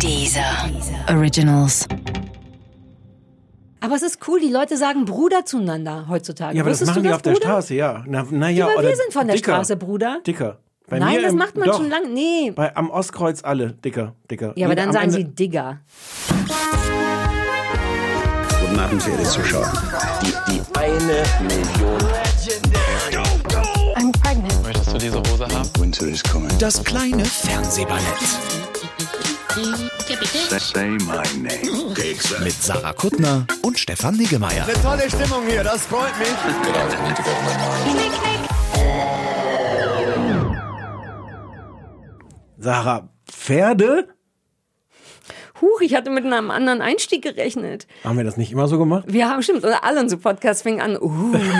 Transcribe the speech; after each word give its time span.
Dieser 0.00 0.70
Originals. 1.08 1.86
Aber 3.80 3.94
es 3.96 4.02
ist 4.02 4.18
cool, 4.28 4.40
die 4.40 4.50
Leute 4.50 4.76
sagen 4.76 5.04
Bruder 5.04 5.44
zueinander 5.44 6.06
heutzutage. 6.08 6.56
Ja, 6.56 6.62
aber 6.62 6.70
das 6.70 6.80
Wusstest 6.80 6.90
machen 6.96 7.02
du 7.02 7.08
die 7.08 7.14
auf 7.14 7.22
der 7.22 7.32
Bruder? 7.32 7.44
Straße, 7.46 7.74
ja. 7.74 8.02
Na, 8.06 8.26
na 8.30 8.48
ja, 8.48 8.66
aber 8.66 8.78
oder 8.78 8.88
wir 8.88 8.96
sind 8.96 9.12
von 9.12 9.26
der 9.26 9.36
dicker, 9.36 9.52
Straße, 9.52 9.76
Bruder. 9.76 10.20
Dicker. 10.26 10.58
Bei 10.88 10.98
Nein, 10.98 11.16
mir 11.16 11.22
das 11.22 11.32
im- 11.32 11.38
macht 11.38 11.56
man 11.56 11.68
doch, 11.68 11.76
schon 11.78 11.88
lange. 11.90 12.08
Nee. 12.08 12.50
Bei, 12.54 12.74
am 12.76 12.90
Ostkreuz 12.90 13.42
alle. 13.44 13.72
Dicker, 13.72 14.14
dicker. 14.30 14.52
Ja, 14.56 14.66
aber 14.66 14.74
dann 14.74 14.92
sagen 14.92 15.06
Ende- 15.12 15.16
sie 15.16 15.24
Digger. 15.24 15.80
Guten 18.60 18.78
Abend, 18.80 19.02
verehrte 19.02 19.24
Zuschauer. 19.24 19.72
Die, 20.22 20.52
die 20.52 20.60
eine 20.78 21.22
Million. 21.42 22.00
I'm 23.96 24.12
pregnant. 24.22 24.62
Möchtest 24.62 24.92
du 24.92 24.98
diese 24.98 25.18
Hose 25.18 25.46
haben? 25.46 25.68
Winter 25.78 26.06
is 26.06 26.22
coming. 26.22 26.50
Das 26.58 26.82
kleine 26.84 27.24
Fernsehballett. 27.24 28.02
Mit 32.42 32.52
Sarah 32.52 32.92
Kuttner 32.92 33.46
und 33.62 33.78
Stefan 33.78 34.16
Niggemeier. 34.16 34.66
Tolle 34.82 35.08
Stimmung 35.08 35.46
hier, 35.48 35.62
das 35.62 35.86
freut 35.86 36.18
mich. 36.18 36.28
Sarah, 42.58 43.08
Pferde? 43.30 44.08
Huch, 45.60 45.80
ich 45.82 45.94
hatte 45.94 46.10
mit 46.10 46.24
einem 46.24 46.50
anderen 46.50 46.80
Einstieg 46.80 47.22
gerechnet. 47.22 47.86
Haben 48.02 48.16
wir 48.16 48.24
das 48.24 48.36
nicht 48.36 48.50
immer 48.50 48.66
so 48.66 48.76
gemacht? 48.76 49.04
Wir 49.06 49.30
haben, 49.30 49.42
stimmt, 49.42 49.64
oder 49.64 49.84
alle 49.84 50.00
unsere 50.00 50.20
Podcasts 50.20 50.62
fingen 50.62 50.80
an, 50.80 50.96
uh, 51.00 51.08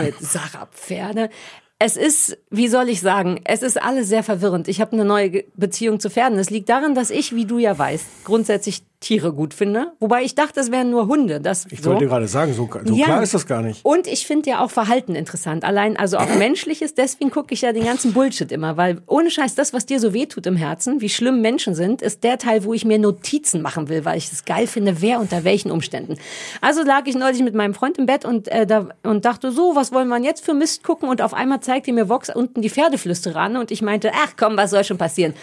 mit 0.02 0.18
Sarah 0.18 0.66
Pferde. 0.72 1.30
Es 1.78 1.96
ist, 1.96 2.38
wie 2.50 2.68
soll 2.68 2.88
ich 2.88 3.00
sagen, 3.00 3.40
es 3.44 3.62
ist 3.62 3.82
alles 3.82 4.08
sehr 4.08 4.22
verwirrend. 4.22 4.68
Ich 4.68 4.80
habe 4.80 4.92
eine 4.92 5.04
neue 5.04 5.44
Beziehung 5.56 6.00
zu 6.00 6.08
Pferden. 6.08 6.38
Es 6.38 6.50
liegt 6.50 6.68
daran, 6.68 6.94
dass 6.94 7.10
ich, 7.10 7.34
wie 7.34 7.46
du 7.46 7.58
ja 7.58 7.76
weißt, 7.76 8.24
grundsätzlich 8.24 8.82
Tiere 9.04 9.34
gut 9.34 9.52
finde. 9.52 9.92
Wobei 10.00 10.22
ich 10.22 10.34
dachte, 10.34 10.60
es 10.60 10.70
wären 10.70 10.88
nur 10.88 11.08
Hunde. 11.08 11.38
Das 11.38 11.66
Ich 11.70 11.82
so. 11.82 11.90
wollte 11.90 12.06
gerade 12.06 12.26
sagen, 12.26 12.54
so, 12.54 12.66
so 12.86 12.94
Ja. 12.94 13.04
klar 13.04 13.22
ist 13.22 13.34
das 13.34 13.46
gar 13.46 13.60
nicht. 13.60 13.84
Und 13.84 14.06
ich 14.06 14.26
finde 14.26 14.48
ja 14.48 14.64
auch 14.64 14.70
Verhalten 14.70 15.14
interessant. 15.14 15.62
Allein, 15.62 15.98
also 15.98 16.16
auch 16.16 16.34
menschliches, 16.38 16.94
deswegen 16.94 17.30
gucke 17.30 17.52
ich 17.52 17.60
ja 17.60 17.74
den 17.74 17.84
ganzen 17.84 18.14
Bullshit 18.14 18.50
immer, 18.50 18.78
weil 18.78 19.02
ohne 19.06 19.30
Scheiß, 19.30 19.54
das, 19.56 19.74
was 19.74 19.84
dir 19.84 20.00
so 20.00 20.14
wehtut 20.14 20.46
im 20.46 20.56
Herzen, 20.56 21.02
wie 21.02 21.10
schlimm 21.10 21.42
Menschen 21.42 21.74
sind, 21.74 22.00
ist 22.00 22.24
der 22.24 22.38
Teil, 22.38 22.64
wo 22.64 22.72
ich 22.72 22.86
mir 22.86 22.98
Notizen 22.98 23.60
machen 23.60 23.90
will, 23.90 24.06
weil 24.06 24.16
ich 24.16 24.32
es 24.32 24.46
geil 24.46 24.66
finde, 24.66 25.02
wer 25.02 25.20
unter 25.20 25.44
welchen 25.44 25.70
Umständen. 25.70 26.16
Also 26.62 26.82
lag 26.82 27.02
ich 27.04 27.14
neulich 27.14 27.42
mit 27.42 27.54
meinem 27.54 27.74
Freund 27.74 27.98
im 27.98 28.06
Bett 28.06 28.24
und, 28.24 28.48
äh, 28.48 28.66
da, 28.66 28.88
und 29.02 29.26
dachte 29.26 29.52
so, 29.52 29.76
was 29.76 29.92
wollen 29.92 30.08
wir 30.08 30.18
jetzt 30.22 30.42
für 30.42 30.54
Mist 30.54 30.82
gucken? 30.82 31.10
Und 31.10 31.20
auf 31.20 31.34
einmal 31.34 31.60
zeigte 31.60 31.92
mir 31.92 32.08
Vox 32.08 32.30
unten 32.34 32.62
die 32.62 32.70
Pferdeflüsterer 32.70 33.38
an 33.40 33.58
und 33.58 33.70
ich 33.70 33.82
meinte, 33.82 34.12
ach 34.14 34.32
komm, 34.38 34.56
was 34.56 34.70
soll 34.70 34.82
schon 34.82 34.96
passieren? 34.96 35.34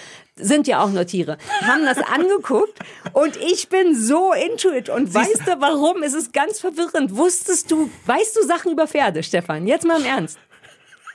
Sind 0.42 0.68
ja 0.68 0.84
auch 0.84 0.90
nur 0.90 1.06
Tiere. 1.06 1.38
Haben 1.62 1.86
das 1.86 1.98
angeguckt 2.00 2.80
und 3.14 3.38
ich 3.38 3.70
bin 3.70 3.96
so 3.96 4.34
into 4.34 4.72
it. 4.72 4.90
Und 4.90 5.14
weißt 5.14 5.42
du 5.46 5.60
warum? 5.60 6.04
Es 6.04 6.14
ist 6.14 6.34
ganz 6.34 6.60
verwirrend. 6.60 7.16
Wusstest 7.16 7.72
du, 7.72 7.90
weißt 8.06 8.36
du 8.36 8.46
Sachen 8.46 8.72
über 8.72 8.88
Pferde, 8.88 9.24
Stefan? 9.24 9.68
Jetzt 9.68 9.86
mal 9.86 10.00
im 10.00 10.06
Ernst. 10.06 10.38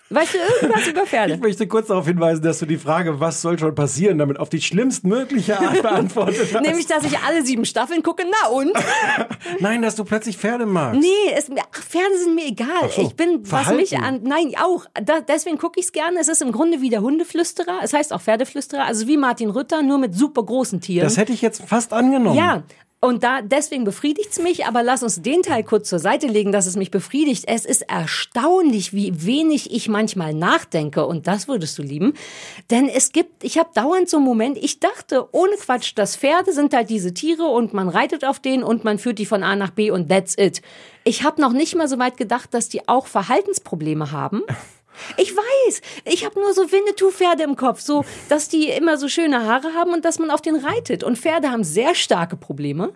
Weißt 0.08 0.34
du 0.34 0.38
irgendwas 0.38 0.86
über 0.86 1.02
Ich 1.02 1.08
Pferde? 1.08 1.36
möchte 1.38 1.66
kurz 1.66 1.88
darauf 1.88 2.06
hinweisen, 2.06 2.42
dass 2.42 2.60
du 2.60 2.66
die 2.66 2.76
Frage, 2.76 3.18
was 3.18 3.42
soll 3.42 3.58
schon 3.58 3.74
passieren, 3.74 4.18
damit 4.18 4.38
auf 4.38 4.48
die 4.48 4.60
schlimmstmögliche 4.60 5.58
Art 5.58 5.82
beantwortet 5.82 6.48
hast. 6.54 6.62
Nämlich, 6.62 6.86
dass 6.86 7.04
ich 7.04 7.18
alle 7.18 7.44
sieben 7.44 7.64
Staffeln 7.64 8.02
gucke. 8.04 8.22
Na 8.24 8.48
und? 8.50 8.72
Nein, 9.60 9.82
dass 9.82 9.96
du 9.96 10.04
plötzlich 10.04 10.36
Pferde 10.36 10.64
magst. 10.64 11.00
Nee, 11.00 11.32
es, 11.36 11.50
ach, 11.50 11.82
Pferde 11.82 12.16
sind 12.22 12.34
mir 12.36 12.46
egal. 12.46 12.88
so, 12.94 13.02
ich 13.02 13.16
bin, 13.16 13.40
was 13.50 13.72
mich 13.72 13.90
Verhalten. 13.90 14.16
an, 14.16 14.22
nein, 14.22 14.52
auch. 14.62 14.84
Da, 15.02 15.20
deswegen 15.20 15.58
gucke 15.58 15.80
ich 15.80 15.86
es 15.86 15.92
gerne. 15.92 16.20
Es 16.20 16.28
ist 16.28 16.40
im 16.40 16.52
Grunde 16.52 16.80
wie 16.80 16.88
der 16.90 17.00
Hundeflüsterer. 17.02 17.80
Es 17.82 17.92
heißt 17.92 18.12
auch 18.12 18.20
Pferdeflüsterer. 18.20 18.84
Also 18.84 19.08
wie 19.08 19.16
Martin 19.16 19.50
Rütter, 19.50 19.82
nur 19.82 19.98
mit 19.98 20.14
super 20.14 20.44
großen 20.44 20.80
Tieren. 20.80 21.04
Das 21.04 21.16
hätte 21.16 21.32
ich 21.32 21.42
jetzt 21.42 21.62
fast 21.66 21.92
angenommen. 21.92 22.36
Ja. 22.36 22.62
Und 22.98 23.22
da, 23.22 23.42
deswegen 23.42 23.84
befriedigt's 23.84 24.38
mich, 24.38 24.64
aber 24.64 24.82
lass 24.82 25.02
uns 25.02 25.20
den 25.20 25.42
Teil 25.42 25.62
kurz 25.62 25.88
zur 25.90 25.98
Seite 25.98 26.26
legen, 26.28 26.50
dass 26.50 26.66
es 26.66 26.76
mich 26.76 26.90
befriedigt. 26.90 27.44
Es 27.46 27.66
ist 27.66 27.82
erstaunlich, 27.82 28.94
wie 28.94 29.26
wenig 29.26 29.70
ich 29.70 29.88
manchmal 29.88 30.32
nachdenke 30.32 31.04
und 31.04 31.26
das 31.26 31.46
würdest 31.46 31.76
du 31.78 31.82
lieben. 31.82 32.14
Denn 32.70 32.88
es 32.88 33.12
gibt, 33.12 33.44
ich 33.44 33.58
habe 33.58 33.68
dauernd 33.74 34.08
so 34.08 34.16
einen 34.16 34.24
Moment, 34.24 34.56
ich 34.56 34.80
dachte, 34.80 35.28
ohne 35.32 35.56
Quatsch, 35.56 35.92
das 35.94 36.16
Pferde 36.16 36.52
sind 36.52 36.72
halt 36.72 36.88
diese 36.88 37.12
Tiere 37.12 37.44
und 37.44 37.74
man 37.74 37.90
reitet 37.90 38.24
auf 38.24 38.40
denen 38.40 38.62
und 38.62 38.84
man 38.84 38.98
führt 38.98 39.18
die 39.18 39.26
von 39.26 39.42
A 39.42 39.56
nach 39.56 39.70
B 39.70 39.90
und 39.90 40.08
that's 40.08 40.36
it. 40.38 40.62
Ich 41.04 41.22
habe 41.22 41.40
noch 41.40 41.52
nicht 41.52 41.76
mal 41.76 41.88
so 41.88 41.98
weit 41.98 42.16
gedacht, 42.16 42.54
dass 42.54 42.70
die 42.70 42.88
auch 42.88 43.06
Verhaltensprobleme 43.06 44.10
haben. 44.10 44.42
Ich 45.16 45.34
weiß, 45.36 45.80
ich 46.04 46.24
habe 46.24 46.38
nur 46.40 46.52
so 46.54 46.70
Winnetou-Pferde 46.72 47.42
im 47.42 47.56
Kopf, 47.56 47.80
so, 47.80 48.04
dass 48.28 48.48
die 48.48 48.68
immer 48.70 48.96
so 48.98 49.08
schöne 49.08 49.44
Haare 49.46 49.74
haben 49.74 49.92
und 49.92 50.04
dass 50.04 50.18
man 50.18 50.30
auf 50.30 50.40
den 50.40 50.56
reitet. 50.56 51.02
Und 51.04 51.18
Pferde 51.18 51.50
haben 51.50 51.64
sehr 51.64 51.94
starke 51.94 52.36
Probleme. 52.36 52.92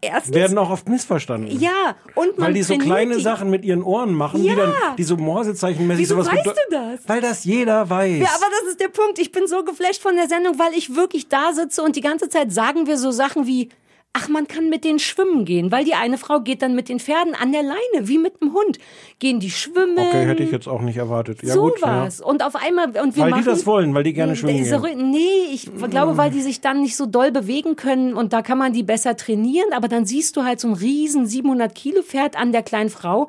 Erstens, 0.00 0.34
Werden 0.34 0.56
auch 0.56 0.70
oft 0.70 0.88
missverstanden. 0.88 1.60
ja, 1.60 1.94
und 2.14 2.38
man 2.38 2.48
Weil 2.48 2.54
die 2.54 2.62
so 2.62 2.78
kleine 2.78 3.16
die. 3.16 3.22
Sachen 3.22 3.50
mit 3.50 3.66
ihren 3.66 3.82
Ohren 3.82 4.14
machen, 4.14 4.42
Ja. 4.42 4.52
die 4.54 4.58
dann, 4.60 4.72
die 4.96 5.02
so 5.02 5.18
Morsezeichenmäßig 5.18 6.00
Wieso 6.04 6.14
sowas 6.14 6.28
weißt 6.32 6.46
du 6.46 6.52
das? 6.70 7.00
Weil 7.06 7.20
das 7.20 7.44
jeder 7.44 7.90
weiß. 7.90 8.18
Ja, 8.18 8.28
aber 8.34 8.46
das 8.60 8.70
ist 8.70 8.80
der 8.80 8.88
Punkt. 8.88 9.18
Ich 9.18 9.30
bin 9.30 9.46
so 9.46 9.62
geflasht 9.62 10.00
von 10.00 10.16
der 10.16 10.26
Sendung, 10.28 10.58
weil 10.58 10.72
ich 10.74 10.94
wirklich 10.96 11.28
da 11.28 11.52
sitze 11.52 11.82
und 11.82 11.96
die 11.96 12.00
ganze 12.00 12.30
Zeit 12.30 12.50
sagen 12.50 12.86
wir 12.86 12.96
so 12.96 13.10
Sachen 13.10 13.46
wie, 13.46 13.68
ach, 14.14 14.28
man 14.28 14.46
kann 14.46 14.68
mit 14.68 14.84
denen 14.84 14.98
schwimmen 14.98 15.44
gehen, 15.46 15.72
weil 15.72 15.84
die 15.84 15.94
eine 15.94 16.18
Frau 16.18 16.40
geht 16.40 16.60
dann 16.60 16.74
mit 16.74 16.88
den 16.90 17.00
Pferden 17.00 17.34
an 17.34 17.50
der 17.50 17.62
Leine, 17.62 18.08
wie 18.08 18.18
mit 18.18 18.40
dem 18.42 18.52
Hund. 18.52 18.78
Gehen 19.18 19.40
die 19.40 19.50
schwimmen. 19.50 19.96
okay, 19.98 20.26
hätte 20.26 20.42
ich 20.42 20.50
jetzt 20.50 20.68
auch 20.68 20.82
nicht 20.82 20.98
erwartet. 20.98 21.42
Ja, 21.42 21.54
gut, 21.56 21.80
ja. 21.80 22.00
sowas. 22.04 22.20
Und 22.20 22.44
auf 22.44 22.54
einmal, 22.56 22.88
und 23.02 23.16
wir 23.16 23.22
Weil 23.24 23.30
machen, 23.30 23.42
die 23.44 23.48
das 23.50 23.64
wollen, 23.66 23.94
weil 23.94 24.02
die 24.04 24.12
gerne 24.12 24.36
schwimmen 24.36 24.58
Ist 24.60 24.70
so- 24.70 24.80
gehen. 24.80 25.10
Nee, 25.10 25.46
ich 25.54 25.70
glaube, 25.90 26.16
weil 26.18 26.30
die 26.30 26.42
sich 26.42 26.60
dann 26.60 26.82
nicht 26.82 26.96
so 26.96 27.06
doll 27.06 27.32
bewegen 27.32 27.74
können 27.76 28.12
und 28.14 28.32
da 28.34 28.42
kann 28.42 28.58
man 28.58 28.72
die 28.74 28.82
besser 28.82 29.16
trainieren, 29.16 29.72
aber 29.72 29.88
dann 29.88 30.04
siehst 30.04 30.36
du 30.36 30.42
halt 30.44 30.60
so 30.60 30.68
ein 30.68 30.74
riesen 30.74 31.26
700 31.26 31.74
Kilo 31.74 32.02
Pferd 32.02 32.38
an 32.38 32.52
der 32.52 32.62
kleinen 32.62 32.90
Frau, 32.90 33.28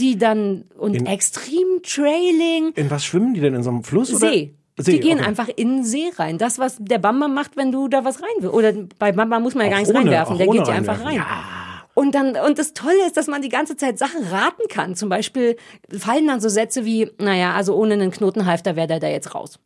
die 0.00 0.18
dann 0.18 0.64
und 0.76 0.96
In- 0.96 1.06
extrem 1.06 1.82
Trailing, 1.84 2.72
In 2.74 2.90
was 2.90 3.04
schwimmen 3.04 3.32
die 3.32 3.40
denn? 3.40 3.54
In 3.54 3.62
so 3.62 3.70
einem 3.70 3.84
Fluss? 3.84 4.10
Oder? 4.10 4.28
See. 4.32 4.55
See, 4.78 4.92
die 4.92 5.00
gehen 5.00 5.18
okay. 5.18 5.26
einfach 5.28 5.48
in 5.48 5.76
den 5.76 5.84
See 5.84 6.10
rein. 6.16 6.38
Das, 6.38 6.58
was 6.58 6.76
der 6.78 6.98
Bamba 6.98 7.28
macht, 7.28 7.56
wenn 7.56 7.72
du 7.72 7.88
da 7.88 8.04
was 8.04 8.20
rein 8.22 8.28
willst. 8.40 8.54
Oder 8.54 8.72
bei 8.98 9.12
Bamba 9.12 9.40
muss 9.40 9.54
man 9.54 9.64
ja 9.66 9.70
gar 9.70 9.76
Auch 9.78 9.80
nichts 9.82 9.90
ohne- 9.94 10.00
reinwerfen. 10.04 10.38
Der 10.38 10.46
geht 10.48 10.66
ja 10.68 10.74
einfach 10.74 10.98
rein. 11.00 11.06
reinwerfen. 11.18 11.44
Und 11.94 12.14
dann, 12.14 12.36
und 12.36 12.58
das 12.58 12.74
Tolle 12.74 13.06
ist, 13.06 13.16
dass 13.16 13.26
man 13.26 13.40
die 13.40 13.48
ganze 13.48 13.76
Zeit 13.78 13.98
Sachen 13.98 14.22
raten 14.24 14.68
kann. 14.68 14.94
Zum 14.96 15.08
Beispiel 15.08 15.56
fallen 15.98 16.26
dann 16.26 16.40
so 16.40 16.50
Sätze 16.50 16.84
wie, 16.84 17.10
naja, 17.18 17.54
also 17.54 17.74
ohne 17.74 17.94
einen 17.94 18.10
Knotenhalfter 18.10 18.76
wäre 18.76 18.86
der 18.86 19.00
da 19.00 19.08
jetzt 19.08 19.34
raus. 19.34 19.58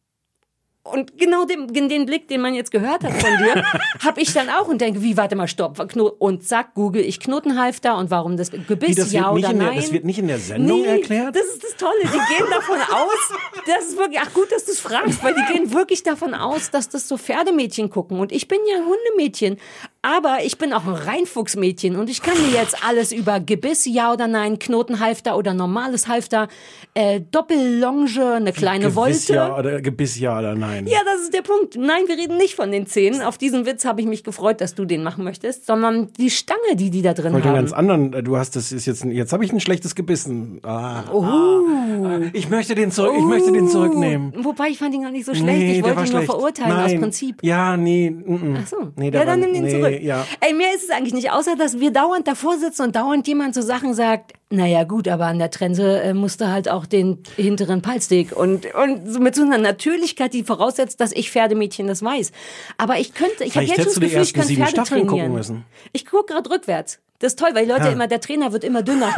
Und 0.92 1.18
genau 1.18 1.44
den, 1.44 1.72
den 1.72 2.06
Blick, 2.06 2.28
den 2.28 2.40
man 2.40 2.54
jetzt 2.54 2.70
gehört 2.70 3.04
hat 3.04 3.12
von 3.12 3.30
dir, 3.38 3.64
habe 4.04 4.20
ich 4.20 4.32
dann 4.32 4.48
auch 4.48 4.68
und 4.68 4.80
denke, 4.80 5.02
wie, 5.02 5.16
warte 5.16 5.36
mal, 5.36 5.48
stopp. 5.48 5.78
Und 6.18 6.46
zack, 6.46 6.74
google 6.74 7.02
ich 7.02 7.20
Knotenhalfter 7.20 7.96
und 7.96 8.10
warum 8.10 8.36
das 8.36 8.50
Gebiss, 8.50 8.90
Wie, 8.90 8.94
das, 8.94 9.12
ja 9.12 9.30
oder 9.30 9.50
in 9.50 9.58
der, 9.58 9.68
nein. 9.68 9.76
das 9.76 9.92
wird 9.92 10.04
nicht 10.04 10.18
in 10.18 10.28
der 10.28 10.38
Sendung 10.38 10.82
Nee, 10.82 10.86
erklärt? 10.86 11.34
Das 11.34 11.44
ist 11.44 11.62
das 11.62 11.76
Tolle. 11.76 12.00
Die 12.02 12.34
gehen 12.34 12.46
davon 12.50 12.78
aus, 12.80 13.38
das 13.66 13.84
ist 13.90 13.98
wirklich, 13.98 14.20
ach 14.20 14.32
gut, 14.32 14.50
dass 14.50 14.64
du 14.64 14.72
es 14.72 14.80
fragst, 14.80 15.22
weil 15.22 15.34
die 15.34 15.52
gehen 15.52 15.72
wirklich 15.72 16.02
davon 16.02 16.34
aus, 16.34 16.70
dass 16.70 16.88
das 16.88 17.08
so 17.08 17.16
Pferdemädchen 17.16 17.90
gucken. 17.90 18.18
Und 18.20 18.32
ich 18.32 18.48
bin 18.48 18.58
ja 18.68 18.84
Hundemädchen. 18.84 19.58
Aber 20.02 20.38
ich 20.44 20.56
bin 20.56 20.72
auch 20.72 20.86
ein 20.86 20.94
Reinfuchsmädchen 20.94 21.96
und 21.96 22.08
ich 22.08 22.22
kann 22.22 22.32
dir 22.34 22.58
jetzt 22.58 22.74
alles 22.88 23.12
über 23.12 23.38
Gebiss, 23.38 23.84
ja 23.84 24.12
oder 24.14 24.28
nein, 24.28 24.58
Knotenhalfter 24.58 25.36
oder 25.36 25.52
normales 25.52 26.08
Halfter, 26.08 26.48
äh, 26.94 27.20
Doppellonge, 27.30 28.34
eine 28.36 28.52
kleine 28.54 28.84
Gewiss 28.86 28.96
Wolte. 28.96 29.34
ja 29.34 29.58
oder 29.58 29.82
Gebiss 29.82 30.18
ja 30.18 30.38
oder 30.38 30.54
nein. 30.54 30.86
Ja, 30.86 31.00
das 31.04 31.20
ist 31.20 31.34
der 31.34 31.42
Punkt. 31.42 31.76
Nein, 31.76 32.04
wir 32.06 32.16
reden 32.16 32.38
nicht 32.38 32.54
von 32.54 32.72
den 32.72 32.86
Zähnen. 32.86 33.20
Auf 33.20 33.36
diesen 33.36 33.66
Witz 33.66 33.84
habe 33.84 34.00
ich 34.00 34.06
mich 34.06 34.24
gefreut, 34.24 34.62
dass 34.62 34.74
du 34.74 34.86
den 34.86 35.02
machen 35.02 35.22
möchtest, 35.22 35.66
sondern 35.66 36.08
die 36.18 36.30
Stange, 36.30 36.76
die 36.76 36.88
die 36.88 37.02
da 37.02 37.12
drin 37.12 37.36
Ich 37.36 37.44
einen 37.44 37.54
ganz 37.54 37.72
haben. 37.72 37.90
anderen, 37.90 38.12
äh, 38.14 38.22
du 38.22 38.38
hast 38.38 38.56
das 38.56 38.72
ist 38.72 38.86
jetzt, 38.86 39.04
ein- 39.04 39.10
jetzt 39.12 39.34
habe 39.34 39.44
ich 39.44 39.52
ein 39.52 39.60
schlechtes 39.60 39.94
Gebissen. 39.94 40.60
Ah, 40.62 41.04
Oh. 41.12 41.22
ah, 41.24 42.20
ich 42.32 42.48
möchte 42.48 42.74
den 42.74 42.90
zurück, 42.90 43.12
ich 43.18 43.24
möchte 43.24 43.52
den 43.52 43.68
zurücknehmen. 43.68 44.32
Wobei 44.44 44.68
ich 44.68 44.78
fand 44.78 44.94
ihn 44.94 45.02
gar 45.02 45.10
nicht 45.10 45.26
so 45.26 45.34
schlecht. 45.34 45.58
Nee, 45.58 45.76
ich 45.78 45.82
wollte 45.82 45.90
ihn 45.90 45.96
nur 45.98 46.06
schlecht. 46.06 46.24
verurteilen 46.30 46.70
Nein. 46.74 46.94
aus 46.94 47.00
Prinzip. 47.00 47.36
Ja, 47.42 47.76
nee, 47.76 48.08
mm, 48.10 48.56
Ach 48.62 48.66
so. 48.66 48.76
nee, 48.96 49.10
ja, 49.10 49.24
dann 49.26 49.40
nimm 49.40 49.52
den 49.52 49.64
nee, 49.64 49.70
zurück. 49.70 49.89
Ja. 49.98 50.26
Ey, 50.40 50.54
mehr 50.54 50.74
ist 50.74 50.84
es 50.84 50.90
eigentlich 50.90 51.14
nicht, 51.14 51.30
außer 51.30 51.56
dass 51.56 51.80
wir 51.80 51.90
dauernd 51.90 52.26
davor 52.28 52.58
sitzen 52.58 52.82
und 52.82 52.96
dauernd 52.96 53.26
jemand 53.26 53.54
so 53.54 53.62
Sachen 53.62 53.94
sagt, 53.94 54.34
naja 54.50 54.84
gut, 54.84 55.06
aber 55.08 55.26
an 55.26 55.38
der 55.38 55.50
Trense 55.50 56.00
äh, 56.00 56.14
musste 56.14 56.50
halt 56.50 56.68
auch 56.68 56.86
den 56.86 57.22
hinteren 57.36 57.82
Palstick 57.82 58.36
und, 58.36 58.66
und 58.74 59.06
so 59.06 59.20
mit 59.20 59.34
so 59.34 59.42
einer 59.42 59.58
Natürlichkeit, 59.58 60.34
die 60.34 60.42
voraussetzt, 60.42 61.00
dass 61.00 61.12
ich 61.12 61.30
Pferdemädchen 61.30 61.86
das 61.86 62.02
weiß. 62.02 62.32
Aber 62.76 62.98
ich 62.98 63.14
könnte, 63.14 63.44
ich 63.44 63.54
habe 63.54 63.66
jetzt 63.66 63.76
schon 63.76 63.84
das 63.84 64.00
Gefühl, 64.00 64.22
ich 64.22 64.34
könnte 64.34 64.54
Pferde 64.54 64.70
Staffeln 64.70 65.00
gucken 65.02 65.18
trainieren. 65.18 65.32
müssen. 65.32 65.64
Ich 65.92 66.06
gucke 66.06 66.32
gerade 66.32 66.50
rückwärts. 66.50 66.98
Das 67.20 67.32
ist 67.32 67.38
toll, 67.38 67.50
weil 67.52 67.66
die 67.66 67.70
Leute 67.70 67.88
immer, 67.88 68.06
der 68.06 68.20
Trainer 68.20 68.50
wird 68.52 68.64
immer 68.64 68.82
dünner. 68.82 69.14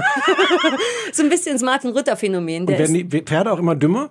so 1.13 1.23
ein 1.23 1.29
bisschen 1.29 1.53
das 1.55 1.63
Martin 1.63 1.91
Rütter 1.91 2.17
Phänomen. 2.17 2.67
Der 2.67 2.81
Werden 2.81 3.09
die 3.09 3.23
Pferde 3.23 3.53
auch 3.53 3.61
immer 3.61 3.77
dümmer? 3.77 4.11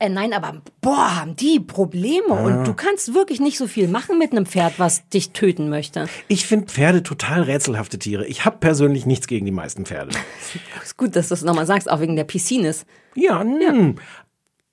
Äh, 0.00 0.08
nein, 0.08 0.32
aber 0.32 0.62
boah, 0.80 1.20
haben 1.20 1.36
die 1.36 1.60
Probleme 1.60 2.32
und 2.32 2.66
du 2.66 2.72
kannst 2.72 3.12
wirklich 3.12 3.38
nicht 3.38 3.58
so 3.58 3.66
viel 3.66 3.86
machen 3.86 4.18
mit 4.18 4.32
einem 4.32 4.46
Pferd, 4.46 4.78
was 4.78 5.06
dich 5.10 5.32
töten 5.32 5.68
möchte. 5.68 6.08
Ich 6.26 6.46
finde 6.46 6.66
Pferde 6.66 7.02
total 7.02 7.42
rätselhafte 7.42 7.98
Tiere. 7.98 8.26
Ich 8.26 8.46
habe 8.46 8.56
persönlich 8.58 9.04
nichts 9.04 9.26
gegen 9.26 9.44
die 9.44 9.52
meisten 9.52 9.84
Pferde. 9.84 10.12
Ist 10.82 10.96
gut, 10.96 11.16
dass 11.16 11.28
du 11.28 11.34
es 11.34 11.42
nochmal 11.42 11.66
sagst, 11.66 11.90
auch 11.90 12.00
wegen 12.00 12.16
der 12.16 12.24
Piscines. 12.24 12.86
Ja, 13.14 13.44
mm. 13.44 13.96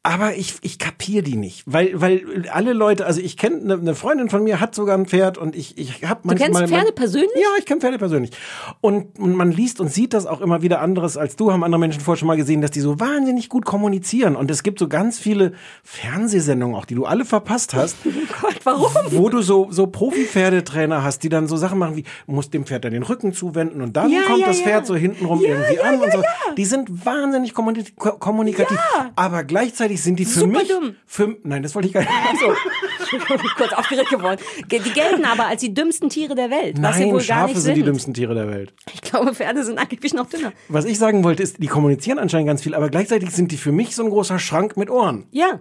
Aber 0.09 0.35
ich, 0.35 0.55
ich 0.61 0.79
kapier 0.79 1.21
die 1.21 1.35
nicht, 1.35 1.63
weil, 1.65 1.99
weil 1.99 2.45
alle 2.53 2.71
Leute, 2.71 3.05
also 3.05 3.19
ich 3.19 3.35
kenne 3.35 3.57
eine 3.61 3.77
ne 3.77 3.93
Freundin 3.93 4.29
von 4.29 4.41
mir 4.41 4.61
hat 4.61 4.73
sogar 4.73 4.97
ein 4.97 5.05
Pferd 5.05 5.37
und 5.37 5.53
ich, 5.53 5.77
ich 5.77 6.05
habe 6.07 6.21
manchmal. 6.23 6.49
kennst 6.51 6.71
Pferde 6.73 6.85
man, 6.85 6.95
persönlich? 6.95 7.31
Ja, 7.35 7.49
ich 7.59 7.65
kenne 7.65 7.81
Pferde 7.81 7.97
persönlich. 7.97 8.31
Und, 8.79 9.19
und 9.19 9.35
man 9.35 9.51
liest 9.51 9.81
und 9.81 9.91
sieht 9.91 10.13
das 10.13 10.25
auch 10.25 10.39
immer 10.39 10.61
wieder 10.61 10.79
anderes 10.79 11.17
als 11.17 11.35
du, 11.35 11.51
haben 11.51 11.61
andere 11.61 11.79
Menschen 11.79 11.99
vorher 11.99 12.17
schon 12.17 12.27
mal 12.29 12.37
gesehen, 12.37 12.61
dass 12.61 12.71
die 12.71 12.79
so 12.79 13.01
wahnsinnig 13.01 13.49
gut 13.49 13.65
kommunizieren. 13.65 14.37
Und 14.37 14.49
es 14.49 14.63
gibt 14.63 14.79
so 14.79 14.87
ganz 14.87 15.19
viele 15.19 15.51
Fernsehsendungen 15.83 16.75
auch, 16.77 16.85
die 16.85 16.95
du 16.95 17.05
alle 17.05 17.25
verpasst 17.25 17.73
hast. 17.73 17.97
Oh 18.39 18.41
Gott, 18.41 18.59
warum? 18.65 18.91
Wo 19.11 19.29
du 19.29 19.41
so, 19.41 19.67
so 19.71 19.87
Profi-Pferdetrainer 19.87 21.03
hast, 21.03 21.23
die 21.23 21.29
dann 21.29 21.47
so 21.47 21.55
Sachen 21.57 21.79
machen 21.79 21.95
wie, 21.95 22.03
musst 22.27 22.53
dem 22.53 22.65
Pferd 22.65 22.83
dann 22.85 22.91
den 22.91 23.03
Rücken 23.03 23.33
zuwenden 23.33 23.81
und 23.81 23.95
dann 23.97 24.11
Ja, 24.11 24.21
kommt 24.27 24.39
ja, 24.41 24.47
das 24.47 24.59
ja. 24.59 24.65
Pferd 24.65 24.85
so 24.85 24.95
hintenrum 24.95 25.41
Ja, 25.41 25.49
irgendwie 25.49 25.75
ja, 25.77 25.83
an 25.83 25.99
und 26.01 26.11
so. 26.11 26.19
ja. 26.19 26.27
Die 26.55 26.65
sind 26.65 27.05
wahnsinnig 27.05 27.53
kommuni 27.53 27.83
ko- 27.95 28.17
kommunikativ. 28.17 28.77
Ja. 28.95 29.11
Aber 29.15 29.43
gleichzeitig 29.43 29.96
sind 30.03 30.17
die 30.19 30.25
für 30.25 30.39
Super 30.41 30.59
mich. 30.59 30.67
dumm. 30.67 30.95
Für, 31.05 31.35
nein, 31.43 31.63
das 31.63 31.73
wollte 31.75 31.87
ich 31.87 31.93
gar 31.93 32.01
nicht. 32.01 32.09
So, 32.39 33.17
kurz 33.57 33.73
aufgeregt 33.73 34.09
geworden. 34.09 34.39
Ge- 34.67 34.81
Die 34.83 34.91
gelten 34.91 35.25
aber 35.25 35.45
als 35.47 35.61
die 35.61 35.73
dümmsten 35.73 36.09
Tiere 36.09 36.35
der 36.35 36.49
Welt, 36.49 36.75
was 36.81 36.95
sie 36.97 37.03
Nein, 37.03 37.11
wohl 37.13 37.19
gar 37.19 37.23
Schafe 37.23 37.53
nicht 37.53 37.61
sind 37.61 37.75
die 37.75 37.79
sind. 37.81 37.85
dümmsten 37.87 38.13
Tiere 38.13 38.33
der 38.35 38.47
Welt. 38.49 38.73
Ich 38.93 39.01
glaube, 39.01 39.33
Pferde 39.33 39.63
sind 39.63 39.77
angeblich 39.79 40.13
noch 40.13 40.27
dünner. 40.29 40.51
Was 40.69 40.85
ich 40.85 40.97
sagen 40.99 41.23
wollte, 41.23 41.43
ist, 41.43 41.61
die 41.61 41.67
kommunizieren 41.67 42.19
anscheinend 42.19 42.47
ganz 42.47 42.61
viel, 42.61 42.73
aber 42.75 42.89
gleichzeitig 42.89 43.31
sind 43.31 43.51
die 43.51 43.57
für 43.57 43.71
mich 43.71 43.95
so 43.95 44.03
ein 44.03 44.09
großer 44.09 44.39
Schrank 44.39 44.77
mit 44.77 44.89
Ohren. 44.89 45.25
Ja. 45.31 45.59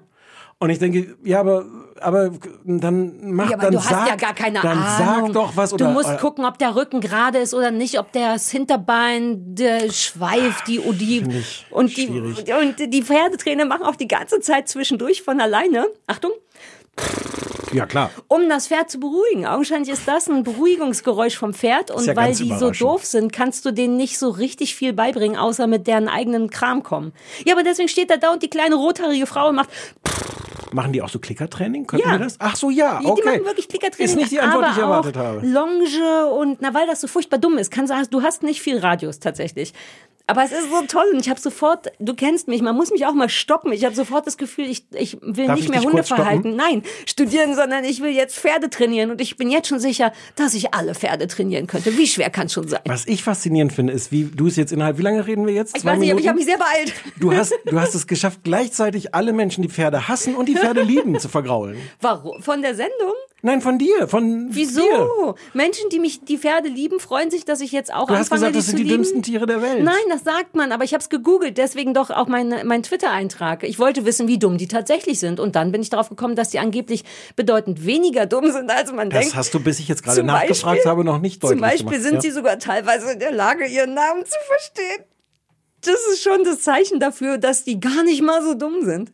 Und 0.58 0.70
ich 0.70 0.78
denke, 0.78 1.16
ja, 1.22 1.40
aber, 1.40 1.66
aber 2.00 2.30
dann 2.64 3.34
mach, 3.34 3.50
Ja, 3.50 3.56
aber 3.56 3.64
dann 3.64 3.72
du 3.74 3.78
hast 3.78 3.90
sag, 3.90 4.08
ja 4.08 4.16
gar 4.16 4.32
keine 4.34 4.60
dann 4.60 4.78
Ahnung. 4.78 5.26
sag 5.26 5.32
doch 5.34 5.54
was 5.56 5.72
oder. 5.74 5.84
du 5.86 5.92
musst 5.92 6.08
oder, 6.08 6.16
gucken, 6.16 6.46
ob 6.46 6.58
der 6.58 6.74
Rücken 6.74 7.02
gerade 7.02 7.38
ist 7.38 7.52
oder 7.52 7.70
nicht, 7.70 7.98
ob 7.98 8.10
das 8.12 8.50
Hinterbein, 8.50 9.54
der 9.54 9.92
Schweif, 9.92 10.62
die 10.62 10.78
die 10.78 11.18
ich 11.18 11.66
und 11.70 11.94
die 11.94 12.06
schwierig. 12.06 12.46
und 12.58 12.78
die 12.94 13.02
Pferdetrainer 13.02 13.66
machen 13.66 13.82
auch 13.82 13.96
die 13.96 14.08
ganze 14.08 14.40
Zeit 14.40 14.68
zwischendurch 14.70 15.20
von 15.22 15.42
alleine. 15.42 15.88
Achtung, 16.06 16.30
Ja, 17.74 17.84
klar. 17.84 18.10
um 18.28 18.48
das 18.48 18.68
Pferd 18.68 18.90
zu 18.90 18.98
beruhigen. 18.98 19.44
Augenscheinlich 19.46 19.90
ist 19.90 20.08
das 20.08 20.26
ein 20.26 20.42
Beruhigungsgeräusch 20.42 21.36
vom 21.36 21.52
Pferd 21.52 21.90
und 21.90 22.06
ja 22.06 22.16
weil 22.16 22.34
die 22.34 22.50
so 22.58 22.70
doof 22.70 23.04
sind, 23.04 23.30
kannst 23.30 23.66
du 23.66 23.72
denen 23.72 23.98
nicht 23.98 24.18
so 24.18 24.30
richtig 24.30 24.74
viel 24.74 24.94
beibringen, 24.94 25.36
außer 25.36 25.66
mit 25.66 25.86
deren 25.86 26.08
eigenen 26.08 26.48
Kram 26.48 26.82
kommen. 26.82 27.12
Ja, 27.44 27.52
aber 27.52 27.62
deswegen 27.62 27.88
steht 27.90 28.08
da 28.10 28.16
da 28.16 28.32
und 28.32 28.42
die 28.42 28.48
kleine 28.48 28.76
rothaarige 28.76 29.26
Frau 29.26 29.48
und 29.50 29.56
macht 29.56 29.68
Machen 30.76 30.93
die 30.93 31.00
auch 31.00 31.08
so 31.08 31.19
Klickertraining? 31.19 31.87
Könnten 31.87 32.06
Ja. 32.06 32.12
wir 32.12 32.19
das? 32.19 32.37
Ach 32.38 32.55
so, 32.55 32.69
ja, 32.69 33.00
okay. 33.02 33.23
die 33.23 33.28
machen 33.31 33.44
wirklich 33.46 33.67
Klickertraining. 33.67 34.11
Ist 34.11 34.17
nicht 34.17 34.31
die 34.31 34.40
Antwort, 34.40 34.67
die 34.67 34.70
ich 34.73 34.78
erwartet 34.78 35.17
habe. 35.17 35.40
Longe 35.46 36.26
und, 36.38 36.61
na, 36.61 36.75
weil 36.75 36.87
das 36.87 37.00
so 37.00 37.06
furchtbar 37.08 37.38
dumm 37.38 37.56
ist, 37.56 37.70
kann 37.70 37.87
sagen, 37.87 38.06
du 38.11 38.23
hast 38.23 38.43
nicht 38.43 38.61
viel 38.61 38.78
Radius 38.78 39.19
tatsächlich. 39.19 39.73
Aber 40.28 40.43
es 40.43 40.50
ist 40.50 40.70
so 40.70 40.82
toll 40.88 41.06
und 41.12 41.20
ich 41.20 41.31
habe 41.31 41.38
sofort, 41.38 41.93
du 42.00 42.14
kennst 42.14 42.49
mich, 42.49 42.61
man 42.61 42.75
muss 42.75 42.90
mich 42.90 43.06
auch 43.06 43.14
mal 43.14 43.28
stoppen. 43.28 43.73
Ich 43.73 43.84
habe 43.84 43.94
sofort 43.94 44.26
das 44.26 44.37
Gefühl, 44.37 44.67
ich, 44.69 44.84
ich 44.93 45.19
will 45.23 45.46
Darf 45.46 45.56
nicht 45.56 45.64
ich 45.67 45.70
mehr 45.70 45.81
dich 45.81 45.88
kurz 45.88 46.11
Hundeverhalten, 46.11 46.56
nein, 46.56 46.82
studieren, 47.06 47.55
sondern 47.55 47.84
ich 47.84 48.00
will 48.00 48.11
jetzt 48.11 48.37
Pferde 48.37 48.69
trainieren 48.69 49.12
und 49.12 49.20
ich 49.20 49.37
bin 49.37 49.50
jetzt 49.50 49.69
schon 49.69 49.78
sicher, 49.78 50.12
dass 50.34 50.55
ich 50.55 50.75
alle 50.75 50.96
Pferde 50.96 51.28
trainieren 51.28 51.69
könnte. 51.69 51.96
Wie 51.96 52.08
schwer 52.08 52.31
kann 52.31 52.46
es 52.46 52.55
schon 52.55 52.67
sein? 52.67 52.81
Was 52.87 53.06
ich 53.06 53.23
faszinierend 53.23 53.73
finde, 53.73 53.93
ist, 53.93 54.11
wie 54.11 54.25
du 54.25 54.49
es 54.49 54.56
jetzt 54.56 54.73
innerhalb, 54.73 54.99
wie 54.99 55.02
lange 55.02 55.25
reden 55.25 55.46
wir 55.46 55.55
jetzt? 55.55 55.76
Ich 55.76 55.84
weiß 55.84 55.99
nicht, 56.00 56.11
aber 56.11 56.20
ich 56.20 56.26
habe 56.26 56.38
mich 56.38 56.46
sehr 56.46 56.58
beeilt. 56.58 56.93
Du 57.20 57.32
hast, 57.32 57.55
du 57.64 57.78
hast 57.78 57.94
es 57.94 58.08
geschafft, 58.08 58.40
gleichzeitig 58.43 59.14
alle 59.14 59.32
Menschen, 59.32 59.62
die 59.62 59.69
Pferde 59.69 60.08
hassen 60.08 60.34
und 60.34 60.49
die 60.49 60.56
Pferde 60.56 60.82
lieben, 60.82 61.19
zu 61.20 61.28
vergraulen. 61.28 61.78
Warum? 62.00 62.43
Von 62.43 62.62
der 62.62 62.75
Sendung? 62.75 63.14
Nein, 63.46 63.60
von 63.60 63.78
dir, 63.78 64.08
von 64.08 64.48
Wieso? 64.50 64.81
dir. 64.82 65.34
Menschen, 65.54 65.88
die 65.90 66.00
mich, 66.00 66.25
die 66.25 66.37
Pferde 66.37 66.69
lieben, 66.69 66.98
freuen 67.00 67.31
sich, 67.31 67.44
dass 67.44 67.60
ich 67.60 67.70
jetzt 67.72 67.94
auch 67.94 68.08
Du 68.08 68.14
hast 68.14 68.32
anfange, 68.32 68.38
gesagt, 68.40 68.54
die 68.54 68.58
das 68.58 68.66
sind 68.66 68.76
die 68.78 68.82
lieben. 68.82 68.94
dümmsten 68.96 69.22
Tiere 69.22 69.46
der 69.46 69.62
Welt. 69.62 69.82
Nein, 69.84 69.94
das 70.10 70.25
sagt 70.25 70.56
man, 70.56 70.72
aber 70.72 70.82
ich 70.84 70.93
habe 70.94 71.00
es 71.00 71.08
gegoogelt, 71.08 71.56
deswegen 71.56 71.94
doch 71.94 72.10
auch 72.10 72.26
mein, 72.26 72.52
mein 72.64 72.82
Twitter-Eintrag. 72.82 73.62
Ich 73.62 73.78
wollte 73.78 74.04
wissen, 74.04 74.26
wie 74.28 74.38
dumm 74.38 74.58
die 74.58 74.69
tatsächlich 74.69 75.20
sind. 75.20 75.38
Und 75.40 75.54
dann 75.56 75.70
bin 75.72 75.81
ich 75.81 75.90
darauf 75.90 76.08
gekommen, 76.08 76.34
dass 76.37 76.50
die 76.50 76.58
angeblich 76.58 77.04
bedeutend 77.37 77.87
weniger 77.87 78.26
dumm 78.26 78.50
sind, 78.50 78.70
als 78.70 78.93
man 78.93 79.10
Das 79.10 79.20
denkt. 79.20 79.37
hast 79.37 79.54
du, 79.54 79.60
bis 79.60 79.78
ich 79.78 79.88
jetzt 79.88 80.02
gerade 80.02 80.22
nachgefragt 80.25 80.78
Beispiel- 80.78 80.90
habe, 80.90 81.04
noch 81.04 81.20
nicht 81.20 81.42
deutlich 81.42 81.58
Zum 81.58 81.60
Beispiel 81.60 81.87
gemacht. 81.87 82.02
sind 82.02 82.14
ja. 82.16 82.20
sie 82.22 82.31
sogar 82.32 82.58
teilweise 82.58 83.12
in 83.12 83.20
der 83.20 83.32
Lage, 83.32 83.66
ihren 83.66 83.94
Namen 83.94 84.25
zu 84.26 84.37
verstehen. 84.49 85.04
Das 85.82 86.00
ist 86.12 86.22
schon 86.22 86.42
das 86.42 86.62
Zeichen 86.62 86.99
dafür, 86.99 87.38
dass 87.38 87.62
die 87.62 87.78
gar 87.78 88.02
nicht 88.02 88.20
mal 88.22 88.42
so 88.42 88.54
dumm 88.54 88.82
sind. 88.82 89.12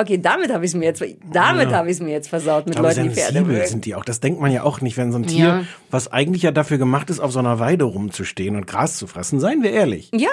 Okay, 0.00 0.18
damit 0.18 0.52
habe 0.52 0.64
ich 0.64 0.70
es 0.70 0.74
mir 0.76 0.84
jetzt, 0.84 1.02
damit 1.32 1.72
habe 1.72 1.88
ich 1.88 1.94
es 1.96 2.00
mir 2.00 2.12
jetzt 2.12 2.28
versaut 2.28 2.66
mit 2.68 2.78
Leuten, 2.78 3.02
die 3.02 3.10
Pferde 3.10 3.32
sensibel 3.32 3.56
mögen. 3.56 3.66
sind 3.66 3.84
die 3.84 3.96
auch. 3.96 4.04
Das 4.04 4.20
denkt 4.20 4.40
man 4.40 4.52
ja 4.52 4.62
auch 4.62 4.80
nicht, 4.80 4.96
wenn 4.96 5.10
so 5.10 5.18
ein 5.18 5.26
Tier, 5.26 5.44
Ja. 5.44 5.64
was 5.90 6.12
eigentlich 6.12 6.42
ja 6.42 6.52
dafür 6.52 6.78
gemacht 6.78 7.10
ist, 7.10 7.18
auf 7.18 7.32
so 7.32 7.40
einer 7.40 7.58
Weide 7.58 7.84
rumzustehen 7.84 8.54
und 8.54 8.68
Gras 8.68 8.96
zu 8.96 9.08
fressen, 9.08 9.40
seien 9.40 9.62
wir 9.64 9.72
ehrlich, 9.72 10.10
Ja. 10.14 10.28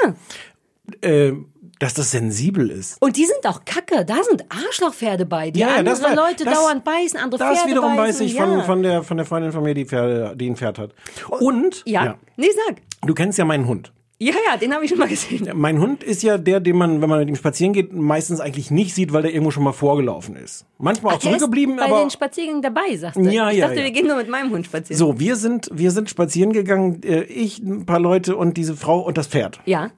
äh, 1.02 1.34
dass 1.80 1.94
das 1.96 2.12
sensibel 2.12 2.70
ist. 2.70 3.02
Und 3.02 3.18
die 3.18 3.26
sind 3.26 3.40
auch 3.48 3.66
kacke. 3.66 4.06
Da 4.06 4.24
sind 4.24 4.46
Arschlochpferde 4.50 5.26
bei, 5.26 5.50
die 5.52 5.60
Ja, 5.62 5.68
ja, 5.70 5.76
andere 5.78 5.96
das 5.96 6.04
war- 6.04 6.16
Leute 6.16 6.46
das- 6.46 6.54
dauernd 6.54 6.84
beißen, 6.86 7.20
andere 7.20 7.40
Das 7.40 7.58
Pferde 7.58 7.72
wiederum 7.72 7.96
beißen. 7.98 8.22
weiß 8.22 8.30
ich 8.32 8.34
ja. 8.36 8.46
von, 8.46 8.64
von, 8.64 8.84
der, 8.84 9.02
von 9.04 9.18
der 9.18 9.26
Freundin 9.26 9.52
von 9.52 9.64
mir, 9.64 9.74
die, 9.74 9.86
Pferde, 9.86 10.36
die 10.38 10.48
ein 10.50 10.56
Pferd 10.56 10.78
hat. 10.78 10.92
Und, 11.40 11.82
ja. 11.86 12.16
Nee, 12.38 12.48
sag. 12.68 12.78
du 13.06 13.14
kennst 13.16 13.38
ja 13.40 13.46
meinen 13.46 13.66
Hund. 13.68 13.92
Ja, 14.18 14.34
ja, 14.50 14.56
den 14.56 14.74
habe 14.74 14.86
ich 14.86 14.90
schon 14.90 15.00
mal 15.00 15.10
gesehen. 15.10 15.50
Mein 15.56 15.80
Hund 15.80 16.02
ist 16.02 16.24
ja 16.24 16.38
der, 16.38 16.62
den 16.62 16.78
man, 16.78 17.02
wenn 17.02 17.10
man 17.10 17.20
mit 17.20 17.28
ihm 17.28 17.36
spazieren 17.36 17.74
geht, 17.74 17.92
meistens 17.92 18.40
eigentlich 18.40 18.72
nicht 18.72 18.96
sieht, 18.96 19.12
weil 19.12 19.24
der 19.24 19.32
irgendwo 19.34 19.52
schon 19.52 19.64
mal 19.64 19.74
vorgelaufen 19.74 20.38
ist. 20.38 20.66
Manchmal 20.78 21.16
auch 21.16 21.18
ist 21.18 21.24
zurückgeblieben, 21.24 21.76
bei 21.76 21.84
aber. 21.84 22.00
den 22.00 22.10
Spaziergängen 22.10 22.62
dabei, 22.62 22.96
sagst 22.96 23.18
du. 23.18 23.24
Ja, 23.24 23.52
ich 23.52 23.58
ja, 23.58 23.68
dachte, 23.68 23.80
ja. 23.80 23.86
wir 23.86 23.92
gehen 23.92 24.08
nur 24.08 24.16
mit 24.16 24.30
meinem 24.30 24.52
Hund 24.52 24.66
spazieren. 24.66 24.98
So, 24.98 25.20
wir 25.20 25.36
sind, 25.36 25.70
wir 25.74 25.92
sind 25.92 26.10
spazieren 26.10 26.54
gegangen, 26.54 27.04
äh, 27.04 27.24
ich, 27.24 27.60
ein 27.60 27.86
paar 27.86 28.00
Leute 28.00 28.38
und 28.38 28.56
diese 28.56 28.78
Frau 28.78 29.00
und 29.00 29.18
das 29.18 29.28
Pferd. 29.28 29.60
Ja. 29.66 29.92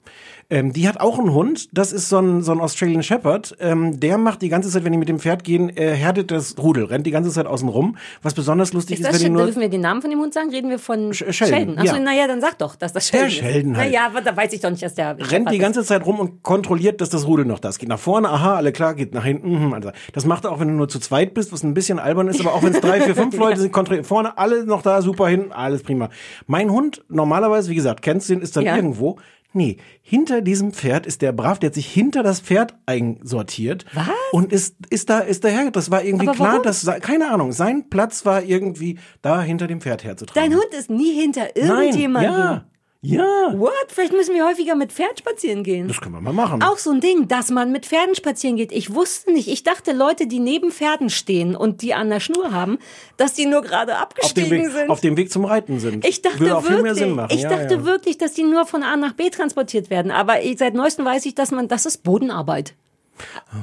Ähm, 0.49 0.71
die 0.71 0.87
hat 0.87 1.01
auch 1.01 1.19
einen 1.19 1.33
Hund, 1.33 1.67
das 1.77 1.91
ist 1.91 2.07
so 2.07 2.19
ein, 2.19 2.41
so 2.41 2.53
ein 2.53 2.61
Australian 2.61 3.03
Shepherd. 3.03 3.57
Ähm, 3.59 3.99
der 3.99 4.17
macht 4.17 4.41
die 4.41 4.47
ganze 4.47 4.69
Zeit, 4.69 4.85
wenn 4.85 4.93
die 4.93 4.97
mit 4.97 5.09
dem 5.09 5.19
Pferd 5.19 5.43
gehen, 5.43 5.69
äh, 5.75 5.93
herdet 5.93 6.31
das 6.31 6.55
Rudel, 6.57 6.85
rennt 6.85 7.05
die 7.05 7.11
ganze 7.11 7.31
Zeit 7.31 7.45
außen 7.45 7.67
rum. 7.67 7.97
Was 8.21 8.33
besonders 8.33 8.71
lustig 8.71 9.01
Ist 9.01 9.01
ist, 9.01 9.07
wenn 9.07 9.11
die 9.13 9.17
Sheldon? 9.25 9.33
nur... 9.35 9.45
Dürfen 9.45 9.61
wir 9.61 9.67
den 9.69 9.81
Namen 9.81 10.01
von 10.01 10.09
dem 10.09 10.21
Hund 10.21 10.33
sagen? 10.33 10.49
Reden 10.49 10.69
wir 10.69 10.79
von 10.79 11.11
Sch- 11.11 11.33
Sheldon, 11.33 11.77
Achso, 11.77 11.95
ja. 11.95 11.99
naja, 12.01 12.27
dann 12.27 12.39
sag 12.39 12.57
doch, 12.59 12.77
dass 12.77 12.93
das 12.93 13.11
Der 13.11 13.29
Sheldon 13.29 13.45
ist. 13.47 13.53
Sheldon 13.53 13.77
halt. 13.77 13.87
Naja, 13.91 14.05
aber 14.05 14.21
da 14.21 14.37
weiß 14.37 14.53
ich 14.53 14.61
doch 14.61 14.69
nicht, 14.69 14.83
dass 14.83 14.93
der 14.95 15.17
rennt 15.31 15.51
die 15.51 15.57
ganze 15.57 15.83
Zeit 15.83 16.05
rum 16.05 16.17
und 16.21 16.43
kontrolliert, 16.43 17.01
dass 17.01 17.09
das 17.09 17.27
Rudel 17.27 17.43
noch 17.43 17.59
da 17.59 17.67
ist. 17.67 17.79
Geht 17.79 17.89
nach 17.89 17.99
vorne, 17.99 18.29
aha, 18.29 18.55
alle 18.55 18.71
klar, 18.71 18.95
geht 18.95 19.13
nach 19.13 19.25
hinten. 19.25 19.65
mhm, 19.67 19.73
Also 19.73 19.91
das 20.13 20.25
macht 20.25 20.45
er 20.45 20.53
auch, 20.53 20.61
wenn 20.61 20.69
du 20.69 20.75
nur 20.75 20.87
zu 20.87 20.99
zweit 20.99 21.33
bist, 21.33 21.51
was 21.51 21.63
ein 21.63 21.73
bisschen 21.73 21.99
albern 21.99 22.29
ist, 22.29 22.39
aber 22.39 22.53
auch 22.53 22.63
wenn 22.63 22.71
es 22.73 22.79
drei, 22.79 23.01
vier, 23.01 23.15
fünf 23.15 23.35
Leute 23.37 23.59
sind, 23.59 23.73
kontrolliert 23.73 24.07
vorne, 24.07 24.37
alle 24.37 24.65
noch 24.65 24.81
da, 24.81 25.01
super 25.01 25.27
hinten, 25.27 25.51
alles 25.51 25.83
prima. 25.83 26.07
Mein 26.45 26.69
Hund, 26.71 27.03
normalerweise, 27.09 27.69
wie 27.69 27.75
gesagt, 27.75 28.01
kennst 28.01 28.29
du 28.29 28.35
den, 28.35 28.41
ist 28.41 28.55
dann 28.55 28.63
Ja. 28.63 28.77
irgendwo. 28.77 29.17
Nee, 29.53 29.77
hinter 30.01 30.41
diesem 30.41 30.71
Pferd 30.73 31.05
ist 31.07 31.21
der 31.21 31.31
brav, 31.31 31.57
der 31.59 31.69
hat 31.69 31.73
sich 31.75 31.87
hinter 31.91 32.21
das 32.21 32.41
Pferd 32.41 32.75
einsortiert. 32.85 33.85
Was? 33.93 34.07
Und 34.31 34.51
ist, 34.51 34.75
ist 34.89 35.09
da, 35.09 35.19
ist 35.19 35.43
daher, 35.43 35.71
das 35.71 35.89
war 35.89 36.03
irgendwie 36.03 36.27
Aber 36.27 36.35
klar, 36.35 36.49
warum? 36.51 36.63
dass, 36.63 36.85
keine 37.01 37.31
Ahnung, 37.31 37.51
sein 37.53 37.89
Platz 37.89 38.25
war 38.25 38.43
irgendwie 38.43 38.99
da 39.21 39.41
hinter 39.41 39.67
dem 39.67 39.81
Pferd 39.81 40.03
herzutragen. 40.03 40.51
Dein 40.51 40.59
Hund 40.59 40.73
ist 40.77 40.89
nie 40.89 41.13
hinter 41.13 41.47
Nein, 41.55 41.65
irgendjemandem. 41.87 42.31
ja, 42.31 42.65
ja, 43.07 43.59
What? 43.59 43.71
Vielleicht 43.87 44.13
müssen 44.13 44.35
wir 44.35 44.45
häufiger 44.45 44.75
mit 44.75 44.91
Pferd 44.91 45.19
spazieren 45.19 45.63
gehen. 45.63 45.87
das 45.87 46.01
können 46.01 46.15
wir 46.15 46.21
mal 46.21 46.33
machen. 46.33 46.61
Auch 46.61 46.77
so 46.77 46.91
ein 46.91 46.99
Ding, 46.99 47.27
dass 47.27 47.49
man 47.49 47.71
mit 47.71 47.85
Pferden 47.85 48.15
spazieren 48.15 48.57
geht. 48.57 48.71
Ich 48.71 48.93
wusste 48.93 49.31
nicht. 49.31 49.47
Ich 49.47 49.63
dachte, 49.63 49.93
Leute, 49.93 50.27
die 50.27 50.39
neben 50.39 50.71
Pferden 50.71 51.09
stehen 51.09 51.55
und 51.55 51.81
die 51.81 51.93
an 51.93 52.09
der 52.09 52.19
Schnur 52.19 52.51
haben, 52.51 52.79
dass 53.15 53.33
die 53.33 53.45
nur 53.45 53.61
gerade 53.61 53.95
auf 53.95 54.01
abgestiegen 54.03 54.51
Weg, 54.51 54.71
sind. 54.71 54.89
auf 54.89 55.01
dem 55.01 55.17
Weg 55.17 55.31
zum 55.31 55.45
Reiten 55.45 55.79
sind. 55.79 56.05
ich 56.05 56.21
dachte 56.21 56.39
Würde 56.39 56.57
auch 56.57 56.61
viel 56.61 56.77
wirklich, 56.77 56.83
mehr 56.83 56.95
Sinn 56.95 57.15
machen. 57.15 57.33
ich 57.33 57.41
ja, 57.41 57.49
dachte 57.49 57.75
ja. 57.75 57.85
wirklich, 57.85 58.17
dass 58.17 58.33
die 58.33 58.43
nur 58.43 58.65
von 58.65 58.83
A 58.83 58.95
nach 58.97 59.13
B 59.13 59.29
transportiert 59.29 59.89
werden. 59.89 60.11
Aber 60.11 60.41
ich, 60.41 60.57
seit 60.57 60.73
neuestem 60.73 61.05
weiß 61.05 61.25
ich, 61.25 61.35
dass 61.35 61.51
man, 61.51 61.67
das 61.67 61.85
ist 61.85 62.03
Bodenarbeit. 62.03 62.73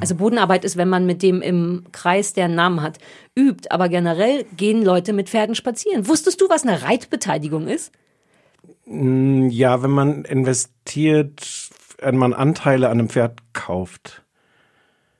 Also 0.00 0.16
Bodenarbeit 0.16 0.64
ist, 0.64 0.76
wenn 0.76 0.88
man 0.88 1.06
mit 1.06 1.22
dem 1.22 1.40
im 1.40 1.84
Kreis, 1.92 2.32
der 2.32 2.46
einen 2.46 2.56
Namen 2.56 2.82
hat, 2.82 2.98
übt. 3.38 3.70
Aber 3.70 3.88
generell 3.88 4.44
gehen 4.56 4.84
Leute 4.84 5.12
mit 5.12 5.28
Pferden 5.28 5.54
spazieren. 5.54 6.08
Wusstest 6.08 6.40
du, 6.40 6.48
was 6.48 6.64
eine 6.64 6.82
Reitbeteiligung 6.82 7.68
ist? 7.68 7.92
Ja, 8.86 9.82
wenn 9.82 9.90
man 9.90 10.24
investiert, 10.24 11.42
wenn 11.98 12.16
man 12.16 12.32
Anteile 12.34 12.88
an 12.88 12.98
einem 12.98 13.08
Pferd 13.08 13.38
kauft. 13.52 14.20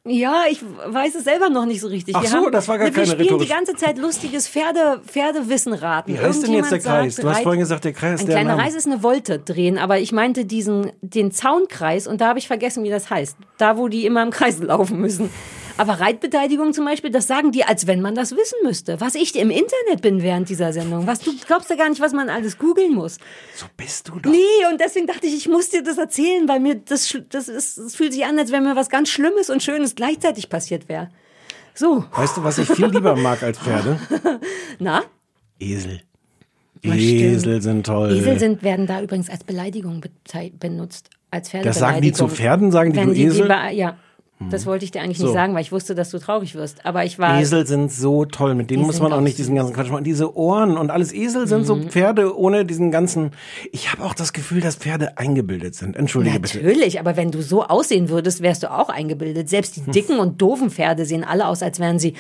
Ja, 0.07 0.43
ich 0.51 0.61
weiß 0.63 1.15
es 1.15 1.25
selber 1.25 1.49
noch 1.49 1.65
nicht 1.65 1.81
so 1.81 1.89
richtig. 1.89 2.15
Ach 2.15 2.21
wir 2.21 2.29
so, 2.29 2.37
haben, 2.37 2.53
das 2.53 2.69
war 2.69 2.77
gar 2.77 2.89
wir 2.89 2.93
keine 2.93 3.07
spielen 3.07 3.27
rhetorisch- 3.27 3.47
die 3.47 3.49
ganze 3.55 3.75
Zeit 3.75 3.97
lustiges 3.97 4.47
Pferde, 4.47 5.01
Pferdewissen 5.07 5.73
raten. 5.73 6.13
Wie 6.13 6.19
heißt 6.19 6.43
denn 6.47 6.53
jetzt 6.53 6.71
der 6.71 6.81
Kreis? 6.81 7.17
sagt, 7.17 7.25
Du 7.25 7.31
hast 7.31 7.43
vorhin 7.43 7.61
gesagt, 7.61 7.85
der 7.87 7.95
Kreis, 7.95 8.21
Ein 8.21 8.27
der 8.27 8.35
kleiner 8.35 8.51
Name. 8.57 8.63
Reis 8.65 8.75
ist 8.75 8.87
eine 8.87 9.03
Wolte 9.03 9.39
drehen, 9.39 9.79
aber 9.79 9.99
ich 10.01 10.13
meinte 10.13 10.45
diesen, 10.45 10.93
den 11.01 11.33
Zaunkreis 11.33 12.07
und 12.07 12.21
da 12.21 12.29
habe 12.29 12.39
ich 12.39 12.47
vergessen, 12.49 12.85
wie 12.85 12.91
das 12.91 13.09
heißt. 13.09 13.39
Da, 13.57 13.79
wo 13.79 13.89
die 13.89 14.05
immer 14.05 14.23
im 14.23 14.29
Kreis 14.31 14.59
laufen 14.63 15.01
müssen. 15.01 15.31
Aber 15.77 15.95
Reitbeteiligung 15.95 16.73
zum 16.73 16.85
Beispiel, 16.85 17.11
das 17.11 17.27
sagen 17.27 17.51
die, 17.51 17.65
als 17.65 17.87
wenn 17.87 18.01
man 18.01 18.15
das 18.15 18.33
wissen 18.33 18.59
müsste. 18.63 19.01
Was 19.01 19.17
ich 19.17 19.35
im 19.35 19.51
Internet 19.51 20.03
bin 20.03 20.23
während 20.23 20.49
dieser 20.49 20.73
Sendung. 20.73 21.07
Was 21.07 21.21
du 21.21 21.33
glaubst 21.47 21.69
ja 21.69 21.77
gar 21.77 21.89
nicht, 21.89 22.01
was 22.01 22.13
man 22.13 22.29
alles 22.29 22.59
googeln 22.59 22.95
muss. 22.95 23.19
So 23.57 23.67
bist 23.77 24.09
du 24.09 24.21
doch. 24.21 24.31
Nee, 24.31 24.67
und 24.71 24.81
deswegen 24.81 25.07
dachte 25.07 25.27
ich, 25.27 25.35
ich 25.35 25.49
muss 25.49 25.71
dir 25.71 25.83
das 25.83 25.99
erzählen, 25.99 26.49
weil 26.49 26.61
mir 26.61 26.77
das, 26.77 27.19
das 27.31 27.49
ist, 27.49 27.79
es 27.79 27.97
fühlt 27.97 28.13
sich 28.13 28.25
an, 28.25 28.39
als 28.39 28.53
wenn 28.53 28.63
mir 28.63 28.77
was 28.77 28.89
ganz 28.89 29.09
Schlimmes 29.09 29.51
und 29.51 29.63
Schönes 29.63 29.97
gleichzeitig 29.97 30.49
passiert 30.49 30.89
wäre. 30.89 31.09
So, 31.75 32.05
Weißt 32.13 32.37
du, 32.37 32.45
was 32.45 32.59
ich 32.59 32.69
viel 32.69 32.87
lieber 32.87 33.17
mag 33.17 33.43
als 33.43 33.59
Pferde? 33.59 33.99
na? 34.79 35.03
Esel. 35.59 36.03
Esel 36.83 37.63
sind 37.63 37.87
toll. 37.87 38.13
Esel 38.17 38.39
sind, 38.39 38.63
werden 38.63 38.87
da 38.87 39.03
übrigens 39.03 39.29
als 39.29 39.43
Beleidigung 39.43 40.05
benutzt. 40.61 41.11
Als 41.31 41.51
das 41.51 41.81
sagen 41.81 42.01
die 42.01 42.13
zu. 42.13 42.29
Pferden, 42.29 42.71
sagen 42.71 42.93
die 42.93 42.99
Wenn 42.99 43.09
du 43.09 43.15
die, 43.15 43.25
Esel? 43.25 43.49
Die, 43.49 43.77
ja. 43.77 43.97
Das 44.51 44.67
wollte 44.67 44.85
ich 44.85 44.91
dir 44.91 45.01
eigentlich 45.01 45.19
So. 45.19 45.25
nicht 45.27 45.33
sagen, 45.35 45.55
weil 45.55 45.63
ich 45.63 45.71
wusste, 45.73 45.95
dass 45.95 46.11
du 46.11 46.19
traurig 46.19 46.55
wirst. 46.55 46.85
Aber 46.85 47.05
ich 47.05 47.19
war. 47.19 47.41
Esel 47.41 47.67
sind 47.67 47.91
so 47.93 48.25
toll, 48.25 48.55
mit 48.55 48.69
denen 48.69 48.83
muss 48.83 49.01
man 49.01 49.13
auch 49.13 49.21
nicht 49.21 49.39
diesen 49.39 49.55
ganzen 49.55 49.73
Quatsch 49.73 49.91
machen. 49.91 50.05
Diese 50.05 50.37
Ohren 50.37 50.77
und 50.77 50.91
alles. 50.91 51.13
Esel 51.13 51.47
sind 51.47 51.61
Mhm. 51.61 51.65
so 51.65 51.77
Pferde 51.83 52.37
ohne 52.37 52.65
diesen 52.65 52.91
ganzen. 52.91 53.31
Ich 53.73 53.91
habe 53.93 54.03
auch 54.05 54.13
das 54.13 54.33
Gefühl, 54.33 54.61
dass 54.61 54.77
Pferde 54.77 55.17
eingebildet 55.19 55.77
sind. 55.77 55.97
Entschuldige 55.97 56.41
bitte. 56.41 56.59
Natürlich, 56.59 56.99
aber 57.01 57.17
wenn 57.17 57.31
du 57.31 57.43
so 57.43 57.65
aussehen 57.65 58.09
würdest, 58.09 58.43
wärst 58.43 58.65
du 58.65 58.71
auch 58.73 58.89
eingebildet. 58.89 59.49
Selbst 59.49 59.77
Hm. 59.77 59.85
die 59.87 59.91
dicken 59.93 60.19
und 60.19 60.43
doofen 60.43 60.71
Pferde 60.71 61.07
sehen 61.07 61.25
alle 61.25 61.47
aus, 61.47 61.63
als 61.63 61.79
wären 61.79 61.99
sie 61.99 62.15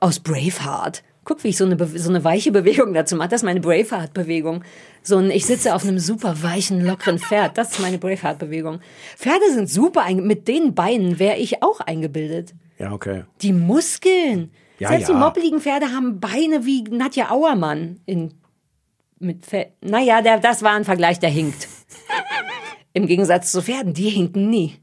aus 0.00 0.20
Braveheart. 0.20 1.02
Guck, 1.26 1.42
wie 1.42 1.48
ich 1.48 1.56
so 1.56 1.64
eine, 1.64 1.76
so 1.98 2.08
eine 2.08 2.22
weiche 2.22 2.52
Bewegung 2.52 2.94
dazu 2.94 3.16
mache. 3.16 3.28
Das 3.28 3.42
ist 3.42 3.44
meine 3.44 3.58
Braveheart-Bewegung. 3.58 4.62
So 5.02 5.16
ein, 5.18 5.32
ich 5.32 5.44
sitze 5.44 5.74
auf 5.74 5.82
einem 5.82 5.98
super 5.98 6.40
weichen, 6.44 6.86
lockeren 6.86 7.18
Pferd. 7.18 7.58
Das 7.58 7.72
ist 7.72 7.80
meine 7.80 7.98
Braveheart-Bewegung. 7.98 8.78
Pferde 9.16 9.52
sind 9.52 9.68
super, 9.68 10.08
mit 10.14 10.46
den 10.46 10.76
Beinen 10.76 11.18
wäre 11.18 11.36
ich 11.36 11.64
auch 11.64 11.80
eingebildet. 11.80 12.54
Ja, 12.78 12.92
okay. 12.92 13.24
Die 13.42 13.52
Muskeln. 13.52 14.52
Ja, 14.78 14.90
Selbst 14.90 15.08
ja. 15.08 15.14
die 15.14 15.20
moppeligen 15.20 15.60
Pferde 15.60 15.86
haben 15.86 16.20
Beine 16.20 16.64
wie 16.64 16.82
Nadja 16.84 17.32
Auermann. 17.32 17.98
In, 18.06 18.34
mit 19.18 19.44
Fe 19.44 19.72
naja, 19.80 20.22
der, 20.22 20.38
das 20.38 20.62
war 20.62 20.74
ein 20.74 20.84
Vergleich, 20.84 21.18
der 21.18 21.30
hinkt. 21.30 21.66
Im 22.92 23.08
Gegensatz 23.08 23.50
zu 23.50 23.62
Pferden, 23.62 23.94
die 23.94 24.10
hinken 24.10 24.48
nie. 24.48 24.76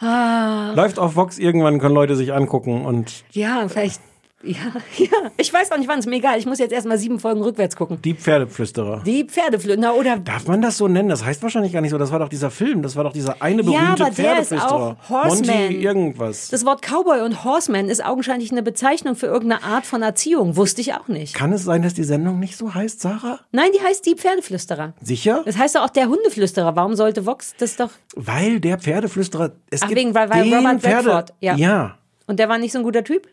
Läuft 0.00 1.00
auf 1.00 1.16
Vox, 1.16 1.38
irgendwann 1.38 1.80
können 1.80 1.94
Leute 1.94 2.14
sich 2.14 2.32
angucken 2.32 2.84
und 2.84 3.24
Ja, 3.32 3.66
vielleicht. 3.66 4.00
Ja, 4.46 4.56
ja. 5.04 5.30
Ich 5.36 5.52
weiß 5.52 5.72
auch 5.72 5.78
nicht, 5.78 5.88
wann 5.88 5.98
es 5.98 6.06
mir 6.06 6.16
egal. 6.16 6.38
Ich 6.38 6.46
muss 6.46 6.58
jetzt 6.58 6.72
erstmal 6.72 6.98
sieben 6.98 7.18
Folgen 7.20 7.42
rückwärts 7.42 7.74
gucken. 7.76 7.98
die 8.02 8.14
Pferdeflüsterer. 8.14 9.02
Die 9.04 9.24
Pferdeflöter 9.24 9.94
oder. 9.94 10.18
Darf 10.18 10.46
man 10.46 10.62
das 10.62 10.76
so 10.78 10.88
nennen? 10.88 11.08
Das 11.08 11.24
heißt 11.24 11.42
wahrscheinlich 11.42 11.72
gar 11.72 11.80
nicht 11.80 11.90
so. 11.90 11.98
Das 11.98 12.12
war 12.12 12.18
doch 12.18 12.28
dieser 12.28 12.50
Film. 12.50 12.82
Das 12.82 12.96
war 12.96 13.04
doch 13.04 13.12
dieser 13.12 13.42
eine 13.42 13.62
berühmte 13.64 13.82
Ja, 13.82 13.90
aber 13.92 14.10
der 14.10 14.40
ist 14.40 14.48
Pferdeflüsterer. 14.48 14.96
auch 15.04 15.10
Horseman. 15.10 15.56
Monty 15.62 15.76
irgendwas. 15.76 16.48
Das 16.48 16.64
Wort 16.64 16.82
Cowboy 16.82 17.22
und 17.22 17.44
Horseman 17.44 17.88
ist 17.88 18.04
augenscheinlich 18.04 18.52
eine 18.52 18.62
Bezeichnung 18.62 19.16
für 19.16 19.26
irgendeine 19.26 19.62
Art 19.64 19.86
von 19.86 20.02
Erziehung. 20.02 20.56
Wusste 20.56 20.80
ich 20.80 20.94
auch 20.94 21.08
nicht. 21.08 21.34
Kann 21.34 21.52
es 21.52 21.64
sein, 21.64 21.82
dass 21.82 21.94
die 21.94 22.04
Sendung 22.04 22.38
nicht 22.38 22.56
so 22.56 22.74
heißt, 22.74 23.00
Sarah? 23.00 23.40
Nein, 23.52 23.70
die 23.74 23.82
heißt 23.84 24.06
die 24.06 24.14
Pferdeflüsterer. 24.14 24.94
Sicher? 25.00 25.42
Das 25.44 25.58
heißt 25.58 25.74
doch 25.76 25.82
auch 25.84 25.90
der 25.90 26.08
Hundeflüsterer. 26.08 26.76
Warum 26.76 26.94
sollte 26.94 27.26
Vox 27.26 27.54
das 27.58 27.76
doch. 27.76 27.90
Weil 28.14 28.60
der 28.60 28.78
Pferdeflüsterer. 28.78 29.52
Es 29.70 29.82
Ach, 29.82 29.88
gibt 29.88 30.00
wegen- 30.00 30.14
weil- 30.14 30.30
weil 30.30 30.52
Robert 30.54 30.80
Pferde, 30.80 31.06
Redford, 31.08 31.34
ja. 31.40 31.56
ja, 31.56 31.98
Und 32.26 32.38
der 32.38 32.48
war 32.48 32.58
nicht 32.58 32.72
so 32.72 32.78
ein 32.78 32.84
guter 32.84 33.04
Typ? 33.04 33.28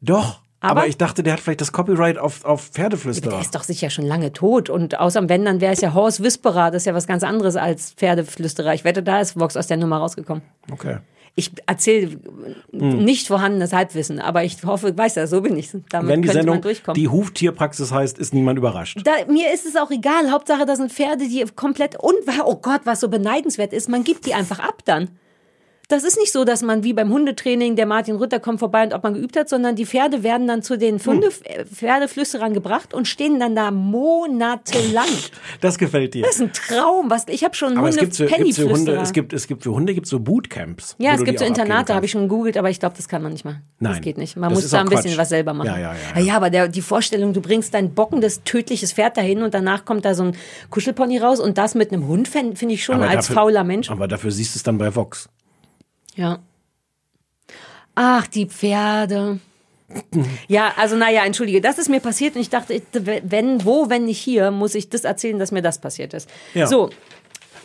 Doch. 0.00 0.40
Aber, 0.60 0.80
Aber- 0.80 0.88
ich 0.88 0.96
dachte, 0.96 1.22
der 1.22 1.34
hat 1.34 1.40
vielleicht 1.40 1.60
das 1.60 1.70
Copyright 1.70 2.16
auf, 2.18 2.44
auf 2.44 2.70
Der 2.70 2.84
Pferdeflüsterer. 2.84 3.40
ist 3.40 3.54
doch 3.54 3.62
sicher 3.62 3.90
schon 3.90 4.06
lange 4.06 4.32
tot. 4.32 4.70
Und 4.70 4.98
außer 4.98 5.28
wenn, 5.28 5.44
dann 5.44 5.60
wäre 5.60 5.72
es 5.74 5.80
ja 5.82 5.92
Horse 5.94 6.22
Whisperer. 6.22 6.70
Das 6.70 6.82
ist 6.82 6.86
ja 6.86 6.94
was 6.94 7.06
ganz 7.06 7.22
anderes 7.22 7.56
als 7.56 7.92
Pferdeflüsterer. 7.92 8.72
Ich 8.74 8.82
wette, 8.82 9.02
da 9.02 9.20
ist 9.20 9.38
Vox 9.38 9.56
aus 9.56 9.66
der 9.66 9.76
Nummer 9.76 9.98
rausgekommen. 9.98 10.42
Okay. 10.72 10.96
Ich 11.38 11.52
erzähle 11.66 12.18
Hm. 12.72 13.04
nicht 13.04 13.26
vorhandenes 13.28 13.74
Halbwissen, 13.74 14.18
aber 14.18 14.42
ich 14.44 14.64
hoffe, 14.64 14.96
weiß 14.96 15.16
ja, 15.16 15.26
so 15.26 15.42
bin 15.42 15.58
ich. 15.58 15.70
Damit 15.90 16.08
Wenn 16.08 16.22
die 16.22 16.28
könnte 16.28 16.38
Sendung 16.40 16.54
man 16.56 16.62
durchkommen. 16.62 16.94
die 16.94 17.08
Huftierpraxis 17.08 17.92
heißt, 17.92 18.18
ist 18.18 18.32
niemand 18.32 18.58
überrascht. 18.58 18.98
da, 19.04 19.12
mir 19.30 19.52
ist 19.52 19.66
es 19.66 19.76
auch 19.76 19.90
egal. 19.90 20.30
Hauptsache, 20.32 20.64
das 20.64 20.78
sind 20.78 20.90
Pferde, 20.90 21.28
die 21.28 21.44
komplett 21.54 21.96
und 22.00 22.14
oh 22.44 22.56
Gott, 22.56 22.80
was 22.84 23.00
so 23.00 23.08
beneidenswert 23.08 23.74
ist, 23.74 23.90
man 23.90 24.02
gibt 24.02 24.24
die 24.24 24.32
einfach 24.32 24.58
ab 24.60 24.80
dann. 24.86 25.10
Das 25.88 26.02
ist 26.02 26.18
nicht 26.18 26.32
so, 26.32 26.44
dass 26.44 26.62
man 26.62 26.82
wie 26.82 26.92
beim 26.92 27.12
Hundetraining, 27.12 27.76
der 27.76 27.86
Martin 27.86 28.16
Rütter 28.16 28.40
kommt 28.40 28.58
vorbei 28.58 28.82
und 28.82 28.92
ob 28.92 29.04
man 29.04 29.14
geübt 29.14 29.36
hat, 29.36 29.48
sondern 29.48 29.76
die 29.76 29.86
Pferde 29.86 30.24
werden 30.24 30.48
dann 30.48 30.60
zu 30.62 30.76
den 30.76 30.98
Hunde, 30.98 31.28
äh, 31.44 31.64
Pferdeflüsterern 31.64 32.54
gebracht 32.54 32.92
und 32.92 33.06
stehen 33.06 33.38
dann 33.38 33.54
da 33.54 33.70
monatelang. 33.70 35.06
Das 35.60 35.78
gefällt 35.78 36.14
dir. 36.14 36.22
Das 36.24 36.34
ist 36.36 36.40
ein 36.42 36.52
Traum. 36.52 37.08
Was, 37.08 37.26
ich 37.28 37.42
habe 37.44 37.54
schon 37.54 37.78
Aber 37.78 37.88
es 37.88 37.94
Hunde 37.96 38.06
gibt, 38.06 38.16
für, 38.16 38.26
gibt's 38.26 38.56
für 38.56 38.68
Hunde, 38.68 38.96
es 38.96 39.12
gibt, 39.12 39.32
es 39.32 39.46
gibt 39.46 39.62
für 39.62 39.70
Hunde 39.72 39.94
gibt's 39.94 40.10
so 40.10 40.18
Bootcamps. 40.20 40.96
Ja, 40.98 41.14
es 41.14 41.24
gibt 41.24 41.38
so 41.38 41.44
Internate, 41.44 41.94
habe 41.94 42.04
ich 42.04 42.10
schon 42.12 42.22
gegoogelt, 42.22 42.56
aber 42.56 42.68
ich 42.68 42.80
glaube, 42.80 42.96
das 42.96 43.08
kann 43.08 43.22
man 43.22 43.32
nicht 43.32 43.44
machen. 43.44 43.62
Das 43.80 43.92
Nein. 43.92 44.02
geht 44.02 44.18
nicht. 44.18 44.36
Man 44.36 44.50
Das 44.50 44.62
muss 44.62 44.70
da 44.70 44.80
ein 44.80 44.86
bisschen 44.88 45.10
Quatsch. 45.12 45.18
was 45.18 45.28
selber 45.28 45.54
machen. 45.54 45.68
Ja, 45.68 45.78
ja, 45.78 45.94
ja, 46.16 46.20
ja. 46.20 46.36
aber 46.36 46.50
der, 46.50 46.68
die 46.68 46.82
Vorstellung, 46.82 47.32
du 47.32 47.40
bringst 47.40 47.72
dein 47.74 47.94
bockendes, 47.94 48.42
tödliches 48.44 48.92
Pferd 48.92 49.16
dahin 49.16 49.42
und 49.42 49.54
danach 49.54 49.84
kommt 49.84 50.04
da 50.04 50.14
so 50.14 50.24
ein 50.24 50.36
Kuschelpony 50.70 51.18
raus 51.18 51.38
und 51.40 51.58
das 51.58 51.74
mit 51.76 51.92
einem 51.92 52.06
Hund 52.08 52.26
finde 52.28 52.56
find 52.56 52.72
ich 52.72 52.84
schon 52.84 52.96
Aber 52.96 53.08
als 53.08 53.28
dafür- 53.28 53.42
fauler 53.42 53.64
Mensch. 53.64 53.88
Aber 53.90 54.08
dafür 54.08 54.30
siehst 54.32 54.54
du 54.54 54.58
es 54.58 54.62
dann 54.64 54.78
bei 54.78 54.94
Vox. 54.94 55.28
Ja. 56.16 56.40
Ach, 57.94 58.26
die 58.26 58.46
Pferde. 58.46 59.38
Ja, 60.48 60.74
also 60.76 60.96
naja, 60.96 61.24
entschuldige, 61.24 61.60
das 61.60 61.78
ist 61.78 61.88
mir 61.88 62.00
passiert 62.00 62.34
und 62.34 62.40
ich 62.40 62.50
dachte, 62.50 62.82
wenn, 62.92 63.64
wo, 63.64 63.88
wenn 63.88 64.06
nicht 64.06 64.18
hier, 64.18 64.50
muss 64.50 64.74
ich 64.74 64.90
das 64.90 65.04
erzählen, 65.04 65.38
dass 65.38 65.52
mir 65.52 65.62
das 65.62 65.80
passiert 65.80 66.12
ist. 66.12 66.28
Ja. 66.54 66.66
So, 66.66 66.90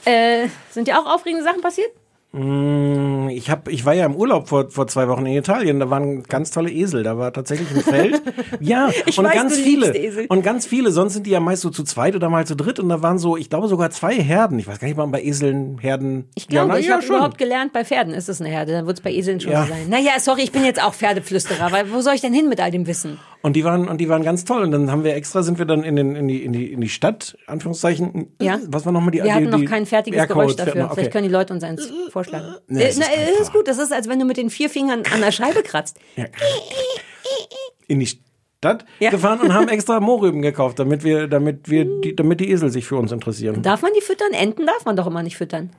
äh, 0.06 0.48
sind 0.70 0.88
dir 0.88 1.00
auch 1.00 1.08
aufregende 1.08 1.44
Sachen 1.44 1.62
passiert? 1.62 1.90
Ich, 2.34 3.50
hab, 3.50 3.68
ich 3.68 3.86
war 3.86 3.94
ja 3.94 4.06
im 4.06 4.16
Urlaub 4.16 4.48
vor, 4.48 4.70
vor 4.70 4.88
zwei 4.88 5.10
Wochen 5.10 5.26
in 5.26 5.34
Italien. 5.34 5.82
Da 5.82 5.90
waren 5.90 6.24
ganz 6.24 6.52
tolle 6.52 6.72
Esel. 6.72 7.04
Da 7.04 7.18
war 7.18 7.34
tatsächlich 7.34 7.70
ein 7.72 7.82
Feld. 7.82 8.22
Ja, 8.60 8.90
Ich 9.06 9.18
und 9.18 9.26
weiß, 9.26 9.34
ganz 9.34 9.58
viele. 9.58 10.28
Und 10.30 10.44
ganz 10.44 10.66
viele. 10.66 10.92
Sonst 10.92 11.14
sind 11.14 11.26
die 11.26 11.32
ja 11.32 11.40
meist 11.40 11.62
so 11.62 11.70
zu 11.70 11.84
zweit 11.84 12.16
oder 12.16 12.30
mal 12.30 12.46
zu 12.46 12.56
dritt. 12.56 12.80
Und 12.80 12.90
da 12.90 13.02
waren 13.02 13.18
so, 13.18 13.36
ich 13.38 13.50
glaube 13.50 13.68
sogar 13.68 13.90
zwei 13.90 14.16
Herden. 14.16 14.60
Ich 14.60 14.68
weiß 14.68 14.80
gar 14.80 14.88
nicht, 14.88 14.94
ob 14.98 15.04
man 15.04 15.12
bei 15.12 15.22
Eseln 15.24 15.78
Herden. 15.80 16.30
Ich 16.36 16.48
glaube, 16.48 16.68
ja, 16.70 16.74
na, 16.74 16.80
ich 16.80 16.86
ja, 16.88 16.96
habe 16.96 17.06
überhaupt 17.06 17.38
gelernt, 17.38 17.74
bei 17.74 17.84
Pferden 17.84 18.14
ist 18.14 18.30
es 18.30 18.40
eine 18.40 18.50
Herde, 18.50 18.72
dann 18.74 18.86
wird 18.88 18.98
es 19.00 19.04
bei 19.04 19.12
Eseln 19.12 19.40
schon 19.42 19.52
Ja. 19.52 19.66
sein. 19.66 19.90
Naja, 19.90 20.12
sorry, 20.20 20.42
ich 20.44 20.52
bin 20.52 20.64
jetzt 20.64 20.82
auch 20.84 20.94
Pferdeflüsterer, 20.94 21.72
weil 21.72 21.92
wo 21.92 22.02
soll 22.02 22.14
ich 22.14 22.22
denn 22.22 22.34
hin 22.34 22.48
mit 22.50 22.60
all 22.62 22.72
dem 22.72 22.88
Wissen? 22.88 23.20
Und 23.42 23.56
die 23.56 23.64
waren, 23.64 23.88
und 23.88 23.98
die 24.00 24.08
waren 24.10 24.24
ganz 24.24 24.46
toll. 24.46 24.62
Und 24.62 24.72
dann 24.72 24.92
haben 24.92 25.04
wir 25.04 25.16
extra, 25.16 25.42
sind 25.42 25.58
wir 25.58 25.66
dann 25.66 25.84
in, 25.84 25.96
den, 25.96 26.16
in, 26.16 26.28
die, 26.28 26.44
in, 26.44 26.54
die, 26.54 26.72
in 26.72 26.82
die 26.82 26.90
Stadt, 26.90 27.36
Anführungszeichen. 27.48 28.28
Ja. 28.40 28.60
Was 28.68 28.86
war 28.86 28.92
nochmal 28.92 29.12
die 29.12 29.18
Wir 29.18 29.24
die, 29.26 29.32
hatten 29.32 29.50
noch 29.50 29.66
kein 29.66 29.86
fertiges 29.88 30.20
Aircodes, 30.20 30.36
Geräusch 30.36 30.56
dafür. 30.58 30.84
hatten- 30.84 30.94
Vielleicht 30.94 31.08
okay. 31.08 31.12
können 31.12 31.28
die 31.28 31.34
Leute 31.34 31.54
uns 31.54 31.64
eins 31.64 31.92
vorschlagen. 32.24 32.56
Nee, 32.68 32.84
äh, 32.84 32.88
es 32.88 32.98
ist 32.98 33.00
na, 33.00 33.14
äh, 33.14 33.28
einfach. 33.28 33.42
ist 33.42 33.54
gut, 33.54 33.68
das 33.68 33.78
ist, 33.78 33.92
als 33.94 34.08
wenn 34.08 34.20
du 34.20 34.26
mit 34.26 34.38
den 34.38 34.50
vier 34.50 34.70
Fingern 34.70 35.04
an 35.14 35.22
der 35.22 35.32
Scheibe 35.32 35.64
kratzt. 35.64 35.98
in 37.88 38.00
die 38.00 38.08
Stadt 38.08 38.86
Ja. 39.00 39.10
gefahren 39.10 39.40
und 39.42 39.54
haben 39.54 39.68
extra 39.70 40.00
Mohrrüben 40.00 40.42
gekauft, 40.42 40.80
damit 40.80 41.04
wir, 41.04 41.28
damit 41.28 41.70
wir, 41.70 41.86
die, 42.02 42.16
damit 42.16 42.40
die 42.40 42.50
Esel 42.52 42.70
sich 42.72 42.86
für 42.86 42.96
uns 42.98 43.12
interessieren. 43.12 43.62
Darf 43.62 43.82
man 43.82 43.92
die 43.96 44.02
füttern? 44.02 44.32
Enten 44.34 44.66
darf 44.66 44.86
man 44.86 44.96
doch 44.96 45.08
immer 45.08 45.24
nicht 45.24 45.38
füttern. 45.38 45.72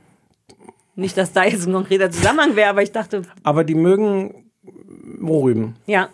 Nicht, 0.94 1.16
dass 1.16 1.32
da 1.32 1.44
jetzt 1.44 1.66
ein 1.66 1.72
konkreter 1.72 2.11
Zusammenhang 2.11 2.54
wäre, 2.56 2.68
aber 2.68 2.82
ich 2.82 2.92
dachte, 2.92 3.22
Aber 3.42 3.64
die 3.64 3.75
mögen 3.75 4.50
Mohrrüben. 5.18 5.76
ja, 5.87 6.08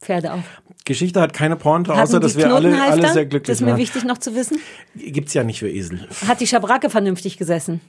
Pferde 0.00 0.32
auch. 0.34 0.38
Geschichte 0.84 1.20
hat 1.20 1.32
keine 1.34 1.56
Pointe, 1.56 1.90
Hatten 1.90 2.00
außer 2.02 2.20
dass 2.20 2.36
wir 2.36 2.54
alle, 2.54 2.80
alle 2.80 3.08
sehr 3.12 3.26
glücklich 3.26 3.48
Das 3.48 3.56
ist 3.56 3.60
mir 3.62 3.72
waren. 3.72 3.78
wichtig 3.78 4.04
noch 4.04 4.18
zu 4.18 4.34
wissen. 4.36 4.58
Gibt's 4.94 5.34
ja 5.34 5.42
nicht 5.44 5.58
für 5.58 5.68
Esel. 5.68 6.06
Hat 6.26 6.40
die 6.40 6.46
Schabracke 6.46 6.88
vernünftig 6.88 7.36
gesessen? 7.36 7.80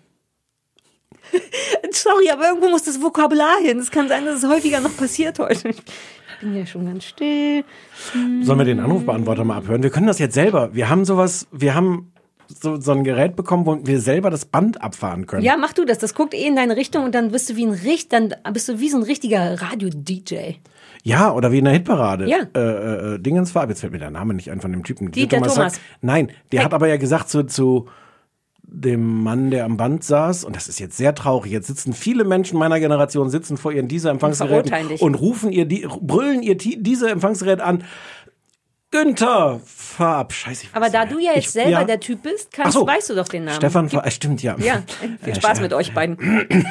Sorry, 1.91 2.29
aber 2.31 2.47
irgendwo 2.49 2.69
muss 2.69 2.83
das 2.83 3.01
Vokabular 3.01 3.57
hin. 3.61 3.79
Es 3.79 3.91
kann 3.91 4.07
sein, 4.07 4.25
dass 4.25 4.43
es 4.43 4.49
häufiger 4.49 4.79
noch 4.79 4.95
passiert 4.95 5.39
heute. 5.39 5.69
Ich 5.69 5.75
bin 6.41 6.55
ja 6.55 6.65
schon 6.65 6.85
ganz 6.85 7.03
still. 7.05 7.63
Sollen 8.41 8.59
wir 8.59 8.65
den 8.65 8.79
Anrufbeantworter 8.79 9.43
mal 9.43 9.57
abhören? 9.57 9.83
Wir 9.83 9.89
können 9.89 10.07
das 10.07 10.19
jetzt 10.19 10.35
selber. 10.35 10.73
Wir 10.73 10.89
haben 10.89 11.03
sowas, 11.05 11.47
wir 11.51 11.75
haben 11.75 12.13
so, 12.47 12.79
so 12.79 12.93
ein 12.93 13.03
Gerät 13.03 13.35
bekommen, 13.35 13.65
wo 13.65 13.77
wir 13.85 13.99
selber 13.99 14.29
das 14.29 14.45
Band 14.45 14.81
abfahren 14.81 15.27
können. 15.27 15.43
Ja, 15.43 15.57
mach 15.57 15.73
du 15.73 15.85
das. 15.85 15.97
Das 15.97 16.13
guckt 16.15 16.33
eh 16.33 16.45
in 16.47 16.55
deine 16.55 16.77
Richtung 16.77 17.03
und 17.03 17.13
dann 17.13 17.31
bist 17.31 17.49
du 17.49 17.55
wie 17.55 17.65
ein 17.65 17.73
Richt, 17.73 18.13
dann 18.13 18.33
bist 18.53 18.69
du 18.69 18.79
wie 18.79 18.89
so 18.89 18.97
ein 18.97 19.03
richtiger 19.03 19.61
Radio-DJ. 19.61 20.53
Ja, 21.03 21.31
oder 21.33 21.51
wie 21.51 21.59
in 21.59 21.65
der 21.65 21.73
Hitparade. 21.73 22.27
Ja. 22.27 22.39
Äh, 22.55 23.15
äh, 23.15 23.19
Dingens 23.19 23.51
Farbe. 23.51 23.71
Jetzt 23.71 23.81
fällt 23.81 23.93
mir 23.93 23.99
der 23.99 24.11
Name 24.11 24.33
nicht 24.33 24.51
ein 24.51 24.61
von 24.61 24.71
dem 24.71 24.83
Typen. 24.83 25.11
Dieter 25.11 25.37
Thomas. 25.37 25.55
Sack. 25.55 25.73
Nein, 26.01 26.31
der 26.51 26.59
Hey. 26.59 26.65
hat 26.65 26.73
aber 26.73 26.87
ja 26.87 26.97
gesagt 26.97 27.29
zu, 27.29 27.43
zu 27.43 27.87
dem 28.71 29.23
Mann, 29.23 29.49
der 29.51 29.65
am 29.65 29.77
Band 29.77 30.03
saß, 30.03 30.43
und 30.43 30.55
das 30.55 30.67
ist 30.67 30.79
jetzt 30.79 30.95
sehr 30.95 31.15
traurig, 31.15 31.51
jetzt 31.51 31.67
sitzen 31.67 31.93
viele 31.93 32.23
Menschen 32.23 32.57
meiner 32.59 32.79
Generation, 32.79 33.29
sitzen 33.29 33.57
vor 33.57 33.71
ihren 33.71 33.87
dieser 33.87 34.09
verurteilen 34.17 34.31
Empfangsgeräten 34.61 34.87
dich. 34.89 35.01
und 35.01 35.15
rufen 35.15 35.51
ihr, 35.51 35.65
die, 35.65 35.87
brüllen 36.01 36.43
ihr 36.43 36.55
die- 36.55 36.81
diese 36.81 37.09
Empfangsgerät 37.09 37.61
an. 37.61 37.83
Günther, 38.91 39.59
Farb, 39.65 40.33
scheiße. 40.33 40.63
ich 40.65 40.69
weiß 40.73 40.75
Aber 40.81 40.89
da 40.89 41.05
du 41.05 41.19
ja 41.19 41.31
jetzt 41.33 41.45
Ich- 41.45 41.51
selber 41.51 41.69
ja. 41.71 41.83
der 41.83 41.99
Typ 41.99 42.23
bist, 42.23 42.51
kannst, 42.53 42.73
so. 42.73 42.87
weißt 42.87 43.09
du 43.09 43.15
doch 43.15 43.27
den 43.27 43.45
Namen. 43.45 43.57
Stefan, 43.57 43.85
Gib- 43.87 43.93
Farb, 43.99 44.05
äh, 44.07 44.11
stimmt, 44.11 44.41
ja. 44.43 44.55
Ja, 44.57 44.81
viel 45.23 45.35
Spaß 45.35 45.61
mit 45.61 45.73
euch 45.73 45.93
beiden. 45.93 46.17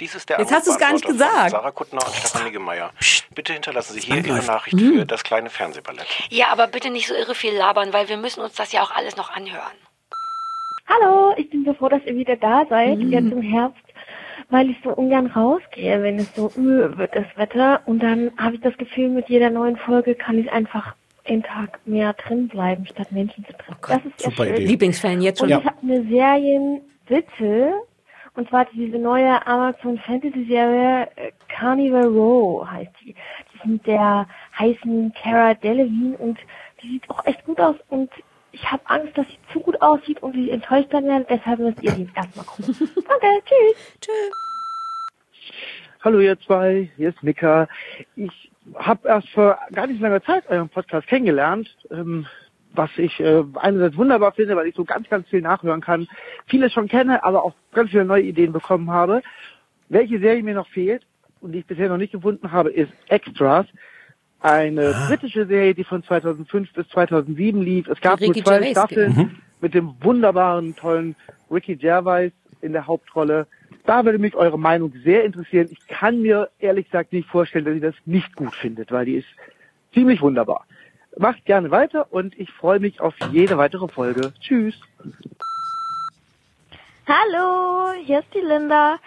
Dies 0.00 0.14
ist 0.14 0.28
der 0.28 0.40
Jetzt 0.40 0.50
hast 0.52 0.66
du's 0.66 0.78
gar 0.78 0.92
nicht 0.92 1.06
gesagt. 1.06 1.50
Sarah 1.52 1.70
Kuttner 1.70 2.04
und 2.04 2.14
Stefan 2.16 2.44
Niggemeier. 2.44 2.90
Bitte 3.34 3.52
hinterlassen 3.52 3.94
Sie 3.94 4.00
hier 4.00 4.16
Ihre. 4.16 4.42
Nachricht 4.44 4.74
Mhm. 4.76 4.98
für 4.98 5.06
das 5.06 5.22
kleine 5.22 5.50
Fernsehballett. 5.50 6.06
Ja, 6.30 6.48
aber 6.48 6.66
bitte 6.66 6.90
nicht 6.90 7.06
so 7.06 7.14
irre 7.14 7.34
viel 7.36 7.52
labern, 7.54 7.92
weil 7.92 8.08
wir 8.08 8.16
müssen 8.16 8.40
uns 8.40 8.54
das 8.54 8.72
ja 8.72 8.82
auch 8.82 8.90
alles 8.90 9.16
noch 9.16 9.30
anhören. 9.30 9.72
Hallo, 10.86 11.32
ich 11.36 11.48
bin 11.50 11.64
so 11.64 11.72
froh, 11.74 11.88
dass 11.88 12.04
ihr 12.04 12.14
wieder 12.14 12.36
da 12.36 12.66
seid, 12.68 12.98
jetzt 12.98 13.32
im 13.32 13.42
Herbst, 13.42 13.82
weil 14.50 14.68
ich 14.70 14.76
so 14.84 14.90
ungern 14.90 15.26
rausgehe, 15.26 16.02
wenn 16.02 16.18
es 16.18 16.34
so 16.34 16.50
öh 16.56 16.96
wird, 16.98 17.16
das 17.16 17.26
Wetter. 17.36 17.80
Und 17.86 18.02
dann 18.02 18.30
habe 18.36 18.56
ich 18.56 18.60
das 18.60 18.76
Gefühl, 18.76 19.08
mit 19.08 19.28
jeder 19.28 19.50
neuen 19.50 19.76
Folge 19.76 20.14
kann 20.14 20.38
ich 20.38 20.52
einfach 20.52 20.94
einen 21.26 21.42
Tag 21.42 21.80
mehr 21.86 22.12
drin 22.12 22.48
bleiben, 22.48 22.86
statt 22.86 23.10
Menschen 23.10 23.46
zu 23.46 23.52
treffen. 23.54 23.78
das 23.88 24.04
ist 24.04 24.20
super 24.20 24.44
ja 24.44 24.50
schön. 24.50 24.56
Idee. 24.56 24.66
Lieblingsfan 24.66 25.22
jetzt 25.22 25.38
schon. 25.38 25.50
Und 25.52 25.58
ich 25.58 25.64
habe 25.64 25.78
eine 25.82 26.02
Serienbitte, 26.04 27.72
und 28.34 28.48
zwar 28.50 28.66
diese 28.66 28.98
neue 28.98 29.46
Amazon 29.46 29.98
Fantasy 29.98 30.44
Serie 30.44 31.08
äh, 31.16 31.30
Carnival 31.48 32.08
Row 32.08 32.68
heißt 32.68 32.92
die. 33.00 33.14
Die 33.14 33.56
ist 33.56 33.64
mit 33.66 33.86
der 33.86 34.26
heißen 34.58 35.14
Cara 35.14 35.54
Delevingne 35.54 36.18
und 36.18 36.38
die 36.82 36.88
sieht 36.88 37.08
auch 37.08 37.24
echt 37.24 37.44
gut 37.46 37.58
aus 37.58 37.76
und 37.88 38.10
ich 38.54 38.70
habe 38.70 38.82
Angst, 38.86 39.18
dass 39.18 39.26
sie 39.26 39.38
zu 39.52 39.60
gut 39.60 39.80
aussieht 39.82 40.22
und 40.22 40.36
ich 40.36 40.50
enttäuscht 40.50 40.88
dann 40.92 41.04
werde, 41.04 41.26
deshalb 41.28 41.58
müsst 41.58 41.82
ihr 41.82 41.92
die 41.92 42.08
erstmal 42.14 42.46
gucken. 42.46 42.74
Danke, 42.78 43.26
tschüss. 43.44 43.98
Tschüss. 44.00 44.32
Hallo 46.02 46.20
ihr 46.20 46.38
zwei, 46.40 46.90
hier 46.96 47.08
ist 47.08 47.22
Mika. 47.22 47.68
Ich 48.14 48.52
habe 48.74 49.08
erst 49.08 49.28
vor 49.30 49.58
gar 49.72 49.86
nicht 49.86 50.00
langer 50.00 50.22
Zeit 50.22 50.48
euren 50.48 50.68
Podcast 50.68 51.06
kennengelernt, 51.08 51.76
ähm, 51.90 52.26
was 52.74 52.90
ich 52.96 53.18
äh, 53.20 53.42
einerseits 53.54 53.96
wunderbar 53.96 54.32
finde, 54.32 54.56
weil 54.56 54.68
ich 54.68 54.74
so 54.74 54.84
ganz, 54.84 55.08
ganz 55.08 55.28
viel 55.28 55.40
nachhören 55.40 55.80
kann, 55.80 56.06
vieles 56.46 56.72
schon 56.72 56.88
kenne, 56.88 57.24
aber 57.24 57.42
auch 57.42 57.54
ganz 57.72 57.90
viele 57.90 58.04
neue 58.04 58.22
Ideen 58.22 58.52
bekommen 58.52 58.90
habe. 58.90 59.22
Welche 59.88 60.18
Serie 60.18 60.42
mir 60.42 60.54
noch 60.54 60.68
fehlt 60.68 61.02
und 61.40 61.52
die 61.52 61.60
ich 61.60 61.66
bisher 61.66 61.88
noch 61.88 61.98
nicht 61.98 62.12
gefunden 62.12 62.52
habe, 62.52 62.70
ist 62.70 62.92
Extras. 63.08 63.66
Eine 64.44 64.92
britische 65.08 65.46
Serie, 65.46 65.74
die 65.74 65.84
von 65.84 66.04
2005 66.04 66.74
bis 66.74 66.86
2007 66.90 67.62
lief. 67.62 67.88
Es 67.88 67.98
gab 68.02 68.20
nur 68.20 68.34
zwei 68.34 68.58
Gervais 68.58 68.72
Staffeln 68.72 69.14
gibt. 69.14 69.62
mit 69.62 69.72
dem 69.72 69.94
wunderbaren, 70.02 70.76
tollen 70.76 71.16
Ricky 71.50 71.76
Gervais 71.76 72.30
in 72.60 72.74
der 72.74 72.86
Hauptrolle. 72.86 73.46
Da 73.86 74.04
würde 74.04 74.18
mich 74.18 74.34
eure 74.34 74.58
Meinung 74.58 74.92
sehr 75.02 75.24
interessieren. 75.24 75.68
Ich 75.70 75.86
kann 75.88 76.20
mir 76.20 76.50
ehrlich 76.58 76.84
gesagt 76.90 77.14
nicht 77.14 77.26
vorstellen, 77.26 77.64
dass 77.64 77.74
ihr 77.74 77.80
das 77.80 77.94
nicht 78.04 78.36
gut 78.36 78.54
findet, 78.54 78.92
weil 78.92 79.06
die 79.06 79.14
ist 79.14 79.28
ziemlich 79.94 80.20
wunderbar. 80.20 80.66
Macht 81.16 81.46
gerne 81.46 81.70
weiter 81.70 82.12
und 82.12 82.38
ich 82.38 82.50
freue 82.50 82.80
mich 82.80 83.00
auf 83.00 83.14
jede 83.32 83.56
weitere 83.56 83.88
Folge. 83.88 84.34
Tschüss. 84.40 84.78
Hallo, 87.06 87.92
hier 88.04 88.18
ist 88.18 88.34
die 88.34 88.46
Linda. 88.46 88.98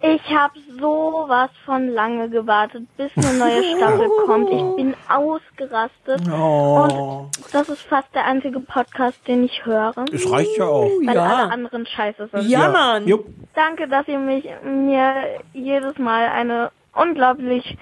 Ich 0.00 0.22
habe 0.34 0.58
sowas 0.78 1.50
von 1.64 1.88
lange 1.88 2.28
gewartet, 2.28 2.84
bis 2.98 3.10
eine 3.16 3.38
neue 3.38 3.62
Staffel 3.76 4.08
kommt. 4.26 4.50
Ich 4.50 4.76
bin 4.76 4.94
ausgerastet. 5.08 6.20
Oh. 6.30 6.86
Und 7.32 7.54
das 7.54 7.68
ist 7.70 7.80
fast 7.82 8.14
der 8.14 8.26
einzige 8.26 8.60
Podcast, 8.60 9.26
den 9.26 9.44
ich 9.44 9.64
höre. 9.64 9.94
Es 10.12 10.30
reicht 10.30 10.56
ja 10.58 10.66
auch. 10.66 10.84
Weil 11.04 11.14
Ja. 11.14 11.22
alle 11.24 11.50
anderen 11.52 11.86
scheiße 11.86 12.28
sind. 12.30 12.42
Ja, 12.48 12.68
Mann. 12.68 13.06
Jupp. 13.08 13.26
Danke, 13.54 13.88
dass 13.88 14.06
ihr 14.06 14.18
mich 14.18 14.44
mir 14.62 15.40
jedes 15.54 15.96
Mal 15.98 16.28
eine 16.28 16.70
unglaublich 16.94 17.78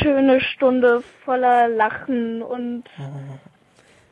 schöne 0.00 0.40
Stunde 0.40 1.02
voller 1.24 1.68
Lachen 1.68 2.42
und 2.42 2.84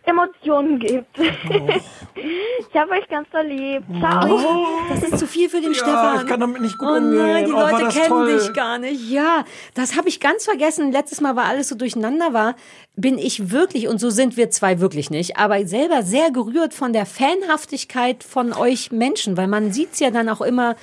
Emotionen 0.04 0.78
gebt. 0.78 1.16
ich 1.18 2.75
habe 2.78 2.92
euch 2.92 3.09
ganz 3.09 3.28
doll 3.30 3.47
lieb. 3.47 3.82
Ciao. 4.00 4.66
Das 4.88 5.02
ist 5.04 5.18
zu 5.18 5.26
viel 5.26 5.49
für 5.49 5.61
den 5.61 5.73
Ja, 5.73 5.78
Stefan. 5.78 6.21
ich 6.23 6.26
kann 6.26 6.40
damit 6.40 6.61
nicht 6.61 6.78
gut 6.78 6.88
oh 6.90 6.97
umgehen. 6.97 7.18
nein, 7.26 7.44
die 7.47 7.52
Oh, 7.52 7.59
Leute 7.61 7.88
kennen 7.88 8.09
toll. 8.09 8.38
dich 8.38 8.52
gar 8.52 8.78
nicht. 8.78 9.11
Ja, 9.11 9.44
das 9.75 9.97
habe 9.97 10.09
ich 10.09 10.21
ganz 10.21 10.44
vergessen. 10.44 10.92
Letztes 10.92 11.21
Mal, 11.21 11.37
weil 11.37 11.44
alles 11.47 11.68
so 11.68 11.75
durcheinander 11.76 12.32
war, 12.32 12.54
bin 12.97 13.18
ich 13.18 13.50
wirklich, 13.50 13.88
und 13.88 13.99
so 13.99 14.11
sind 14.11 14.37
wir 14.37 14.50
zwei 14.50 14.80
wirklich 14.80 15.11
nicht, 15.11 15.37
aber 15.38 15.64
selber 15.66 16.02
sehr 16.02 16.30
gerührt 16.30 16.75
von 16.75 16.92
der 16.92 17.06
Fanhaftigkeit 17.06 18.25
von 18.25 18.52
euch 18.52 18.92
Menschen, 18.92 19.37
weil 19.37 19.47
man 19.49 19.73
sieht's 19.73 20.00
ja 20.00 20.11
dann 20.11 20.28
auch 20.28 20.40
immer 20.42 20.76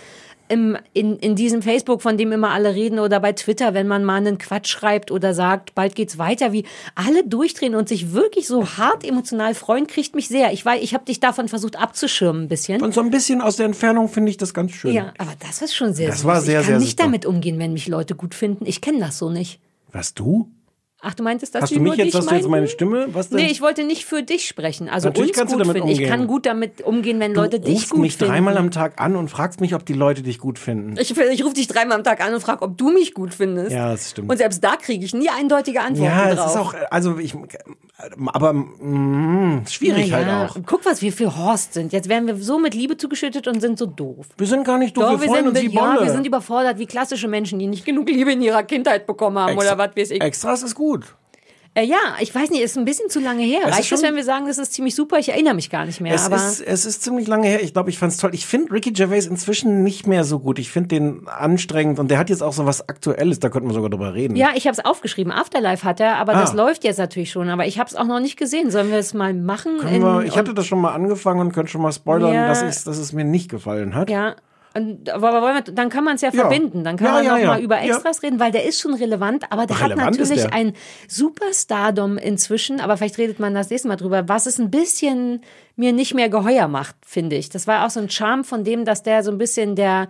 im, 0.49 0.77
in, 0.93 1.15
in 1.17 1.35
diesem 1.35 1.61
Facebook, 1.61 2.01
von 2.01 2.17
dem 2.17 2.31
immer 2.31 2.49
alle 2.51 2.75
reden, 2.75 2.99
oder 2.99 3.19
bei 3.19 3.31
Twitter, 3.33 3.73
wenn 3.73 3.87
man 3.87 4.03
mal 4.03 4.15
einen 4.15 4.37
Quatsch 4.37 4.67
schreibt 4.67 5.11
oder 5.11 5.33
sagt, 5.33 5.75
bald 5.75 5.95
geht's 5.95 6.17
weiter, 6.17 6.51
wie 6.51 6.65
alle 6.95 7.23
durchdrehen 7.23 7.75
und 7.75 7.87
sich 7.87 8.11
wirklich 8.13 8.47
so 8.47 8.67
hart 8.77 9.05
emotional 9.07 9.55
freuen, 9.55 9.87
kriegt 9.87 10.15
mich 10.15 10.27
sehr. 10.27 10.51
Ich 10.51 10.65
weiß, 10.65 10.81
ich 10.81 10.93
habe 10.93 11.05
dich 11.05 11.19
davon 11.19 11.47
versucht 11.47 11.77
abzuschirmen 11.79 12.43
ein 12.43 12.47
bisschen. 12.49 12.81
Und 12.81 12.93
so 12.93 13.01
ein 13.01 13.11
bisschen 13.11 13.41
aus 13.41 13.55
der 13.55 13.67
Entfernung 13.67 14.09
finde 14.09 14.31
ich 14.31 14.37
das 14.37 14.53
ganz 14.53 14.71
schön. 14.71 14.93
Ja, 14.93 15.13
aber 15.17 15.33
das 15.47 15.61
ist 15.61 15.75
schon 15.75 15.93
sehr 15.93 16.07
Das 16.09 16.17
süß. 16.17 16.25
war 16.25 16.41
sehr, 16.41 16.61
ich 16.61 16.65
kann 16.65 16.73
sehr 16.75 16.79
nicht 16.79 16.91
super. 16.97 17.03
damit 17.03 17.25
umgehen, 17.25 17.59
wenn 17.59 17.73
mich 17.73 17.87
Leute 17.87 18.15
gut 18.15 18.33
finden. 18.35 18.65
Ich 18.65 18.81
kenne 18.81 18.99
das 18.99 19.17
so 19.17 19.29
nicht. 19.29 19.59
Was 19.91 20.13
du? 20.13 20.49
Ach, 21.01 21.13
du 21.13 21.23
meintest, 21.23 21.55
dass 21.55 21.61
Hast 21.61 21.71
du 21.71 21.75
mich 21.75 21.83
nur 21.83 21.95
jetzt, 21.95 22.07
dich 22.07 22.15
hast 22.15 22.29
du 22.29 22.35
jetzt 22.35 22.49
meine 22.49 22.67
Stimme? 22.67 23.07
Was 23.13 23.29
denn? 23.29 23.37
Nee, 23.37 23.51
ich 23.51 23.61
wollte 23.61 23.85
nicht 23.85 24.05
für 24.05 24.21
dich 24.21 24.45
sprechen. 24.45 24.89
Also 24.89 25.07
Natürlich 25.07 25.37
uns 25.39 25.51
gut 25.53 25.65
finden. 25.65 25.87
Ich 25.87 25.99
umgehen. 25.99 26.09
kann 26.09 26.27
gut 26.27 26.45
damit 26.45 26.81
umgehen, 26.81 27.21
wenn 27.21 27.33
Leute 27.33 27.59
du 27.61 27.67
dich 27.67 27.75
rufst 27.75 27.89
gut 27.91 28.01
mich 28.01 28.17
finden. 28.17 28.33
dreimal 28.33 28.57
am 28.57 28.69
Tag 28.69 28.99
an 28.99 29.15
und 29.15 29.29
fragst 29.29 29.61
mich, 29.61 29.73
ob 29.75 29.85
die 29.85 29.93
Leute 29.93 30.23
dich 30.23 30.39
gut 30.39 30.59
finden. 30.59 30.97
ich 30.99 31.17
ich 31.17 31.43
rufe 31.45 31.53
dich 31.53 31.67
dreimal 31.67 31.97
am 31.97 32.03
Tag 32.03 32.21
an 32.21 32.33
und 32.33 32.41
frage, 32.41 32.63
ob 32.63 32.77
du 32.77 32.91
mich 32.91 33.13
gut 33.13 33.33
findest. 33.33 33.71
Ja, 33.71 33.91
das 33.91 34.09
stimmt. 34.09 34.29
Und 34.29 34.37
selbst 34.37 34.61
da 34.61 34.75
kriege 34.75 35.05
ich 35.05 35.13
nie 35.13 35.29
eindeutige 35.29 35.79
Antworten 35.79 36.03
ja, 36.03 36.29
es 36.31 36.35
drauf. 36.35 36.51
ist 36.51 36.57
auch, 36.57 36.73
also 36.91 37.17
ich, 37.17 37.33
aber 38.27 38.53
mm, 38.53 39.65
schwierig 39.67 40.09
naja, 40.09 40.25
halt 40.25 40.51
auch. 40.51 40.57
Guck, 40.65 40.85
was 40.85 41.01
wir 41.01 41.12
für 41.12 41.35
Horst 41.35 41.73
sind. 41.73 41.91
Jetzt 41.91 42.07
werden 42.07 42.27
wir 42.27 42.35
so 42.38 42.57
mit 42.57 42.73
Liebe 42.73 42.95
zugeschüttet 42.95 43.47
und 43.47 43.59
sind 43.59 43.77
so 43.77 43.85
doof. 43.85 44.27
Wir 44.38 44.47
sind 44.47 44.63
gar 44.63 44.77
nicht 44.77 44.95
doof, 44.95 45.03
Doch, 45.03 45.21
wir 45.21 45.27
freuen 45.27 45.45
sind, 45.45 45.57
uns 45.57 45.62
wie 45.62 45.75
ja, 45.75 45.97
wir 46.01 46.12
sind 46.12 46.25
überfordert 46.25 46.79
wie 46.79 46.85
klassische 46.85 47.27
Menschen, 47.27 47.59
die 47.59 47.67
nicht 47.67 47.85
genug 47.85 48.07
Liebe 48.09 48.31
in 48.31 48.41
ihrer 48.41 48.63
Kindheit 48.63 49.05
bekommen 49.05 49.38
haben 49.38 49.57
Extra- 49.57 49.73
oder 49.73 49.77
was 49.77 49.97
weiß 49.97 50.12
ich. 50.12 50.21
Extras 50.21 50.63
ist 50.63 50.75
gut. 50.75 51.15
Äh, 51.79 51.85
ja, 51.85 51.97
ich 52.19 52.33
weiß 52.33 52.49
nicht, 52.49 52.61
ist 52.61 52.77
ein 52.77 52.85
bisschen 52.85 53.09
zu 53.09 53.19
lange 53.19 53.43
her. 53.43 53.59
Es 53.67 53.77
Reicht 53.77 53.91
es, 53.91 54.01
wenn 54.01 54.15
wir 54.15 54.23
sagen, 54.23 54.47
das 54.47 54.57
ist 54.57 54.73
ziemlich 54.73 54.95
super? 54.95 55.17
Ich 55.19 55.29
erinnere 55.29 55.53
mich 55.53 55.69
gar 55.69 55.85
nicht 55.85 56.01
mehr. 56.01 56.13
Es 56.13 56.25
aber 56.25 56.35
ist, 56.35 56.59
es 56.61 56.85
ist 56.85 57.03
ziemlich 57.03 57.27
lange 57.27 57.47
her. 57.47 57.61
Ich 57.63 57.73
glaube, 57.73 57.89
ich 57.89 57.97
fand's 57.97 58.17
toll. 58.17 58.31
Ich 58.33 58.45
finde 58.45 58.71
Ricky 58.73 58.91
Gervais 58.91 59.25
inzwischen 59.27 59.83
nicht 59.83 60.07
mehr 60.07 60.23
so 60.23 60.39
gut. 60.39 60.59
Ich 60.59 60.71
finde 60.71 60.89
den 60.89 61.27
anstrengend 61.27 61.99
und 61.99 62.09
der 62.11 62.17
hat 62.17 62.29
jetzt 62.29 62.43
auch 62.43 62.53
so 62.53 62.65
was 62.65 62.87
Aktuelles. 62.89 63.39
Da 63.39 63.49
könnten 63.49 63.69
wir 63.69 63.73
sogar 63.73 63.89
drüber 63.89 64.13
reden. 64.13 64.35
ja, 64.35 64.49
ich 64.55 64.65
habe 64.67 64.73
es 64.77 64.83
aufgeschrieben. 64.83 65.31
Afterlife 65.31 65.83
hat 65.83 65.99
er, 65.99 66.17
aber 66.17 66.35
Ah. 66.35 66.41
das 66.41 66.53
läuft 66.53 66.83
jetzt 66.83 66.97
natürlich 66.97 67.31
schon. 67.31 67.49
Aber 67.49 67.65
ich 67.65 67.79
habe 67.79 67.87
es 67.89 67.95
auch 67.95 68.05
noch 68.05 68.19
nicht 68.19 68.37
gesehen. 68.37 68.71
Sollen 68.71 68.89
wir 68.91 68.97
es 68.97 69.13
mal 69.13 69.33
machen? 69.33 69.77
Können 69.79 69.95
In- 69.95 70.01
wir, 70.01 70.23
ich 70.23 70.37
hatte 70.37 70.53
das 70.53 70.65
schon 70.65 70.81
mal 70.81 70.93
angefangen 70.93 71.39
und 71.39 71.53
könnte 71.53 71.71
schon 71.71 71.81
mal 71.81 71.91
spoilern, 71.93 72.33
Ja. 72.33 72.47
dass, 72.47 72.83
dass 72.83 72.97
es 72.97 73.13
mir 73.13 73.23
nicht 73.23 73.49
gefallen 73.49 73.95
hat. 73.95 74.09
Ja. 74.09 74.35
Aber 74.73 75.41
wollen 75.41 75.55
wir, 75.55 75.62
dann 75.73 75.89
kann 75.89 76.03
man 76.03 76.15
es 76.15 76.21
ja, 76.21 76.29
Ja. 76.32 76.41
verbinden. 76.41 76.84
Dann 76.84 76.95
kann 76.97 77.08
Ja, 77.08 77.13
man 77.13 77.25
ja, 77.25 77.32
noch 77.32 77.39
ja. 77.39 77.47
mal 77.47 77.62
über. 77.62 77.82
Extras 77.82 78.21
reden, 78.23 78.39
weil 78.39 78.51
der 78.51 78.65
ist 78.65 78.79
schon 78.79 78.93
relevant, 78.93 79.51
aber 79.51 79.65
der 79.65 79.79
Relevant 79.82 80.01
hat 80.01 80.12
natürlich 80.19 80.43
der. 80.43 80.53
ein 80.53 80.73
Superstardom 81.08 82.17
inzwischen. 82.17 82.79
Aber 82.79 82.97
vielleicht 82.97 83.17
redet 83.17 83.39
man 83.39 83.53
das 83.53 83.69
nächste 83.69 83.88
Mal 83.88 83.95
drüber, 83.95 84.27
was 84.27 84.45
es 84.45 84.60
ein 84.60 84.71
bisschen 84.71 85.41
mir 85.75 85.93
nicht 85.93 86.13
mehr 86.13 86.29
geheuer 86.29 86.67
macht, 86.67 86.95
finde 87.05 87.36
ich. 87.36 87.49
Das 87.49 87.67
war 87.67 87.86
auch 87.86 87.89
so 87.89 87.99
ein 87.99 88.10
Charme 88.10 88.43
von 88.43 88.63
dem, 88.63 88.86
dass 88.86 89.03
der 89.03 89.23
so 89.23 89.32
ein 89.32 89.38
bisschen 89.38 89.75
der 89.75 90.08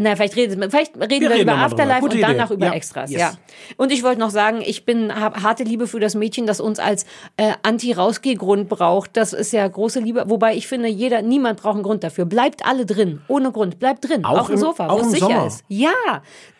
na, 0.00 0.16
vielleicht, 0.16 0.36
redet, 0.36 0.58
vielleicht 0.70 0.96
reden 0.96 1.10
wir, 1.20 1.30
reden 1.30 1.42
über. 1.42 1.58
Afterlife 1.58 2.04
und 2.04 2.20
danach 2.20 2.46
Idee. 2.46 2.54
über 2.54 2.66
Ja. 2.66 2.72
Extras. 2.72 3.10
Yes. 3.10 3.20
Ja. 3.20 3.32
Und 3.76 3.92
ich 3.92 4.02
wollte 4.02 4.20
noch 4.20 4.30
sagen, 4.30 4.62
ich 4.64 4.84
bin 4.84 5.14
habe 5.14 5.42
harte 5.42 5.64
Liebe 5.64 5.86
für 5.86 6.00
das 6.00 6.14
Mädchen, 6.14 6.46
das 6.46 6.60
uns 6.60 6.78
als 6.78 7.04
äh, 7.36 7.52
Anti-Rausgehgrund 7.62 8.68
braucht. 8.68 9.16
Das 9.16 9.32
ist 9.32 9.52
ja 9.52 9.66
große 9.66 10.00
Liebe. 10.00 10.24
Wobei 10.28 10.54
ich 10.54 10.66
finde, 10.68 10.88
jeder, 10.88 11.22
niemand 11.22 11.60
braucht 11.60 11.74
einen 11.74 11.82
Grund 11.82 12.04
dafür. 12.04 12.24
Bleibt 12.24 12.64
alle 12.66 12.86
drin, 12.86 13.20
ohne 13.28 13.52
Grund. 13.52 13.78
Bleibt 13.78 14.08
drin, 14.08 14.24
Auch 14.24 14.40
auf 14.40 14.46
dem 14.48 14.56
Sofa, 14.56 14.90
wo 14.90 14.98
es 14.98 15.10
sicher 15.12 15.26
Sommer. 15.26 15.46
ist. 15.46 15.64
Ja, 15.68 15.90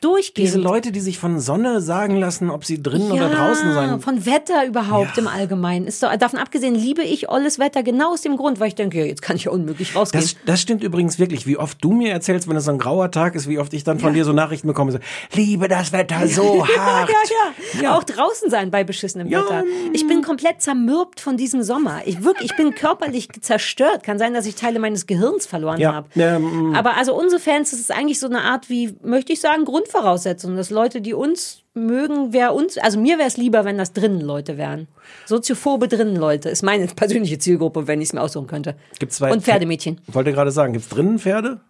durchgehend. 0.06 0.48
Diese 0.48 0.58
Leute, 0.58 0.92
die 0.92 1.00
sich 1.00 1.18
von 1.18 1.40
Sonne 1.40 1.80
sagen 1.80 2.16
lassen, 2.16 2.50
ob 2.50 2.64
sie 2.64 2.82
drinnen 2.82 3.10
oder 3.12 3.28
draußen 3.28 3.72
sein. 3.74 4.00
Von 4.00 4.24
Wetter 4.26 4.64
überhaupt 4.66 5.18
im 5.18 5.26
Allgemeinen. 5.26 5.86
Ist 5.86 6.02
doch, 6.02 6.14
davon 6.16 6.38
abgesehen 6.38 6.74
liebe 6.74 7.02
ich 7.02 7.28
alles 7.30 7.58
Wetter 7.58 7.82
genau 7.82 8.12
aus 8.12 8.22
dem 8.22 8.36
Grund, 8.36 8.60
weil 8.60 8.68
ich 8.68 8.74
denke, 8.74 8.98
ja, 8.98 9.04
jetzt 9.04 9.22
kann 9.22 9.36
ich 9.36 9.44
ja 9.44 9.50
unmöglich 9.50 9.96
rausgehen. 9.96 10.22
Das, 10.22 10.36
das 10.46 10.60
stimmt 10.60 10.82
übrigens 10.84 11.18
wirklich, 11.18 11.46
wie 11.46 11.56
oft 11.56 11.82
du 11.82 11.92
mir 11.92 12.12
erzählst, 12.12 12.48
wenn 12.48 12.56
es 12.56 12.64
so 12.66 12.70
ein 12.70 12.78
grauer 12.78 13.10
Tag 13.10 13.34
ist, 13.34 13.48
wie 13.48 13.58
oft 13.58 13.72
ich 13.74 13.84
dann 13.84 13.98
von 13.98 14.14
dir 14.14 14.24
so 14.24 14.32
Nachrichten 14.32 14.68
bekomme, 14.68 14.92
so, 14.92 14.98
liebe 15.34 15.68
das 15.68 15.92
Wetter 15.92 16.26
so 16.28 16.66
hart. 16.76 17.10
ja, 17.10 17.82
ja. 17.82 17.96
Auch 17.96 18.04
draußen 18.04 18.50
sein 18.50 18.70
bei 18.70 18.84
beschissenem 18.84 19.30
Wetter. 19.30 19.64
Ich 19.92 20.06
bin 20.06 20.22
komplett 20.22 20.62
zermürbt 20.62 21.20
von 21.20 21.36
diesem 21.36 21.62
Sommer. 21.62 22.00
Ich 22.06 22.22
wirklich, 22.22 22.50
ich 22.50 22.56
bin 22.56 22.74
körperlich 22.74 23.28
zerstört. 23.40 24.02
Kann 24.02 24.18
sein, 24.18 24.34
dass 24.34 24.46
ich 24.46 24.54
Teile 24.54 24.78
meines 24.78 25.06
Gehirns 25.06 25.46
verloren 25.46 25.80
Ja, 25.80 25.92
habe. 25.94 26.08
ähm, 26.16 26.74
Aber 26.76 26.96
also 26.96 27.14
unsere 27.18 27.40
Fans, 27.40 27.70
das 27.70 27.80
ist 27.80 27.90
eigentlich 27.90 28.20
so 28.20 28.26
eine 28.26 28.42
Art 28.42 28.68
wie, 28.70 28.94
möchte 29.02 29.32
ich 29.32 29.40
sagen, 29.40 29.64
Grundvoraussetzung, 29.96 30.56
dass 30.56 30.70
Leute, 30.70 31.00
die 31.00 31.14
uns 31.14 31.62
mögen, 31.74 32.32
wer 32.32 32.54
uns, 32.54 32.78
also 32.78 32.98
mir 32.98 33.18
wäre 33.18 33.28
es 33.28 33.36
lieber, 33.36 33.64
wenn 33.64 33.78
das 33.78 33.92
drinnen 33.92 34.20
Leute 34.20 34.56
wären. 34.56 34.88
Soziophobe 35.26 35.88
drinnen 35.88 36.16
Leute 36.16 36.48
ist 36.48 36.62
meine 36.62 36.86
persönliche 36.86 37.38
Zielgruppe, 37.38 37.86
wenn 37.86 38.00
ich 38.00 38.08
es 38.08 38.12
mir 38.12 38.22
aussuchen 38.22 38.46
könnte. 38.46 38.76
Gibt's 38.98 39.16
zwei 39.16 39.32
Und 39.32 39.42
Pferdemädchen. 39.42 40.00
Wollte 40.08 40.32
gerade 40.32 40.50
sagen, 40.50 40.72
gibt's 40.72 40.88
drinnen 40.88 41.18
Pferde? 41.18 41.60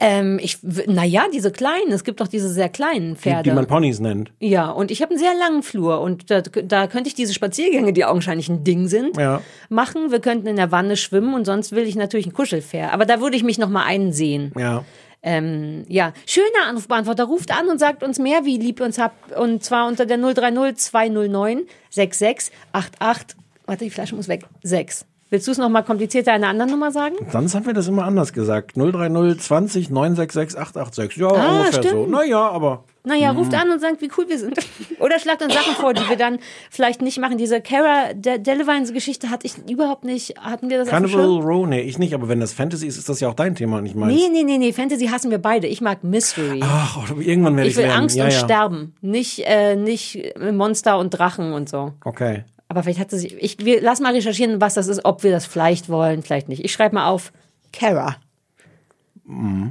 Ähm, 0.00 0.38
ich, 0.40 0.58
naja, 0.86 1.24
diese 1.34 1.50
kleinen, 1.50 1.90
es 1.90 2.04
gibt 2.04 2.20
doch 2.20 2.28
diese 2.28 2.48
sehr 2.48 2.68
kleinen 2.68 3.14
Die, 3.14 3.20
Pferde. 3.20 3.50
die 3.50 3.54
man 3.54 3.66
Ponys 3.66 3.98
nennt. 3.98 4.30
Ja, 4.38 4.70
und 4.70 4.92
ich 4.92 5.02
habe 5.02 5.10
einen 5.10 5.18
sehr 5.18 5.34
langen 5.36 5.64
Flur 5.64 6.00
und 6.00 6.30
da, 6.30 6.40
da 6.40 6.86
könnte 6.86 7.08
ich 7.08 7.14
diese 7.14 7.34
Spaziergänge, 7.34 7.92
die 7.92 8.04
augenscheinlich 8.04 8.48
ein 8.48 8.62
Ding 8.62 8.86
sind, 8.86 9.16
Ja. 9.16 9.40
machen. 9.68 10.12
Wir 10.12 10.20
könnten 10.20 10.46
in 10.46 10.54
der 10.54 10.70
Wanne 10.70 10.96
schwimmen 10.96 11.34
und 11.34 11.46
sonst 11.46 11.72
will 11.72 11.82
ich 11.84 11.96
natürlich 11.96 12.26
ein 12.26 12.32
Kuschelpferd. 12.32 12.92
Aber 12.92 13.06
da 13.06 13.20
würde 13.20 13.36
ich 13.36 13.42
mich 13.42 13.58
noch 13.58 13.70
mal 13.70 13.84
einsehen. 13.86 14.52
Ja. 14.56 14.84
Ähm, 15.22 15.84
ja, 15.88 16.12
schöner 16.26 16.66
Anrufbeantworter. 16.68 17.24
Ruft 17.24 17.50
an 17.56 17.68
und 17.68 17.78
sagt 17.78 18.02
uns 18.02 18.18
mehr, 18.18 18.44
wie 18.44 18.56
lieb 18.56 18.80
ihr 18.80 18.86
uns 18.86 18.98
habt. 18.98 19.32
Und 19.36 19.64
zwar 19.64 19.88
unter 19.88 20.06
der 20.06 20.16
030 20.18 20.76
209 20.76 21.62
6688. 21.90 23.36
Warte, 23.66 23.84
die 23.84 23.90
Flasche 23.90 24.14
muss 24.14 24.28
weg. 24.28 24.44
6. 24.62 25.04
Willst 25.30 25.46
du 25.46 25.50
es 25.52 25.58
noch 25.58 25.68
mal 25.68 25.82
komplizierter 25.82 26.32
eine 26.32 26.46
andere 26.48 26.68
Nummer 26.70 26.90
sagen? 26.90 27.16
Sonst 27.30 27.54
haben 27.54 27.66
wir 27.66 27.74
das 27.74 27.86
immer 27.88 28.04
anders 28.04 28.32
gesagt. 28.32 28.76
030 28.76 29.38
20 29.42 29.90
966 29.90 30.58
886. 30.58 31.16
Ja, 31.20 31.28
Ah, 31.28 31.58
ungefähr 31.58 31.82
so. 31.82 31.88
stimmt. 31.88 32.10
Naja, 32.10 32.48
aber. 32.48 32.84
Naja, 33.04 33.32
Mhm. 33.32 33.38
ruft 33.38 33.54
an 33.54 33.70
und 33.70 33.80
sagt, 33.80 34.02
wie 34.02 34.10
cool 34.18 34.28
wir 34.28 34.38
sind. 34.38 34.58
Oder 35.00 35.18
schlagt 35.18 35.40
uns 35.42 35.54
Sachen 35.54 35.74
vor, 35.74 35.94
die 35.94 36.06
wir 36.08 36.16
dann 36.16 36.38
vielleicht 36.70 37.00
nicht 37.00 37.18
machen. 37.18 37.38
Diese 37.38 37.60
Cara 37.60 38.12
De 38.12 38.38
Delevines 38.38 38.92
Geschichte 38.92 39.30
hatte 39.30 39.46
ich 39.46 39.54
überhaupt 39.70 40.04
nicht. 40.04 40.34
Hatten 40.40 40.68
wir 40.68 40.78
das 40.78 40.88
Carnival? 40.88 41.38
Row, 41.40 41.66
nee, 41.66 41.80
ich 41.80 41.98
nicht, 41.98 42.12
aber 42.12 42.28
wenn 42.28 42.40
das 42.40 42.52
Fantasy 42.52 42.86
ist, 42.86 42.98
ist 42.98 43.08
das 43.08 43.20
ja 43.20 43.28
auch 43.28 43.34
dein 43.34 43.54
Thema, 43.54 43.80
nicht 43.80 43.94
meins. 43.94 44.12
Nee, 44.14 44.28
nee, 44.30 44.42
nee, 44.42 44.58
nee. 44.58 44.72
Fantasy 44.72 45.06
hassen 45.06 45.30
wir 45.30 45.38
beide. 45.38 45.66
Ich 45.68 45.80
mag 45.80 46.04
Mystery. 46.04 46.60
Ach, 46.62 47.08
irgendwann 47.18 47.56
werde 47.56 47.68
ich 47.68 47.74
ich 47.74 47.78
will 47.78 47.86
lernen. 47.86 48.02
Angst 48.02 48.16
ja, 48.16 48.24
und 48.24 48.32
ja. 48.32 48.38
Sterben. 48.38 48.94
Nicht, 49.00 49.40
äh, 49.46 49.76
nicht 49.76 50.34
Monster 50.52 50.98
und 50.98 51.10
Drachen 51.10 51.52
und 51.52 51.68
so. 51.68 51.92
Okay. 52.04 52.44
Aber 52.68 52.82
vielleicht 52.82 52.98
hat 53.00 53.10
sie 53.10 53.18
sich. 53.18 53.36
Ich, 53.42 53.64
wir, 53.64 53.80
lass 53.80 54.00
mal 54.00 54.12
recherchieren, 54.12 54.60
was 54.60 54.74
das 54.74 54.88
ist, 54.88 55.04
ob 55.06 55.22
wir 55.22 55.30
das 55.30 55.46
vielleicht 55.46 55.88
wollen, 55.88 56.22
vielleicht 56.22 56.48
nicht. 56.50 56.62
Ich 56.64 56.72
schreibe 56.72 56.96
mal 56.96 57.06
auf 57.08 57.32
Cara. 57.72 58.16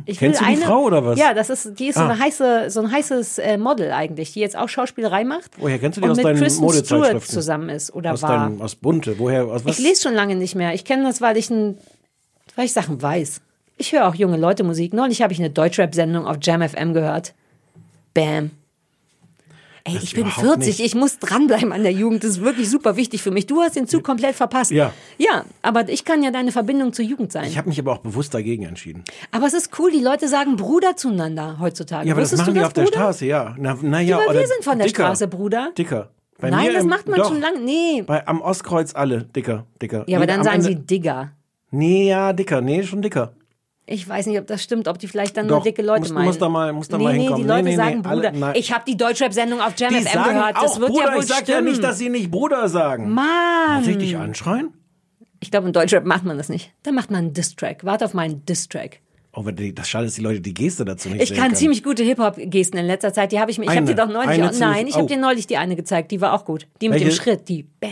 Ich 0.05 0.19
Kennst 0.19 0.39
du 0.39 0.45
die 0.45 0.51
eine, 0.51 0.61
Frau 0.61 0.83
oder 0.83 1.03
was? 1.03 1.17
Ja, 1.17 1.33
das 1.33 1.49
ist, 1.49 1.79
die 1.79 1.87
ist 1.87 1.95
so, 1.95 2.01
Ah. 2.01 2.09
eine 2.09 2.19
heiße, 2.19 2.69
so 2.69 2.79
ein 2.81 2.91
heißes 2.91 3.39
äh, 3.39 3.57
Model 3.57 3.91
eigentlich, 3.91 4.33
die 4.33 4.39
jetzt 4.39 4.55
auch 4.55 4.69
Schauspielerei 4.69 5.23
macht. 5.23 5.51
Woher 5.57 5.79
kennst 5.79 5.97
du 5.97 6.01
die 6.01 6.05
und 6.05 6.11
aus 6.11 6.17
mit 6.17 6.25
deinen 6.27 6.37
Kristen 6.39 6.69
Stewart 6.69 7.23
zusammen 7.23 7.69
ist 7.69 7.91
oder 7.93 8.13
Aus, 8.13 8.21
war. 8.21 8.29
deinem, 8.49 8.61
aus 8.61 8.75
Bunte, 8.75 9.17
woher, 9.17 9.45
aus 9.45 9.65
was? 9.65 9.79
Ich 9.79 9.83
lese 9.83 10.03
schon 10.03 10.13
lange 10.13 10.35
nicht 10.35 10.53
mehr. 10.53 10.73
Ich 10.75 10.85
kenne 10.85 11.03
das, 11.03 11.21
weil 11.21 11.37
ich, 11.37 11.49
ein, 11.49 11.79
weil 12.55 12.65
ich 12.65 12.73
Sachen 12.73 13.01
weiß. 13.01 13.41
Ich 13.77 13.93
höre 13.93 14.07
auch 14.07 14.13
junge 14.15 14.37
Leute 14.37 14.63
Musik. 14.63 14.93
Neulich 14.93 15.23
habe 15.23 15.33
ich 15.33 15.39
eine 15.39 15.49
Deutschrap-Sendung 15.49 16.27
auf 16.27 16.37
Jam 16.41 16.61
FM 16.67 16.93
gehört. 16.93 17.33
Bam. 18.13 18.51
Ey, 19.87 19.93
Das 19.95 20.03
ich 20.03 20.13
bin 20.13 20.23
überhaupt 20.25 20.41
40, 20.45 20.67
nicht. 20.67 20.79
ich 20.81 20.95
muss 20.95 21.19
dranbleiben 21.19 21.71
an 21.71 21.83
der 21.83 21.91
Jugend. 21.93 22.23
Das 22.23 22.31
ist 22.31 22.41
wirklich 22.41 22.69
super 22.69 22.95
wichtig 22.97 23.21
für 23.21 23.31
mich. 23.31 23.45
Du 23.47 23.61
hast 23.61 23.75
den 23.75 23.87
Zug 23.87 24.03
komplett 24.03 24.35
verpasst. 24.35 24.71
Ja. 24.71 24.93
Ja, 25.17 25.45
aber 25.61 25.87
ich 25.89 26.03
kann 26.05 26.21
ja 26.23 26.31
deine 26.31 26.51
Verbindung 26.51 26.93
zur 26.93 27.05
Jugend 27.05 27.31
sein. 27.31 27.45
Ich 27.45 27.57
habe 27.57 27.69
mich 27.69 27.79
aber 27.79 27.93
auch 27.93 27.99
bewusst 27.99 28.33
dagegen 28.33 28.63
entschieden. 28.63 29.03
Aber 29.31 29.45
es 29.47 29.53
ist 29.53 29.71
cool, 29.79 29.91
die 29.91 30.01
Leute 30.01 30.27
sagen 30.27 30.55
Bruder 30.57 30.95
zueinander 30.95 31.57
heutzutage. 31.59 32.07
Ja, 32.07 32.13
aber 32.13 32.21
das 32.21 32.31
Wusstest 32.33 32.41
machen 32.47 32.53
du 32.55 32.59
die 32.59 32.65
auf 32.65 32.73
der 32.73 32.83
Bruder? 32.83 32.97
Straße, 32.97 33.25
ja. 33.25 33.55
Na, 33.57 33.77
na 33.81 34.01
Ja, 34.01 34.19
ja, 34.21 34.33
wir 34.33 34.47
sind 34.47 34.63
von 34.63 34.77
der 34.77 34.87
dicker, 34.87 35.03
Straße, 35.05 35.27
Bruder. 35.27 35.71
Dicker. 35.77 36.09
Bei 36.39 36.51
Nein, 36.51 36.71
das 36.73 36.83
im- 36.83 36.89
macht 36.89 37.07
man 37.07 37.17
doch, 37.19 37.29
schon 37.29 37.41
lange. 37.41 37.59
Nee. 37.61 38.03
Bei, 38.05 38.27
am 38.27 38.41
Ostkreuz 38.41 38.93
alle 38.93 39.23
dicker, 39.23 39.65
dicker. 39.81 40.03
Ja, 40.07 40.17
aber 40.17 40.25
Nee, 40.27 40.33
dann 40.33 40.43
sagen 40.43 40.57
Ende- 40.57 40.67
sie 40.67 40.75
Digger. 40.75 41.31
Nee, 41.71 42.09
ja, 42.09 42.31
dicker. 42.33 42.61
Nee, 42.61 42.83
schon 42.83 43.01
dicker. 43.01 43.33
Ich 43.89 44.07
weiß 44.07 44.25
nicht, 44.25 44.37
ob 44.37 44.45
das 44.47 44.61
stimmt, 44.61 44.89
ob 44.89 44.99
die 44.99 45.07
vielleicht 45.07 45.37
dann 45.37 45.47
Doch, 45.47 45.55
nur 45.57 45.63
dicke 45.63 45.81
Leute 45.81 46.01
musst- 46.01 46.13
meinen. 46.13 46.25
musst 46.25 46.41
da 46.41 46.49
mal- 46.49 46.73
musst 46.73 46.91
da 46.91 46.97
nee, 46.97 47.03
mal 47.05 47.13
nee, 47.13 47.19
hinkommen. 47.21 47.41
die 47.41 47.47
Nee, 47.47 47.53
Leute 47.53 47.63
nee, 47.63 47.69
nee, 47.71 47.75
sagen 47.77 48.05
alle- 48.05 48.15
Bruder. 48.21 48.31
nein. 48.37 48.53
ich 48.57 48.73
habe 48.73 48.83
die 48.85 48.97
Deutschrap-Sendung 48.97 49.61
auf 49.61 49.73
Jam 49.77 49.91
Die 49.93 50.01
FM 50.01 50.13
sagen 50.13 50.33
gehört. 50.37 50.55
Das 50.57 50.71
auch 50.71 50.79
wird 50.81 50.89
Bruder. 50.91 51.05
ja 51.05 51.13
wohl 51.15 51.19
ich 51.21 51.27
sag 51.27 51.37
stimmen. 51.43 51.65
ja 51.65 51.71
nicht, 51.71 51.83
dass 51.83 51.97
sie 51.97 52.09
nicht 52.09 52.29
Bruder 52.29 52.67
sagen. 52.67 53.09
Mann. 53.13 53.77
Muss 53.79 53.87
ich 53.87 53.97
dich 53.97 54.17
anschreien? 54.17 54.73
Ich 55.39 55.51
glaube, 55.51 55.67
in 55.67 55.73
Deutschrap 55.73 56.03
macht 56.03 56.25
man 56.25 56.37
das 56.37 56.49
nicht. 56.49 56.73
Da 56.83 56.91
macht 56.91 57.11
man 57.11 57.19
einen 57.19 57.33
Diss-Track. 57.33 57.85
Warte 57.85 58.03
auf 58.05 58.13
meinen 58.13 58.43
Diss-Track. 58.45 58.99
Oh, 59.33 59.43
das 59.43 59.87
schade, 59.87 60.05
dass 60.05 60.15
die 60.15 60.21
Leute 60.21 60.41
die 60.41 60.53
Geste 60.53 60.83
dazu 60.83 61.09
nicht 61.09 61.21
Ich 61.21 61.33
kann 61.33 61.43
können. 61.45 61.55
ziemlich 61.55 61.83
gute 61.83 62.03
Hip-Hop-Gesten 62.03 62.79
in 62.79 62.87
letzter 62.87 63.13
Zeit. 63.13 63.31
Die 63.31 63.39
habe 63.39 63.51
ich 63.51 63.57
mir. 63.59 63.65
Ich 63.65 63.69
habe 63.77 63.85
dir 63.85 63.93
doch 63.95 64.07
neulich. 64.09 64.41
Auch, 64.43 64.51
nein, 64.59 64.87
ich 64.87 64.95
habe 64.95 65.05
oh. 65.05 65.07
dir 65.07 65.17
neulich 65.17 65.45
die 65.47 65.57
eine 65.57 65.75
gezeigt. 65.75 66.11
Die 66.11 66.19
war 66.21 66.33
auch 66.33 66.43
gut. 66.43 66.67
Die 66.81 66.89
mit 66.89 66.99
dem 66.99 67.05
Welche? 67.05 67.15
Schritt. 67.21 67.47
Die 67.47 67.63
Bam. 67.79 67.91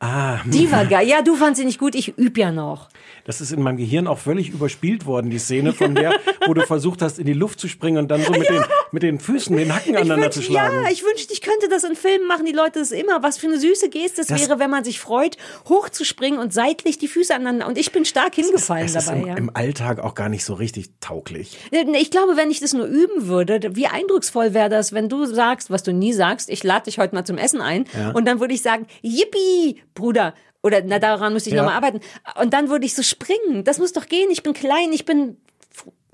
Ah, 0.00 0.38
Die 0.46 0.70
war 0.70 0.84
geil. 0.86 1.06
Ja, 1.08 1.22
du 1.22 1.34
fandst 1.34 1.60
sie 1.60 1.66
nicht 1.66 1.78
gut. 1.78 1.94
Ich 1.94 2.16
üb 2.18 2.36
ja 2.36 2.52
noch. 2.52 2.88
Das 3.30 3.40
ist 3.40 3.52
in 3.52 3.62
meinem 3.62 3.76
Gehirn 3.76 4.08
auch 4.08 4.18
völlig 4.18 4.48
überspielt 4.48 5.06
worden, 5.06 5.30
die 5.30 5.38
Szene 5.38 5.72
von 5.72 5.94
der, 5.94 6.18
wo 6.46 6.52
du 6.54 6.62
versucht 6.66 7.00
hast, 7.00 7.20
in 7.20 7.26
die 7.26 7.32
Luft 7.32 7.60
zu 7.60 7.68
springen 7.68 7.98
und 7.98 8.08
dann 8.10 8.22
so 8.24 8.32
mit, 8.32 8.48
den, 8.48 8.62
mit 8.90 9.02
den 9.04 9.20
Füßen 9.20 9.56
den 9.56 9.72
Hacken 9.72 9.94
aneinander 9.94 10.26
wünsch- 10.26 10.32
zu 10.34 10.42
schlagen. 10.42 10.82
Ja, 10.84 10.90
ich 10.90 11.04
wünschte, 11.04 11.32
ich 11.32 11.40
könnte 11.40 11.68
das 11.68 11.84
in 11.84 11.94
Filmen 11.94 12.26
machen. 12.26 12.44
Die 12.44 12.52
Leute 12.52 12.80
das 12.80 12.90
immer. 12.90 13.22
Was 13.22 13.38
für 13.38 13.46
eine 13.46 13.58
süße 13.60 13.88
Geste 13.88 14.22
es 14.22 14.26
Das- 14.26 14.40
wäre, 14.40 14.58
wenn 14.58 14.68
man 14.70 14.82
sich 14.82 14.98
freut, 14.98 15.36
hochzuspringen 15.68 16.40
und 16.40 16.52
seitlich 16.52 16.98
die 16.98 17.06
Füße 17.08 17.32
aneinander. 17.34 17.68
Und 17.68 17.78
ich 17.78 17.92
bin 17.92 18.04
stark 18.04 18.34
hingefallen 18.34 18.86
ist 18.86 18.96
dabei. 18.96 19.20
im, 19.20 19.26
ja. 19.28 19.34
im 19.36 19.50
Alltag 19.54 20.00
auch 20.00 20.14
gar 20.16 20.28
nicht 20.28 20.44
so 20.44 20.54
richtig 20.54 20.90
tauglich. 21.00 21.56
Ich 21.70 22.10
glaube, 22.10 22.36
wenn 22.36 22.50
ich 22.50 22.58
das 22.60 22.72
nur 22.74 22.86
üben 22.86 23.28
würde, 23.28 23.76
wie 23.76 23.86
eindrucksvoll 23.86 24.54
wäre 24.54 24.68
das, 24.68 24.92
wenn 24.92 25.08
du 25.08 25.24
sagst, 25.26 25.70
was 25.70 25.82
du 25.84 25.92
nie 25.92 26.12
sagst, 26.12 26.50
ich 26.50 26.64
lade 26.64 26.86
dich 26.86 26.98
heute 26.98 27.14
mal 27.14 27.24
zum 27.24 27.38
Essen 27.38 27.60
ein 27.60 27.84
Ja. 27.96 28.10
und 28.10 28.24
dann 28.26 28.40
würde 28.40 28.54
ich 28.54 28.62
sagen, 28.62 28.86
Yippie, 29.02 29.80
Bruder. 29.94 30.34
Oder 30.62 30.82
na, 30.84 30.98
daran 30.98 31.32
müsste 31.32 31.50
ich 31.50 31.56
Ja. 31.56 31.62
noch 31.62 31.70
nochmal 31.72 31.88
arbeiten. 31.88 32.04
Und 32.40 32.52
dann 32.52 32.68
würde 32.68 32.84
ich 32.84 32.94
so 32.94 33.02
springen. 33.02 33.64
Das 33.64 33.78
muss 33.78 33.92
doch 33.92 34.06
gehen. 34.06 34.30
Ich 34.30 34.42
bin 34.42 34.52
klein, 34.52 34.92
ich 34.92 35.04
bin 35.04 35.36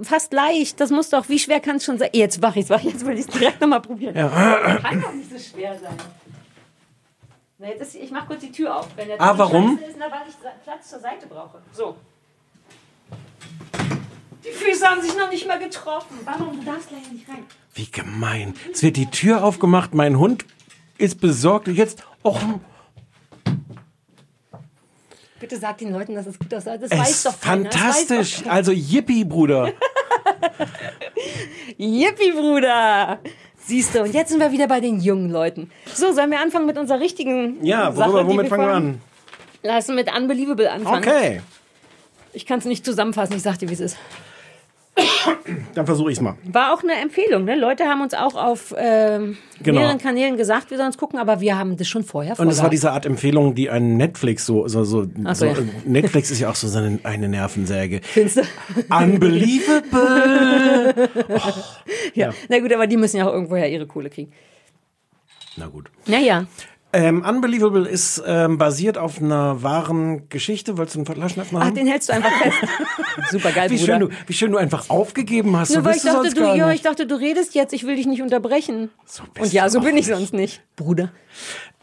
fast 0.01 0.33
leicht. 0.33 0.79
Das 0.81 0.91
muss 0.91 1.09
doch, 1.11 1.29
wie 1.29 1.39
schwer 1.39 1.61
kann 1.61 1.77
es 1.77 1.85
schon 1.85 1.99
sein? 1.99 2.11
Jetzt 2.13 2.41
mach 2.41 2.55
ich's, 2.55 2.69
mach 2.69 2.79
ich, 2.79 2.93
jetzt 2.93 3.05
will 3.07 3.15
ich 3.15 3.21
es 3.21 3.27
direkt 3.27 3.61
nochmal 3.61 3.81
probieren. 3.83 4.15
Kann 4.15 5.01
doch 5.03 5.13
nicht 5.13 5.31
so 5.31 5.39
schwer 5.39 5.77
sein. 5.79 5.97
Na, 7.59 7.69
jetzt 7.69 7.81
ist, 7.81 7.95
ich 7.97 8.11
mach 8.11 8.27
kurz 8.27 8.41
die 8.41 8.53
Tür 8.53 8.77
auf. 8.77 8.89
Wenn 8.97 9.09
der 9.09 9.21
Ah, 9.21 9.37
warum? 9.37 9.79
Ist, 9.79 9.97
na, 9.99 10.05
weil 10.11 10.29
ich 10.29 10.35
Platz 10.63 10.91
zur 10.91 11.01
Seite 11.01 11.27
brauche. 11.27 11.59
So. 11.73 11.97
Die 14.45 14.51
Füße 14.53 14.87
haben 14.87 15.01
sich 15.03 15.17
noch 15.17 15.31
nicht 15.31 15.49
mal 15.49 15.59
getroffen. 15.59 16.19
Warum? 16.25 16.61
Du 16.61 16.65
darfst 16.71 16.89
gleich 16.89 17.11
nicht 17.11 17.29
rein. 17.29 17.45
Wie 17.75 17.91
gemein. 17.91 18.55
Es 18.73 18.83
wird 18.83 18.97
die 18.97 19.11
Tür 19.11 19.43
aufgemacht, 19.43 19.95
mein 19.95 20.19
Hund 20.19 20.45
ist 20.99 21.21
besorgt 21.21 21.69
jetzt, 21.69 22.05
och, 22.23 22.41
Bitte 25.38 25.59
sag 25.59 25.79
den 25.79 25.92
Leuten, 25.92 26.14
dass 26.14 26.27
es 26.27 26.38
gut 26.38 26.53
aussah. 26.55 26.77
Das 26.79 26.90
es 26.90 26.99
weiß 26.99 27.22
doch 27.25 27.40
keiner. 27.40 27.70
Fantastisch. 27.70 28.42
doch. 28.42 28.51
Also 28.51 28.72
Yippie, 28.72 29.25
Bruder. 29.25 29.72
Yippie, 31.77 32.33
Bruder! 32.33 33.18
Siehst 33.59 33.94
du, 33.94 34.03
und 34.03 34.14
jetzt 34.14 34.31
sind 34.31 34.38
wir 34.40 34.53
wieder 34.53 34.68
bei 34.68 34.81
den 34.81 35.01
jungen 35.01 35.31
Leuten. 35.31 35.70
So, 35.92 36.12
sollen 36.12 36.31
wir 36.31 36.40
anfangen 36.40 36.66
mit 36.66 36.79
unserer 36.79 37.01
richtigen 37.01 37.64
Ja, 37.64 37.90
Sache, 37.92 38.12
worüber, 38.12 38.22
die 38.25 38.29
womit 38.38 38.49
fangen 38.49 38.66
wir 38.66 38.75
an? 38.75 39.01
Lass 39.62 39.88
uns 39.88 39.96
mit 39.96 40.14
Unbelievable 40.16 40.70
anfangen. 40.70 41.05
Okay, 41.05 41.40
Ich 42.33 42.46
kann 42.46 42.61
es 42.61 42.64
nicht 42.64 42.85
zusammenfassen, 42.85 43.37
ich 43.37 43.42
sag 43.42 43.59
dir, 43.59 43.68
wie 43.68 43.72
es 43.75 43.81
ist. 43.81 43.96
Dann 45.75 45.87
versuche 45.87 46.11
ich 46.11 46.19
es 46.19 46.23
mal. 46.23 46.35
War 46.45 46.73
auch 46.73 46.83
eine 46.83 46.95
Empfehlung, 46.95 47.45
ne? 47.45 47.57
Leute 47.57 47.85
haben 47.85 48.01
uns 48.01 48.15
auch 48.15 48.35
auf 48.35 48.75
ähm, 48.77 49.37
Genau. 49.63 49.81
mehreren 49.81 49.99
Kanälen 49.99 50.37
gesagt, 50.37 50.71
wir 50.71 50.77
sollen 50.77 50.91
es 50.91 50.99
gucken, 50.99 51.19
aber 51.19 51.41
wir 51.41 51.57
haben 51.59 51.77
das 51.79 51.89
schon 51.89 52.05
vorher 52.05 52.39
Und 52.39 52.49
es 52.49 52.61
war 52.63 52.69
diese 52.69 52.93
Art 52.93 53.07
Empfehlung, 53.07 53.55
die 53.55 53.71
ein 53.71 53.97
Netflix 53.97 54.45
so, 54.45 54.69
so, 54.69 54.85
so, 54.85 55.05
so, 55.05 55.35
so 55.35 55.47
ja. 55.47 55.55
Netflix 55.87 56.31
ist 56.31 56.41
ja 56.41 56.51
auch 56.51 56.55
so 56.55 56.77
eine, 56.77 56.99
eine 57.05 57.29
Nervensäge. 57.29 58.01
Findest 58.03 58.39
du? 58.39 58.43
Unbelievable. 58.95 61.09
Ja. 62.15 62.31
Na 62.49 62.59
gut, 62.61 62.73
aber 62.73 62.87
die 62.87 62.97
müssen 62.97 63.19
ja 63.19 63.29
auch 63.29 63.33
irgendwoher 63.33 63.69
ihre 63.69 63.87
Kohle 63.87 64.11
kriegen. 64.11 64.33
Na 65.57 65.67
gut. 65.67 65.91
Naja, 66.07 66.47
Ähm, 66.97 67.23
Unbelievable 67.29 67.87
ist 67.87 68.23
ähm, 68.27 68.57
basiert 68.57 68.97
auf 68.97 69.21
einer 69.21 69.63
wahren 69.63 70.31
Geschichte. 70.31 70.79
Wolltest 70.79 70.97
du 70.97 71.01
einen 71.01 71.07
Flaschenöffner 71.07 71.61
ach, 71.61 71.67
haben? 71.67 71.75
den 71.75 71.87
hältst 71.87 72.09
du 72.09 72.15
einfach 72.15 72.33
fest. 72.41 72.57
Super 73.31 73.53
geil, 73.53 73.69
wie, 73.69 73.77
Bruder. 73.77 73.99
schön 73.99 74.01
du, 74.01 74.09
wie 74.27 74.33
schön 74.33 74.51
du 74.51 74.57
einfach 74.57 74.89
aufgegeben 74.89 75.55
hast. 75.59 75.75
Nur 75.75 75.83
so 75.83 75.85
weil 75.85 75.97
ich 75.97 76.03
dachte, 76.03 76.31
du, 76.33 76.57
ja, 76.57 76.71
ich 76.71 76.81
dachte, 76.81 77.07
du 77.07 77.17
redest 77.17 77.55
jetzt, 77.55 77.75
ich 77.75 77.87
will 77.87 77.97
dich 77.97 78.07
nicht 78.07 78.23
unterbrechen. 78.23 78.89
So 79.05 79.25
bist 79.35 79.45
Und 79.45 79.53
ja, 79.53 79.69
so 79.69 79.81
bin 79.81 79.91
ich 79.91 80.07
nicht. 80.07 80.17
sonst 80.17 80.33
nicht. 80.33 80.63
Bruder. 80.75 81.13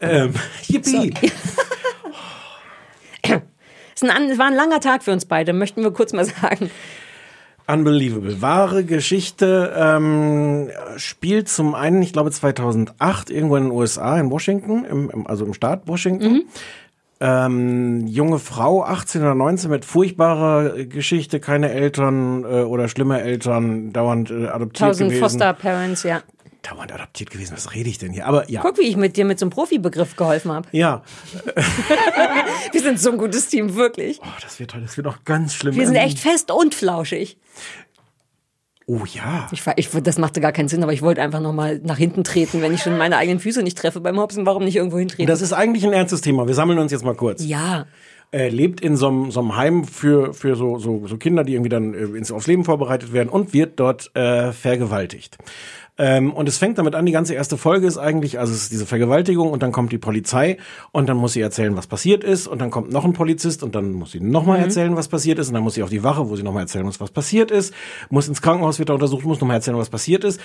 Ähm, 0.00 0.34
yippie. 0.66 1.14
Es 3.96 4.02
war 4.38 4.46
ein 4.46 4.54
langer 4.54 4.80
Tag 4.80 5.04
für 5.04 5.12
uns 5.12 5.24
beide, 5.24 5.52
möchten 5.52 5.82
wir 5.82 5.92
kurz 5.92 6.12
mal 6.12 6.24
sagen. 6.24 6.68
Unbelievable. 7.66 8.42
Wahre 8.42 8.84
Geschichte 8.84 9.72
ähm, 9.74 10.68
spielt 10.96 11.48
zum 11.48 11.74
einen, 11.74 12.02
ich 12.02 12.12
glaube 12.12 12.30
2008, 12.30 13.30
irgendwo 13.30 13.56
in 13.56 13.64
den 13.64 13.72
USA, 13.72 14.18
in 14.20 14.30
Washington, 14.30 14.84
im, 14.84 15.10
im, 15.10 15.26
also 15.26 15.46
im 15.46 15.54
Staat 15.54 15.86
Washington. 15.86 16.32
Mhm. 16.32 16.42
Ähm, 17.20 18.06
junge 18.06 18.38
Frau, 18.38 18.82
18 18.82 19.22
oder 19.22 19.34
19, 19.34 19.70
mit 19.70 19.84
furchtbarer 19.86 20.84
Geschichte, 20.84 21.40
keine 21.40 21.70
Eltern 21.70 22.44
äh, 22.44 22.62
oder 22.64 22.88
schlimme 22.88 23.22
Eltern, 23.22 23.92
dauernd 23.94 24.30
äh, 24.30 24.48
adoptiert 24.48 24.90
Tausend 24.90 25.08
gewesen. 25.08 25.22
Foster 25.22 25.54
Parents, 25.54 26.02
ja. 26.02 26.20
Dauernd 26.68 26.92
adoptiert 26.92 27.30
gewesen, 27.30 27.52
was 27.54 27.74
rede 27.74 27.88
ich 27.90 27.98
denn 27.98 28.12
hier? 28.12 28.26
Aber 28.26 28.50
ja. 28.50 28.60
Guck, 28.62 28.78
wie 28.78 28.82
ich 28.88 28.96
mit 28.96 29.16
dir 29.16 29.24
mit 29.24 29.38
so 29.38 29.44
einem 29.44 29.50
Profibegriff 29.50 30.16
geholfen 30.16 30.50
habe. 30.52 30.66
Ja, 30.72 31.02
Wir 32.72 32.80
sind 32.80 32.98
so 33.00 33.10
ein 33.12 33.18
gutes 33.18 33.48
Team, 33.48 33.74
wirklich. 33.74 34.20
oh, 34.22 34.26
das 34.42 34.58
wird 34.58 34.74
das 34.74 34.96
wird 34.96 35.06
auch 35.06 35.24
ganz 35.24 35.54
schlimm. 35.54 35.74
Wir 35.76 35.86
sind 35.86 35.96
Ähm, 35.96 36.02
echt 36.06 36.18
fest 36.18 36.50
und 36.50 36.74
flauschig. 36.74 37.36
Oh 38.86 39.00
ja. 39.14 39.48
Ich, 39.50 39.64
war- 39.66 39.78
ich, 39.78 39.88
das 39.90 40.18
machte 40.18 40.42
gar 40.42 40.52
keinen 40.52 40.68
Sinn, 40.68 40.82
aber 40.82 40.92
ich 40.92 41.00
wollte 41.00 41.22
einfach 41.22 41.40
noch 41.40 41.54
mal 41.54 41.80
nach 41.84 41.96
hinten 41.96 42.22
treten, 42.22 42.60
wenn 42.60 42.74
ich 42.74 42.82
schon 42.82 42.98
meine 42.98 43.16
eigenen 43.16 43.40
Füße 43.40 43.62
nicht 43.62 43.78
treffe 43.78 44.00
beim 44.00 44.18
Hopsen. 44.18 44.44
Warum 44.44 44.64
nicht 44.64 44.76
irgendwo 44.76 44.98
hintreten? 44.98 45.26
Das 45.26 45.40
ist 45.40 45.54
eigentlich 45.54 45.86
ein 45.86 45.94
ernstes 45.94 46.20
Thema. 46.20 46.46
Wir 46.46 46.54
sammeln 46.54 46.78
uns 46.78 46.92
jetzt 46.92 47.04
mal 47.04 47.14
kurz. 47.14 47.42
ja, 47.42 47.86
äh, 48.34 48.48
lebt 48.48 48.80
in 48.80 48.96
so 48.96 49.06
einem 49.08 49.56
Heim 49.56 49.84
für, 49.84 50.34
für 50.34 50.56
so, 50.56 50.78
so, 50.78 51.06
so 51.06 51.16
Kinder, 51.18 51.44
die 51.44 51.54
irgendwie 51.54 51.68
dann 51.68 51.94
äh, 51.94 52.18
ins, 52.18 52.32
aufs 52.32 52.48
Leben 52.48 52.64
vorbereitet 52.64 53.12
werden 53.12 53.28
und 53.28 53.52
wird 53.52 53.78
dort 53.78 54.10
äh, 54.16 54.50
vergewaltigt. 54.50 55.38
Ähm, 55.96 56.32
und 56.32 56.48
es 56.48 56.58
fängt 56.58 56.76
damit 56.78 56.96
an, 56.96 57.06
die 57.06 57.12
ganze 57.12 57.34
erste 57.34 57.56
Folge 57.56 57.86
ist 57.86 57.98
eigentlich, 57.98 58.40
also 58.40 58.52
es 58.52 58.62
ist 58.62 58.72
diese 58.72 58.86
Vergewaltigung 58.86 59.52
und 59.52 59.62
dann 59.62 59.70
kommt 59.70 59.92
die 59.92 59.98
Polizei 59.98 60.56
und 60.90 61.08
dann 61.08 61.16
muss 61.16 61.34
sie 61.34 61.40
erzählen, 61.40 61.76
was 61.76 61.86
passiert 61.86 62.24
ist 62.24 62.48
und 62.48 62.58
dann 62.60 62.72
kommt 62.72 62.90
noch 62.90 63.04
ein 63.04 63.12
Polizist 63.12 63.62
und 63.62 63.76
dann 63.76 63.92
muss 63.92 64.10
sie 64.10 64.18
nochmal 64.18 64.58
Mhm. 64.58 64.64
erzählen, 64.64 64.96
was 64.96 65.06
passiert 65.06 65.38
ist 65.38 65.46
und 65.48 65.54
dann 65.54 65.62
muss 65.62 65.74
sie 65.74 65.84
auf 65.84 65.90
die 65.90 66.02
Wache, 66.02 66.28
wo 66.28 66.34
sie 66.34 66.42
nochmal 66.42 66.62
erzählen 66.62 66.84
muss, 66.84 67.00
was 67.00 67.12
passiert 67.12 67.52
ist, 67.52 67.72
muss 68.10 68.26
ins 68.26 68.42
Krankenhaus, 68.42 68.80
wird 68.80 68.88
da 68.88 68.94
untersucht, 68.94 69.24
muss 69.24 69.40
nochmal 69.40 69.58
erzählen, 69.58 69.76
was 69.76 69.90
passiert 69.90 70.24
ist. 70.24 70.40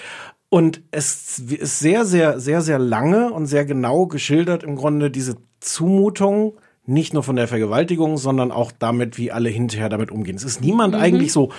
Und 0.50 0.84
es 0.92 1.40
ist 1.40 1.80
sehr, 1.80 2.06
sehr, 2.06 2.40
sehr, 2.40 2.62
sehr 2.62 2.78
lange 2.78 3.34
und 3.34 3.48
sehr 3.48 3.66
genau 3.66 4.06
geschildert 4.06 4.64
im 4.64 4.76
Grunde 4.76 5.10
diese 5.10 5.38
Zumutung, 5.60 6.54
nicht 6.90 7.14
nur 7.14 7.24
von 7.24 7.36
der 7.36 7.48
Vergewaltigung, 7.48 8.18
sondern 8.18 8.52
auch 8.52 8.72
damit, 8.72 9.18
wie 9.18 9.32
alle 9.32 9.50
hinterher 9.50 9.90
damit 9.90 10.12
umgehen. 10.12 10.36
Es 10.36 10.44
ist 10.44 10.62
niemand 10.62 10.96
eigentlich 10.96 11.32
so, 11.32 11.52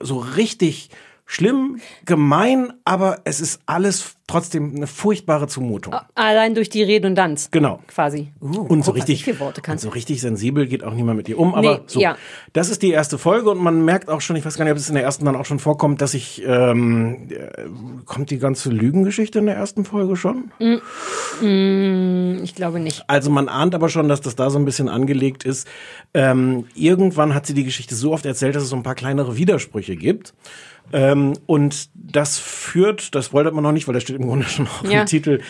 so 0.00 0.18
richtig 0.18 0.90
schlimm, 1.26 1.80
gemein, 2.04 2.72
aber 2.84 3.20
es 3.24 3.40
ist 3.40 3.60
alles 3.66 4.16
trotzdem 4.26 4.74
eine 4.74 4.86
furchtbare 4.86 5.48
Zumutung. 5.48 5.94
Allein 6.14 6.54
durch 6.54 6.70
die 6.70 6.82
Redundanz. 6.82 7.50
Genau. 7.50 7.80
Quasi. 7.88 8.32
Uh, 8.40 8.60
und 8.60 8.84
so 8.84 8.92
richtig, 8.92 9.26
und 9.68 9.80
so 9.80 9.90
richtig 9.90 10.22
sensibel 10.22 10.66
geht 10.66 10.82
auch 10.82 10.94
niemand 10.94 11.18
mit 11.18 11.28
ihr 11.28 11.38
um. 11.38 11.54
Aber 11.54 11.74
Nee, 11.74 11.80
so, 11.86 12.00
ja. 12.00 12.16
das 12.54 12.70
ist 12.70 12.82
die 12.82 12.90
erste 12.90 13.18
Folge 13.18 13.50
und 13.50 13.58
man 13.58 13.84
merkt 13.84 14.08
auch 14.08 14.22
schon, 14.22 14.36
ich 14.36 14.44
weiß 14.44 14.56
gar 14.56 14.64
nicht, 14.64 14.72
ob 14.72 14.78
es 14.78 14.88
in 14.88 14.94
der 14.94 15.04
ersten 15.04 15.26
dann 15.26 15.36
auch 15.36 15.44
schon 15.44 15.58
vorkommt, 15.58 16.00
dass 16.00 16.14
ich 16.14 16.42
ähm, 16.46 17.28
äh, 17.30 17.64
kommt 18.06 18.30
die 18.30 18.38
ganze 18.38 18.70
Lügengeschichte 18.70 19.40
in 19.40 19.46
der 19.46 19.56
ersten 19.56 19.84
Folge 19.84 20.16
schon. 20.16 20.50
Mm, 21.40 22.42
ich 22.42 22.54
glaube 22.54 22.80
nicht. 22.80 23.04
Also 23.08 23.30
man 23.30 23.48
ahnt 23.48 23.74
aber 23.74 23.90
schon, 23.90 24.08
dass 24.08 24.22
das 24.22 24.36
da 24.36 24.48
so 24.48 24.58
ein 24.58 24.64
bisschen 24.64 24.88
angelegt 24.88 25.44
ist. 25.44 25.68
Ähm, 26.14 26.66
irgendwann 26.74 27.34
hat 27.34 27.46
sie 27.46 27.54
die 27.54 27.64
Geschichte 27.64 27.94
so 27.94 28.12
oft 28.12 28.24
erzählt, 28.24 28.56
dass 28.56 28.62
es 28.62 28.70
so 28.70 28.76
ein 28.76 28.82
paar 28.82 28.94
kleinere 28.94 29.36
Widersprüche 29.36 29.96
gibt. 29.96 30.32
Ähm, 30.92 31.34
und 31.46 31.88
das 31.94 32.38
führt, 32.38 33.14
das 33.14 33.32
wollte 33.32 33.50
man 33.50 33.62
noch 33.64 33.72
nicht, 33.72 33.86
weil 33.88 33.94
das 33.94 34.02
steht 34.02 34.16
im 34.16 34.26
Grunde 34.26 34.46
schon 34.46 34.66
auch 34.68 34.84
Ja. 34.84 35.00
im 35.00 35.06
Titel. 35.06 35.40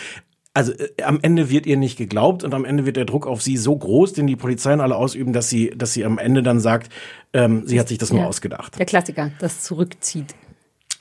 Also 0.54 0.72
äh, 0.72 1.02
am 1.02 1.18
Ende 1.20 1.50
wird 1.50 1.66
ihr 1.66 1.76
nicht 1.76 1.98
geglaubt 1.98 2.44
und 2.44 2.54
am 2.54 2.64
Ende 2.64 2.86
wird 2.86 2.96
der 2.96 3.04
Druck 3.04 3.26
auf 3.26 3.42
sie 3.42 3.56
so 3.56 3.76
groß, 3.76 4.12
den 4.12 4.26
die 4.28 4.36
Polizeien 4.36 4.80
alle 4.80 4.94
ausüben, 4.96 5.32
dass 5.32 5.50
sie, 5.50 5.70
dass 5.70 5.92
sie 5.92 6.04
am 6.04 6.18
Ende 6.18 6.42
dann 6.44 6.60
sagt, 6.60 6.92
ähm, 7.32 7.64
sie 7.66 7.80
hat 7.80 7.88
sich 7.88 7.98
das 7.98 8.12
nur 8.12 8.20
Ja. 8.22 8.26
ausgedacht. 8.28 8.78
Der 8.78 8.86
Klassiker, 8.86 9.32
das 9.40 9.62
zurückzieht. 9.64 10.34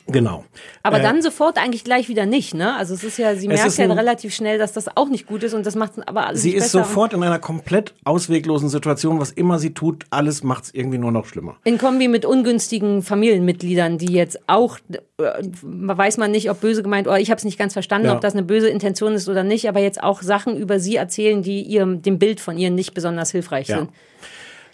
Genau. 0.07 0.43
Aber 0.83 0.99
Äh, 0.99 1.01
dann 1.01 1.21
sofort 1.21 1.57
eigentlich 1.57 1.85
gleich 1.85 2.09
wieder 2.09 2.25
nicht, 2.25 2.53
ne? 2.53 2.75
Also 2.75 2.93
es 2.93 3.03
ist 3.05 3.17
ja, 3.17 3.35
sie 3.35 3.47
merkt 3.47 3.77
ja 3.77 3.83
ein- 3.85 3.91
relativ 3.91 4.33
schnell, 4.35 4.57
dass 4.57 4.73
das 4.73 4.97
auch 4.97 5.07
nicht 5.07 5.27
gut 5.27 5.43
ist 5.43 5.53
und 5.53 5.65
das 5.65 5.75
macht 5.75 5.93
aber 6.07 6.27
alles 6.27 6.41
Sie 6.41 6.51
ist 6.53 6.71
sofort 6.71 7.13
in 7.13 7.23
einer 7.23 7.39
komplett 7.39 7.93
ausweglosen 8.03 8.67
Situation. 8.67 9.19
Was 9.19 9.31
immer 9.31 9.59
sie 9.59 9.73
tut, 9.73 10.03
alles 10.09 10.43
macht 10.43 10.65
es 10.65 10.73
irgendwie 10.73 10.97
nur 10.97 11.11
noch 11.13 11.25
schlimmer. 11.25 11.55
In 11.63 11.77
Kombi 11.77 12.09
mit 12.09 12.25
ungünstigen 12.25 13.01
Familienmitgliedern, 13.01 13.97
die 13.97 14.11
jetzt 14.11 14.39
auch, 14.47 14.77
äh, 15.19 15.41
weiß 15.61 16.17
man 16.17 16.31
nicht, 16.31 16.49
ob 16.51 16.59
böse 16.59 16.83
gemeint, 16.83 17.07
oder 17.07 17.19
ich 17.19 17.29
habe 17.29 17.37
es 17.37 17.45
nicht 17.45 17.57
ganz 17.57 17.71
verstanden, 17.71 18.07
Ja. 18.07 18.13
ob 18.15 18.19
das 18.21 18.33
eine 18.33 18.43
böse 18.43 18.67
Intention 18.67 19.13
ist 19.13 19.29
oder 19.29 19.43
nicht, 19.43 19.69
aber 19.69 19.79
jetzt 19.79 20.03
auch 20.03 20.21
Sachen 20.21 20.57
über 20.57 20.79
sie 20.81 20.97
erzählen, 20.97 21.41
die 21.43 21.61
ihrem, 21.61 22.01
dem 22.01 22.19
Bild 22.19 22.41
von 22.41 22.57
ihr 22.57 22.71
nicht 22.71 22.93
besonders 22.93 23.31
hilfreich 23.31 23.69
Ja. 23.69 23.77
sind. 23.77 23.89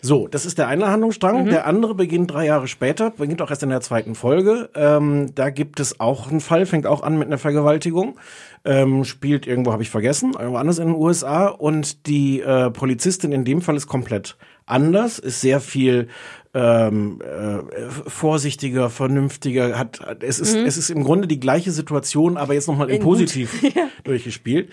So, 0.01 0.27
das 0.29 0.45
ist 0.45 0.57
der 0.57 0.67
eine 0.67 0.88
Handlungsstrang. 0.88 1.43
Mhm. 1.45 1.49
Der 1.49 1.67
andere 1.67 1.93
beginnt 1.93 2.31
drei 2.31 2.45
Jahre 2.45 2.67
später, 2.69 3.12
beginnt 3.12 3.41
auch 3.41 3.49
erst 3.49 3.63
in 3.63 3.69
der 3.69 3.81
zweiten 3.81 4.15
Folge. 4.15 4.69
Ähm, 4.73 5.33
da 5.35 5.49
gibt 5.49 5.79
es 5.81 5.99
auch 5.99 6.31
einen 6.31 6.39
Fall, 6.39 6.65
fängt 6.65 6.85
auch 6.88 7.03
an 7.03 7.17
mit 7.17 7.27
einer 7.27 7.38
Vergewaltigung. 7.38 8.17
Ähm, 8.63 9.03
spielt 9.03 9.45
irgendwo, 9.45 9.73
habe 9.73 9.83
ich 9.83 9.89
vergessen, 9.89 10.33
irgendwo 10.38 10.57
anders 10.57 10.79
in 10.79 10.88
den 10.88 10.95
USA. 10.95 11.47
Und 11.47 12.07
die 12.07 12.39
äh, 12.39 12.71
Polizistin 12.71 13.33
in 13.33 13.43
dem 13.43 13.62
Fall 13.62 13.75
ist 13.75 13.88
komplett 13.88 14.38
anders, 14.65 15.19
ist 15.19 15.41
sehr 15.41 15.59
viel 15.59 16.07
ähm, 16.53 17.21
äh, 17.21 18.09
vorsichtiger, 18.09 18.89
vernünftiger, 18.89 19.77
hat, 19.77 19.99
es 20.21 20.39
ist, 20.39 20.55
Mhm. 20.55 20.65
es 20.65 20.77
ist 20.77 20.89
im 20.89 21.03
Grunde 21.03 21.27
die 21.27 21.39
gleiche 21.39 21.71
Situation, 21.71 22.38
aber 22.38 22.53
jetzt 22.53 22.67
nochmal 22.67 22.88
gut. 22.88 23.01
positiv 23.01 23.62
durchgespielt. 24.03 24.69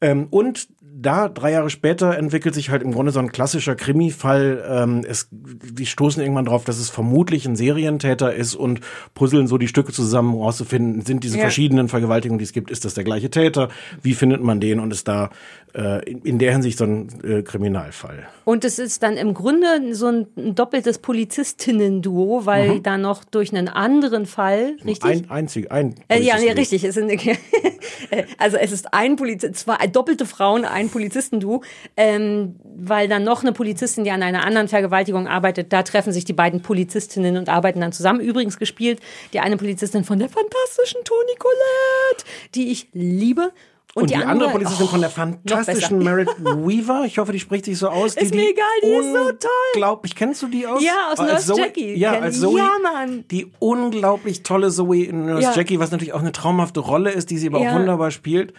Ähm, 0.00 0.28
und 0.30 0.68
da, 1.00 1.28
drei 1.28 1.52
Jahre 1.52 1.70
später, 1.70 2.16
entwickelt 2.18 2.54
sich 2.54 2.70
halt 2.70 2.82
im 2.82 2.92
Grunde 2.92 3.12
so 3.12 3.20
ein 3.20 3.30
klassischer 3.30 3.76
Krimi-Fall. 3.76 4.64
Ähm, 4.68 5.04
es, 5.08 5.28
die 5.30 5.86
stoßen 5.86 6.20
irgendwann 6.22 6.44
drauf, 6.46 6.64
dass 6.64 6.78
es 6.78 6.90
vermutlich 6.90 7.46
ein 7.46 7.56
Serientäter 7.56 8.34
ist 8.34 8.54
und 8.54 8.80
puzzeln 9.14 9.46
so 9.46 9.58
die 9.58 9.68
Stücke 9.68 9.92
zusammen, 9.92 10.34
um 10.34 10.42
rauszufinden, 10.42 11.02
sind 11.04 11.22
diese 11.24 11.36
Ja. 11.36 11.42
verschiedenen 11.42 11.88
Vergewaltigungen, 11.88 12.38
die 12.38 12.44
es 12.44 12.52
gibt, 12.52 12.70
ist 12.70 12.84
das 12.84 12.94
der 12.94 13.04
gleiche 13.04 13.30
Täter? 13.30 13.68
Wie 14.02 14.14
findet 14.14 14.42
man 14.42 14.60
den? 14.60 14.80
Und 14.80 14.92
ist 14.92 15.06
da 15.08 15.30
äh, 15.74 16.02
in, 16.10 16.22
in 16.22 16.38
der 16.38 16.52
Hinsicht 16.52 16.78
so 16.78 16.84
ein 16.84 17.08
äh, 17.22 17.42
Kriminalfall. 17.42 18.26
Und 18.44 18.64
es 18.64 18.78
ist 18.78 19.02
dann 19.02 19.16
im 19.16 19.34
Grunde 19.34 19.94
so 19.94 20.06
ein, 20.06 20.26
ein 20.36 20.54
doppeltes 20.54 20.98
Polizistinnen-Duo, 20.98 22.46
weil 22.46 22.76
Mhm. 22.76 22.82
da 22.82 22.98
noch 22.98 23.24
durch 23.24 23.52
einen 23.54 23.68
anderen 23.68 24.26
Fall, 24.26 24.76
richtig? 24.84 25.04
Ein 25.10 25.30
einzig, 25.30 25.70
ein. 25.70 25.94
Äh, 26.08 26.20
ja, 26.22 26.38
nee, 26.38 26.50
richtig. 26.52 26.84
Es 26.84 26.94
sind, 26.94 27.10
also 28.38 28.56
es 28.56 28.72
ist 28.72 28.92
ein 28.94 29.16
Polizist, 29.16 29.56
zwei 29.56 29.86
doppelte 29.86 30.26
Frauen, 30.26 30.64
ein 30.64 30.87
Polizistenduo, 30.88 31.62
ähm, 31.96 32.56
weil 32.76 33.08
dann 33.08 33.24
noch 33.24 33.42
eine 33.42 33.52
Polizistin, 33.52 34.04
die 34.04 34.10
an 34.10 34.22
einer 34.22 34.44
anderen 34.44 34.68
Vergewaltigung 34.68 35.26
arbeitet, 35.28 35.72
da 35.72 35.82
treffen 35.82 36.12
sich 36.12 36.24
die 36.24 36.32
beiden 36.32 36.62
Polizistinnen 36.62 37.36
und 37.36 37.48
arbeiten 37.48 37.80
dann 37.80 37.92
zusammen. 37.92 38.20
Übrigens 38.20 38.58
gespielt 38.58 39.00
die 39.32 39.40
eine 39.40 39.56
Polizistin 39.56 40.04
von 40.04 40.18
der 40.18 40.28
fantastischen 40.28 41.02
Toni 41.04 41.34
Collette, 41.38 42.24
die 42.54 42.70
ich 42.70 42.88
liebe. 42.92 43.52
Und, 43.94 44.10
die, 44.10 44.16
andere, 44.16 44.50
Polizistin 44.50 44.86
oh, 44.86 44.90
von 44.90 45.00
der 45.00 45.08
noch 45.08 45.16
fantastischen. 45.16 45.98
Merit 46.04 46.28
Weaver, 46.38 47.04
ich 47.06 47.18
hoffe, 47.18 47.32
die 47.32 47.40
spricht 47.40 47.64
sich 47.64 47.78
so 47.78 47.88
aus. 47.88 48.14
Ist 48.16 48.32
mir 48.32 48.50
egal, 48.50 48.66
die 48.84 48.88
ist 48.90 49.12
so 49.12 49.32
toll. 49.32 49.50
Unglaublich, 49.74 50.14
kennst 50.14 50.42
du 50.42 50.46
die 50.46 50.66
aus? 50.68 50.84
Ja, 50.84 50.92
aus 51.10 51.18
Als 51.18 51.30
Nurse 51.32 51.52
Zoe- 51.54 51.58
Jackie. 51.58 51.94
Ja, 51.98 52.12
als 52.12 52.38
Zoe. 52.38 52.58
Ja, 52.58 52.70
Mann. 52.80 53.24
Die 53.30 53.50
unglaublich 53.58 54.42
tolle 54.44 54.70
Zoe 54.70 55.04
in 55.04 55.26
Nurse 55.26 55.42
Ja. 55.42 55.52
Jackie, 55.54 55.80
was 55.80 55.90
natürlich 55.90 56.12
auch 56.12 56.20
eine 56.20 56.30
traumhafte 56.32 56.78
Rolle 56.80 57.10
ist, 57.10 57.30
die 57.30 57.38
sie 57.38 57.48
aber 57.48 57.60
Ja. 57.60 57.70
auch 57.70 57.74
wunderbar 57.76 58.10
spielt. 58.12 58.52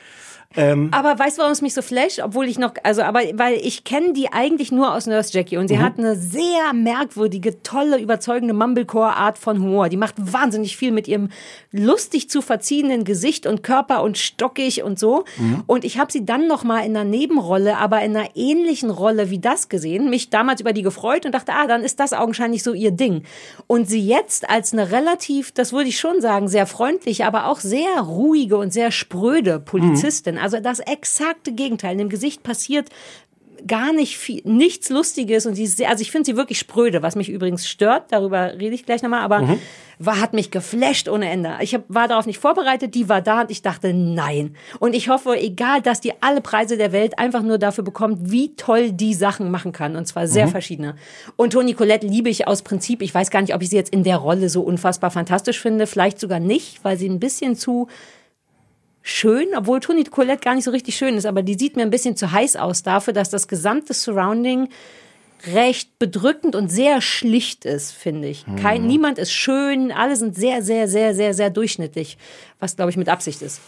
Ähm, 0.56 0.90
Aber 0.92 1.20
weißt 1.20 1.38
du, 1.38 1.42
warum 1.42 1.52
es 1.52 1.62
mich 1.62 1.76
so 1.76 1.84
flasht? 1.84 2.20
Obwohl 2.24 2.48
ich 2.48 2.58
noch, 2.58 2.74
also, 2.82 3.04
aber, 3.04 3.20
weil 3.34 3.54
ich 3.62 3.84
kenne 3.84 4.14
die 4.14 4.34
eigentlich 4.34 4.72
nur 4.72 4.96
aus 4.96 5.06
Nurse 5.06 5.32
Jackie 5.32 5.58
und 5.58 5.68
sie 5.68 5.78
Mhm. 5.78 5.82
hat 5.84 6.00
eine 6.00 6.16
sehr 6.16 6.74
merkwürdige, 6.74 7.62
tolle, 7.62 8.00
überzeugende 8.00 8.56
Mumblecore-Art 8.56 9.38
von 9.38 9.60
Humor. 9.62 9.90
Die 9.90 9.98
macht 9.98 10.16
wahnsinnig 10.18 10.76
viel 10.76 10.92
mit 10.92 11.08
ihrem 11.08 11.30
lustig 11.72 12.32
zu 12.32 12.42
verziehenden 12.42 13.04
Gesicht 13.04 13.46
und 13.46 13.62
Körper 13.62 14.02
und 14.02 14.18
stockig 14.18 14.82
und 14.82 14.98
so. 14.98 15.24
Mhm. 15.38 15.64
Und 15.68 15.86
ich 15.86 16.00
habe 16.00 16.12
sie 16.12 16.26
dann 16.26 16.48
noch 16.48 16.64
mal 16.64 16.80
in 16.80 16.98
einer 16.98 17.04
Nebenrolle, 17.08 17.78
aber 17.78 18.02
in 18.02 18.18
einer 18.18 18.30
ähnlichen 18.36 18.90
Rolle 18.90 19.30
wie 19.30 19.38
das 19.40 19.70
gesehen, 19.70 20.10
mich 20.10 20.32
damals 20.32 20.62
über 20.62 20.74
die 20.74 20.82
gefreut 20.82 21.28
und 21.28 21.36
dachte, 21.36 21.54
ah, 21.54 21.68
dann 21.68 21.84
ist 21.84 22.00
das 22.00 22.12
augenscheinlich 22.12 22.64
so 22.64 22.74
ihr 22.74 22.90
Ding. 22.92 23.22
Und 23.68 23.88
sie 23.88 24.02
jetzt 24.04 24.50
als 24.50 24.74
eine 24.74 24.92
relativ, 24.92 25.52
das 25.52 25.74
würde 25.74 25.90
ich 25.90 26.00
schon 26.00 26.22
sagen, 26.22 26.48
sehr 26.48 26.66
freundliche, 26.66 27.28
aber 27.28 27.46
auch 27.46 27.60
sehr 27.60 28.00
ruhige 28.02 28.58
und 28.58 28.74
sehr 28.74 28.90
spröde 28.90 29.60
Polizistin. 29.60 30.39
Also 30.40 30.60
das 30.60 30.80
exakte 30.80 31.52
Gegenteil. 31.52 31.94
In 31.94 31.98
dem 32.00 32.10
Gesicht 32.10 32.44
passiert 32.44 32.90
gar 33.68 33.92
nicht 33.92 34.18
viel, 34.18 34.42
nichts 34.46 34.88
Lustiges 34.90 35.46
und 35.46 35.54
sie 35.56 35.64
ist 35.66 35.76
sehr, 35.76 35.90
also 35.90 36.02
ich 36.02 36.12
finde 36.12 36.26
sie 36.28 36.38
wirklich 36.38 36.58
spröde, 36.60 37.02
was 37.02 37.18
mich 37.18 37.28
übrigens 37.28 37.68
stört, 37.68 38.06
darüber 38.12 38.54
rede 38.54 38.74
ich 38.74 38.86
gleich 38.86 39.02
nochmal, 39.04 39.20
aber 39.20 39.42
Mhm. 39.42 39.60
war, 40.00 40.22
hat 40.22 40.32
mich 40.34 40.50
geflasht 40.50 41.10
ohne 41.10 41.30
Ende. 41.30 41.58
Ich 41.60 41.76
hab, 41.76 41.84
war 41.90 42.08
darauf 42.08 42.26
nicht 42.26 42.40
vorbereitet, 42.40 42.96
die 42.96 43.10
war 43.10 43.22
da 43.22 43.42
und 43.42 43.52
ich 43.52 43.62
dachte, 43.62 43.94
nein. 43.94 44.56
Und 44.80 44.96
ich 44.96 45.10
hoffe, 45.10 45.38
egal, 45.38 45.82
dass 45.82 46.00
die 46.00 46.14
alle 46.22 46.40
Preise 46.40 46.78
der 46.78 46.94
Welt 46.94 47.20
einfach 47.20 47.42
nur 47.44 47.58
dafür 47.58 47.84
bekommt, 47.84 48.32
wie 48.32 48.56
toll 48.56 48.94
die 48.94 49.14
Sachen 49.14 49.52
machen 49.52 49.74
kann 49.74 49.98
und 49.98 50.06
zwar 50.08 50.26
sehr 50.28 50.46
Mhm. 50.48 50.52
verschiedene. 50.52 50.96
Und 51.36 51.52
Toni 51.52 51.74
Collette 51.74 52.08
liebe 52.08 52.30
ich 52.30 52.48
aus 52.48 52.62
Prinzip, 52.62 53.02
ich 53.02 53.14
weiß 53.14 53.30
gar 53.30 53.42
nicht, 53.42 53.54
ob 53.54 53.62
ich 53.62 53.68
sie 53.72 53.76
jetzt 53.76 53.92
in 53.94 54.06
der 54.06 54.16
Rolle 54.18 54.48
so 54.48 54.62
unfassbar 54.62 55.12
fantastisch 55.12 55.60
finde, 55.60 55.86
vielleicht 55.86 56.22
sogar 56.22 56.40
nicht, 56.40 56.82
weil 56.86 56.98
sie 56.98 57.10
ein 57.10 57.20
bisschen 57.20 57.58
zu 57.58 57.90
schön, 59.02 59.48
obwohl 59.56 59.80
Toni 59.80 60.04
Collette 60.04 60.42
gar 60.44 60.56
nicht 60.56 60.64
so 60.66 60.72
richtig 60.72 60.96
schön 60.98 61.16
ist, 61.16 61.26
aber 61.26 61.42
die 61.44 61.58
sieht 61.58 61.76
mir 61.76 61.84
ein 61.84 61.90
bisschen 61.90 62.16
zu 62.16 62.32
heiß 62.32 62.56
aus 62.56 62.84
dafür, 62.84 63.14
dass 63.14 63.30
das 63.30 63.48
gesamte 63.48 63.94
Surrounding 63.94 64.70
recht 65.54 65.98
bedrückend 66.00 66.56
und 66.56 66.70
sehr 66.70 67.02
schlicht 67.02 67.64
ist, 67.64 67.92
finde 67.94 68.28
ich. 68.28 68.46
Kein, 68.62 68.86
niemand 68.86 69.18
ist 69.18 69.32
schön, 69.32 69.92
alle 69.92 70.16
sind 70.18 70.36
sehr, 70.36 70.62
sehr, 70.62 70.88
sehr, 70.88 71.16
sehr, 71.16 71.34
sehr 71.34 71.50
durchschnittlich, 71.50 72.18
was 72.60 72.76
glaube 72.76 72.92
ich 72.92 72.98
mit 72.98 73.08
Absicht 73.08 73.42
ist. 73.42 73.62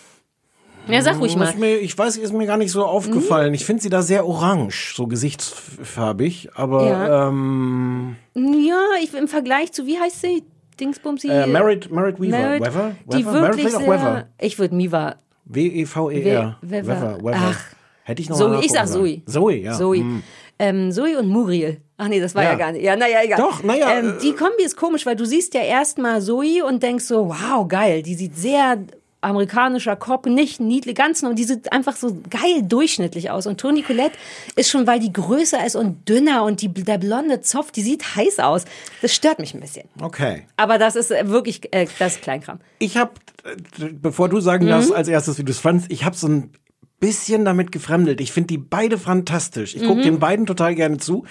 Ja, 0.87 1.01
sag 1.01 1.19
ruhig 1.21 1.35
mal. 1.35 1.45
Ist 1.45 1.57
mir, 1.59 1.77
ich 1.77 1.95
weiß, 1.97 2.17
ist 2.17 2.33
mir 2.33 2.45
gar 2.47 2.57
nicht 2.57 2.71
so 2.71 2.83
aufgefallen. 2.85 3.53
Ich 3.53 3.65
finde 3.65 3.83
sie 3.83 3.89
da 3.89 4.01
sehr 4.01 4.25
orange, 4.25 4.93
so 4.95 5.07
gesichtsfarbig, 5.07 6.49
aber 6.55 6.83
Ja. 6.85 7.27
ähm, 7.29 8.15
Ja, 8.33 8.81
ich, 9.01 9.13
im 9.13 9.27
Vergleich 9.27 9.71
zu, 9.71 9.85
wie 9.85 9.99
heißt 9.99 10.21
sie? 10.21 10.43
Dingsbumsi? 10.81 11.27
äh, 11.29 11.47
Merit, 11.47 11.91
Merit 11.91 12.19
Weaver. 12.19 12.37
Merit, 12.37 12.61
Weaver? 12.63 12.91
Die 13.05 13.17
Weaver? 13.25 13.31
Merit 13.41 13.57
wirklich 13.57 13.71
sehr, 13.73 13.87
Weaver. 13.87 14.27
ich 14.39 14.59
würde 14.59 14.75
Miva 14.75 15.15
W-E-V-E-R. 15.45 16.57
We- 16.61 16.69
Weaver. 16.71 16.87
Weaver. 16.87 17.17
Weaver. 17.23 17.35
Ach. 17.37 17.59
Hätte 18.03 18.21
ich 18.21 18.29
noch 18.29 18.37
Zoe, 18.37 18.61
ich 18.63 18.71
sag 18.71 18.87
Zoe. 18.87 19.21
Zoe, 19.27 19.55
ja. 19.57 19.73
Zoe. 19.73 19.97
Hm. 19.99 20.23
Ähm, 20.59 20.91
Zoe 20.91 21.17
und 21.17 21.27
Muriel. 21.27 21.77
Ach 21.97 22.07
nee, 22.07 22.19
das 22.19 22.33
war 22.35 22.43
ja, 22.43 22.51
Ja. 22.51 22.55
gar 22.57 22.71
nicht. 22.71 22.83
Ja, 22.83 22.95
naja, 22.95 23.19
egal. 23.23 23.39
Doch, 23.39 23.61
na 23.63 23.75
ja, 23.75 23.99
Ähm, 23.99 24.15
die 24.23 24.33
Kombi 24.33 24.63
ist 24.63 24.75
komisch, 24.75 25.05
weil 25.05 25.15
du 25.15 25.25
siehst 25.25 25.53
ja 25.53 25.61
erstmal 25.61 26.21
Zoe 26.21 26.65
und 26.65 26.81
denkst 26.81 27.05
so, 27.05 27.29
wow, 27.29 27.67
geil. 27.67 28.01
Die 28.01 28.15
sieht 28.15 28.35
sehr 28.35 28.79
amerikanischer 29.21 29.95
Cop, 29.95 30.25
nicht 30.25 30.59
niedlich, 30.59 30.95
ganz 30.95 31.21
nur, 31.21 31.33
die 31.35 31.43
sieht 31.43 31.71
einfach 31.71 31.95
so 31.95 32.17
geil 32.29 32.63
durchschnittlich 32.63 33.29
aus. 33.29 33.45
Und 33.47 33.59
Toni 33.59 33.83
Collette 33.83 34.17
ist 34.55 34.69
schon, 34.69 34.87
weil 34.87 34.99
die 34.99 35.13
größer 35.13 35.65
ist 35.65 35.75
und 35.75 36.09
dünner 36.09 36.43
und 36.43 36.61
die, 36.61 36.67
der 36.69 36.97
blonde 36.97 37.41
Zopf, 37.41 37.71
die 37.71 37.81
sieht 37.83 38.15
heiß 38.15 38.39
aus. 38.39 38.65
Das 39.01 39.13
stört 39.13 39.39
mich 39.39 39.53
ein 39.53 39.59
bisschen. 39.61 39.87
Okay. 40.01 40.43
Aber 40.57 40.77
das 40.77 40.95
ist 40.95 41.11
äh, 41.11 41.27
wirklich, 41.29 41.73
äh, 41.73 41.87
das 41.99 42.15
ist 42.15 42.21
Kleinkram. 42.23 42.59
Ich 42.79 42.97
habe, 42.97 43.11
bevor 43.93 44.27
du 44.29 44.39
sagen 44.39 44.65
Mhm. 44.65 44.69
darfst 44.69 44.91
als 44.93 45.07
erstes, 45.07 45.37
wie 45.37 45.43
du 45.43 45.51
es 45.51 45.59
fandst, 45.59 45.91
ich 45.91 46.03
habe 46.03 46.15
so 46.15 46.27
ein 46.27 46.51
bisschen 46.99 47.45
damit 47.45 47.71
gefremdelt. 47.71 48.21
Ich 48.21 48.31
finde 48.31 48.47
die 48.47 48.57
beide 48.59 48.97
fantastisch. 48.97 49.75
Ich 49.75 49.81
gucke 49.83 50.01
Mhm. 50.01 50.03
den 50.03 50.19
beiden 50.19 50.45
total 50.45 50.75
gerne 50.75 50.97
zu. 50.97 51.25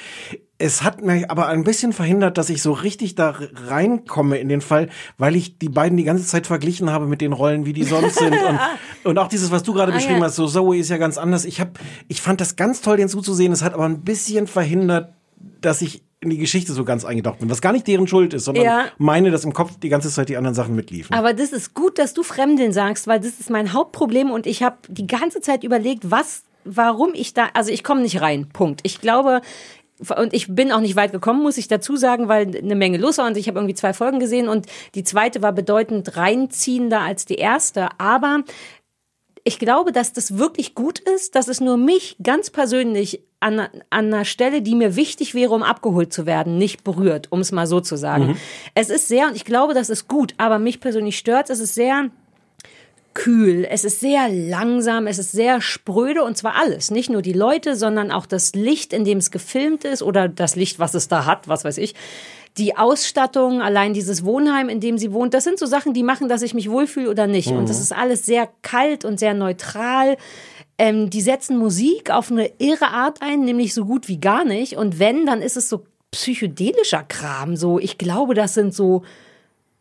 Es 0.62 0.82
hat 0.82 1.00
mir 1.02 1.30
aber 1.30 1.46
ein 1.48 1.64
bisschen 1.64 1.92
verhindert, 1.94 2.36
dass 2.36 2.50
ich 2.50 2.60
so 2.62 2.72
richtig 2.72 3.14
da 3.14 3.34
reinkomme 3.68 4.36
in 4.38 4.48
den 4.50 4.60
Fall, 4.60 4.90
weil 5.16 5.34
ich 5.34 5.58
die 5.58 5.70
beiden 5.70 5.96
die 5.96 6.04
ganze 6.04 6.26
Zeit 6.26 6.46
verglichen 6.46 6.90
habe 6.90 7.06
mit 7.06 7.20
den 7.22 7.32
Rollen, 7.32 7.64
wie 7.64 7.72
die 7.72 7.84
sonst 7.84 8.16
sind. 8.18 8.34
Und, 8.34 8.58
und 9.04 9.18
auch 9.18 9.28
dieses, 9.28 9.50
was 9.50 9.62
du 9.62 9.72
gerade 9.72 9.90
Ah, 9.92 9.94
beschrieben 9.94 10.18
ja. 10.18 10.24
hast, 10.26 10.36
so 10.36 10.46
Zoe 10.46 10.76
ist 10.76 10.90
ja 10.90 10.98
ganz 10.98 11.16
anders. 11.16 11.44
Ich, 11.46 11.60
hab, 11.60 11.78
ich 12.08 12.20
fand 12.20 12.40
das 12.42 12.56
ganz 12.56 12.82
toll, 12.82 12.98
den 12.98 13.08
zuzusehen. 13.08 13.52
Es 13.52 13.62
hat 13.62 13.72
aber 13.72 13.84
ein 13.86 14.02
bisschen 14.02 14.46
verhindert, 14.46 15.14
dass 15.60 15.80
ich 15.80 16.02
in 16.22 16.28
die 16.28 16.36
Geschichte 16.36 16.74
so 16.74 16.84
ganz 16.84 17.06
eingetaucht 17.06 17.38
bin, 17.38 17.48
was 17.48 17.62
gar 17.62 17.72
nicht 17.72 17.86
deren 17.86 18.06
Schuld 18.06 18.34
ist, 18.34 18.44
sondern 18.44 18.64
Ja. 18.64 18.84
meine, 18.98 19.30
dass 19.30 19.44
im 19.46 19.54
Kopf 19.54 19.78
die 19.82 19.88
ganze 19.88 20.10
Zeit 20.10 20.28
die 20.28 20.36
anderen 20.36 20.54
Sachen 20.54 20.76
mitliefen. 20.76 21.16
Aber 21.16 21.32
das 21.32 21.52
ist 21.52 21.72
gut, 21.72 21.98
dass 21.98 22.12
du 22.12 22.22
Fremdeln 22.22 22.74
sagst, 22.74 23.06
weil 23.06 23.20
das 23.20 23.40
ist 23.40 23.48
mein 23.48 23.72
Hauptproblem 23.72 24.30
und 24.30 24.46
ich 24.46 24.62
habe 24.62 24.76
die 24.88 25.06
ganze 25.06 25.40
Zeit 25.40 25.64
überlegt, 25.64 26.10
was, 26.10 26.42
warum 26.66 27.12
ich 27.14 27.32
da, 27.32 27.48
also 27.54 27.70
ich 27.72 27.82
komme 27.82 28.02
nicht 28.02 28.20
rein. 28.20 28.50
Punkt. 28.52 28.80
Ich 28.82 29.00
glaube, 29.00 29.40
und 30.16 30.32
ich 30.32 30.54
bin 30.54 30.72
auch 30.72 30.80
nicht 30.80 30.96
weit 30.96 31.12
gekommen, 31.12 31.42
muss 31.42 31.58
ich 31.58 31.68
dazu 31.68 31.96
sagen, 31.96 32.28
weil 32.28 32.56
eine 32.56 32.74
Menge 32.74 32.98
los 32.98 33.18
war 33.18 33.26
und 33.26 33.36
ich 33.36 33.48
habe 33.48 33.58
irgendwie 33.58 33.74
zwei 33.74 33.92
Folgen 33.92 34.18
gesehen 34.18 34.48
und 34.48 34.66
die 34.94 35.04
zweite 35.04 35.42
war 35.42 35.52
bedeutend 35.52 36.16
reinziehender 36.16 37.00
als 37.00 37.26
die 37.26 37.36
erste. 37.36 37.88
Aber 37.98 38.44
ich 39.44 39.58
glaube, 39.58 39.92
dass 39.92 40.12
das 40.12 40.38
wirklich 40.38 40.74
gut 40.74 40.98
ist, 40.98 41.34
dass 41.34 41.48
es 41.48 41.60
nur 41.60 41.76
mich 41.76 42.16
ganz 42.22 42.50
persönlich 42.50 43.22
an, 43.40 43.60
an 43.60 43.70
einer 43.90 44.24
Stelle, 44.24 44.62
die 44.62 44.74
mir 44.74 44.96
wichtig 44.96 45.34
wäre, 45.34 45.54
um 45.54 45.62
abgeholt 45.62 46.12
zu 46.12 46.26
werden, 46.26 46.58
nicht 46.58 46.84
berührt, 46.84 47.28
um 47.30 47.40
es 47.40 47.52
mal 47.52 47.66
so 47.66 47.80
zu 47.80 47.96
sagen. 47.96 48.28
Mhm. 48.28 48.36
Es 48.74 48.90
ist 48.90 49.08
sehr, 49.08 49.28
und 49.28 49.36
ich 49.36 49.44
glaube, 49.44 49.72
das 49.74 49.88
ist 49.88 50.08
gut, 50.08 50.34
aber 50.36 50.58
mich 50.58 50.80
persönlich 50.80 51.16
stört, 51.16 51.48
es 51.48 51.60
ist 51.60 51.74
sehr 51.74 52.10
kühl, 53.20 53.66
es 53.68 53.84
ist 53.84 54.00
sehr 54.00 54.30
langsam, 54.30 55.06
es 55.06 55.18
ist 55.18 55.32
sehr 55.32 55.60
spröde 55.60 56.24
und 56.24 56.38
zwar 56.38 56.54
alles. 56.56 56.90
Nicht 56.90 57.10
nur 57.10 57.20
die 57.20 57.34
Leute, 57.34 57.76
sondern 57.76 58.10
auch 58.10 58.24
das 58.24 58.54
Licht, 58.54 58.94
in 58.94 59.04
dem 59.04 59.18
es 59.18 59.30
gefilmt 59.30 59.84
ist 59.84 60.02
oder 60.02 60.26
das 60.26 60.56
Licht, 60.56 60.78
was 60.78 60.94
es 60.94 61.06
da 61.08 61.26
hat, 61.26 61.46
was 61.46 61.62
weiß 61.62 61.76
ich. 61.76 61.94
Die 62.56 62.78
Ausstattung, 62.78 63.60
allein 63.60 63.92
dieses 63.92 64.24
Wohnheim, 64.24 64.70
in 64.70 64.80
dem 64.80 64.96
sie 64.96 65.12
wohnt, 65.12 65.34
das 65.34 65.44
sind 65.44 65.58
so 65.58 65.66
Sachen, 65.66 65.92
die 65.92 66.02
machen, 66.02 66.28
dass 66.30 66.40
ich 66.40 66.54
mich 66.54 66.70
wohlfühle 66.70 67.10
oder 67.10 67.26
nicht. 67.26 67.50
Mhm. 67.50 67.58
Und 67.58 67.68
das 67.68 67.78
ist 67.78 67.92
alles 67.92 68.24
sehr 68.24 68.48
kalt 68.62 69.04
und 69.04 69.20
sehr 69.20 69.34
neutral. 69.34 70.16
Ähm, 70.78 71.10
die 71.10 71.20
setzen 71.20 71.58
Musik 71.58 72.10
auf 72.10 72.30
eine 72.30 72.50
irre 72.56 72.88
Art 72.88 73.20
ein, 73.20 73.40
nämlich 73.40 73.74
so 73.74 73.84
gut 73.84 74.08
wie 74.08 74.18
gar 74.18 74.46
nicht. 74.46 74.78
Und 74.78 74.98
wenn, 74.98 75.26
dann 75.26 75.42
ist 75.42 75.58
es 75.58 75.68
so 75.68 75.84
psychedelischer 76.10 77.02
Kram. 77.02 77.54
So, 77.54 77.78
ich 77.78 77.98
glaube, 77.98 78.32
das 78.32 78.54
sind 78.54 78.74
so 78.74 79.02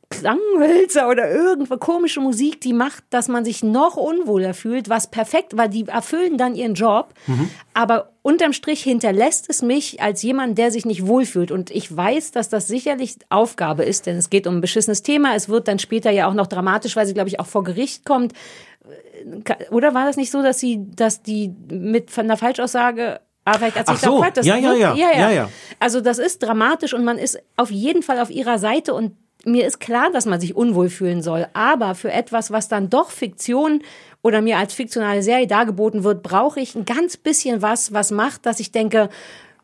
Klanghölzer 0.09 1.07
oder 1.07 1.29
irgendwo 1.31 1.77
komische 1.77 2.19
Musik, 2.19 2.61
die 2.61 2.73
macht, 2.73 3.03
dass 3.11 3.27
man 3.27 3.45
sich 3.45 3.61
noch 3.61 3.95
unwohler 3.95 4.55
fühlt, 4.55 4.89
was 4.89 5.11
perfekt, 5.11 5.55
weil 5.55 5.69
die 5.69 5.87
erfüllen 5.87 6.37
dann 6.37 6.55
ihren 6.55 6.73
Job. 6.73 7.13
Aber 7.75 8.09
unterm 8.23 8.53
Strich 8.53 8.81
hinterlässt 8.81 9.45
es 9.49 9.61
mich 9.61 10.01
als 10.01 10.23
jemand, 10.23 10.57
der 10.57 10.71
sich 10.71 10.85
nicht 10.85 11.05
wohlfühlt. 11.05 11.51
Und 11.51 11.69
ich 11.69 11.95
weiß, 11.95 12.31
dass 12.31 12.49
das 12.49 12.67
sicherlich 12.67 13.17
Aufgabe 13.29 13.83
ist, 13.83 14.07
denn 14.07 14.17
es 14.17 14.31
geht 14.31 14.47
um 14.47 14.57
ein 14.57 14.61
beschissenes 14.61 15.03
Thema. 15.03 15.35
Es 15.35 15.47
wird 15.47 15.67
dann 15.67 15.77
später 15.77 16.09
ja 16.09 16.27
auch 16.27 16.33
noch 16.33 16.47
dramatisch, 16.47 16.95
weil 16.95 17.05
sie, 17.05 17.13
glaube 17.13 17.29
ich, 17.29 17.39
auch 17.39 17.47
vor 17.47 17.63
Gericht 17.63 18.03
kommt. 18.03 18.33
Oder 19.69 19.93
war 19.93 20.05
das 20.05 20.17
nicht 20.17 20.31
so, 20.31 20.41
dass 20.41 20.59
sie, 20.59 20.87
dass 20.95 21.21
die 21.21 21.53
mit 21.71 22.09
von 22.09 22.25
einer 22.25 22.37
Falschaussage 22.37 23.19
Ah, 23.45 23.57
vielleicht 23.57 23.77
erzählt 23.77 23.97
Ach 23.99 24.03
so, 24.03 24.15
auch 24.17 24.21
Quatsch, 24.21 24.37
das 24.37 24.45
ja, 24.45 24.57
ja, 24.57 24.73
ja, 24.73 24.95
ja, 24.95 25.31
ja. 25.31 25.49
Also 25.79 26.01
das 26.01 26.19
ist 26.19 26.43
dramatisch 26.43 26.93
und 26.93 27.03
man 27.03 27.17
ist 27.17 27.39
auf 27.55 27.71
jeden 27.71 28.03
Fall 28.03 28.19
auf 28.19 28.29
ihrer 28.29 28.59
Seite 28.59 28.93
und 28.93 29.13
mir 29.51 29.65
ist 29.67 29.79
klar, 29.79 30.11
dass 30.11 30.25
man 30.25 30.39
sich 30.39 30.55
unwohl 30.55 30.89
fühlen 30.89 31.21
soll. 31.21 31.47
Aber 31.53 31.95
für 31.95 32.11
etwas, 32.11 32.51
was 32.51 32.67
dann 32.67 32.89
doch 32.89 33.11
Fiktion 33.11 33.81
oder 34.21 34.41
mir 34.41 34.57
als 34.57 34.73
fiktionale 34.73 35.23
Serie 35.23 35.47
dargeboten 35.47 36.03
wird, 36.03 36.23
brauche 36.23 36.59
ich 36.59 36.75
ein 36.75 36.85
ganz 36.85 37.17
bisschen 37.17 37.61
was, 37.61 37.93
was 37.93 38.11
macht, 38.11 38.45
dass 38.45 38.59
ich 38.59 38.71
denke, 38.71 39.09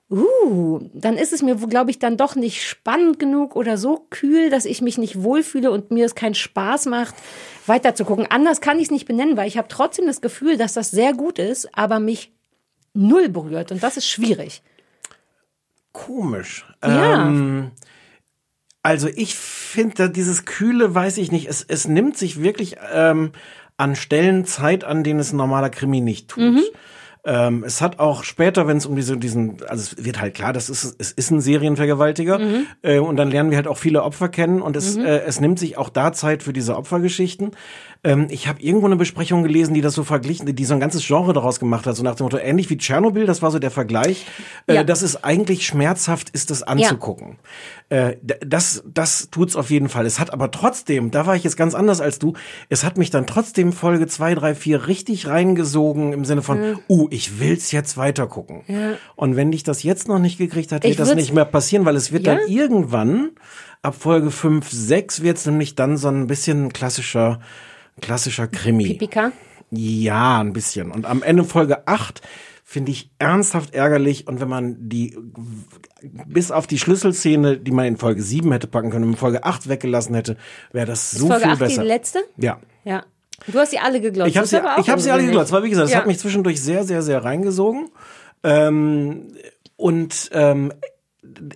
uh, 0.09 0.79
dann 0.93 1.17
ist 1.17 1.33
es 1.33 1.41
mir, 1.41 1.55
glaube 1.55 1.91
ich, 1.91 1.99
dann 1.99 2.17
doch 2.17 2.35
nicht 2.35 2.63
spannend 2.63 3.19
genug 3.19 3.55
oder 3.55 3.77
so 3.77 4.05
kühl, 4.09 4.49
dass 4.49 4.65
ich 4.65 4.81
mich 4.81 4.97
nicht 4.97 5.23
wohlfühle 5.23 5.71
und 5.71 5.91
mir 5.91 6.05
es 6.05 6.15
keinen 6.15 6.35
Spaß 6.35 6.85
macht, 6.85 7.15
weiter 7.65 7.95
zu 7.95 8.05
gucken. 8.05 8.27
Anders 8.29 8.61
kann 8.61 8.77
ich 8.77 8.85
es 8.85 8.91
nicht 8.91 9.07
benennen, 9.07 9.37
weil 9.37 9.47
ich 9.47 9.57
habe 9.57 9.67
trotzdem 9.67 10.05
das 10.05 10.21
Gefühl, 10.21 10.57
dass 10.57 10.73
das 10.73 10.91
sehr 10.91 11.13
gut 11.13 11.39
ist, 11.39 11.75
aber 11.77 11.99
mich 11.99 12.31
null 12.93 13.29
berührt 13.29 13.71
und 13.71 13.83
das 13.83 13.97
ist 13.97 14.07
schwierig. 14.07 14.61
Komisch. 15.91 16.65
Ja. 16.83 17.27
Ähm, 17.27 17.71
also 18.85 19.07
ich 19.15 19.33
finde, 19.33 20.11
dieses 20.11 20.45
Kühle, 20.45 20.93
weiß 20.93 21.17
ich 21.17 21.31
nicht, 21.31 21.47
es, 21.47 21.65
es 21.67 21.87
nimmt 21.87 22.15
sich 22.17 22.43
wirklich 22.43 22.75
ähm, 22.93 23.31
an 23.77 23.95
Stellen 23.95 24.45
Zeit, 24.45 24.83
an 24.83 25.03
denen 25.03 25.19
es 25.19 25.33
ein 25.33 25.37
normaler 25.37 25.71
Krimi 25.71 26.01
nicht 26.01 26.27
tut. 26.27 26.43
Mhm. 26.43 26.63
Ähm, 27.27 27.63
es 27.65 27.81
hat 27.81 27.97
auch 27.97 28.23
später, 28.23 28.67
wenn 28.67 28.77
es 28.77 28.85
um 28.85 28.95
diese, 28.95 29.17
diesen, 29.17 29.57
also 29.67 29.81
es 29.97 30.05
wird 30.05 30.21
halt 30.21 30.35
klar, 30.35 30.53
das 30.53 30.69
ist, 30.69 30.95
es 30.99 31.11
ist 31.11 31.31
ein 31.31 31.41
Serienvergewaltiger 31.41 32.37
Mhm. 32.37 32.67
äh, 32.83 32.99
und 32.99 33.15
dann 33.15 33.31
lernen 33.31 33.49
wir 33.49 33.57
halt 33.57 33.67
auch 33.67 33.79
viele 33.79 34.03
Opfer 34.03 34.29
kennen 34.29 34.61
und 34.61 34.75
es, 34.77 34.95
Mhm. 34.95 35.05
äh, 35.05 35.17
es 35.21 35.39
nimmt 35.39 35.57
sich 35.57 35.79
auch 35.79 35.89
da 35.89 36.13
Zeit 36.13 36.43
für 36.43 36.53
diese 36.53 36.77
Opfergeschichten. 36.77 37.51
Ähm, 38.05 38.27
ich 38.29 38.47
habe 38.47 38.61
irgendwo 38.61 38.85
eine 38.85 38.95
Besprechung 38.95 39.43
gelesen, 39.43 39.73
die 39.73 39.81
das 39.81 39.95
so 39.95 40.03
verglichen, 40.03 40.55
die 40.55 40.65
so 40.65 40.73
ein 40.75 40.79
ganzes 40.79 41.05
Genre 41.05 41.33
daraus 41.33 41.59
gemacht 41.59 41.85
hat, 41.87 41.95
so 41.95 42.03
nach 42.03 42.15
dem 42.15 42.23
Motto, 42.25 42.37
ähnlich 42.37 42.69
wie 42.69 42.77
Tschernobyl, 42.77 43.25
das 43.25 43.41
war 43.41 43.49
so 43.51 43.57
der 43.59 43.71
Vergleich. 43.71 44.25
Ja. 44.67 44.81
Äh, 44.81 44.85
das 44.85 45.01
ist 45.01 45.23
eigentlich 45.25 45.65
schmerzhaft, 45.65 46.29
ist 46.29 46.51
das 46.51 46.61
anzugucken. 46.63 47.37
Äh, 47.89 48.17
d- 48.21 48.35
das, 48.45 48.83
das 48.85 49.29
tut's 49.31 49.55
auf 49.55 49.69
jeden 49.71 49.89
Fall. 49.89 50.05
Es 50.05 50.19
hat 50.19 50.31
aber 50.31 50.51
trotzdem, 50.51 51.09
da 51.11 51.25
war 51.25 51.35
ich 51.35 51.43
jetzt 51.43 51.57
ganz 51.57 51.73
anders 51.73 51.99
als 51.99 52.19
du, 52.19 52.33
es 52.69 52.83
hat 52.83 52.97
mich 52.97 53.09
dann 53.09 53.25
trotzdem 53.27 53.73
Folge 53.73 54.07
zwei, 54.07 54.35
drei, 54.35 54.55
vier 54.55 54.87
richtig 54.87 55.27
reingesogen 55.27 56.13
im 56.13 56.25
Sinne 56.25 56.41
von, 56.43 56.59
Mhm. 56.59 56.79
uh, 56.89 57.07
ich 57.09 57.39
will's 57.39 57.71
jetzt 57.71 57.97
weiter 57.97 58.27
gucken. 58.27 58.61
Ja. 58.67 58.93
Und 59.15 59.35
wenn 59.35 59.51
dich 59.51 59.63
das 59.63 59.83
jetzt 59.83 60.07
noch 60.07 60.19
nicht 60.19 60.37
gekriegt 60.37 60.71
hat, 60.71 60.83
wird 60.83 60.99
das 60.99 61.15
nicht 61.15 61.33
mehr 61.33 61.45
passieren, 61.45 61.85
weil 61.85 61.95
es 61.95 62.11
wird 62.11 62.25
Ja? 62.27 62.35
dann 62.35 62.47
irgendwann, 62.47 63.31
ab 63.81 63.95
Folge 63.99 64.31
5, 64.31 64.69
6 64.71 65.21
wird's 65.21 65.45
nämlich 65.45 65.75
dann 65.75 65.97
so 65.97 66.07
ein 66.07 66.27
bisschen 66.27 66.71
klassischer, 66.73 67.39
klassischer 68.01 68.47
Krimi. 68.47 68.85
Pipika? 68.85 69.31
Ja, 69.71 70.39
ein 70.41 70.53
bisschen. 70.53 70.91
Und 70.91 71.05
am 71.05 71.23
Ende 71.23 71.43
Folge 71.43 71.87
8 71.87 72.21
finde 72.63 72.91
ich 72.91 73.09
ernsthaft 73.19 73.73
ärgerlich. 73.73 74.27
Und 74.27 74.39
wenn 74.39 74.49
man 74.49 74.75
die 74.89 75.17
bis 76.27 76.51
auf 76.51 76.67
die 76.67 76.77
Schlüsselszene, 76.77 77.57
die 77.57 77.71
man 77.71 77.85
in 77.85 77.97
Folge 77.97 78.21
7 78.21 78.51
hätte 78.51 78.67
packen 78.67 78.91
können, 78.91 79.09
in 79.11 79.15
Folge 79.17 79.43
8 79.43 79.67
weggelassen 79.69 80.13
hätte, 80.15 80.37
wäre 80.71 80.85
das 80.85 81.13
Ist 81.13 81.19
so 81.19 81.27
Folge 81.27 81.43
viel 81.43 81.51
8 81.53 81.59
besser. 81.59 81.81
die 81.81 81.87
letzte? 81.87 82.19
Ja. 82.37 82.59
Ja. 82.83 83.03
Du 83.47 83.59
hast 83.59 83.71
sie 83.71 83.79
alle 83.79 83.99
geglotzt. 83.99 84.29
Ich 84.29 84.37
habe 84.37 84.47
sie, 84.47 84.57
ich 84.79 84.89
hab 84.89 84.99
sie 84.99 85.11
alle 85.11 85.25
geglotzt, 85.25 85.51
weil 85.51 85.63
wie 85.63 85.69
gesagt, 85.69 85.87
es 85.87 85.91
Ja. 85.93 85.99
hat 85.99 86.07
mich 86.07 86.19
zwischendurch 86.19 86.61
sehr, 86.61 86.83
sehr, 86.83 87.01
sehr 87.01 87.23
reingesogen. 87.23 87.89
Ähm, 88.43 89.33
und 89.77 90.29
ähm, 90.31 90.71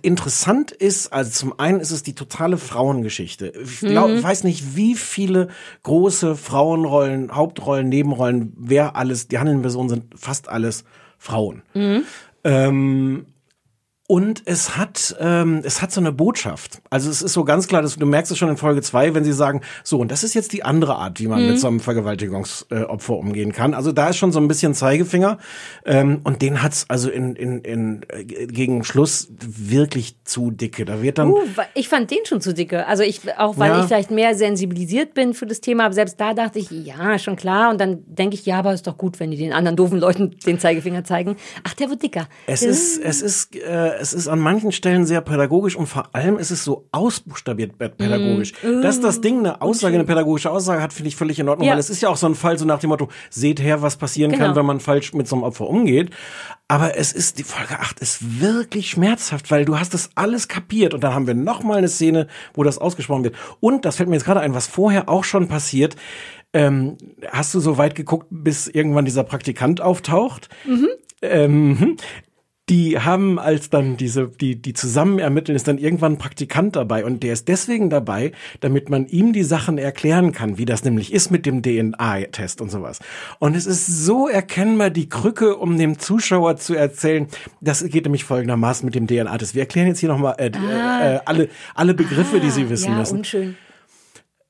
interessant 0.02 0.70
ist, 0.70 1.12
also 1.12 1.30
zum 1.30 1.58
einen 1.58 1.80
ist 1.80 1.90
es 1.90 2.02
die 2.02 2.14
totale 2.14 2.58
Frauengeschichte. 2.58 3.52
Ich 3.62 3.80
glaub, 3.80 4.10
Mhm. 4.10 4.22
weiß 4.22 4.44
nicht, 4.44 4.76
wie 4.76 4.94
viele 4.94 5.48
große 5.82 6.36
Frauenrollen, 6.36 7.34
Hauptrollen, 7.34 7.88
Nebenrollen, 7.88 8.52
wer 8.56 8.96
alles, 8.96 9.28
die 9.28 9.38
handelnden 9.38 9.62
Personen 9.62 9.88
sind 9.88 10.04
fast 10.16 10.48
alles 10.48 10.84
Frauen. 11.18 11.62
Mhm. 11.74 12.02
Ähm, 12.44 13.26
und 14.10 14.42
es 14.44 14.76
hat, 14.76 15.14
ähm, 15.20 15.60
es 15.62 15.80
hat 15.82 15.92
so 15.92 16.00
eine 16.00 16.10
Botschaft. 16.10 16.82
Also 16.90 17.08
es 17.08 17.22
ist 17.22 17.32
so 17.32 17.44
ganz 17.44 17.68
klar, 17.68 17.80
dass 17.80 17.94
du 17.94 18.04
merkst 18.06 18.32
es 18.32 18.38
schon 18.38 18.48
in 18.48 18.56
Folge 18.56 18.82
zwei, 18.82 19.14
wenn 19.14 19.22
sie 19.22 19.32
sagen, 19.32 19.60
so, 19.84 20.00
und 20.00 20.10
das 20.10 20.24
ist 20.24 20.34
jetzt 20.34 20.52
die 20.52 20.64
andere 20.64 20.96
Art, 20.96 21.20
wie 21.20 21.28
man 21.28 21.40
Mhm. 21.42 21.50
mit 21.50 21.60
so 21.60 21.68
einem 21.68 21.78
Vergewaltigungsopfer 21.78 23.16
umgehen 23.16 23.52
kann. 23.52 23.72
Also 23.72 23.92
da 23.92 24.08
ist 24.08 24.16
schon 24.16 24.32
so 24.32 24.40
ein 24.40 24.48
bisschen 24.48 24.74
Zeigefinger. 24.74 25.38
Ähm, 25.84 26.22
und 26.24 26.42
den 26.42 26.60
hat's 26.60 26.86
also 26.88 27.08
in, 27.08 27.36
in, 27.36 27.60
in, 27.60 28.00
äh, 28.08 28.24
gegen 28.24 28.82
Schluss 28.82 29.28
wirklich 29.40 30.16
zu 30.24 30.50
dicke. 30.50 30.84
Da 30.84 31.02
wird 31.02 31.18
dann. 31.18 31.30
Uh, 31.30 31.38
ich 31.74 31.88
fand 31.88 32.10
den 32.10 32.26
schon 32.26 32.40
zu 32.40 32.52
dicke. 32.52 32.88
Also 32.88 33.04
ich, 33.04 33.20
auch 33.38 33.58
weil 33.58 33.70
Ja. 33.70 33.78
ich 33.80 33.86
vielleicht 33.86 34.10
mehr 34.10 34.34
sensibilisiert 34.34 35.14
bin 35.14 35.34
für 35.34 35.46
das 35.46 35.60
Thema, 35.60 35.84
aber 35.84 35.94
selbst 35.94 36.20
da 36.20 36.34
dachte 36.34 36.58
ich, 36.58 36.68
ja, 36.72 37.16
schon 37.20 37.36
klar. 37.36 37.70
Und 37.70 37.80
dann 37.80 38.00
denke 38.06 38.34
ich, 38.34 38.44
ja, 38.44 38.58
aber 38.58 38.74
ist 38.74 38.88
doch 38.88 38.98
gut, 38.98 39.20
wenn 39.20 39.30
die 39.30 39.36
den 39.36 39.52
anderen 39.52 39.76
doofen 39.76 40.00
Leuten 40.00 40.36
den 40.44 40.58
Zeigefinger 40.58 41.04
zeigen. 41.04 41.36
Ach, 41.62 41.74
der 41.74 41.90
wird 41.90 42.02
dicker. 42.02 42.28
Es 42.48 42.62
ist, 42.62 42.98
es 42.98 43.22
ist, 43.22 43.54
äh, 43.54 43.99
es 44.00 44.12
ist 44.12 44.28
an 44.28 44.38
manchen 44.40 44.72
Stellen 44.72 45.04
sehr 45.06 45.20
pädagogisch 45.20 45.76
und 45.76 45.86
vor 45.86 46.08
allem 46.14 46.38
ist 46.38 46.50
es 46.50 46.64
so 46.64 46.86
ausbuchstabiert 46.92 47.72
pä- 47.78 47.88
pädagogisch. 47.90 48.52
Mm. 48.62 48.82
Dass 48.82 49.00
das 49.00 49.20
Ding 49.20 49.40
eine 49.40 49.60
Aussage, 49.62 49.94
eine 49.94 50.04
pädagogische 50.04 50.50
Aussage 50.50 50.82
hat, 50.82 50.92
finde 50.92 51.08
ich 51.08 51.16
völlig 51.16 51.38
in 51.38 51.48
Ordnung, 51.48 51.66
Ja. 51.66 51.72
weil 51.74 51.80
es 51.80 51.90
ist 51.90 52.00
ja 52.00 52.08
auch 52.08 52.16
so 52.16 52.26
ein 52.26 52.34
Fall 52.34 52.58
so 52.58 52.64
nach 52.64 52.78
dem 52.80 52.88
Motto, 52.88 53.08
seht 53.30 53.60
her, 53.60 53.82
was 53.82 53.96
passieren 53.96 54.32
Genau. 54.32 54.46
kann, 54.46 54.56
wenn 54.56 54.66
man 54.66 54.80
falsch 54.80 55.12
mit 55.14 55.28
so 55.28 55.36
einem 55.36 55.42
Opfer 55.44 55.68
umgeht. 55.68 56.10
Aber 56.68 56.96
es 56.96 57.12
ist, 57.12 57.38
die 57.38 57.42
Folge 57.44 57.78
8 57.80 58.00
ist 58.00 58.40
wirklich 58.40 58.90
schmerzhaft, 58.90 59.50
weil 59.50 59.64
du 59.64 59.78
hast 59.78 59.92
das 59.94 60.10
alles 60.14 60.48
kapiert 60.48 60.94
und 60.94 61.02
dann 61.04 61.14
haben 61.14 61.26
wir 61.26 61.34
noch 61.34 61.62
mal 61.62 61.78
eine 61.78 61.88
Szene, 61.88 62.28
wo 62.54 62.62
das 62.62 62.78
ausgesprochen 62.78 63.24
wird. 63.24 63.34
Und, 63.60 63.84
das 63.84 63.96
fällt 63.96 64.08
mir 64.08 64.14
jetzt 64.16 64.24
gerade 64.24 64.40
ein, 64.40 64.54
was 64.54 64.66
vorher 64.66 65.08
auch 65.08 65.24
schon 65.24 65.48
passiert, 65.48 65.96
ähm, 66.52 66.96
hast 67.30 67.54
du 67.54 67.60
so 67.60 67.78
weit 67.78 67.94
geguckt, 67.94 68.26
bis 68.30 68.66
irgendwann 68.66 69.04
dieser 69.04 69.24
Praktikant 69.24 69.80
auftaucht? 69.80 70.48
Mhm. 70.64 70.88
Ähm, 71.22 71.96
die 72.70 72.98
haben 73.00 73.38
als 73.40 73.68
dann 73.68 73.96
diese, 73.96 74.28
die, 74.28 74.54
die 74.62 74.72
zusammen 74.72 75.18
ermitteln, 75.18 75.56
ist 75.56 75.66
dann 75.66 75.76
irgendwann 75.76 76.12
ein 76.12 76.18
Praktikant 76.18 76.76
dabei 76.76 77.04
und 77.04 77.22
der 77.24 77.32
ist 77.32 77.48
deswegen 77.48 77.90
dabei, 77.90 78.30
damit 78.60 78.88
man 78.88 79.06
ihm 79.08 79.32
die 79.32 79.42
Sachen 79.42 79.76
erklären 79.76 80.30
kann, 80.32 80.56
wie 80.56 80.64
das 80.64 80.84
nämlich 80.84 81.12
ist 81.12 81.30
mit 81.30 81.46
dem 81.46 81.62
DNA-Test 81.62 82.60
und 82.60 82.70
sowas. 82.70 83.00
Und 83.40 83.56
es 83.56 83.66
ist 83.66 83.86
so 83.86 84.28
erkennbar 84.28 84.90
die 84.90 85.08
Krücke, 85.08 85.56
um 85.56 85.76
dem 85.76 85.98
Zuschauer 85.98 86.56
zu 86.56 86.74
erzählen, 86.74 87.26
das 87.60 87.84
geht 87.84 88.04
nämlich 88.04 88.22
folgendermaßen 88.24 88.86
mit 88.86 88.94
dem 88.94 89.08
DNA-Test. 89.08 89.54
Wir 89.54 89.62
erklären 89.62 89.88
jetzt 89.88 89.98
hier 89.98 90.08
nochmal 90.08 90.36
äh, 90.38 90.50
Ah. 90.56 91.14
äh, 91.16 91.20
alle, 91.24 91.48
alle 91.74 91.94
Begriffe, 91.94 92.38
die 92.38 92.50
Sie 92.50 92.70
wissen 92.70 92.92
ja, 92.92 92.98
müssen. 92.98 93.18
unschön. 93.18 93.56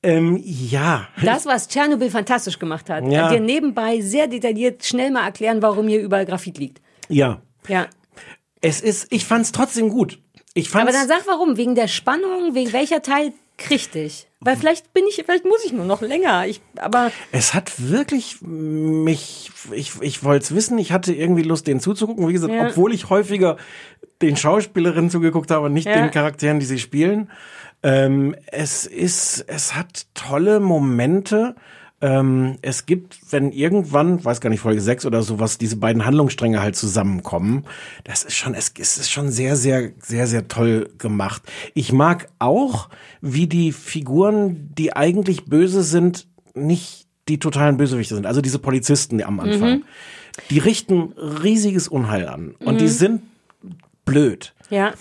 Ähm, 0.03 0.39
ja. 0.43 1.07
Das, 1.23 1.45
was 1.45 1.67
Tschernobyl 1.67 2.09
fantastisch 2.09 2.59
gemacht 2.59 2.89
hat. 2.89 3.03
Ja. 3.11 3.29
Dir 3.29 3.39
nebenbei 3.39 4.01
sehr 4.01 4.27
detailliert 4.27 4.85
schnell 4.85 5.11
mal 5.11 5.25
erklären, 5.25 5.61
warum 5.61 5.87
hier 5.87 6.01
überall 6.01 6.25
Graphit 6.25 6.57
liegt. 6.57 6.81
Ja. 7.09 7.41
Ja. 7.67 7.87
Es 8.61 8.81
ist, 8.81 9.07
ich 9.11 9.25
fand's 9.25 9.51
trotzdem 9.51 9.89
gut. 9.89 10.19
Ich 10.53 10.69
fand's, 10.69 10.89
Aber 10.89 10.97
dann 10.97 11.07
sag 11.07 11.27
warum, 11.27 11.57
wegen 11.57 11.75
der 11.75 11.87
Spannung, 11.87 12.53
wegen 12.53 12.73
welcher 12.73 13.01
Teil 13.01 13.33
kriegt 13.57 13.93
dich? 13.95 14.27
Weil 14.39 14.57
vielleicht 14.57 14.91
bin 14.93 15.03
ich, 15.07 15.15
vielleicht 15.23 15.45
muss 15.45 15.63
ich 15.63 15.71
nur 15.71 15.85
noch 15.85 16.01
länger. 16.01 16.47
Ich, 16.47 16.61
aber 16.77 17.11
Es 17.31 17.53
hat 17.53 17.71
wirklich 17.89 18.37
mich, 18.41 19.51
ich, 19.71 19.93
ich 20.01 20.23
wollte 20.23 20.43
es 20.45 20.55
wissen, 20.55 20.77
ich 20.79 20.91
hatte 20.91 21.13
irgendwie 21.13 21.43
Lust, 21.43 21.67
denen 21.67 21.79
zuzugucken. 21.79 22.27
Wie 22.27 22.33
gesagt, 22.33 22.53
Ja. 22.53 22.67
obwohl 22.67 22.93
ich 22.93 23.09
häufiger 23.09 23.57
den 24.21 24.35
Schauspielerinnen 24.35 25.09
zugeguckt 25.11 25.51
habe 25.51 25.67
und 25.67 25.73
nicht 25.73 25.85
Ja. 25.87 26.01
den 26.01 26.11
Charakteren, 26.11 26.59
die 26.59 26.65
sie 26.65 26.79
spielen. 26.79 27.29
Ähm, 27.83 28.35
es 28.47 28.85
ist, 28.85 29.45
es 29.47 29.75
hat 29.75 30.05
tolle 30.15 30.59
Momente. 30.59 31.55
Ähm, 32.01 32.57
es 32.63 32.85
gibt, 32.87 33.19
wenn 33.31 33.51
irgendwann, 33.51 34.23
weiß 34.25 34.41
gar 34.41 34.49
nicht, 34.49 34.59
Folge 34.61 34.81
6 34.81 35.05
oder 35.05 35.21
sowas, 35.21 35.57
diese 35.59 35.75
beiden 35.77 36.03
Handlungsstränge 36.05 36.59
halt 36.61 36.75
zusammenkommen, 36.75 37.65
das 38.03 38.23
ist 38.23 38.35
schon, 38.35 38.55
es, 38.55 38.69
ist 38.69 39.11
schon 39.11 39.29
sehr, 39.29 39.55
sehr, 39.55 39.91
sehr, 39.99 40.25
sehr 40.27 40.47
toll 40.47 40.89
gemacht. 40.97 41.43
Ich 41.75 41.93
mag 41.93 42.27
auch, 42.39 42.89
wie 43.21 43.45
die 43.47 43.71
Figuren, 43.71 44.69
die 44.77 44.95
eigentlich 44.95 45.45
böse 45.45 45.83
sind, 45.83 46.27
nicht 46.55 47.05
die 47.27 47.37
totalen 47.37 47.77
Bösewichte 47.77 48.15
sind. 48.15 48.25
Also 48.25 48.41
diese 48.41 48.59
Polizisten 48.59 49.21
am 49.23 49.39
Anfang. 49.39 49.69
Mhm. 49.79 49.83
Die 50.49 50.59
richten 50.59 51.13
riesiges 51.17 51.87
Unheil 51.87 52.27
an. 52.27 52.55
Und 52.59 52.81
die 52.81 52.85
Mhm. 52.85 52.89
sind 52.89 53.21
blöd. 54.05 54.53
ja. 54.69 54.93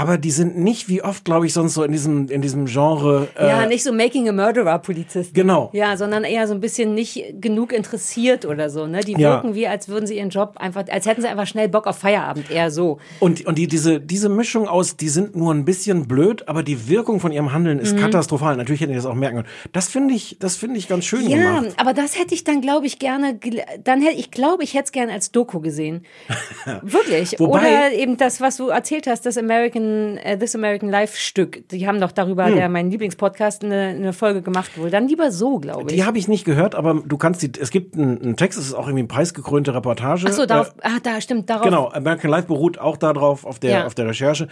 Aber 0.00 0.16
die 0.16 0.30
sind 0.30 0.56
nicht 0.56 0.88
wie 0.88 1.02
oft, 1.02 1.24
glaube 1.24 1.46
ich, 1.46 1.52
sonst 1.52 1.74
so 1.74 1.82
in 1.82 1.90
diesem, 1.90 2.28
in 2.28 2.40
diesem 2.40 2.66
Genre. 2.66 3.26
Äh, 3.36 3.48
Ja, 3.48 3.66
nicht 3.66 3.82
so 3.82 3.92
Making 3.92 4.28
a 4.28 4.32
Murderer 4.32 4.78
Polizisten. 4.78 5.34
Genau. 5.34 5.70
Ja, 5.72 5.96
sondern 5.96 6.22
eher 6.22 6.46
so 6.46 6.54
ein 6.54 6.60
bisschen 6.60 6.94
nicht 6.94 7.24
genug 7.40 7.72
interessiert 7.72 8.44
oder 8.46 8.70
so, 8.70 8.86
ne? 8.86 9.00
Die 9.00 9.12
Ja. 9.12 9.18
wirken 9.42 9.56
wie, 9.56 9.66
als 9.66 9.88
würden 9.88 10.06
sie 10.06 10.16
ihren 10.18 10.30
Job 10.30 10.52
einfach, 10.58 10.84
als 10.88 11.04
hätten 11.06 11.22
sie 11.22 11.26
einfach 11.26 11.48
schnell 11.48 11.68
Bock 11.68 11.88
auf 11.88 11.98
Feierabend, 11.98 12.48
eher 12.48 12.70
so. 12.70 12.98
Und, 13.18 13.44
und 13.44 13.58
die, 13.58 13.66
diese, 13.66 13.98
diese 14.00 14.28
Mischung 14.28 14.68
aus, 14.68 14.96
die 14.96 15.08
sind 15.08 15.34
nur 15.34 15.52
ein 15.52 15.64
bisschen 15.64 16.06
blöd, 16.06 16.46
aber 16.46 16.62
die 16.62 16.88
Wirkung 16.88 17.18
von 17.18 17.32
ihrem 17.32 17.52
Handeln 17.52 17.80
ist 17.80 17.94
Mhm. 17.96 17.98
katastrophal. 18.00 18.56
Natürlich 18.56 18.80
hätten 18.80 18.92
die 18.92 18.96
das 18.96 19.06
auch 19.06 19.14
merken 19.14 19.38
können. 19.38 19.48
Das 19.72 19.88
finde 19.88 20.14
ich, 20.14 20.36
das 20.38 20.54
finde 20.54 20.78
ich 20.78 20.86
ganz 20.86 21.06
schön 21.06 21.28
Ja, 21.28 21.36
gemacht. 21.60 21.74
aber 21.76 21.92
das 21.92 22.16
hätte 22.16 22.34
ich 22.34 22.44
dann, 22.44 22.60
glaube 22.60 22.86
ich, 22.86 23.00
gerne, 23.00 23.38
dann 23.82 24.00
hätte 24.00 24.16
ich 24.16 24.30
glaube, 24.30 24.62
ich 24.62 24.74
hätte 24.74 24.84
es 24.84 24.92
gerne 24.92 25.12
als 25.12 25.32
Doku 25.32 25.58
gesehen. 25.58 26.04
Wirklich. 26.82 27.38
Wobei- 27.40 27.58
Oder 27.58 27.92
eben 27.92 28.16
das, 28.16 28.40
was 28.40 28.58
du 28.58 28.68
erzählt 28.68 29.06
hast, 29.06 29.26
das 29.26 29.36
American, 29.38 29.87
äh, 30.18 30.38
This 30.38 30.54
American 30.54 30.88
Life 30.90 31.16
Stück. 31.16 31.68
Die 31.70 31.86
haben 31.86 32.00
doch 32.00 32.12
darüber, 32.12 32.46
Hm. 32.46 32.54
der 32.56 32.68
mein 32.68 32.90
Lieblingspodcast, 32.90 33.64
eine, 33.64 33.88
eine 33.88 34.12
Folge 34.12 34.42
gemacht 34.42 34.78
wohl. 34.78 34.90
Dann 34.90 35.08
lieber 35.08 35.30
so, 35.32 35.58
glaube 35.58 35.90
ich. 35.90 35.96
Die 35.96 36.04
habe 36.04 36.18
ich 36.18 36.28
nicht 36.28 36.44
gehört, 36.44 36.74
aber 36.74 37.02
du 37.04 37.16
kannst 37.18 37.42
die, 37.42 37.50
es 37.60 37.70
gibt 37.70 37.94
einen, 37.96 38.20
einen 38.22 38.36
Text, 38.36 38.58
es 38.58 38.66
ist 38.66 38.74
auch 38.74 38.86
irgendwie 38.86 39.00
eine 39.00 39.08
preisgekrönte 39.08 39.74
Reportage. 39.74 40.26
Ach 40.28 40.32
so, 40.32 40.46
darauf, 40.46 40.68
Äh, 40.78 40.88
ah, 40.88 40.98
da 41.02 41.20
stimmt, 41.20 41.48
darauf. 41.50 41.64
Genau, 41.64 41.88
American 41.90 42.30
Life 42.30 42.46
beruht 42.48 42.78
auch 42.78 42.96
darauf, 42.96 43.44
auf 43.44 43.58
der, 43.58 43.70
Ja. 43.70 43.86
auf 43.86 43.94
der 43.94 44.06
Recherche. 44.06 44.48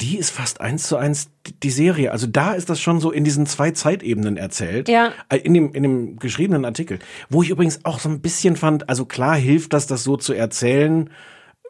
Die 0.00 0.18
ist 0.18 0.30
fast 0.30 0.60
eins 0.60 0.88
zu 0.88 0.96
eins 0.96 1.30
die- 1.62 1.70
Serie. 1.70 2.12
Also 2.12 2.26
da 2.26 2.52
ist 2.54 2.70
das 2.70 2.80
schon 2.80 3.00
so 3.00 3.10
in 3.10 3.24
diesen 3.24 3.46
zwei 3.46 3.72
Zeitebenen 3.72 4.36
erzählt. 4.36 4.88
Ja. 4.88 5.10
Äh, 5.28 5.38
In 5.38 5.54
dem, 5.54 5.72
in 5.74 5.82
dem 5.82 6.16
geschriebenen 6.18 6.64
Artikel. 6.64 7.00
Wo 7.28 7.42
ich 7.42 7.50
übrigens 7.50 7.84
auch 7.84 7.98
so 7.98 8.08
ein 8.08 8.20
bisschen 8.20 8.54
fand, 8.56 8.88
also 8.88 9.04
klar 9.04 9.34
hilft 9.36 9.72
das, 9.72 9.86
das 9.86 10.04
so 10.04 10.16
zu 10.16 10.32
erzählen, 10.34 11.10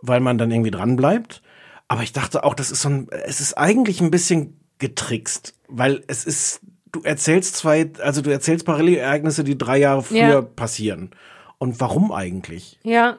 weil 0.02 0.20
man 0.20 0.36
dann 0.38 0.50
irgendwie 0.50 0.70
dran 0.70 0.96
bleibt. 0.96 1.40
Aber 1.88 2.02
ich 2.02 2.12
dachte 2.12 2.44
auch, 2.44 2.54
das 2.54 2.70
ist 2.70 2.82
so 2.82 2.88
ein, 2.88 3.08
es 3.26 3.40
ist 3.40 3.54
eigentlich 3.58 4.00
ein 4.00 4.10
bisschen 4.10 4.58
getrickst, 4.78 5.54
weil 5.68 6.02
es 6.08 6.24
ist, 6.24 6.60
du 6.92 7.02
erzählst 7.02 7.56
zwei, 7.56 7.90
also 8.00 8.22
du 8.22 8.30
erzählst 8.30 8.64
Parallelereignisse, 8.66 9.44
die 9.44 9.56
drei 9.58 9.78
Jahre 9.78 10.02
früher 10.02 10.18
Ja. 10.18 10.42
passieren. 10.42 11.10
Und 11.58 11.80
warum 11.80 12.10
eigentlich? 12.12 12.78
Ja. 12.82 13.18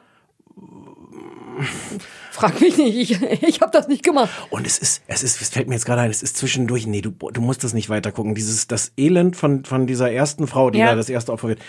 Frag 2.32 2.60
mich 2.60 2.76
nicht, 2.76 2.94
ich, 3.12 3.22
ich 3.42 3.60
habe 3.62 3.72
das 3.72 3.88
nicht 3.88 4.02
gemacht. 4.02 4.28
Und 4.50 4.66
es 4.66 4.78
ist, 4.78 5.02
es 5.06 5.22
ist, 5.22 5.40
es 5.40 5.48
fällt 5.48 5.68
mir 5.68 5.74
jetzt 5.74 5.86
gerade 5.86 6.02
ein, 6.02 6.10
es 6.10 6.22
ist 6.22 6.36
zwischendurch, 6.36 6.86
nee, 6.86 7.00
du, 7.00 7.10
du 7.10 7.40
musst 7.40 7.64
das 7.64 7.72
nicht 7.72 7.88
weiter 7.88 8.12
gucken. 8.12 8.34
Dieses, 8.34 8.66
das 8.66 8.92
Elend 8.98 9.36
von, 9.36 9.64
von 9.64 9.86
dieser 9.86 10.10
ersten 10.12 10.46
Frau, 10.46 10.68
die 10.70 10.80
Ja. 10.80 10.86
da 10.88 10.96
das 10.96 11.08
erste 11.08 11.32
Opfer 11.32 11.48
wird, 11.48 11.60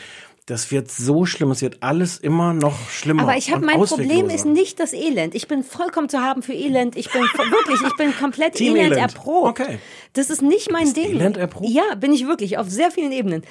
das 0.48 0.72
wird 0.72 0.90
so 0.90 1.26
schlimm, 1.26 1.52
es 1.52 1.62
wird 1.62 1.84
alles 1.84 2.18
immer 2.18 2.54
noch 2.54 2.90
schlimmer. 2.90 3.24
Aber 3.24 3.36
ich 3.36 3.54
habe 3.54 3.66
mein 3.66 3.82
Problem 3.82 4.30
ist 4.30 4.46
nicht 4.46 4.80
das 4.80 4.94
Elend. 4.94 5.36
Ich 5.36 5.50
bin 5.50 5.62
vollkommen 5.62 6.08
zu 6.08 6.22
haben 6.22 6.42
für 6.42 6.54
Elend. 6.54 6.96
Ich 6.96 7.12
bin 7.12 7.22
wirklich, 7.22 7.82
ich 7.86 7.96
bin 7.98 8.16
komplett 8.16 8.56
Team 8.56 8.78
Elend, 8.78 8.94
Elend. 8.94 9.14
erprobt. 9.14 9.60
Okay. 9.60 9.80
Das 10.14 10.30
ist 10.30 10.42
nicht 10.42 10.72
mein 10.72 10.94
Ding. 10.94 11.10
Elend 11.10 11.36
erprobt? 11.36 11.70
Ja, 11.70 11.96
bin 11.96 12.14
ich 12.14 12.26
wirklich 12.28 12.58
auf 12.58 12.70
sehr 12.70 12.92
vielen 12.92 13.12
Ebenen. 13.12 13.42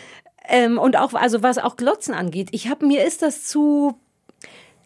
Ähm, 0.49 0.79
und 0.79 0.97
auch 0.97 1.13
also 1.13 1.43
was 1.43 1.59
auch 1.59 1.77
Glotzen 1.77 2.15
angeht, 2.15 2.49
ich 2.53 2.69
habe 2.69 2.87
mir 2.87 3.05
ist 3.05 3.21
das 3.21 3.45
zu 3.45 4.01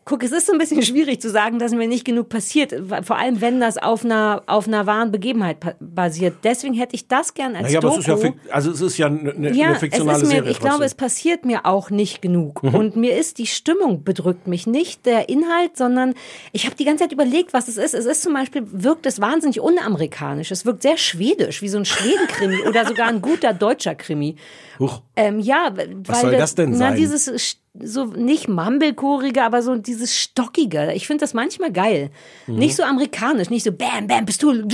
Guck, 0.05 0.23
es 0.25 0.33
ist 0.33 0.47
so 0.47 0.53
ein 0.53 0.59
bisschen 0.59 0.83
schwierig 0.91 1.21
zu 1.21 1.31
sagen, 1.31 1.59
dass 1.59 1.73
mir 1.73 1.87
nicht 1.87 2.05
genug 2.05 2.29
passiert, 2.29 2.75
vor 3.03 3.17
allem 3.17 3.41
wenn 3.41 3.61
das 3.61 3.79
auf 3.79 4.05
einer 4.05 4.43
auf 4.47 4.67
einer 4.67 4.87
wahren 4.87 5.13
Begebenheit 5.13 5.59
basiert. 5.79 6.37
Deswegen 6.43 6.75
hätte 6.75 6.95
ich 6.97 7.07
das 7.07 7.35
gern 7.35 7.55
als 7.55 7.65
Naja, 7.67 7.79
aber 7.79 7.91
Doku. 7.91 8.01
es 8.01 8.09
ist 8.09 8.25
ja, 8.25 8.33
also 8.51 8.71
es 8.71 8.81
ist 8.81 8.99
ja 8.99 9.07
eine, 9.07 9.53
Ja, 9.55 9.67
eine 9.67 9.77
fiktionale 9.77 10.17
es 10.17 10.23
ist 10.25 10.29
mir, 10.29 10.35
Serie. 10.37 10.51
ich 10.51 10.59
glaube, 10.59 10.85
es 10.85 10.95
passiert 10.95 11.45
mir 11.45 11.67
auch 11.67 11.91
nicht 11.91 12.23
genug. 12.23 12.63
Mhm. 12.63 12.75
Und 12.75 12.97
mir 12.97 13.17
ist 13.17 13.39
die 13.39 13.47
Stimmung 13.47 14.03
bedrückt 14.03 14.47
mich 14.47 14.67
nicht 14.67 15.07
der 15.07 15.29
Inhalt, 15.29 15.77
sondern 15.77 16.15
ich 16.53 16.67
habe 16.67 16.77
die 16.77 16.85
ganze 16.85 17.05
Zeit 17.05 17.13
überlegt, 17.13 17.53
was 17.53 17.69
es 17.69 17.77
ist. 17.77 17.95
Es 17.95 18.07
ist 18.07 18.23
zum 18.23 18.33
Beispiel, 18.35 18.63
wirkt 18.73 19.07
es 19.07 19.21
wahnsinnig 19.21 19.61
unamerikanisch. 19.61 20.51
Es 20.51 20.65
wirkt 20.65 20.83
sehr 20.83 20.97
schwedisch, 20.97 21.63
wie 21.63 21.69
so 21.69 21.79
ein 21.79 21.85
Schwedenkrimi 21.85 22.63
oder 22.69 22.87
sogar 22.87 23.09
ein 23.09 23.21
guter 23.21 23.53
deutscher 23.53 23.95
Krimi. 23.95 24.37
Huch. 24.79 25.03
Ähm, 25.15 25.41
ja, 25.41 25.71
weil 25.75 25.95
Was 26.07 26.23
soll 26.23 26.33
das 26.37 26.55
denn 26.55 26.71
na, 26.71 26.77
sein? 26.79 26.97
dieses 26.97 27.59
so 27.79 28.05
nicht 28.05 28.49
mumblekorige, 28.49 29.43
aber 29.43 29.63
so 29.63 29.77
dieses 29.77 30.19
stockige. 30.19 30.93
Ich 30.95 31.07
finde 31.07 31.21
das 31.21 31.35
manchmal 31.35 31.71
geil. 31.71 32.11
Mhm. 32.49 32.57
Nicht 32.57 32.75
so 32.75 32.83
amerikanisch, 32.83 33.49
nicht 33.49 33.63
so 33.65 33.71
bam 33.71 34.09
bam 34.09 34.27
Pistole, 34.27 34.67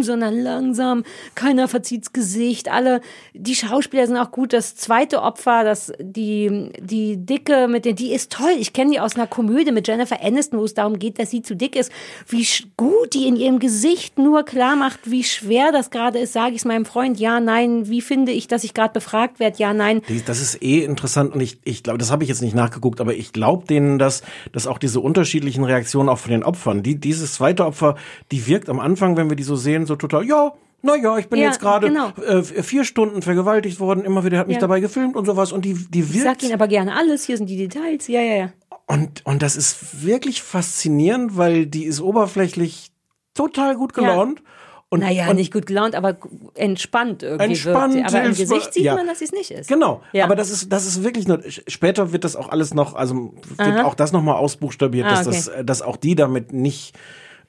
sondern 0.00 0.38
langsam. 0.40 1.04
Keiner 1.34 1.66
verzieht's 1.66 2.12
Gesicht. 2.12 2.70
Alle 2.70 3.00
die 3.32 3.54
Schauspieler 3.54 4.06
sind 4.06 4.18
auch 4.18 4.32
gut. 4.32 4.52
Das 4.52 4.76
zweite 4.76 5.22
Opfer, 5.22 5.64
das 5.64 5.92
die 5.98 6.70
die 6.78 7.16
dicke 7.16 7.68
mit 7.68 7.86
den 7.86 7.96
die 7.96 8.12
ist 8.12 8.32
toll. 8.32 8.52
Ich 8.58 8.74
kenne 8.74 8.90
die 8.90 9.00
aus 9.00 9.16
einer 9.16 9.26
Komödie 9.26 9.72
mit 9.72 9.88
Jennifer 9.88 10.22
Aniston, 10.22 10.60
wo 10.60 10.64
es 10.64 10.74
darum 10.74 10.98
geht, 10.98 11.18
dass 11.18 11.30
sie 11.30 11.40
zu 11.40 11.56
dick 11.56 11.74
ist. 11.74 11.90
Wie 12.28 12.46
gut 12.76 13.14
die 13.14 13.26
in 13.28 13.36
ihrem 13.36 13.60
Gesicht 13.60 14.18
nur 14.18 14.44
klar 14.44 14.76
macht, 14.76 15.10
wie 15.10 15.24
schwer 15.24 15.72
das 15.72 15.88
gerade 15.88 16.18
ist. 16.18 16.34
Sage 16.34 16.50
ich 16.50 16.58
es 16.58 16.64
meinem 16.66 16.84
Freund? 16.84 17.18
Ja, 17.18 17.40
nein. 17.40 17.88
Wie 17.88 18.02
finde 18.02 18.32
ich, 18.32 18.46
dass 18.46 18.62
ich 18.62 18.74
gerade 18.74 18.92
befragt 18.92 19.40
werde? 19.40 19.56
Ja, 19.58 19.72
nein. 19.72 20.02
Das 20.26 20.42
ist 20.42 20.62
eh 20.62 20.84
interessant 20.84 21.34
und 21.34 21.40
ich, 21.40 21.58
ich 21.64 21.82
glaube, 21.82 21.98
das 21.98 22.10
habe 22.10 22.24
ich 22.24 22.25
jetzt 22.28 22.42
nicht 22.42 22.54
nachgeguckt, 22.54 23.00
aber 23.00 23.14
ich 23.14 23.32
glaube 23.32 23.66
denen, 23.66 23.98
dass, 23.98 24.22
dass 24.52 24.66
auch 24.66 24.78
diese 24.78 25.00
unterschiedlichen 25.00 25.64
Reaktionen 25.64 26.08
auch 26.08 26.18
von 26.18 26.30
den 26.30 26.42
Opfern, 26.44 26.82
die, 26.82 26.96
dieses 26.96 27.34
zweite 27.34 27.66
Opfer, 27.66 27.96
die 28.32 28.46
wirkt 28.46 28.68
am 28.68 28.80
Anfang, 28.80 29.16
wenn 29.16 29.28
wir 29.30 29.36
die 29.36 29.42
so 29.42 29.56
sehen, 29.56 29.86
so 29.86 29.96
total, 29.96 30.24
ja, 30.24 30.52
naja, 30.82 31.18
ich 31.18 31.28
bin 31.28 31.40
Ja, 31.40 31.46
jetzt 31.46 31.60
gerade 31.60 31.88
genau. 31.88 32.10
äh, 32.24 32.42
vier 32.42 32.84
Stunden 32.84 33.22
vergewaltigt 33.22 33.80
worden, 33.80 34.04
immer 34.04 34.24
wieder 34.24 34.38
hat 34.38 34.46
mich 34.46 34.56
Ja. 34.56 34.60
dabei 34.60 34.80
gefilmt 34.80 35.16
und 35.16 35.24
sowas 35.24 35.50
und 35.50 35.64
die, 35.64 35.74
die 35.74 36.00
Ich 36.00 36.06
sag 36.22 36.24
wirkt 36.24 36.42
Ihnen 36.44 36.52
aber 36.52 36.68
gerne 36.68 36.94
alles. 36.94 37.24
Hier 37.24 37.36
sind 37.36 37.48
die 37.48 37.56
Details. 37.56 38.06
Ja, 38.08 38.20
ja, 38.20 38.34
ja. 38.36 38.52
und, 38.86 39.24
und 39.26 39.42
das 39.42 39.56
ist 39.56 40.04
wirklich 40.04 40.42
faszinierend, 40.42 41.36
weil 41.36 41.66
die 41.66 41.84
ist 41.84 42.00
oberflächlich 42.00 42.92
total 43.34 43.74
gut 43.76 43.94
gelaunt. 43.94 44.42
Und, 44.88 45.00
naja, 45.00 45.28
und 45.28 45.34
nicht 45.36 45.52
gut 45.52 45.66
gelaunt, 45.66 45.96
aber 45.96 46.16
entspannt 46.54 47.24
irgendwie 47.24 47.44
Entspannt, 47.54 47.94
wirkt 47.94 48.08
sie. 48.10 48.16
Aber 48.16 48.24
im 48.26 48.34
Gesicht 48.36 48.72
sieht 48.72 48.84
ja. 48.84 48.94
man, 48.94 49.06
dass 49.08 49.18
sie 49.18 49.24
es 49.24 49.32
nicht 49.32 49.50
ist. 49.50 49.68
Genau, 49.68 50.00
Ja. 50.12 50.24
aber 50.24 50.36
das 50.36 50.48
ist 50.50 50.72
das 50.72 50.86
ist 50.86 51.02
wirklich 51.02 51.26
nur 51.26 51.40
später 51.66 52.12
wird 52.12 52.22
das 52.22 52.36
auch 52.36 52.50
alles 52.50 52.72
noch 52.72 52.94
also 52.94 53.34
wird 53.56 53.60
Aha. 53.68 53.84
auch 53.84 53.96
das 53.96 54.12
noch 54.12 54.22
mal 54.22 54.34
ausbuchstabiert, 54.36 55.06
Ah, 55.06 55.10
dass 55.10 55.26
okay. 55.26 55.36
das 55.36 55.48
äh, 55.48 55.64
dass 55.64 55.82
auch 55.82 55.96
die 55.96 56.14
damit 56.14 56.52
nicht 56.52 56.94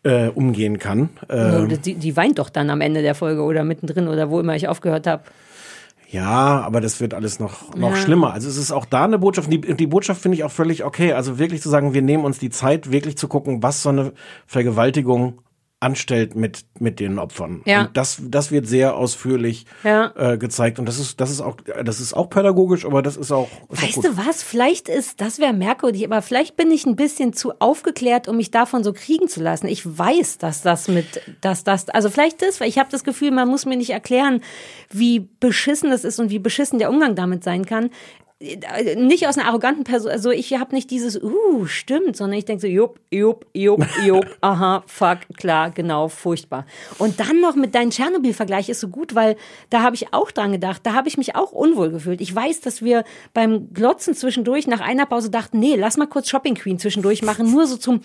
äh, 0.03 0.29
umgehen 0.29 0.79
kann. 0.79 1.09
Ähm, 1.29 1.69
die, 1.83 1.93
die 1.93 2.17
weint 2.17 2.39
doch 2.39 2.49
dann 2.49 2.71
am 2.71 2.81
Ende 2.81 3.03
der 3.03 3.13
Folge 3.13 3.43
oder 3.43 3.63
mittendrin 3.63 4.07
oder 4.07 4.31
wo 4.31 4.39
immer 4.39 4.55
ich 4.55 4.67
aufgehört 4.67 5.05
habe. 5.05 5.21
ja, 6.09 6.61
aber 6.61 6.81
das 6.81 6.99
wird 7.01 7.13
alles 7.13 7.39
noch 7.39 7.75
noch 7.75 7.91
Ja. 7.91 7.97
schlimmer. 7.97 8.33
Also 8.33 8.49
es 8.49 8.57
ist 8.57 8.71
auch 8.71 8.85
da 8.85 9.03
eine 9.03 9.19
Botschaft. 9.19 9.51
Die, 9.53 9.61
die 9.61 9.87
Botschaft 9.87 10.21
finde 10.23 10.37
ich 10.37 10.43
auch 10.43 10.51
völlig 10.51 10.83
okay. 10.83 11.13
Also 11.13 11.37
wirklich 11.37 11.61
zu 11.61 11.69
sagen, 11.69 11.93
wir 11.93 12.01
nehmen 12.01 12.25
uns 12.25 12.39
die 12.39 12.49
Zeit, 12.49 12.91
wirklich 12.91 13.15
zu 13.15 13.27
gucken, 13.27 13.61
was 13.61 13.83
so 13.83 13.89
eine 13.89 14.13
Vergewaltigung 14.47 15.39
anstellt 15.79 16.35
mit 16.35 16.65
mit 16.79 16.99
den 16.99 17.19
Opfern. 17.19 17.61
Ja. 17.65 17.81
Und 17.85 17.95
das 17.97 18.17
das 18.23 18.49
wird 18.51 18.67
sehr 18.67 18.95
ausführlich 18.95 19.65
Ja. 19.83 20.11
äh, 20.15 20.37
gezeigt 20.39 20.79
und 20.79 20.87
das 20.87 20.97
ist 20.97 21.21
das 21.21 21.29
ist 21.29 21.39
auch 21.41 21.57
das 21.83 21.99
ist 21.99 22.15
auch 22.15 22.29
pädagogisch, 22.31 22.83
aber 22.83 23.03
das 23.03 23.15
ist 23.15 23.31
auch 23.31 23.47
ist 23.69 23.79
auch 23.79 23.83
Weißt 23.83 23.95
gut. 23.95 24.05
du 24.05 24.17
was? 24.17 24.41
Vielleicht 24.41 24.89
ist, 24.89 25.21
das 25.21 25.37
wäre 25.37 25.53
merkwürdig, 25.53 26.03
aber 26.03 26.23
vielleicht 26.23 26.57
bin 26.57 26.71
ich 26.71 26.85
ein 26.87 26.95
bisschen 26.95 27.33
zu 27.33 27.53
aufgeklärt, 27.59 28.27
um 28.27 28.37
mich 28.37 28.49
davon 28.49 28.83
so 28.83 28.91
kriegen 28.91 29.27
zu 29.27 29.41
lassen. 29.41 29.67
Ich 29.67 29.83
weiß, 29.85 30.39
dass 30.39 30.63
das 30.63 30.87
mit, 30.87 31.21
dass 31.41 31.63
das, 31.63 31.89
also 31.89 32.09
vielleicht 32.09 32.41
das, 32.41 32.59
weil 32.59 32.69
ich 32.69 32.79
habe 32.79 32.89
das 32.91 33.03
Gefühl, 33.03 33.29
man 33.31 33.47
muss 33.47 33.65
mir 33.67 33.77
nicht 33.77 33.91
erklären, 33.91 34.41
wie 34.89 35.29
beschissen 35.39 35.91
das 35.91 36.03
ist 36.03 36.19
und 36.19 36.31
wie 36.31 36.39
beschissen 36.39 36.79
der 36.79 36.89
Umgang 36.89 37.13
damit 37.15 37.43
sein 37.43 37.65
kann. 37.65 37.91
Nicht 38.39 39.27
aus 39.27 39.35
einer 39.37 39.47
arroganten 39.47 39.83
Person, 39.83 40.11
also 40.11 40.29
ich 40.29 40.53
habe 40.53 40.75
nicht 40.75 40.91
dieses, 40.91 41.19
uh, 41.19 41.65
stimmt, 41.65 42.15
sondern 42.15 42.37
ich 42.37 42.45
denke 42.45 42.61
so, 42.61 42.67
jupp, 42.67 42.99
jupp, 43.09 43.47
jupp, 43.53 43.83
jupp, 44.05 44.27
aha, 44.41 44.83
fuck, 44.85 45.19
klar, 45.37 45.71
genau, 45.71 46.07
furchtbar. 46.07 46.67
Und 46.99 47.19
dann 47.19 47.41
noch 47.41 47.55
mit 47.55 47.73
deinem 47.73 47.89
Tschernobyl-Vergleich 47.89 48.69
ist 48.69 48.79
so 48.79 48.89
gut, 48.89 49.15
weil 49.15 49.37
da 49.71 49.81
habe 49.81 49.95
ich 49.95 50.13
auch 50.13 50.29
dran 50.29 50.51
gedacht, 50.51 50.81
da 50.83 50.93
habe 50.93 51.07
ich 51.07 51.17
mich 51.17 51.35
auch 51.35 51.51
unwohl 51.51 51.89
gefühlt. 51.89 52.21
Ich 52.21 52.35
weiß, 52.35 52.61
dass 52.61 52.83
wir 52.83 53.05
beim 53.33 53.73
Glotzen 53.73 54.13
zwischendurch 54.13 54.67
nach 54.67 54.81
einer 54.81 55.07
Pause 55.07 55.31
dachten, 55.31 55.57
nee, 55.57 55.75
lass 55.75 55.97
mal 55.97 56.05
kurz 56.05 56.29
Shopping 56.29 56.53
Queen 56.53 56.77
zwischendurch 56.77 57.23
machen, 57.23 57.49
nur 57.51 57.65
so 57.65 57.77
zum 57.77 58.01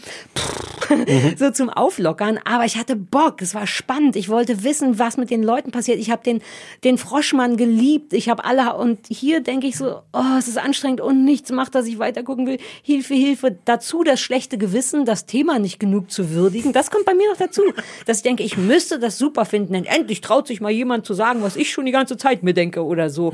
so 1.36 1.50
zum 1.50 1.70
Auflockern. 1.70 2.38
Aber 2.44 2.64
ich 2.64 2.76
hatte 2.76 2.96
Bock, 2.96 3.40
es 3.42 3.54
war 3.54 3.66
spannend. 3.66 4.16
Ich 4.16 4.28
wollte 4.28 4.64
wissen, 4.64 4.98
was 4.98 5.16
mit 5.16 5.30
den 5.30 5.42
Leuten 5.42 5.70
passiert. 5.70 5.98
Ich 5.98 6.10
habe 6.10 6.22
den, 6.22 6.42
den 6.84 6.98
Froschmann 6.98 7.56
geliebt. 7.56 8.12
Ich 8.12 8.28
habe 8.28 8.44
alle, 8.44 8.74
und 8.76 9.06
hier 9.08 9.40
denke 9.40 9.66
ich 9.66 9.76
so, 9.76 10.00
oh, 10.12 10.21
es 10.38 10.48
ist 10.48 10.58
anstrengend 10.58 11.00
und 11.00 11.24
nichts 11.24 11.50
macht, 11.52 11.74
dass 11.74 11.86
ich 11.86 11.98
weiter 11.98 12.22
gucken 12.22 12.46
will. 12.46 12.58
Hilfe, 12.82 13.14
Hilfe. 13.14 13.56
Dazu 13.64 14.02
das 14.04 14.20
schlechte 14.20 14.58
Gewissen, 14.58 15.04
das 15.04 15.26
Thema 15.26 15.58
nicht 15.58 15.78
genug 15.80 16.10
zu 16.10 16.30
würdigen. 16.30 16.72
Das 16.72 16.90
kommt 16.90 17.04
bei 17.04 17.14
mir 17.14 17.28
noch 17.30 17.38
dazu. 17.38 17.62
Dass 18.06 18.18
ich 18.18 18.22
denke, 18.22 18.42
ich 18.42 18.56
müsste 18.56 18.98
das 18.98 19.18
super 19.18 19.44
finden, 19.44 19.72
denn 19.74 19.84
endlich 19.84 20.20
traut 20.20 20.46
sich 20.46 20.60
mal 20.60 20.70
jemand 20.70 21.06
zu 21.06 21.14
sagen, 21.14 21.42
was 21.42 21.56
ich 21.56 21.70
schon 21.72 21.86
die 21.86 21.92
ganze 21.92 22.16
Zeit 22.16 22.42
mir 22.42 22.54
denke 22.54 22.84
oder 22.84 23.10
so. 23.10 23.32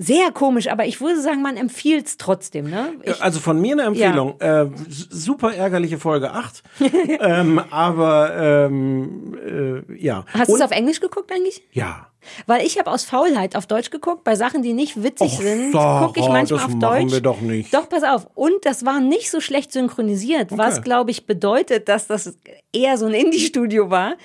Sehr 0.00 0.30
komisch, 0.30 0.68
aber 0.70 0.86
ich 0.86 1.00
würde 1.00 1.20
sagen, 1.20 1.42
man 1.42 1.56
empfiehlt 1.56 2.06
es 2.06 2.16
trotzdem, 2.18 2.70
ne? 2.70 2.92
Ich, 3.02 3.20
also 3.20 3.40
von 3.40 3.60
mir 3.60 3.72
eine 3.72 3.82
Empfehlung. 3.82 4.40
Äh, 4.40 4.66
s- 4.88 5.08
super 5.10 5.52
ärgerliche 5.52 5.98
Folge 5.98 6.30
8. 6.30 6.62
ähm, 7.20 7.60
aber 7.70 8.66
ähm, 8.68 9.84
äh, 9.88 9.96
ja. 10.00 10.24
hast 10.32 10.50
du 10.50 10.54
es 10.54 10.60
auf 10.60 10.70
Englisch 10.70 11.00
geguckt 11.00 11.32
eigentlich? 11.32 11.64
Ja. 11.72 12.07
Weil 12.46 12.66
ich 12.66 12.78
habe 12.78 12.90
aus 12.90 13.04
Faulheit 13.04 13.56
auf 13.56 13.66
Deutsch 13.66 13.90
geguckt, 13.90 14.24
bei 14.24 14.34
Sachen, 14.34 14.62
die 14.62 14.72
nicht 14.72 15.02
witzig 15.02 15.32
Och, 15.32 15.40
sind, 15.42 15.72
gucke 15.72 16.20
ich 16.20 16.28
manchmal 16.28 16.64
auf 16.64 16.78
Deutsch. 16.78 17.12
wir 17.12 17.20
doch 17.20 17.40
nicht. 17.40 17.72
Doch, 17.72 17.88
pass 17.88 18.02
auf. 18.02 18.28
Und 18.34 18.64
das 18.64 18.84
war 18.84 19.00
nicht 19.00 19.30
so 19.30 19.40
schlecht 19.40 19.72
synchronisiert, 19.72 20.56
was, 20.56 20.82
glaube 20.82 21.10
ich, 21.10 21.26
bedeutet, 21.26 21.88
dass 21.88 22.06
das 22.06 22.36
eher 22.72 22.98
so 22.98 23.06
ein 23.06 23.14
Indie-Studio 23.14 23.90
war. 23.90 24.16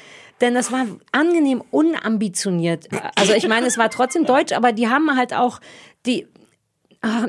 Denn 0.41 0.55
das 0.55 0.71
war 0.71 0.85
angenehm 1.11 1.63
unambitioniert. 1.71 2.89
Also 3.15 3.33
ich 3.33 3.47
meine, 3.47 3.67
es 3.67 3.77
war 3.77 3.89
trotzdem 3.89 4.25
Deutsch, 4.25 4.51
aber 4.51 4.73
die 4.73 4.89
haben 4.89 5.15
halt 5.15 5.33
auch 5.33 5.59
die, 6.05 6.27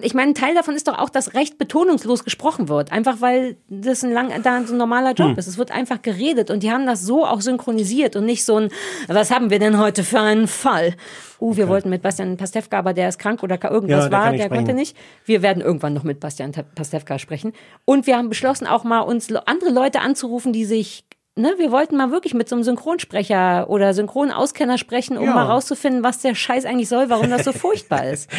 Ich 0.02 0.14
meine, 0.14 0.30
ein 0.30 0.34
Teil 0.36 0.54
davon 0.54 0.76
ist 0.76 0.86
doch 0.86 0.98
auch, 0.98 1.10
dass 1.10 1.34
recht 1.34 1.58
betonungslos 1.58 2.22
gesprochen 2.22 2.68
wird. 2.68 2.92
Einfach 2.92 3.20
weil 3.20 3.56
das 3.68 4.04
ein, 4.04 4.12
lang, 4.12 4.30
da 4.44 4.62
so 4.64 4.74
ein 4.74 4.78
normaler 4.78 5.14
Job 5.14 5.30
Hm. 5.30 5.38
ist. 5.38 5.48
Es 5.48 5.58
wird 5.58 5.72
einfach 5.72 6.00
geredet 6.00 6.50
und 6.50 6.62
die 6.62 6.70
haben 6.70 6.86
das 6.86 7.02
so 7.02 7.26
auch 7.26 7.40
synchronisiert 7.40 8.14
und 8.14 8.24
nicht 8.24 8.44
so 8.44 8.56
ein, 8.56 8.68
was 9.08 9.32
haben 9.32 9.50
wir 9.50 9.58
denn 9.58 9.78
heute 9.78 10.04
für 10.04 10.20
einen 10.20 10.46
Fall? 10.46 10.94
Uh, 11.40 11.56
wir 11.56 11.68
wollten 11.68 11.90
mit 11.90 12.02
Bastian 12.02 12.36
Pastewka, 12.36 12.78
aber 12.78 12.94
der 12.94 13.08
ist 13.08 13.18
krank 13.18 13.42
oder 13.42 13.58
irgendwas 13.68 14.04
Ja, 14.04 14.12
war, 14.12 14.32
der 14.32 14.48
konnte 14.48 14.74
nicht. 14.74 14.96
Wir 15.24 15.42
werden 15.42 15.60
irgendwann 15.60 15.92
noch 15.92 16.04
mit 16.04 16.20
Bastian 16.20 16.52
Pastewka 16.52 17.18
sprechen. 17.18 17.52
Und 17.84 18.06
wir 18.06 18.16
haben 18.16 18.28
beschlossen, 18.28 18.68
auch 18.68 18.84
mal 18.84 19.00
uns 19.00 19.32
andere 19.32 19.70
Leute 19.70 20.00
anzurufen, 20.00 20.52
die 20.52 20.64
sich 20.64 21.04
Ne, 21.36 21.52
wir 21.58 21.72
wollten 21.72 21.96
mal 21.96 22.12
wirklich 22.12 22.32
mit 22.32 22.48
so 22.48 22.54
einem 22.54 22.62
Synchronsprecher 22.62 23.68
oder 23.68 23.92
Synchronauskenner 23.92 24.78
sprechen, 24.78 25.18
um 25.18 25.24
Ja. 25.24 25.34
mal 25.34 25.46
rauszufinden, 25.46 26.04
was 26.04 26.20
der 26.20 26.36
Scheiß 26.36 26.64
eigentlich 26.64 26.88
soll, 26.88 27.10
warum 27.10 27.28
das 27.28 27.42
so 27.42 27.50
furchtbar 27.52 28.06
ist. 28.06 28.30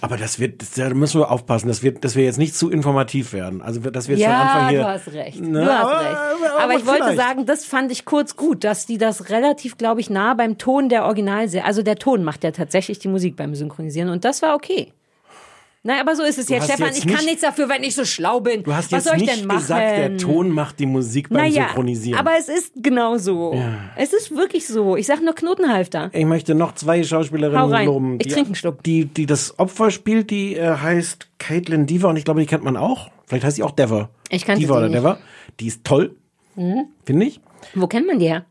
Aber 0.00 0.16
das 0.16 0.38
wird, 0.40 0.62
das, 0.62 0.70
da 0.70 0.88
müssen 0.94 1.20
wir 1.20 1.30
aufpassen, 1.30 1.68
dass 1.68 1.82
wir, 1.82 1.92
dass 1.92 2.16
wir 2.16 2.24
jetzt 2.24 2.38
nicht 2.38 2.54
zu 2.56 2.70
informativ 2.70 3.34
werden. 3.34 3.60
Also, 3.60 3.80
dass 3.90 4.08
wir 4.08 4.16
jetzt 4.16 4.24
ja, 4.24 4.30
von 4.30 4.48
Anfang 4.48 4.68
hier. 4.70 4.78
du 4.80 4.86
hast 4.88 5.08
recht. 5.12 5.40
Ne, 5.42 5.62
du 5.62 5.70
hast 5.70 5.84
aber- 5.84 6.00
recht. 6.00 6.16
aber- 6.54 6.62
Aber, 6.64 6.74
ich 6.74 6.86
wollte 6.86 7.02
vielleicht. 7.04 7.18
sagen, 7.20 7.44
das 7.44 7.66
fand 7.66 7.92
ich 7.92 8.06
kurz 8.06 8.34
gut, 8.34 8.64
dass 8.64 8.86
die 8.86 8.96
das 8.96 9.28
relativ, 9.28 9.76
glaube 9.76 10.00
ich, 10.00 10.08
nah 10.08 10.32
beim 10.32 10.56
Ton 10.56 10.88
der 10.88 11.04
Originalserie, 11.04 11.66
also 11.66 11.82
der 11.82 11.96
Ton 11.96 12.24
macht 12.24 12.44
ja 12.44 12.50
tatsächlich 12.52 12.98
die 12.98 13.08
Musik 13.08 13.36
beim 13.36 13.54
Synchronisieren 13.54 14.08
und 14.08 14.24
das 14.24 14.40
war 14.40 14.54
okay. 14.54 14.94
Naja, 15.84 16.00
aber 16.00 16.16
so 16.16 16.24
ist 16.24 16.38
es 16.38 16.46
Du 16.46 16.54
jetzt, 16.54 16.64
Stefan. 16.64 16.86
jetzt 16.86 16.98
ich 16.98 17.06
kann 17.06 17.16
nicht- 17.16 17.26
nichts 17.26 17.40
dafür, 17.42 17.68
wenn 17.68 17.84
ich 17.84 17.94
so 17.94 18.04
schlau 18.04 18.40
bin. 18.40 18.62
Du 18.64 18.74
hast 18.74 18.86
Was 18.92 19.04
jetzt 19.04 19.04
soll 19.04 19.16
ich 19.16 19.22
nicht 19.28 19.40
denn 19.40 19.46
machen? 19.46 19.58
gesagt, 19.60 19.96
der 19.96 20.16
Ton 20.18 20.50
macht 20.50 20.80
die 20.80 20.86
Musik 20.86 21.28
beim 21.28 21.38
naja, 21.38 21.66
Synchronisieren. 21.68 22.18
aber 22.18 22.32
es 22.38 22.48
ist 22.48 22.72
genau 22.76 23.16
so. 23.16 23.54
Es 23.96 24.12
ist 24.12 24.34
wirklich 24.34 24.66
so. 24.66 24.96
Ich 24.96 25.06
sag 25.06 25.22
nur 25.22 25.34
Knotenhalfter. 25.34 26.10
ich 26.12 26.24
möchte 26.26 26.54
noch 26.54 26.74
zwei 26.74 27.02
Schauspielerinnen 27.04 27.84
loben. 27.86 28.14
Ich 28.20 28.26
die, 28.26 28.32
trinke 28.32 28.48
einen 28.48 28.54
Schluck. 28.56 28.82
Die, 28.82 29.04
die 29.06 29.26
das 29.26 29.58
Opfer 29.58 29.90
spielt, 29.90 30.30
die 30.30 30.56
äh, 30.56 30.76
heißt 30.76 31.28
Caitlin 31.38 31.86
Dever 31.86 32.08
und 32.08 32.16
ich 32.16 32.24
glaube, 32.24 32.40
die 32.40 32.46
kennt 32.46 32.64
man 32.64 32.76
auch. 32.76 33.10
Vielleicht 33.26 33.44
heißt 33.44 33.56
sie 33.56 33.62
auch 33.62 33.70
Dever. 33.70 34.10
Ich 34.30 34.44
kannte 34.44 34.60
Dever 34.60 34.74
die 34.74 34.78
oder 34.78 34.88
nicht. 34.88 34.98
Dever. 34.98 35.18
Die 35.60 35.66
ist 35.68 35.84
toll, 35.84 36.16
Mhm. 36.56 36.86
finde 37.04 37.26
ich. 37.26 37.40
Wo 37.74 37.86
kennt 37.86 38.06
man 38.06 38.18
die 38.18 38.26
her? 38.26 38.44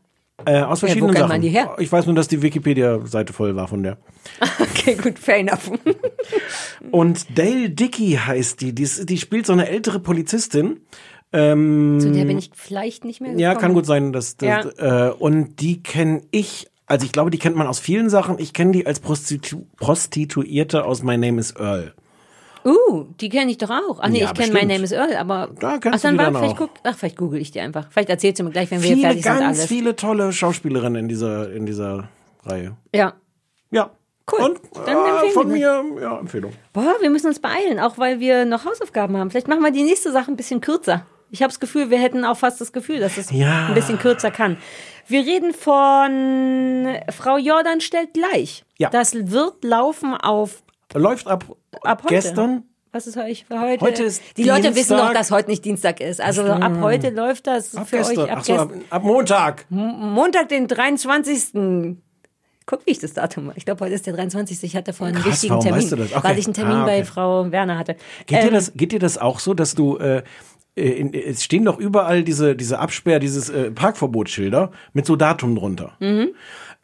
Äh, 0.44 0.62
aus 0.62 0.80
verschiedenen 0.80 1.08
kennt 1.08 1.18
Sachen. 1.18 1.28
man 1.30 1.40
die 1.40 1.48
her? 1.48 1.74
Ich 1.78 1.90
weiß 1.90 2.06
nur, 2.06 2.14
dass 2.14 2.28
die 2.28 2.40
Wikipedia-Seite 2.42 3.32
voll 3.32 3.56
war 3.56 3.68
von 3.68 3.82
der. 3.82 3.98
Okay, 4.60 4.94
gut, 4.94 5.18
fair 5.18 5.38
enough. 5.38 5.70
Und 6.90 7.26
Dale 7.36 7.70
Dickey 7.70 8.12
heißt 8.24 8.60
die. 8.60 8.72
Die, 8.72 8.88
die 9.04 9.18
spielt 9.18 9.44
so 9.46 9.52
eine 9.52 9.68
ältere 9.68 9.98
Polizistin. 9.98 10.80
Ähm, 11.32 11.98
Zu 12.00 12.12
der 12.12 12.24
bin 12.24 12.38
ich 12.38 12.50
vielleicht 12.54 13.04
nicht 13.04 13.20
mehr 13.20 13.32
ja, 13.32 13.50
gekommen. 13.50 13.60
kann 13.60 13.74
gut 13.74 13.86
sein. 13.86 14.12
Dass, 14.12 14.36
dass, 14.36 14.66
äh, 14.78 15.10
und 15.18 15.60
die 15.60 15.82
kenne 15.82 16.22
ich, 16.30 16.68
also 16.86 17.04
ich 17.04 17.12
glaube, 17.12 17.30
die 17.30 17.38
kennt 17.38 17.56
man 17.56 17.66
aus 17.66 17.80
vielen 17.80 18.08
Sachen. 18.08 18.38
Ich 18.38 18.52
kenne 18.52 18.72
die 18.72 18.86
als 18.86 19.00
Prostitu 19.00 19.66
Prostituierte 19.76 20.84
aus 20.84 21.02
My 21.02 21.18
Name 21.18 21.40
is 21.40 21.54
Earl. 21.58 21.92
Uh, 22.70 23.04
die 23.20 23.28
kenne 23.28 23.50
ich 23.50 23.58
doch 23.58 23.70
auch. 23.70 23.98
Ach 24.02 24.08
nee, 24.08 24.20
Ja, 24.20 24.26
ich 24.26 24.34
kenne 24.34 24.52
My. 24.52 24.64
Name 24.64 24.84
is 24.84 24.92
Earl, 24.92 25.14
aber 25.16 25.48
Da 25.60 25.78
kennst 25.78 25.98
ach, 25.98 26.02
dann 26.02 26.16
du 26.16 26.18
die 26.18 26.24
dann 26.32 26.34
vielleicht 26.36 26.54
auch. 26.54 26.58
guck, 26.58 26.70
ach, 26.84 26.96
vielleicht 26.98 27.16
google 27.16 27.40
ich 27.40 27.50
die 27.50 27.60
einfach. 27.60 27.86
Vielleicht 27.90 28.10
erzählst 28.10 28.40
du 28.40 28.44
mir 28.44 28.50
gleich, 28.50 28.70
wenn 28.70 28.82
wir 28.82 28.88
Viele, 28.90 29.00
fertig 29.02 29.22
sind 29.22 29.32
ganz 29.38 29.58
alles. 29.58 29.66
viele 29.66 29.96
tolle 29.96 30.32
Schauspielerinnen 30.32 31.02
in 31.04 31.08
dieser, 31.08 31.52
in 31.52 31.66
dieser 31.66 32.08
Reihe. 32.44 32.76
Ja. 32.94 33.14
Ja. 33.70 33.90
Cool. 34.30 34.40
Und 34.44 34.60
Dann 34.86 34.96
äh, 35.26 35.30
von 35.30 35.48
wir. 35.54 35.82
mir, 35.82 36.02
ja, 36.02 36.18
Empfehlung. 36.18 36.52
Boah, 36.74 36.96
wir 37.00 37.08
müssen 37.08 37.28
uns 37.28 37.38
beeilen, 37.40 37.78
auch 37.80 37.96
weil 37.96 38.20
wir 38.20 38.44
noch 38.44 38.64
Hausaufgaben 38.66 39.16
haben. 39.16 39.30
Vielleicht 39.30 39.48
machen 39.48 39.62
wir 39.62 39.70
die 39.70 39.84
nächste 39.84 40.12
Sache 40.12 40.30
ein 40.30 40.36
bisschen 40.36 40.60
kürzer. 40.60 41.06
Ich 41.30 41.42
habe 41.42 41.48
das 41.50 41.60
Gefühl, 41.60 41.88
wir 41.90 41.98
hätten 41.98 42.24
auch 42.24 42.36
fast 42.36 42.60
das 42.60 42.72
Gefühl, 42.72 43.00
dass 43.00 43.16
es 43.16 43.30
Ja. 43.30 43.68
ein 43.68 43.74
bisschen 43.74 43.98
kürzer 43.98 44.30
kann. 44.30 44.58
Wir 45.06 45.20
reden 45.24 45.52
von 45.54 46.88
Frau 47.10 47.38
Jordan 47.38 47.80
stellt 47.80 48.14
gleich. 48.14 48.64
Ja. 48.78 48.90
Das 48.90 49.14
wird 49.14 49.64
laufen 49.64 50.14
auf 50.14 50.62
Läuft 50.94 51.26
ab, 51.26 51.44
ab 51.82 52.02
heute. 52.04 52.14
gestern. 52.14 52.62
Was 52.90 53.06
ist 53.06 53.16
heute? 53.16 53.34
Für 53.44 53.60
heute? 53.60 53.84
Heute 53.84 54.02
ist 54.04 54.22
Die 54.38 54.44
Leute 54.44 54.62
wissen 54.74 54.74
Dienstag. 54.74 55.08
doch, 55.08 55.12
dass 55.12 55.30
heute 55.30 55.50
nicht 55.50 55.64
Dienstag 55.64 56.00
ist. 56.00 56.20
Also 56.22 56.42
ab 56.44 56.78
heute 56.80 57.10
läuft 57.10 57.46
das 57.46 57.74
Ab 57.76 57.86
für 57.88 57.98
gestern. 57.98 58.18
euch 58.24 58.30
ab, 58.30 58.38
Ach 58.40 58.44
so, 58.44 58.54
ab, 58.54 58.70
ab 58.90 59.02
Montag. 59.04 59.66
Montag, 59.68 60.48
den 60.48 60.66
23. 60.68 61.96
Guck, 62.66 62.86
wie 62.86 62.90
ich 62.90 62.98
das 62.98 63.14
Datum. 63.14 63.52
Ich 63.56 63.64
glaube, 63.64 63.84
heute 63.84 63.94
ist 63.94 64.06
der 64.06 64.14
23. 64.14 64.62
Ich 64.62 64.76
hatte 64.76 64.92
vorhin 64.92 65.16
einen 65.16 65.24
Krass, 65.24 65.42
wichtigen 65.42 65.60
Termin, 65.60 65.80
weißt 65.80 65.92
du 65.92 65.96
das? 65.96 66.12
Okay. 66.12 66.20
weil 66.28 66.38
ich 66.38 66.46
einen 66.46 66.54
Termin 66.54 66.76
Ah, 66.76 66.82
okay. 66.84 66.98
bei 67.00 67.04
Frau 67.04 67.50
Werner 67.52 67.78
hatte. 67.78 67.96
Geht, 68.26 68.42
dir 68.42 68.48
Ähm, 68.48 68.54
das, 68.54 68.72
geht 68.74 68.92
dir 68.92 68.98
das 68.98 69.16
auch 69.18 69.38
so, 69.38 69.54
dass 69.54 69.74
du, 69.74 69.96
äh, 69.98 70.22
äh, 70.76 70.82
in, 70.82 71.14
es 71.14 71.44
stehen 71.44 71.64
doch 71.64 71.78
überall 71.78 72.22
diese, 72.24 72.56
diese 72.56 72.78
Absperr, 72.78 73.18
dieses 73.20 73.48
äh, 73.50 73.70
Parkverbotsschilder 73.70 74.70
mit 74.92 75.06
so 75.06 75.16
Datum 75.16 75.54
drunter. 75.56 75.92
Mhm. 76.00 76.28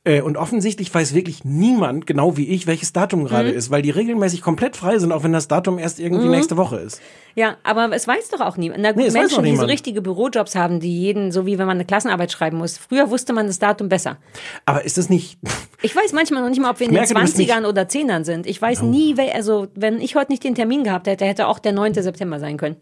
Äh, 0.07 0.21
und 0.21 0.37
offensichtlich 0.37 0.95
weiß 0.95 1.15
wirklich 1.15 1.45
niemand, 1.47 2.07
genau 2.07 2.37
wie 2.37 2.47
ich, 2.49 2.67
welches 2.67 2.93
Datum 2.93 3.25
gerade 3.25 3.51
Mhm. 3.53 3.57
ist, 3.57 3.71
weil 3.71 3.81
die 3.81 3.89
regelmäßig 3.89 4.43
komplett 4.43 4.77
frei 4.77 4.99
sind, 4.99 5.13
auch 5.13 5.23
wenn 5.25 5.33
das 5.33 5.49
Datum 5.49 5.79
erst 5.79 5.99
irgendwie 5.99 6.27
Mhm. 6.27 6.33
nächste 6.33 6.59
Woche 6.59 6.77
ist. 6.77 7.01
Ja, 7.35 7.57
aber 7.63 7.91
es 7.95 8.07
weiß 8.07 8.29
doch 8.29 8.41
auch 8.41 8.59
niemand. 8.59 8.83
Na 8.83 8.93
gut, 8.93 9.03
Nee, 9.03 9.11
Menschen, 9.11 9.43
die 9.45 9.57
so 9.57 9.65
richtige 9.65 10.03
Bürojobs 10.03 10.57
haben, 10.57 10.79
die 10.79 11.01
jeden, 11.01 11.33
so 11.33 11.47
wie 11.47 11.57
wenn 11.59 11.67
man 11.67 11.79
eine 11.79 11.87
Klassenarbeit 11.87 12.31
schreiben 12.33 12.59
muss. 12.59 12.77
Früher 12.77 13.09
wusste 13.09 13.33
man 13.33 13.47
das 13.47 13.59
Datum 13.59 13.89
besser. 13.89 14.19
Aber 14.67 14.85
ist 14.85 14.99
das 14.99 15.09
nicht, 15.09 15.39
Ich 15.83 15.97
weiß 15.97 16.13
manchmal 16.13 16.43
noch 16.43 16.51
nicht 16.51 16.61
mal, 16.61 16.71
ob 16.71 16.81
wir 16.81 16.87
in 16.87 16.93
merke, 16.93 17.09
den 17.09 17.15
du 17.17 17.21
bist 17.23 17.39
nicht- 17.39 17.51
20ern 17.51 17.65
oder 17.67 17.83
10ern 17.89 18.25
sind. 18.25 18.47
Ich 18.47 18.61
weiß 18.61 18.83
nie, 18.83 19.17
wel, 19.17 19.31
also 19.31 19.69
wenn 19.75 20.01
ich 20.03 20.17
heute 20.17 20.33
nicht 20.33 20.45
den 20.45 20.55
Termin 20.55 20.85
gehabt 20.85 21.07
hätte, 21.07 21.25
hätte 21.25 21.47
auch 21.47 21.59
der 21.59 21.73
9. 21.73 22.03
September 22.03 22.39
sein 22.41 22.59
können. 22.59 22.77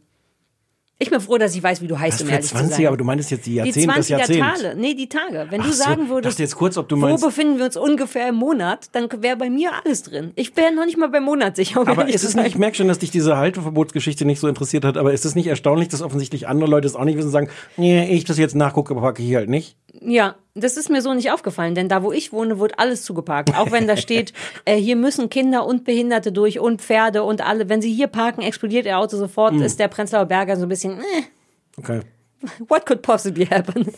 Ich 1.03 1.11
bin 1.11 1.21
froh, 1.21 1.37
dass 1.37 1.55
ich 1.57 1.63
weiß, 1.63 1.83
wie 1.83 1.89
du 1.89 1.99
heißt, 1.99 2.21
was 2.21 2.23
um 2.23 2.29
ehrlich 2.31 2.47
zu 2.47 2.55
20, 2.55 2.77
sein. 2.77 2.87
aber 2.87 2.97
du 2.97 3.03
meintest 3.05 3.33
jetzt 3.33 3.45
die 3.47 3.51
die 3.51 3.57
Jahrzehnt, 3.57 3.89
das 3.97 4.07
20er 4.09 4.19
Jahrzehnt. 4.19 4.41
Tage, 4.41 4.75
nee, 4.79 4.95
die 4.95 5.09
Tage. 5.09 5.47
Wenn 5.51 5.61
Ach 5.61 5.67
du 5.67 5.73
so, 5.73 5.83
sagen 5.83 6.03
ich 6.05 6.09
würdest, 6.11 6.39
jetzt 6.39 6.55
kurz, 6.57 6.77
ob 6.79 6.89
du 6.89 6.97
wo 6.97 7.01
meinst- 7.01 7.25
befinden 7.25 7.59
wir 7.59 7.65
uns 7.65 7.77
ungefähr 7.77 8.29
im 8.29 8.37
Monat, 8.37 8.89
dann 8.93 9.09
wäre 9.21 9.37
bei 9.37 9.51
mir 9.51 9.73
alles 9.85 10.05
drin. 10.05 10.31
Ich 10.37 10.55
bin 10.55 10.77
noch 10.77 10.85
nicht 10.85 10.97
mal 10.97 11.09
beim 11.09 11.25
Monat 11.25 11.57
sicher. 11.57 11.81
um 11.81 11.89
Aber 11.89 12.09
ist 12.09 12.21
zu 12.21 12.29
es 12.29 12.35
nicht, 12.37 12.47
ich 12.47 12.57
merke 12.59 12.77
schon, 12.77 12.87
dass 12.89 13.01
dich 13.01 13.11
diese 13.11 13.37
Halteverbotsgeschichte 13.37 14.25
nicht 14.25 14.39
so 14.41 14.47
interessiert 14.47 14.85
hat, 14.85 14.97
aber 14.97 15.13
ist 15.13 15.25
es 15.25 15.35
nicht 15.35 15.49
erstaunlich, 15.49 15.89
dass 15.89 16.03
offensichtlich 16.03 16.47
andere 16.47 16.71
Leute 16.71 16.87
es 16.87 16.95
auch 16.95 17.05
nicht 17.05 17.17
wissen 17.17 17.27
und 17.29 17.33
sagen, 17.33 17.49
nee, 17.77 18.09
ich 18.15 18.25
das 18.25 18.39
jetzt 18.39 18.55
nachgucke, 18.55 18.95
packe 18.95 19.23
ich 19.23 19.29
hier 19.29 19.39
halt 19.39 19.51
nicht? 19.51 19.77
Ja, 20.01 20.37
das 20.55 20.77
ist 20.77 20.91
mir 20.91 21.01
so 21.03 21.15
nicht 21.15 21.31
aufgefallen, 21.31 21.75
denn 21.75 21.89
da, 21.89 22.03
wo 22.03 22.13
ich 22.13 22.33
wohne, 22.33 22.59
wird 22.59 22.79
alles 22.79 23.03
zugeparkt. 23.05 23.57
Auch 23.57 23.71
wenn 23.73 23.87
da 23.87 23.97
steht, 23.97 24.33
äh, 24.65 24.77
hier 24.77 24.97
müssen 24.97 25.31
Kinder 25.31 25.67
und 25.67 25.85
Behinderte 25.85 26.31
durch 26.33 26.59
und 26.61 26.83
Pferde 26.83 27.23
und 27.23 27.41
alle. 27.41 27.69
Wenn 27.69 27.81
sie 27.83 27.93
hier 27.93 28.07
parken, 28.09 28.43
explodiert 28.43 28.85
ihr 28.87 28.99
Auto 28.99 29.17
sofort, 29.17 29.55
Hm. 29.55 29.63
ist 29.63 29.81
der 29.81 29.89
Prenzlauer 29.89 30.27
Berger 30.27 30.57
so 30.57 30.65
ein 30.65 30.69
bisschen, 30.69 30.99
äh, 31.01 31.23
Okay. 31.79 32.01
what 32.69 32.85
could 32.87 33.03
possibly 33.03 33.47
happen? 33.47 33.93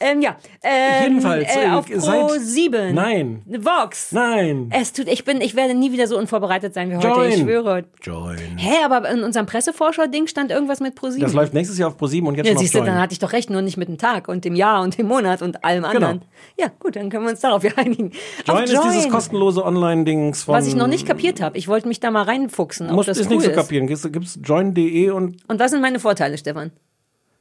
Ja. 0.00 0.06
Ähm, 0.08 0.20
ja. 0.22 0.36
Ähm, 0.62 1.02
Jedenfalls, 1.04 1.56
Äh, 1.56 1.64
äh, 1.66 1.70
auf 1.70 1.86
seit- 1.88 2.20
Pro 2.26 2.34
7. 2.38 2.94
Nein. 2.94 3.42
Vox. 3.46 4.12
Nein. 4.12 4.70
Es 4.72 4.92
tut, 4.92 5.08
ich 5.08 5.24
bin, 5.24 5.40
ich 5.40 5.54
werde 5.56 5.74
nie 5.74 5.92
wieder 5.92 6.06
so 6.06 6.18
unvorbereitet 6.18 6.74
sein 6.74 6.90
wie 6.90 6.96
heute. 6.96 7.08
Join. 7.08 7.28
Ich 7.30 7.36
schwöre. 7.40 7.84
Join. 8.02 8.36
Hä, 8.58 8.84
aber 8.84 9.08
in 9.08 9.22
unserem 9.22 9.46
Pressevorschau-Ding 9.46 10.26
stand 10.26 10.50
irgendwas 10.50 10.80
mit 10.80 10.94
Pro 10.94 11.08
7. 11.08 11.20
Das 11.22 11.32
läuft 11.32 11.54
nächstes 11.54 11.78
Jahr 11.78 11.88
auf 11.88 11.96
ProSieben 11.96 12.28
und 12.28 12.34
jetzt 12.36 12.46
Ja, 12.46 12.50
schon 12.52 12.56
auf 12.58 12.62
siehst 12.62 12.74
du, 12.74 12.78
Join. 12.78 12.86
dann 12.88 12.98
hatte 13.00 13.12
ich 13.12 13.18
doch 13.18 13.32
recht, 13.32 13.48
nur 13.50 13.62
nicht 13.62 13.76
mit 13.76 13.88
dem 13.88 13.98
Tag 13.98 14.28
und 14.28 14.44
dem 14.44 14.54
Jahr 14.54 14.82
und 14.82 14.98
dem 14.98 15.06
Monat 15.06 15.40
und 15.42 15.64
allem 15.64 15.84
anderen. 15.84 16.22
Ja, 16.58 16.66
gut, 16.78 16.96
dann 16.96 17.08
können 17.10 17.24
wir 17.24 17.30
uns 17.30 17.40
darauf 17.40 17.64
ja 17.64 17.70
einigen. 17.76 18.12
Join 18.46 18.56
Auf 18.58 18.64
ist 18.64 18.82
dieses 18.84 19.08
kostenlose 19.08 19.64
Online-Dings 19.64 20.44
von... 20.44 20.54
was 20.54 20.66
ich 20.66 20.74
noch 20.74 20.88
nicht 20.88 21.06
kapiert 21.06 21.40
habe. 21.40 21.56
Ich 21.58 21.68
wollte 21.68 21.88
mich 21.88 22.00
da 22.00 22.10
mal 22.10 22.22
reinfuchsen, 22.22 22.92
Muss, 22.92 23.06
das 23.06 23.18
ist 23.18 23.26
cool 23.30 23.36
nicht 23.36 23.44
zu 23.44 23.50
ist. 23.50 23.56
kapieren. 23.56 23.86
Gibt's, 23.86 24.02
gibt's 24.12 24.38
join.de 24.42 25.10
und 25.10 25.36
Und 25.48 25.58
was 25.60 25.70
sind 25.70 25.80
meine 25.80 25.98
Vorteile, 26.00 26.36
Stefan? 26.38 26.70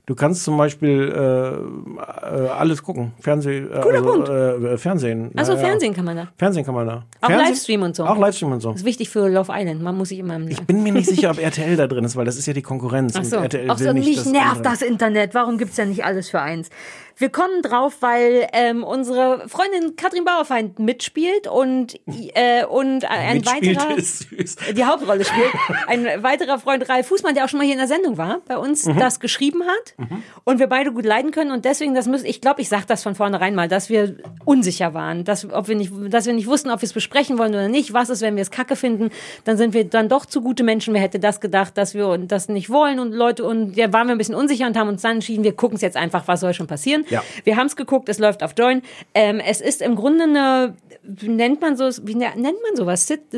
Du 0.08 0.14
kannst 0.14 0.44
zum 0.44 0.56
Beispiel 0.56 1.12
äh, 1.12 2.36
äh, 2.46 2.48
alles 2.50 2.84
gucken. 2.84 3.14
Fernseh, 3.20 3.60
äh, 3.62 3.72
also, 3.74 4.04
Punkt. 4.04 4.30
Äh, 4.30 4.78
Fernsehen. 4.78 5.32
Also 5.36 5.54
Ja, 5.54 5.58
ja. 5.60 5.66
Fernsehen 5.66 5.94
kann 5.96 6.06
man 6.06 6.16
da. 6.18 6.28
Fernsehen 6.38 6.64
kann 6.64 6.76
man 6.76 6.86
da. 6.86 7.04
Auch 7.22 7.28
Fernsehen- 7.28 7.48
Livestream 7.48 7.82
und 7.82 7.96
so. 7.96 8.06
Auch 8.06 8.18
Livestream 8.20 8.52
und 8.52 8.60
so. 8.62 8.70
Das 8.72 8.82
ist 8.82 8.86
wichtig 8.86 9.10
für 9.10 9.28
Love 9.28 9.52
Island. 9.52 9.82
Man 9.82 9.98
muss 9.98 10.10
sich 10.10 10.20
immer 10.20 10.36
im 10.36 10.48
Ich 10.48 10.62
bin 10.62 10.84
mir 10.84 10.92
nicht 10.94 11.10
sicher, 11.10 11.32
ob 11.32 11.40
RTL 11.42 11.76
da 11.76 11.88
drin 11.88 12.04
ist, 12.04 12.16
weil 12.16 12.26
das 12.26 12.38
ist 12.38 12.46
ja 12.46 12.54
die 12.54 12.62
Konkurrenz. 12.62 13.16
Ach 13.18 13.24
so. 13.24 13.38
RTL 13.38 13.68
Ach 13.70 13.80
so, 13.80 13.94
nicht, 13.94 14.06
mich 14.06 14.26
nervt 14.32 14.58
andere- 14.58 14.64
das 14.64 14.82
Internet. 14.84 15.34
Warum 15.34 15.58
gibt's 15.58 15.78
ja 15.78 15.86
nicht 15.86 16.06
alles 16.06 16.30
für 16.30 16.40
eins? 16.40 16.70
Wir 17.18 17.30
kommen 17.30 17.62
drauf, 17.62 17.98
weil 18.02 18.48
ähm, 18.54 18.84
unsere 18.84 19.48
Freundin 19.48 19.96
Katrin 19.96 20.26
Bauerfeind 20.26 20.80
mitspielt 20.80 21.48
und, 21.48 21.96
äh, 22.08 22.66
und 22.66 23.06
ein 23.10 23.38
Mitspielt 23.38 23.78
weiterer 23.78 24.74
die 24.76 24.84
Hauptrolle 24.86 25.24
spielt. 25.26 25.52
Ein 25.88 26.24
weiterer 26.24 26.60
Freund 26.60 26.88
Ralf 26.90 27.08
Fußmann, 27.08 27.34
der 27.36 27.46
auch 27.46 27.50
schon 27.50 27.60
mal 27.60 27.64
hier 27.64 27.74
in 27.74 27.80
der 27.80 27.88
Sendung 27.88 28.18
war, 28.18 28.42
bei 28.48 28.58
uns 28.58 28.86
Mhm. 28.86 29.00
das 29.00 29.20
geschrieben 29.20 29.64
hat 29.64 30.10
und 30.44 30.60
wir 30.60 30.68
beide 30.68 30.92
gut 30.92 31.06
leiden 31.06 31.32
können 31.32 31.52
und 31.52 31.66
deswegen 31.66 31.96
das 31.96 32.06
müssen 32.08 32.26
ich 32.26 32.42
glaube, 32.42 32.62
ich 32.62 32.70
sage 32.70 32.84
das 32.88 33.02
von 33.04 33.16
vornherein 33.16 33.56
mal, 33.56 33.68
dass 33.68 33.90
wir 33.90 34.18
unsicher 34.44 34.94
waren, 34.94 35.24
dass 35.24 35.50
ob 35.52 35.68
wir 35.68 35.76
nicht 35.76 35.92
dass 36.10 36.26
wir 36.26 36.34
nicht 36.34 36.48
wussten, 36.48 36.70
ob 36.70 36.82
wir 36.82 36.86
es 36.86 36.94
besprechen 36.94 37.38
wollen 37.38 37.54
oder 37.54 37.68
nicht. 37.70 37.94
Was 37.94 38.10
ist, 38.10 38.22
wenn 38.22 38.36
wir 38.36 38.42
es 38.42 38.52
kacke 38.52 38.76
finden? 38.76 39.10
Dann 39.46 39.58
sind 39.58 39.74
wir 39.74 39.86
dann 39.86 40.10
doch 40.10 40.26
zu 40.26 40.42
gute 40.42 40.64
Menschen. 40.64 40.94
Wer 40.94 41.02
hätte 41.02 41.20
das 41.20 41.40
gedacht, 41.40 41.78
dass 41.78 41.94
wir 41.94 42.18
das 42.18 42.50
nicht 42.50 42.70
wollen 42.70 43.00
und 43.00 43.14
Leute 43.14 43.44
und 43.46 43.76
ja, 43.78 43.92
waren 43.94 44.08
wir 44.08 44.16
ein 44.16 44.18
bisschen 44.18 44.36
unsicher 44.36 44.68
und 44.68 44.78
haben 44.78 44.90
uns 44.90 45.02
dann 45.02 45.14
entschieden, 45.14 45.44
wir 45.44 45.56
gucken 45.56 45.76
es 45.78 45.82
jetzt 45.82 45.98
einfach, 45.98 46.28
was 46.28 46.42
soll 46.42 46.54
schon 46.54 46.68
passieren. 46.68 47.05
Ja. 47.10 47.24
Wir 47.44 47.56
haben 47.58 47.68
es 47.68 47.76
geguckt, 47.76 48.10
es 48.10 48.20
läuft 48.20 48.42
auf 48.44 48.54
Join. 48.58 48.82
Ähm, 49.14 49.40
es 49.40 49.62
ist 49.62 49.82
im 49.82 49.96
Grunde 49.96 50.24
eine, 50.24 50.76
nennt 51.22 51.62
man 51.62 51.78
so, 51.78 51.90
wie 52.08 52.16
ne- 52.16 52.34
nennt 52.36 52.58
man 52.68 52.76
sowas? 52.76 53.08
Sit, 53.08 53.32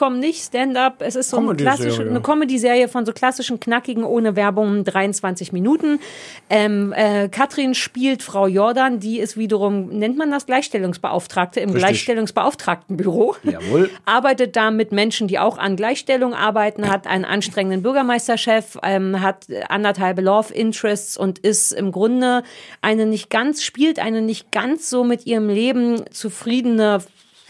Sitcom 0.00 0.18
nicht, 0.18 0.42
Stand-up. 0.42 0.96
Es 1.00 1.14
ist 1.14 1.28
so 1.28 1.40
klassische, 1.52 2.02
eine 2.02 2.22
Comedy-Serie 2.22 2.88
von 2.88 3.04
so 3.04 3.12
klassischen, 3.12 3.60
knackigen, 3.60 4.02
ohne 4.02 4.34
Werbung, 4.34 4.82
23 4.82 5.52
Minuten. 5.52 6.00
Ähm, 6.48 6.94
äh, 6.96 7.28
Katrin 7.28 7.74
spielt 7.74 8.22
Frau 8.22 8.46
Jordan, 8.46 8.98
die 8.98 9.18
ist 9.18 9.36
wiederum, 9.36 9.90
nennt 9.90 10.16
man 10.16 10.30
das 10.30 10.46
Gleichstellungsbeauftragte 10.46 11.60
im 11.60 11.70
Richtig. 11.70 11.82
Gleichstellungsbeauftragtenbüro. 11.82 13.36
Jawohl. 13.42 13.90
Arbeitet 14.06 14.56
da 14.56 14.70
mit 14.70 14.90
Menschen, 14.90 15.28
die 15.28 15.38
auch 15.38 15.58
an 15.58 15.76
Gleichstellung 15.76 16.32
arbeiten, 16.32 16.88
hat 16.88 17.06
einen 17.06 17.26
anstrengenden 17.26 17.82
Bürgermeisterchef, 17.82 18.78
ähm, 18.82 19.20
hat 19.20 19.48
anderthalb 19.68 20.18
Love 20.20 20.54
Interests 20.54 21.18
und 21.18 21.38
ist 21.40 21.72
im 21.72 21.92
Grunde 21.92 22.42
eine 22.80 23.04
nicht 23.04 23.28
ganz, 23.28 23.62
spielt 23.62 23.98
eine 23.98 24.22
nicht 24.22 24.50
ganz 24.50 24.88
so 24.88 25.04
mit 25.04 25.26
ihrem 25.26 25.50
Leben 25.50 26.04
zufriedene 26.10 27.00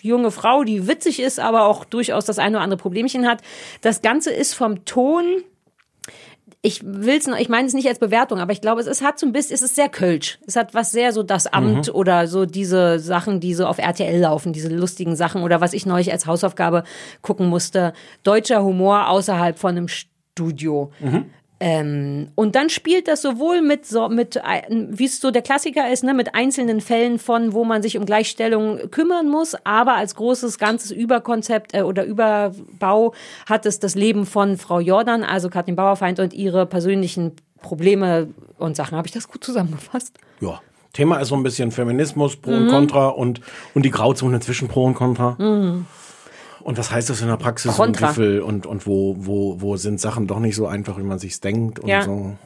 junge 0.02 0.30
Frau, 0.30 0.64
die 0.64 0.86
witzig 0.86 1.20
ist, 1.20 1.40
aber 1.40 1.64
auch 1.64 1.84
durchaus 1.84 2.24
das 2.24 2.38
eine 2.38 2.56
oder 2.56 2.64
andere 2.64 2.78
Problemchen 2.78 3.26
hat. 3.26 3.42
Das 3.80 4.02
Ganze 4.02 4.30
ist 4.30 4.54
vom 4.54 4.84
Ton 4.84 5.24
ich 6.62 6.82
will's 6.84 7.26
noch, 7.26 7.38
ich 7.38 7.48
meine 7.48 7.66
es 7.66 7.74
nicht 7.74 7.88
als 7.88 7.98
Bewertung, 7.98 8.38
aber 8.38 8.52
ich 8.52 8.60
glaube, 8.60 8.80
es 8.82 8.86
ist, 8.86 9.02
hat 9.02 9.18
so 9.18 9.24
ein 9.26 9.32
bisschen, 9.32 9.54
es 9.54 9.62
ist 9.62 9.76
sehr 9.76 9.88
kölsch. 9.88 10.38
Es 10.46 10.56
hat 10.56 10.74
was 10.74 10.92
sehr 10.92 11.12
so 11.12 11.22
das 11.22 11.46
Amt 11.46 11.88
Mhm. 11.88 11.94
oder 11.94 12.26
so 12.26 12.44
diese 12.44 12.98
Sachen, 12.98 13.40
die 13.40 13.54
so 13.54 13.66
auf 13.66 13.78
RTL 13.78 14.20
laufen, 14.20 14.52
diese 14.52 14.68
lustigen 14.68 15.16
Sachen 15.16 15.42
oder 15.42 15.62
was 15.62 15.72
ich 15.72 15.86
neulich 15.86 16.12
als 16.12 16.26
Hausaufgabe 16.26 16.84
gucken 17.22 17.48
musste. 17.48 17.94
Deutscher 18.24 18.62
Humor 18.62 19.08
außerhalb 19.08 19.58
von 19.58 19.70
einem 19.70 19.88
Studio. 19.88 20.92
Ähm, 21.62 22.28
und 22.36 22.54
dann 22.54 22.70
spielt 22.70 23.06
das 23.06 23.20
sowohl 23.20 23.60
mit 23.60 23.84
so 23.84 24.08
mit 24.08 24.42
ein- 24.42 24.88
wie 24.98 25.04
es 25.04 25.20
so 25.20 25.30
der 25.30 25.42
Klassiker 25.42 25.92
ist, 25.92 26.02
ne, 26.02 26.14
mit 26.14 26.34
einzelnen 26.34 26.80
Fällen 26.80 27.18
von, 27.18 27.52
wo 27.52 27.64
man 27.64 27.82
sich 27.82 27.98
um 27.98 28.06
Gleichstellung 28.06 28.90
kümmern 28.90 29.28
muss, 29.28 29.54
aber 29.64 29.94
als 29.94 30.14
großes 30.14 30.56
ganzes 30.58 30.90
Überkonzept 30.90 31.74
äh, 31.74 31.82
oder 31.82 32.04
Überbau 32.04 33.12
hat 33.46 33.66
es 33.66 33.78
das 33.78 33.94
Leben 33.94 34.24
von 34.24 34.56
Frau 34.56 34.80
Jordan, 34.80 35.22
also 35.22 35.50
Katrin 35.50 35.76
Bauerfeind 35.76 36.18
und 36.18 36.32
ihre 36.32 36.64
persönlichen 36.64 37.32
Probleme 37.60 38.28
und 38.58 38.74
Sachen. 38.74 38.96
Habe 38.96 39.06
ich 39.08 39.12
das 39.12 39.28
gut 39.28 39.44
zusammengefasst? 39.44 40.16
Ja. 40.40 40.60
Thema 40.94 41.18
ist 41.18 41.28
so 41.28 41.36
ein 41.36 41.42
bisschen 41.44 41.70
Feminismus, 41.70 42.34
Pro 42.36 42.50
Mhm. 42.50 42.56
und 42.62 42.68
Contra 42.68 43.08
und, 43.08 43.40
und 43.74 43.84
die 43.84 43.90
Grauzone 43.90 44.40
zwischen 44.40 44.66
Pro 44.66 44.84
und 44.86 44.94
Contra. 44.94 45.36
Und 46.62 46.78
was 46.78 46.90
heißt 46.90 47.08
das 47.10 47.20
in 47.22 47.28
der 47.28 47.36
Praxis 47.36 47.74
Contra. 47.76 48.08
und 48.08 48.40
und, 48.40 48.66
und 48.66 48.86
wo, 48.86 49.16
wo, 49.18 49.60
wo 49.60 49.76
sind 49.76 50.00
Sachen 50.00 50.26
doch 50.26 50.40
nicht 50.40 50.56
so 50.56 50.66
einfach, 50.66 50.98
wie 50.98 51.02
man 51.02 51.18
sich 51.18 51.40
denkt 51.40 51.78
und 51.80 51.88
Ja. 51.88 52.02
so. 52.02 52.36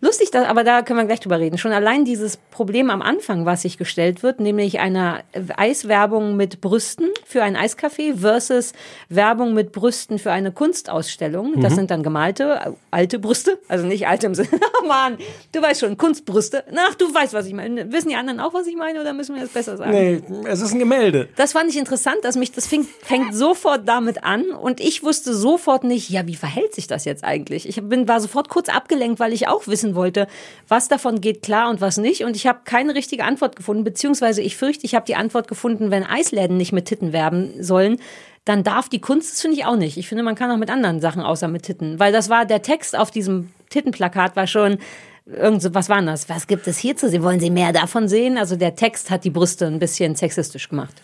Lustig, 0.00 0.34
aber 0.34 0.64
da 0.64 0.82
können 0.82 0.98
wir 0.98 1.06
gleich 1.06 1.20
drüber 1.20 1.38
reden. 1.38 1.58
Schon 1.58 1.72
allein 1.72 2.04
dieses 2.04 2.36
Problem 2.36 2.90
am 2.90 3.02
Anfang, 3.02 3.46
was 3.46 3.62
sich 3.62 3.78
gestellt 3.78 4.22
wird, 4.22 4.40
nämlich 4.40 4.78
einer 4.80 5.20
Eiswerbung 5.56 6.36
mit 6.36 6.60
Brüsten 6.60 7.08
für 7.24 7.42
ein 7.42 7.56
Eiscafé 7.56 8.16
versus 8.18 8.72
Werbung 9.08 9.54
mit 9.54 9.72
Brüsten 9.72 10.18
für 10.18 10.30
eine 10.32 10.52
Kunstausstellung. 10.52 11.60
Das 11.60 11.72
Mhm. 11.72 11.76
sind 11.76 11.90
dann 11.90 12.02
gemalte, 12.02 12.74
alte 12.90 13.18
Brüste. 13.18 13.58
Also 13.68 13.86
nicht 13.86 14.06
alte 14.06 14.26
im 14.26 14.34
Sinne, 14.34 14.48
oh 14.82 14.86
Mann, 14.86 15.18
du 15.52 15.62
weißt 15.62 15.80
schon, 15.80 15.96
Kunstbrüste. 15.96 16.64
Ach, 16.76 16.94
du 16.94 17.12
weißt, 17.12 17.32
was 17.32 17.46
ich 17.46 17.52
meine. 17.54 17.90
Wissen 17.92 18.08
die 18.08 18.16
anderen 18.16 18.40
auch, 18.40 18.54
was 18.54 18.66
ich 18.66 18.76
meine, 18.76 19.00
oder 19.00 19.12
müssen 19.12 19.34
wir 19.34 19.42
das 19.42 19.50
besser 19.50 19.76
sagen? 19.76 19.90
Nee, 19.92 20.22
es 20.46 20.60
ist 20.60 20.72
ein 20.72 20.78
Gemälde. 20.78 21.28
Das 21.36 21.52
fand 21.52 21.70
ich 21.70 21.76
interessant, 21.78 22.18
dass 22.22 22.36
mich 22.36 22.52
das 22.52 22.66
fing, 22.66 22.86
fängt 23.02 23.34
sofort 23.34 23.88
damit 23.88 24.24
an 24.24 24.50
und 24.50 24.80
ich 24.80 25.02
wusste 25.02 25.34
sofort 25.34 25.84
nicht, 25.84 26.10
ja, 26.10 26.26
wie 26.26 26.36
verhält 26.36 26.74
sich 26.74 26.86
das 26.86 27.04
jetzt 27.04 27.24
eigentlich? 27.24 27.68
Ich 27.68 27.80
bin 27.82 28.06
war 28.08 28.20
sofort 28.20 28.48
kurz 28.48 28.68
abgelenkt, 28.68 29.20
weil 29.20 29.32
ich 29.32 29.48
auch 29.48 29.66
wissen 29.74 29.96
wollte, 29.96 30.28
was 30.68 30.86
davon 30.86 31.20
geht 31.20 31.42
klar 31.42 31.68
und 31.68 31.80
was 31.80 31.96
nicht 31.96 32.22
und 32.22 32.36
ich 32.36 32.46
habe 32.46 32.60
keine 32.64 32.94
richtige 32.94 33.24
Antwort 33.24 33.56
gefunden, 33.56 33.82
beziehungsweise 33.82 34.40
ich 34.40 34.56
fürchte, 34.56 34.86
ich 34.86 34.94
habe 34.94 35.04
die 35.04 35.16
Antwort 35.16 35.48
gefunden, 35.48 35.90
wenn 35.90 36.04
Eisläden 36.04 36.56
nicht 36.56 36.72
mit 36.72 36.84
Titten 36.84 37.12
werben 37.12 37.50
sollen, 37.60 37.98
dann 38.44 38.62
darf 38.62 38.88
die 38.88 39.00
Kunst, 39.00 39.32
das 39.32 39.40
finde 39.40 39.56
ich 39.56 39.64
auch 39.64 39.76
nicht. 39.76 39.96
Ich 39.96 40.08
finde, 40.08 40.22
man 40.22 40.36
kann 40.36 40.50
auch 40.50 40.56
mit 40.56 40.70
anderen 40.70 41.00
Sachen 41.00 41.22
außer 41.22 41.48
mit 41.48 41.64
Titten, 41.64 41.98
weil 41.98 42.12
das 42.12 42.30
war 42.30 42.44
der 42.44 42.62
Text 42.62 42.96
auf 42.96 43.10
diesem 43.10 43.50
Tittenplakat 43.70 44.36
war 44.36 44.46
schon 44.46 44.78
irgend 45.26 45.62
so, 45.62 45.74
was 45.74 45.88
war 45.88 46.00
das? 46.02 46.28
Was 46.28 46.46
gibt 46.46 46.66
es 46.66 46.78
hier 46.78 46.96
zu 46.96 47.08
sehen? 47.08 47.22
Wollen 47.22 47.40
Sie 47.40 47.50
mehr 47.50 47.72
davon 47.72 48.08
sehen? 48.08 48.38
Also 48.38 48.56
der 48.56 48.76
Text 48.76 49.10
hat 49.10 49.24
die 49.24 49.30
Brüste 49.30 49.66
ein 49.66 49.78
bisschen 49.78 50.14
sexistisch 50.14 50.68
gemacht. 50.68 50.94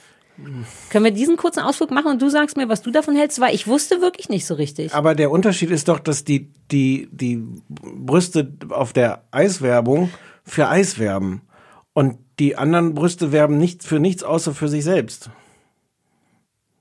Können 0.90 1.04
wir 1.04 1.12
diesen 1.12 1.36
kurzen 1.36 1.60
Ausflug 1.60 1.90
machen 1.90 2.08
und 2.08 2.22
du 2.22 2.28
sagst 2.28 2.56
mir, 2.56 2.68
was 2.68 2.82
du 2.82 2.90
davon 2.90 3.16
hältst? 3.16 3.40
Weil 3.40 3.54
ich 3.54 3.66
wusste 3.66 4.00
wirklich 4.00 4.28
nicht 4.28 4.46
so 4.46 4.54
richtig. 4.54 4.94
Aber 4.94 5.14
der 5.14 5.30
Unterschied 5.30 5.70
ist 5.70 5.88
doch, 5.88 5.98
dass 5.98 6.24
die, 6.24 6.50
die, 6.70 7.08
die 7.12 7.44
Brüste 7.68 8.52
auf 8.70 8.92
der 8.92 9.24
Eiswerbung 9.30 10.10
für 10.44 10.68
Eis 10.68 10.98
werben. 10.98 11.42
Und 11.92 12.18
die 12.38 12.56
anderen 12.56 12.94
Brüste 12.94 13.32
werben 13.32 13.58
nicht 13.58 13.84
für 13.84 14.00
nichts 14.00 14.22
außer 14.22 14.54
für 14.54 14.68
sich 14.68 14.84
selbst. 14.84 15.30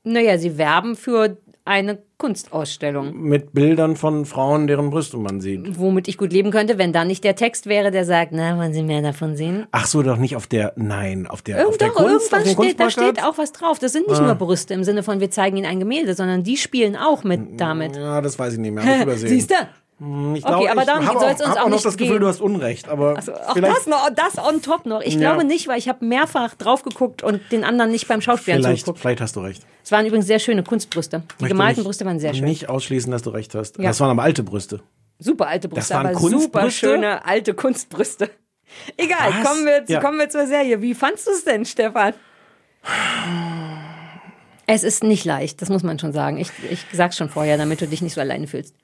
Naja, 0.03 0.38
sie 0.38 0.57
werben 0.57 0.95
für 0.95 1.38
eine 1.70 1.99
Kunstausstellung, 2.17 3.15
Mit 3.22 3.53
Bildern 3.53 3.95
von 3.95 4.26
Frauen, 4.26 4.67
deren 4.67 4.89
Brüste 4.89 5.17
man 5.17 5.39
sieht. 5.39 5.80
womit 5.80 6.07
ich 6.07 6.17
gut 6.17 6.34
leben 6.34 6.51
könnte, 6.51 6.78
wenn 6.78 6.91
da 6.91 7.05
nicht 7.05 7.24
der 7.24 7.36
Text 7.36 7.67
wäre, 7.67 7.91
der 7.91 8.03
sagt, 8.05 8.32
na, 8.34 8.57
wollen 8.57 8.74
Sie 8.74 8.84
mehr 8.84 9.01
davon 9.01 9.36
sehen? 9.38 9.67
Ach 9.72 9.86
so, 9.86 10.01
doch 10.01 10.17
nicht 10.17 10.36
auf 10.36 10.47
der, 10.47 10.74
nein, 10.76 11.28
auf 11.28 11.41
der, 11.41 11.67
auf 11.67 11.78
der 11.78 11.89
doch, 11.89 11.95
Kunst, 11.95 12.34
auf 12.34 12.39
irgendwas 12.39 12.43
dem 12.55 12.63
steht, 12.63 12.80
da 12.80 12.89
steht 12.89 13.24
auch 13.24 13.38
was 13.38 13.51
drauf. 13.51 13.80
Das 13.80 13.93
sind 13.93 14.07
nicht 14.07 14.20
Ah. 14.20 14.26
nur 14.26 14.36
Brüste 14.36 14.74
im 14.74 14.84
Sinne 14.84 15.03
von, 15.03 15.20
wir 15.20 15.32
zeigen 15.32 15.57
Ihnen 15.57 15.65
ein 15.67 15.80
Gemälde, 15.80 16.13
sondern 16.15 16.43
die 16.43 16.57
spielen 16.57 16.95
auch 16.97 17.24
mit 17.24 17.59
damit. 17.61 17.95
Ja, 17.95 18.20
das 18.22 18.38
weiß 18.38 18.53
ich 18.53 18.59
nicht 18.59 18.74
mehr, 18.74 18.84
hab 18.84 18.95
ich 18.97 19.03
übersehen. 19.03 19.30
Siehst 19.39 19.51
du? 19.51 19.55
Hm, 20.00 20.36
Ich 20.36 20.43
Okay, 20.45 20.52
glaube, 20.54 20.72
aber 20.72 20.82
ich 20.82 20.88
darum 20.88 21.06
soll's 21.06 21.41
auch, 21.41 21.47
uns 21.47 21.58
auch 21.58 21.62
auch 21.66 21.70
noch 21.70 21.82
das 21.82 21.97
Gefühl, 21.97 22.14
gehen. 22.16 22.22
du 22.22 22.28
hast 22.28 22.39
Unrecht, 22.41 22.88
aber 22.88 23.16
Also 23.18 23.34
auch 23.34 23.54
vielleicht, 23.54 23.76
das, 23.78 23.88
noch, 23.88 24.10
das 24.16 24.38
on 24.38 24.62
top 24.62 24.86
noch. 24.86 25.02
Ich 25.02 25.16
Ja. 25.16 25.20
glaube 25.20 25.43
nicht, 25.43 25.68
weil 25.68 25.78
ich 25.78 25.89
habe 25.89 26.06
mehrfach 26.06 26.56
drauf 26.56 26.84
geguckt 26.84 27.22
und 27.24 27.41
den 27.52 27.64
anderen 27.64 27.91
nicht 27.91 28.08
beim 28.08 28.22
Schauspielen 28.22 28.62
vielleicht, 28.62 28.82
zugeguckt. 28.86 29.00
vielleicht 29.02 29.22
hast 29.22 29.36
du 29.36 29.41
recht. 29.41 29.66
Es 29.84 29.91
waren 29.91 30.06
übrigens 30.06 30.28
sehr 30.28 30.39
schöne 30.39 30.64
Kunstbrüste. 30.64 31.20
Die 31.20 31.43
Möchte 31.43 31.47
gemalten 31.54 31.80
nicht- 31.82 31.86
Brüste 31.86 32.06
waren 32.06 32.20
sehr 32.20 32.34
schön. 32.34 32.45
Nicht 32.45 32.70
ausschließen, 32.70 33.12
dass 33.12 33.24
du 33.24 33.32
recht 33.32 33.54
hast. 33.56 33.78
Ja. 33.78 33.84
Das 33.86 34.00
waren 34.00 34.10
aber 34.12 34.24
alte 34.24 34.43
Brüste. 34.43 34.82
Super 35.20 35.47
alte 35.47 35.68
Brüste, 35.68 35.93
waren 35.95 36.08
aber 36.08 36.18
super 36.20 36.72
schöne 36.72 37.26
alte 37.26 37.54
Kunstbrüste. 37.54 38.30
Egal, 38.97 39.34
Was? 39.41 39.50
kommen 39.50 39.66
wir, 39.66 39.86
zu, 39.86 39.93
Ja. 39.93 40.00
kommen 40.00 40.18
wir 40.20 40.30
zur 40.30 40.47
Serie. 40.47 40.82
Wie 40.82 40.93
fandst 40.93 41.28
du 41.28 41.32
es 41.32 41.43
denn, 41.43 41.66
Stefan? 41.66 42.14
Es 44.72 44.84
ist 44.84 45.04
nicht 45.04 45.26
leicht, 45.26 45.64
das 45.64 45.70
muss 45.70 45.82
man 45.82 45.97
schon 45.97 46.14
sagen. 46.14 46.38
Ich, 46.38 46.52
ich 46.70 46.86
sag's 46.93 47.18
schon 47.18 47.30
vorher, 47.30 47.58
damit 47.58 47.82
du 47.82 47.88
dich 47.88 48.04
nicht 48.04 48.14
so 48.14 48.22
alleine 48.22 48.45
fühlst. 48.45 48.76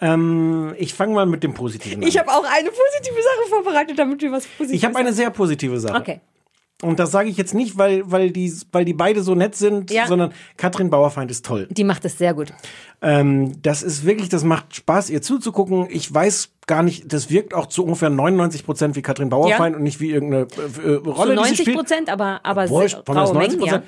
Ähm, 0.00 0.74
ich 0.78 0.92
fange 0.94 1.14
mal 1.14 1.26
mit 1.26 1.42
dem 1.42 1.54
Positiven 1.54 2.02
an. 2.02 2.08
Ich 2.08 2.18
habe 2.18 2.28
auch 2.30 2.44
eine 2.44 2.68
positive 2.70 3.14
Sache 3.22 3.48
vorbereitet, 3.48 3.98
damit 3.98 4.20
wir 4.20 4.30
was 4.32 4.46
Positives 4.46 4.72
Ich 4.72 4.84
habe 4.84 4.96
eine 4.96 5.12
sehr 5.12 5.30
positive 5.30 5.80
Sache. 5.80 5.96
Okay. 5.98 6.20
Und 6.82 6.98
das 6.98 7.10
sage 7.10 7.30
ich 7.30 7.38
jetzt 7.38 7.54
nicht, 7.54 7.78
weil, 7.78 8.02
weil, 8.10 8.30
die, 8.30 8.52
weil 8.70 8.84
die 8.84 8.92
beide 8.92 9.22
so 9.22 9.34
nett 9.34 9.54
sind, 9.54 9.90
Ja. 9.90 10.06
sondern 10.06 10.34
Katrin 10.58 10.90
Bauerfeind 10.90 11.30
ist 11.30 11.46
toll. 11.46 11.66
Die 11.70 11.84
macht 11.84 12.04
es 12.04 12.18
sehr 12.18 12.34
gut. 12.34 12.52
Ähm, 13.00 13.54
das 13.62 13.82
ist 13.82 14.04
wirklich, 14.04 14.28
das 14.28 14.44
macht 14.44 14.76
Spaß, 14.76 15.08
ihr 15.08 15.22
zuzugucken. 15.22 15.86
Ich 15.88 16.12
weiß 16.12 16.50
gar 16.66 16.82
nicht, 16.82 17.10
das 17.10 17.30
wirkt 17.30 17.54
auch 17.54 17.64
zu 17.66 17.82
ungefähr 17.84 18.10
99 18.10 18.66
Prozent 18.66 18.94
wie 18.94 19.00
Katrin 19.00 19.30
Bauerfeind 19.30 19.72
Ja. 19.72 19.78
und 19.78 19.84
nicht 19.84 20.00
wie 20.00 20.10
irgendeine 20.10 20.42
äh, 20.84 20.96
äh, 20.96 21.02
Zu 21.02 21.10
Rolle, 21.10 21.30
sie 21.30 21.36
90 21.36 21.58
spielt. 21.60 21.76
Prozent, 21.78 22.10
aber, 22.10 22.40
aber 22.42 22.68
Wurscht, 22.68 22.96
sehr 22.96 23.04
von 23.06 23.14
mir 23.14 23.22
aus 23.22 23.30
graue 23.30 23.38
90 23.42 23.58
Mengen, 23.58 23.72
ja. 23.72 23.82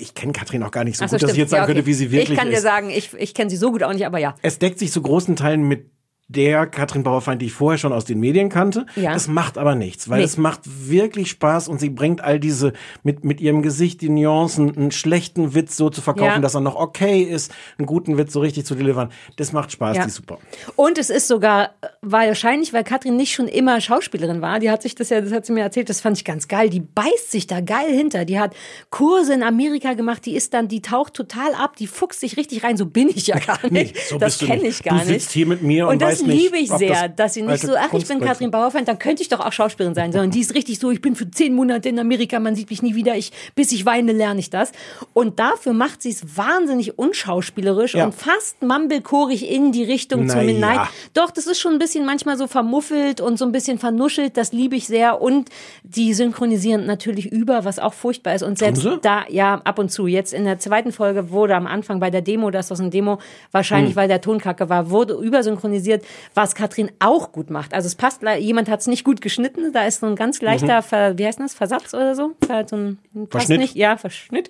Ich 0.00 0.14
kenne 0.14 0.32
Katrin 0.32 0.62
auch 0.62 0.70
gar 0.70 0.84
nicht 0.84 0.96
so 0.96 1.04
Ach 1.04 1.08
gut, 1.10 1.14
dass 1.14 1.22
ich 1.22 1.28
stimmt. 1.30 1.38
jetzt 1.38 1.50
sagen 1.50 1.60
Ja, 1.60 1.64
okay. 1.64 1.72
könnte, 1.74 1.86
wie 1.86 1.94
sie 1.94 2.10
wirklich 2.10 2.30
Ich 2.30 2.36
kann 2.38 2.48
dir 2.48 2.56
ist. 2.56 2.62
sagen, 2.62 2.90
ich, 2.90 3.12
ich 3.14 3.34
kenne 3.34 3.50
sie 3.50 3.56
so 3.56 3.72
gut 3.72 3.82
auch 3.82 3.92
nicht, 3.92 4.06
aber 4.06 4.18
ja. 4.18 4.34
Es 4.42 4.58
deckt 4.58 4.78
sich 4.78 4.92
zu 4.92 5.02
großen 5.02 5.34
Teilen 5.36 5.62
mit 5.62 5.90
der 6.30 6.66
Katrin 6.66 7.02
Bauerfeind, 7.04 7.40
die 7.40 7.46
ich 7.46 7.52
vorher 7.54 7.78
schon 7.78 7.92
aus 7.92 8.04
den 8.04 8.20
Medien 8.20 8.50
kannte. 8.50 8.84
Ja. 8.96 9.14
Das 9.14 9.28
macht 9.28 9.56
aber 9.56 9.74
nichts, 9.74 10.10
weil 10.10 10.18
Nee. 10.18 10.24
es 10.24 10.36
macht 10.36 10.60
wirklich 10.64 11.30
Spaß 11.30 11.68
und 11.68 11.80
sie 11.80 11.88
bringt 11.88 12.20
all 12.22 12.38
diese 12.38 12.74
mit, 13.02 13.24
mit 13.24 13.40
ihrem 13.40 13.62
Gesicht 13.62 14.02
die 14.02 14.10
Nuancen, 14.10 14.76
einen 14.76 14.90
schlechten 14.90 15.54
Witz 15.54 15.76
so 15.78 15.88
zu 15.88 16.02
verkaufen, 16.02 16.26
Ja. 16.34 16.38
dass 16.40 16.54
er 16.54 16.60
noch 16.60 16.76
okay 16.76 17.22
ist, 17.22 17.52
einen 17.78 17.86
guten 17.86 18.18
Witz 18.18 18.34
so 18.34 18.40
richtig 18.40 18.66
zu 18.66 18.74
delivern. 18.74 19.10
Das 19.36 19.52
macht 19.54 19.72
Spaß, 19.72 19.96
Ja. 19.96 20.02
die 20.02 20.08
ist 20.08 20.16
super. 20.16 20.38
Und 20.76 20.98
es 20.98 21.08
ist 21.08 21.28
sogar 21.28 21.70
wahrscheinlich, 22.02 22.72
weil 22.74 22.84
Katrin 22.84 23.16
nicht 23.16 23.32
schon 23.32 23.48
immer 23.48 23.80
Schauspielerin 23.80 24.42
war, 24.42 24.58
die 24.60 24.70
hat 24.70 24.82
sich 24.82 24.94
das 24.94 25.08
ja, 25.08 25.22
das 25.22 25.32
hat 25.32 25.46
sie 25.46 25.52
mir 25.52 25.62
erzählt, 25.62 25.88
das 25.88 26.00
fand 26.02 26.18
ich 26.18 26.24
ganz 26.24 26.46
geil. 26.48 26.68
Die 26.68 26.80
beißt 26.80 27.30
sich 27.30 27.46
da 27.46 27.60
geil 27.62 27.90
hinter. 27.90 28.24
Die 28.26 28.38
hat 28.38 28.54
Kurse 28.90 29.32
in 29.32 29.42
Amerika 29.42 29.94
gemacht, 29.94 30.26
die 30.26 30.34
ist 30.36 30.52
dann, 30.52 30.68
die 30.68 30.82
taucht 30.82 31.14
total 31.14 31.54
ab, 31.54 31.76
die 31.76 31.86
fuchst 31.86 32.20
sich 32.20 32.36
richtig 32.36 32.64
rein. 32.64 32.76
So 32.76 32.84
bin 32.84 33.08
ich 33.08 33.26
ja 33.28 33.38
gar 33.38 33.58
nicht. 33.70 33.96
so 34.08 34.18
das 34.18 34.36
du 34.38 34.46
kenne 34.46 34.66
ich 34.68 34.82
gar 34.82 34.98
Du 34.98 35.10
nicht. 35.10 35.20
sitzt 35.22 35.32
hier 35.32 35.46
mit 35.46 35.62
mir 35.62 35.88
und 35.88 36.02
das 36.02 36.10
weißt 36.17 36.17
nicht, 36.22 36.42
liebe 36.42 36.58
ich 36.58 36.70
ob 36.70 36.78
sehr, 36.78 37.08
das 37.08 37.16
dass 37.16 37.34
sie 37.34 37.42
nicht 37.42 37.60
so, 37.60 37.74
ach, 37.76 37.92
ich 37.92 38.06
bin 38.06 38.20
Katrin. 38.20 38.50
Bauerfeind, 38.50 38.88
dann 38.88 38.98
könnte 38.98 39.22
ich 39.22 39.28
doch 39.28 39.40
auch 39.40 39.52
Schauspielerin 39.52 39.94
sein, 39.94 40.12
sondern 40.12 40.30
die 40.30 40.40
ist 40.40 40.54
richtig 40.54 40.78
so, 40.78 40.90
ich 40.90 41.00
bin 41.00 41.14
für 41.16 41.30
zehn 41.30 41.54
Monate 41.54 41.88
in 41.88 41.98
Amerika, 41.98 42.38
man 42.40 42.54
sieht 42.54 42.70
mich 42.70 42.82
nie 42.82 42.94
wieder, 42.94 43.16
ich, 43.16 43.32
bis 43.54 43.72
ich 43.72 43.84
weine, 43.86 44.12
lerne 44.12 44.40
ich 44.40 44.50
das. 44.50 44.72
Und 45.12 45.38
dafür 45.38 45.72
macht 45.72 46.02
sie 46.02 46.10
es 46.10 46.36
wahnsinnig 46.36 46.98
unschauspielerisch 46.98 47.94
Ja. 47.94 48.06
und 48.06 48.14
fast 48.14 48.62
mumblechorig 48.62 49.48
in 49.50 49.72
die 49.72 49.84
Richtung 49.84 50.26
Na 50.26 50.32
zu 50.34 50.40
ja. 50.40 50.58
Nein, 50.58 50.80
doch, 51.14 51.30
das 51.30 51.46
ist 51.46 51.58
schon 51.60 51.72
ein 51.72 51.78
bisschen 51.78 52.04
manchmal 52.06 52.36
so 52.36 52.46
vermuffelt 52.46 53.20
und 53.20 53.38
so 53.38 53.44
ein 53.44 53.52
bisschen 53.52 53.78
vernuschelt. 53.78 54.36
Das 54.36 54.52
liebe 54.52 54.76
ich 54.76 54.86
sehr. 54.86 55.20
Und 55.20 55.48
die 55.82 56.14
synchronisieren 56.14 56.86
natürlich 56.86 57.26
über, 57.26 57.64
was 57.64 57.78
auch 57.78 57.92
furchtbar 57.94 58.34
ist. 58.34 58.42
Und 58.42 58.58
selbst 58.58 58.86
da, 59.02 59.24
ja, 59.28 59.60
ab 59.64 59.78
und 59.78 59.90
zu. 59.90 60.06
Jetzt 60.06 60.32
in 60.32 60.44
der 60.44 60.58
zweiten 60.58 60.92
Folge 60.92 61.30
wurde 61.30 61.54
am 61.56 61.66
Anfang 61.66 62.00
bei 62.00 62.10
der 62.10 62.22
Demo, 62.22 62.50
das 62.50 62.70
aus 62.72 62.80
einer 62.80 62.90
Demo, 62.90 63.18
wahrscheinlich 63.52 63.90
Hm. 63.90 63.96
weil 63.96 64.08
der 64.08 64.20
Ton 64.20 64.38
kacke 64.40 64.68
war, 64.68 64.90
wurde 64.90 65.14
übersynchronisiert, 65.14 66.04
was 66.34 66.54
Katrin 66.54 66.90
auch 66.98 67.32
gut 67.32 67.50
macht. 67.50 67.74
Also 67.74 67.86
es 67.86 67.94
passt, 67.94 68.22
jemand 68.38 68.68
hat 68.68 68.80
es 68.80 68.86
nicht 68.86 69.04
gut 69.04 69.20
geschnitten. 69.20 69.72
Da 69.72 69.84
ist 69.86 70.00
so 70.00 70.06
ein 70.06 70.16
ganz 70.16 70.40
leichter, 70.42 70.82
Ver, 70.82 71.18
wie 71.18 71.26
heißt 71.26 71.40
das, 71.40 71.54
Versatz 71.54 71.94
oder 71.94 72.14
so? 72.14 72.32
So 72.66 72.76
ein, 72.76 72.98
passt 73.02 73.14
Mhm. 73.14 73.28
Verschnitt. 73.30 73.60
Nicht. 73.60 73.76
Ja, 73.76 73.96
Verschnitt. 73.96 74.48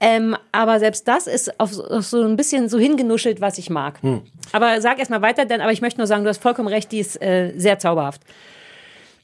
Ähm, 0.00 0.36
aber 0.52 0.78
selbst 0.78 1.06
das 1.08 1.26
ist 1.26 1.58
auf, 1.60 1.72
so- 1.72 1.86
auf 1.86 2.04
so 2.06 2.22
ein 2.22 2.36
bisschen 2.36 2.68
so 2.68 2.78
hingenuschelt, 2.78 3.40
was 3.40 3.58
ich 3.58 3.70
mag. 3.70 4.02
Hm. 4.02 4.22
Aber 4.52 4.80
sag 4.80 4.98
erst 4.98 5.10
mal 5.10 5.22
weiter, 5.22 5.44
denn, 5.44 5.60
aber 5.60 5.72
ich 5.72 5.80
möchte 5.80 5.98
nur 5.98 6.06
sagen, 6.06 6.22
du 6.24 6.28
hast 6.30 6.42
vollkommen 6.42 6.68
recht, 6.68 6.92
die 6.92 6.98
ist 7.00 7.20
äh, 7.22 7.52
sehr 7.56 7.78
zauberhaft. 7.78 8.22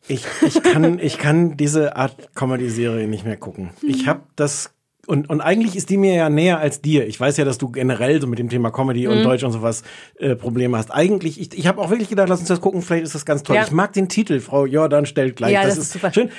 Ich, 0.09 0.25
ich, 0.45 0.63
kann, 0.63 0.99
ich 0.99 1.19
kann 1.19 1.57
diese 1.57 1.95
Art 1.97 2.35
Comedy-Serie 2.35 3.07
nicht 3.07 3.25
mehr 3.25 3.37
gucken. 3.37 3.71
Ich 3.83 4.07
habe 4.09 4.23
das. 4.37 4.73
Und, 5.09 5.29
und 5.31 5.41
eigentlich 5.41 5.75
ist 5.75 5.91
die 5.91 5.97
mir 5.97 6.15
ja 6.15 6.31
näher 6.31 6.59
als 6.59 6.81
dir. 6.81 7.07
Ich 7.09 7.19
weiß 7.19 7.37
ja, 7.37 7.45
dass 7.45 7.59
du 7.59 7.69
generell 7.71 8.21
so 8.21 8.29
mit 8.29 8.39
dem 8.39 8.49
Thema 8.49 8.71
Comedy 8.71 9.07
Mhm. 9.09 9.13
und 9.15 9.23
Deutsch 9.25 9.43
und 9.43 9.51
sowas 9.51 9.83
äh, 10.19 10.37
Probleme 10.37 10.79
hast. 10.79 10.93
Eigentlich, 10.93 11.41
ich, 11.41 11.59
ich 11.59 11.67
habe 11.67 11.81
auch 11.81 11.91
wirklich 11.91 12.09
gedacht, 12.09 12.29
lass 12.29 12.39
uns 12.39 12.49
das 12.49 12.61
gucken, 12.61 12.83
vielleicht 12.83 13.05
ist 13.05 13.15
das 13.15 13.25
ganz 13.27 13.43
toll. 13.43 13.57
Ja. 13.57 13.63
Ich 13.65 13.73
mag 13.73 13.93
den 13.93 14.09
Titel, 14.09 14.39
Frau 14.41 14.65
Jordan 14.65 15.05
stellt 15.07 15.35
gleich. 15.37 15.53
Ja, 15.55 15.63
das, 15.65 15.71
das 15.71 15.79
ist 15.79 15.85
ist 15.87 15.93
super. 15.95 16.13
schön. 16.13 16.31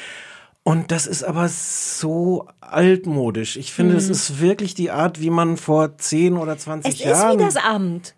Und 0.63 0.91
das 0.91 1.07
ist 1.07 1.23
aber 1.25 1.49
so 1.49 2.47
altmodisch. 2.61 3.57
Ich 3.57 3.73
finde, 3.73 3.97
es 3.97 4.09
ist 4.09 4.39
wirklich 4.39 4.73
die 4.75 4.91
Art, 4.91 5.19
wie 5.19 5.29
man 5.29 5.57
vor 5.57 5.97
10 5.97 6.37
oder 6.37 6.57
20 6.57 6.85
Mhm. 6.89 6.93
Es 6.93 6.99
ist 7.01 7.05
Jahren. 7.21 7.39
wie 7.39 7.43
das 7.43 7.57
Amt. 7.57 8.15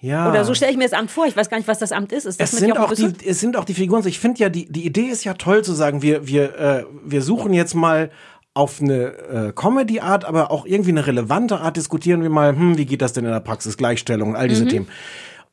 ja. 0.00 0.28
Oder 0.28 0.44
so 0.44 0.54
stelle 0.54 0.72
ich 0.72 0.76
mir 0.76 0.88
das 0.88 0.92
Amt 0.92 1.12
vor. 1.12 1.26
Ich 1.26 1.36
weiß 1.36 1.48
gar 1.48 1.56
nicht, 1.56 1.68
was 1.68 1.78
das 1.78 1.92
Amt 1.92 2.10
ist. 2.12 2.24
Ist 2.24 2.40
das 2.40 2.52
Es 2.52 2.58
sind, 2.58 2.70
Jochen 2.70 2.80
auch 2.82 2.92
die, 2.94 3.14
es 3.28 3.38
sind 3.38 3.56
auch 3.56 3.64
die 3.64 3.74
Figuren. 3.74 4.04
Ich 4.08 4.18
finde 4.18 4.40
ja, 4.40 4.48
die, 4.48 4.66
die 4.70 4.84
Idee 4.86 5.02
ist 5.06 5.22
ja 5.22 5.34
toll 5.34 5.62
zu 5.62 5.72
sagen, 5.72 6.02
wir, 6.02 6.26
wir, 6.26 6.58
äh, 6.58 6.84
wir 7.04 7.22
suchen 7.22 7.52
jetzt 7.52 7.74
mal 7.74 8.10
auf 8.58 8.82
eine 8.82 9.12
äh, 9.48 9.52
Comedy-Art, 9.54 10.24
aber 10.24 10.50
auch 10.50 10.66
irgendwie 10.66 10.90
eine 10.90 11.06
relevante 11.06 11.60
Art 11.60 11.76
diskutieren 11.76 12.22
wir 12.22 12.30
mal, 12.30 12.56
hm, 12.56 12.76
wie 12.76 12.86
geht 12.86 13.00
das 13.02 13.12
denn 13.12 13.24
in 13.24 13.30
der 13.30 13.38
Praxis, 13.38 13.76
Gleichstellung 13.76 14.30
und 14.30 14.36
all 14.36 14.48
diese 14.48 14.66
Themen. 14.66 14.88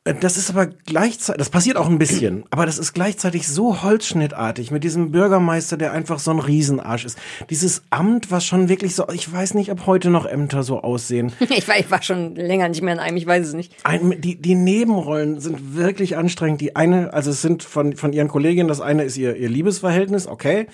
Äh, 0.04 0.14
Das 0.14 0.36
ist 0.36 0.50
aber 0.50 0.66
gleichzeitig, 0.66 1.38
das 1.38 1.50
passiert 1.50 1.76
auch 1.76 1.88
ein 1.88 1.98
bisschen, 1.98 2.44
aber 2.50 2.66
das 2.66 2.78
ist 2.78 2.94
gleichzeitig 2.94 3.46
so 3.46 3.82
holzschnittartig 3.84 4.72
mit 4.72 4.82
diesem 4.82 5.12
Bürgermeister, 5.12 5.76
der 5.76 5.92
einfach 5.92 6.18
so 6.18 6.32
ein 6.32 6.40
Riesenarsch 6.40 7.04
ist. 7.04 7.16
Dieses 7.48 7.82
Amt, 7.90 8.32
was 8.32 8.44
schon 8.44 8.68
wirklich 8.68 8.96
so, 8.96 9.08
ich 9.12 9.32
weiß 9.32 9.54
nicht, 9.54 9.70
ob 9.70 9.86
heute 9.86 10.10
noch 10.10 10.26
Ämter 10.26 10.64
so 10.64 10.80
aussehen. 10.80 11.32
Ich 11.48 11.68
war, 11.68 11.78
ich 11.78 11.90
war 11.90 12.02
schon 12.02 12.34
länger 12.34 12.68
nicht 12.68 12.82
mehr 12.82 12.94
in 12.94 13.00
einem, 13.00 13.16
ich 13.16 13.26
weiß 13.26 13.46
es 13.46 13.54
nicht. 13.54 13.72
Ein, 13.84 14.20
die, 14.20 14.34
die 14.34 14.56
Nebenrollen 14.56 15.38
sind 15.38 15.76
wirklich 15.76 16.16
anstrengend. 16.16 16.60
Die 16.60 16.74
eine, 16.74 17.12
also 17.14 17.30
es 17.30 17.40
sind 17.40 17.62
von, 17.62 17.94
von 17.94 18.12
ihren 18.12 18.26
Kolleginnen, 18.28 18.68
das 18.68 18.80
eine 18.80 19.04
ist 19.04 19.16
ihr, 19.16 19.36
ihr 19.36 19.48
Liebesverhältnis, 19.48 20.26
okay. 20.26 20.66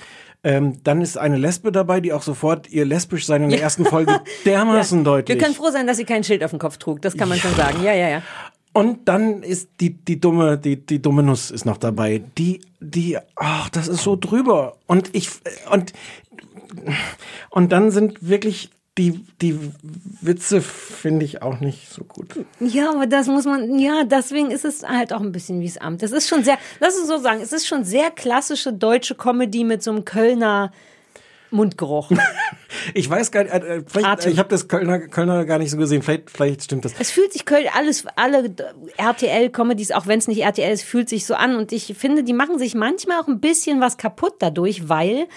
Ähm, 0.45 0.82
dann 0.82 1.01
ist 1.03 1.16
eine 1.18 1.36
Lesbe 1.36 1.70
dabei, 1.70 2.01
die 2.01 2.12
auch 2.12 2.22
sofort 2.22 2.68
ihr 2.68 2.84
lesbisch 2.84 3.26
sein 3.26 3.45
in 3.45 3.51
der 3.51 3.62
ersten 3.62 3.84
Folge 3.84 4.20
dermaßen 4.45 5.05
deutlich. 5.05 5.38
Wir 5.38 5.43
können 5.43 5.55
froh 5.55 5.70
sein, 5.70 5.86
dass 5.86 5.99
sie 5.99 6.05
kein 6.05 6.24
Schild 6.24 6.43
auf 6.43 6.51
dem 6.51 6.59
Kopf 6.59 6.78
trug. 6.78 7.01
Das 7.01 7.16
kann 7.16 7.28
man 7.28 7.38
schon 7.38 7.55
sagen. 7.55 7.82
Ja, 7.84 7.93
ja, 7.93 8.09
ja. 8.09 8.22
Und 8.72 9.07
dann 9.07 9.43
ist 9.43 9.68
die, 9.80 9.90
die 9.90 10.18
dumme, 10.18 10.59
die, 10.59 10.84
die 10.84 11.01
dumme 11.01 11.22
Nuss 11.22 11.51
ist 11.51 11.64
noch 11.64 11.76
dabei. 11.76 12.22
Die, 12.38 12.61
die, 12.80 13.18
ach, 13.36 13.68
das 13.68 13.86
ist 13.86 14.03
so 14.03 14.16
drüber. 14.16 14.78
Und 14.86 15.14
ich, 15.14 15.28
und, 15.70 15.93
und 17.51 17.70
dann 17.70 17.90
sind 17.90 18.26
wirklich 18.26 18.70
die, 18.99 19.24
die 19.40 19.59
Witze 20.20 20.61
finde 20.61 21.24
ich 21.24 21.40
auch 21.40 21.61
nicht 21.61 21.88
so 21.90 22.05
gut. 22.05 22.45
Ja, 22.61 22.90
aber 22.90 23.07
das 23.07 23.26
muss 23.26 23.47
man, 23.47 23.78
ja, 23.78 24.05
deswegen 24.05 24.51
ist 24.51 24.66
es 24.66 24.82
halt 24.82 25.12
auch 25.14 25.20
ein 25.20 25.32
bisschen 25.32 25.61
wie 25.61 25.66
das 25.66 25.78
Amt. 25.78 26.03
Das 26.03 26.12
ist 26.12 26.28
schon 26.28 26.45
sehr, 26.45 26.59
lass 26.78 26.99
uns 26.99 27.09
so 27.09 27.16
sagen, 27.18 27.40
es 27.40 27.53
ist 27.53 27.66
schon 27.66 27.84
sehr 27.84 28.11
klassische 28.11 28.72
deutsche 28.72 29.14
Comedy 29.14 29.64
mit 29.64 29.82
so 29.82 29.93
einem 29.93 30.05
Kölner 30.05 30.72
Mundgeruch. 31.53 32.11
Ich 32.95 33.09
weiß 33.09 33.30
gar 33.30 33.45
nicht, 33.45 33.53
äh, 33.53 33.82
vielleicht, 33.86 34.07
Atem. 34.07 34.32
ich 34.32 34.38
habe 34.38 34.49
das 34.49 34.66
Kölner, 34.66 34.99
Kölner 34.99 35.45
gar 35.45 35.59
nicht 35.59 35.70
so 35.70 35.76
gesehen. 35.76 36.01
Vielleicht, 36.03 36.30
vielleicht 36.30 36.64
stimmt 36.64 36.86
das. 36.86 36.95
Es 36.99 37.11
fühlt 37.11 37.32
sich 37.32 37.45
Köln, 37.45 37.66
alles, 37.76 38.07
alle 38.16 38.51
RTL-Comedies, 38.97 39.93
auch 39.93 40.07
wenn 40.07 40.18
es 40.18 40.26
nicht 40.26 40.43
RTL 40.43 40.72
ist, 40.72 40.82
fühlt 40.82 41.09
sich 41.09 41.26
so 41.26 41.34
an. 41.34 41.57
Und 41.57 41.70
ich 41.70 41.95
finde, 41.97 42.24
die 42.24 42.32
machen 42.32 42.59
sich 42.59 42.74
manchmal 42.74 43.20
auch 43.20 43.28
ein 43.28 43.40
bisschen 43.40 43.80
was 43.80 43.99
kaputt 43.99 44.36
dadurch, 44.38 44.88
weil, 44.88 45.28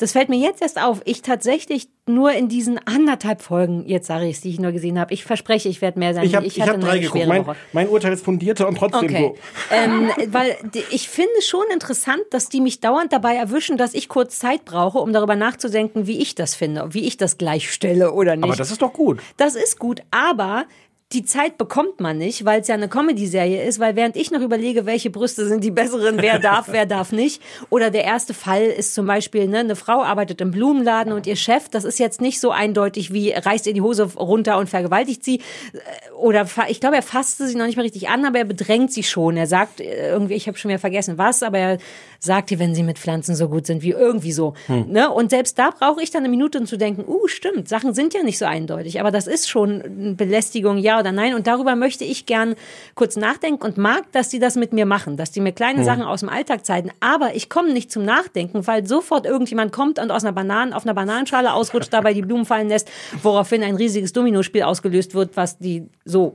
das 0.00 0.12
fällt 0.12 0.30
mir 0.30 0.38
jetzt 0.38 0.62
erst 0.62 0.80
auf, 0.80 1.02
ich 1.04 1.20
tatsächlich 1.20 1.88
nur 2.06 2.32
in 2.32 2.48
diesen 2.48 2.78
anderthalb 2.86 3.42
Folgen, 3.42 3.84
jetzt 3.86 4.06
sage 4.06 4.26
ich 4.26 4.36
es, 4.36 4.40
die 4.40 4.48
ich 4.48 4.58
nur 4.58 4.72
gesehen 4.72 4.98
habe, 4.98 5.12
ich 5.12 5.24
verspreche, 5.24 5.68
ich 5.68 5.82
werde 5.82 5.98
mehr 5.98 6.14
sein. 6.14 6.24
Ich 6.24 6.34
habe 6.34 6.46
ich 6.46 6.58
hatte 6.58 6.72
hab 6.72 6.80
drei 6.80 6.98
geguckt. 6.98 7.26
Mein, 7.26 7.44
mein 7.72 7.88
Urteil 7.88 8.14
ist 8.14 8.24
fundierter 8.24 8.66
und 8.66 8.78
trotzdem 8.78 9.04
Okay. 9.04 9.34
so. 9.34 9.36
ähm, 9.74 10.10
weil 10.28 10.56
ich 10.90 11.08
finde 11.10 11.42
schon 11.42 11.64
interessant, 11.72 12.22
dass 12.30 12.48
die 12.48 12.62
mich 12.62 12.80
dauernd 12.80 13.12
dabei 13.12 13.34
erwischen, 13.34 13.76
dass 13.76 13.92
ich 13.92 14.08
kurz 14.08 14.38
Zeit 14.38 14.64
brauche, 14.64 14.98
um 14.98 15.12
darüber 15.12 15.36
nachzudenken, 15.36 16.06
wie 16.06 16.18
ich 16.18 16.34
das 16.34 16.54
finde, 16.54 16.94
wie 16.94 17.06
ich 17.06 17.18
das 17.18 17.36
gleichstelle 17.36 18.12
oder 18.12 18.36
nicht. 18.36 18.44
Aber 18.44 18.56
das 18.56 18.70
ist 18.70 18.80
doch 18.80 18.94
gut. 18.94 19.20
Das 19.36 19.54
ist 19.54 19.78
gut, 19.78 20.00
aber 20.10 20.64
die 21.12 21.24
Zeit 21.24 21.58
bekommt 21.58 21.98
man 21.98 22.18
nicht, 22.18 22.44
weil 22.44 22.60
es 22.60 22.68
ja 22.68 22.76
eine 22.76 22.88
Comedy-Serie 22.88 23.64
ist, 23.64 23.80
weil 23.80 23.96
während 23.96 24.14
ich 24.14 24.30
noch 24.30 24.40
überlege, 24.40 24.86
welche 24.86 25.10
Brüste 25.10 25.44
sind 25.48 25.64
die 25.64 25.72
besseren, 25.72 26.18
wer 26.22 26.38
darf, 26.38 26.68
wer 26.70 26.86
darf 26.86 27.10
nicht. 27.10 27.42
Oder 27.68 27.90
der 27.90 28.04
erste 28.04 28.32
Fall 28.32 28.62
ist 28.62 28.94
zum 28.94 29.06
Beispiel, 29.06 29.48
ne, 29.48 29.58
eine 29.58 29.74
Frau 29.74 30.02
arbeitet 30.02 30.40
im 30.40 30.52
Blumenladen 30.52 31.12
und 31.12 31.26
ihr 31.26 31.34
Chef, 31.34 31.68
das 31.68 31.82
ist 31.82 31.98
jetzt 31.98 32.20
nicht 32.20 32.38
so 32.38 32.52
eindeutig 32.52 33.12
wie 33.12 33.32
reißt 33.32 33.66
ihr 33.66 33.74
die 33.74 33.80
Hose 33.80 34.04
runter 34.04 34.58
und 34.58 34.68
vergewaltigt 34.70 35.24
sie. 35.24 35.38
Äh, 35.72 36.12
Oder 36.14 36.46
ich 36.68 36.78
glaube, 36.78 36.94
er 36.94 37.02
fasste 37.02 37.48
sie 37.48 37.56
noch 37.56 37.66
nicht 37.66 37.76
mal 37.76 37.82
richtig 37.82 38.08
an, 38.08 38.24
aber 38.24 38.38
er 38.38 38.44
bedrängt 38.44 38.92
sie 38.92 39.02
schon. 39.02 39.36
Er 39.36 39.48
sagt 39.48 39.80
äh, 39.80 40.10
irgendwie, 40.10 40.34
ich 40.34 40.46
habe 40.46 40.58
schon 40.58 40.68
wieder 40.68 40.78
vergessen 40.78 41.18
was, 41.18 41.42
aber 41.42 41.58
er 41.58 41.78
sagt 42.20 42.52
ihr, 42.52 42.60
wenn 42.60 42.72
sie 42.72 42.84
mit 42.84 43.00
Pflanzen 43.00 43.34
so 43.34 43.48
gut 43.48 43.66
sind 43.66 43.82
wie 43.82 43.90
irgendwie 43.90 44.32
so. 44.32 44.54
Ne? 44.68 45.10
Und 45.10 45.30
selbst 45.30 45.58
da 45.58 45.70
brauche 45.70 46.02
ich 46.02 46.12
dann 46.12 46.20
eine 46.20 46.28
Minute, 46.28 46.58
um 46.58 46.66
zu 46.66 46.76
denken, 46.76 47.04
uh, 47.08 47.26
stimmt, 47.26 47.68
Sachen 47.68 47.94
sind 47.94 48.14
ja 48.14 48.22
nicht 48.22 48.38
so 48.38 48.44
eindeutig, 48.44 49.00
aber 49.00 49.10
das 49.10 49.26
ist 49.26 49.48
schon 49.48 49.82
eine 49.82 50.14
Belästigung, 50.14 50.78
ja 50.78 50.99
oder 51.00 51.12
nein. 51.12 51.34
Und 51.34 51.46
darüber 51.46 51.74
möchte 51.76 52.04
ich 52.04 52.26
gern 52.26 52.54
kurz 52.94 53.16
nachdenken 53.16 53.62
und 53.64 53.76
mag, 53.78 54.10
dass 54.12 54.28
die 54.28 54.38
das 54.38 54.54
mit 54.56 54.72
mir 54.72 54.86
machen, 54.86 55.16
dass 55.16 55.30
die 55.32 55.40
mir 55.40 55.52
kleine 55.52 55.84
Sachen 55.84 56.02
aus 56.02 56.20
dem 56.20 56.28
Alltag 56.28 56.64
zeigen. 56.64 56.90
Aber 57.00 57.34
ich 57.34 57.48
komme 57.48 57.72
nicht 57.72 57.90
zum 57.90 58.04
Nachdenken, 58.04 58.66
weil 58.66 58.86
sofort 58.86 59.26
irgendjemand 59.26 59.72
kommt 59.72 59.98
und 59.98 60.10
aus 60.10 60.24
einer 60.24 60.32
Bananen, 60.32 60.72
auf 60.72 60.84
einer 60.84 60.94
Bananenschale 60.94 61.52
ausrutscht, 61.52 61.92
dabei 61.92 62.14
die 62.14 62.22
Blumen 62.22 62.46
fallen 62.46 62.68
lässt, 62.68 62.90
woraufhin 63.22 63.62
ein 63.62 63.74
riesiges 63.76 64.12
Dominospiel 64.12 64.62
ausgelöst 64.62 65.14
wird, 65.14 65.36
was 65.36 65.58
die 65.58 65.88
so 66.04 66.34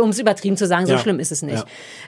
um 0.00 0.08
es 0.08 0.18
übertrieben 0.18 0.56
zu 0.56 0.66
sagen, 0.66 0.86
so 0.86 0.92
Ja. 0.92 0.98
schlimm 0.98 1.20
ist 1.20 1.32
es 1.32 1.42
nicht. 1.42 1.58
Ja. 1.58 1.64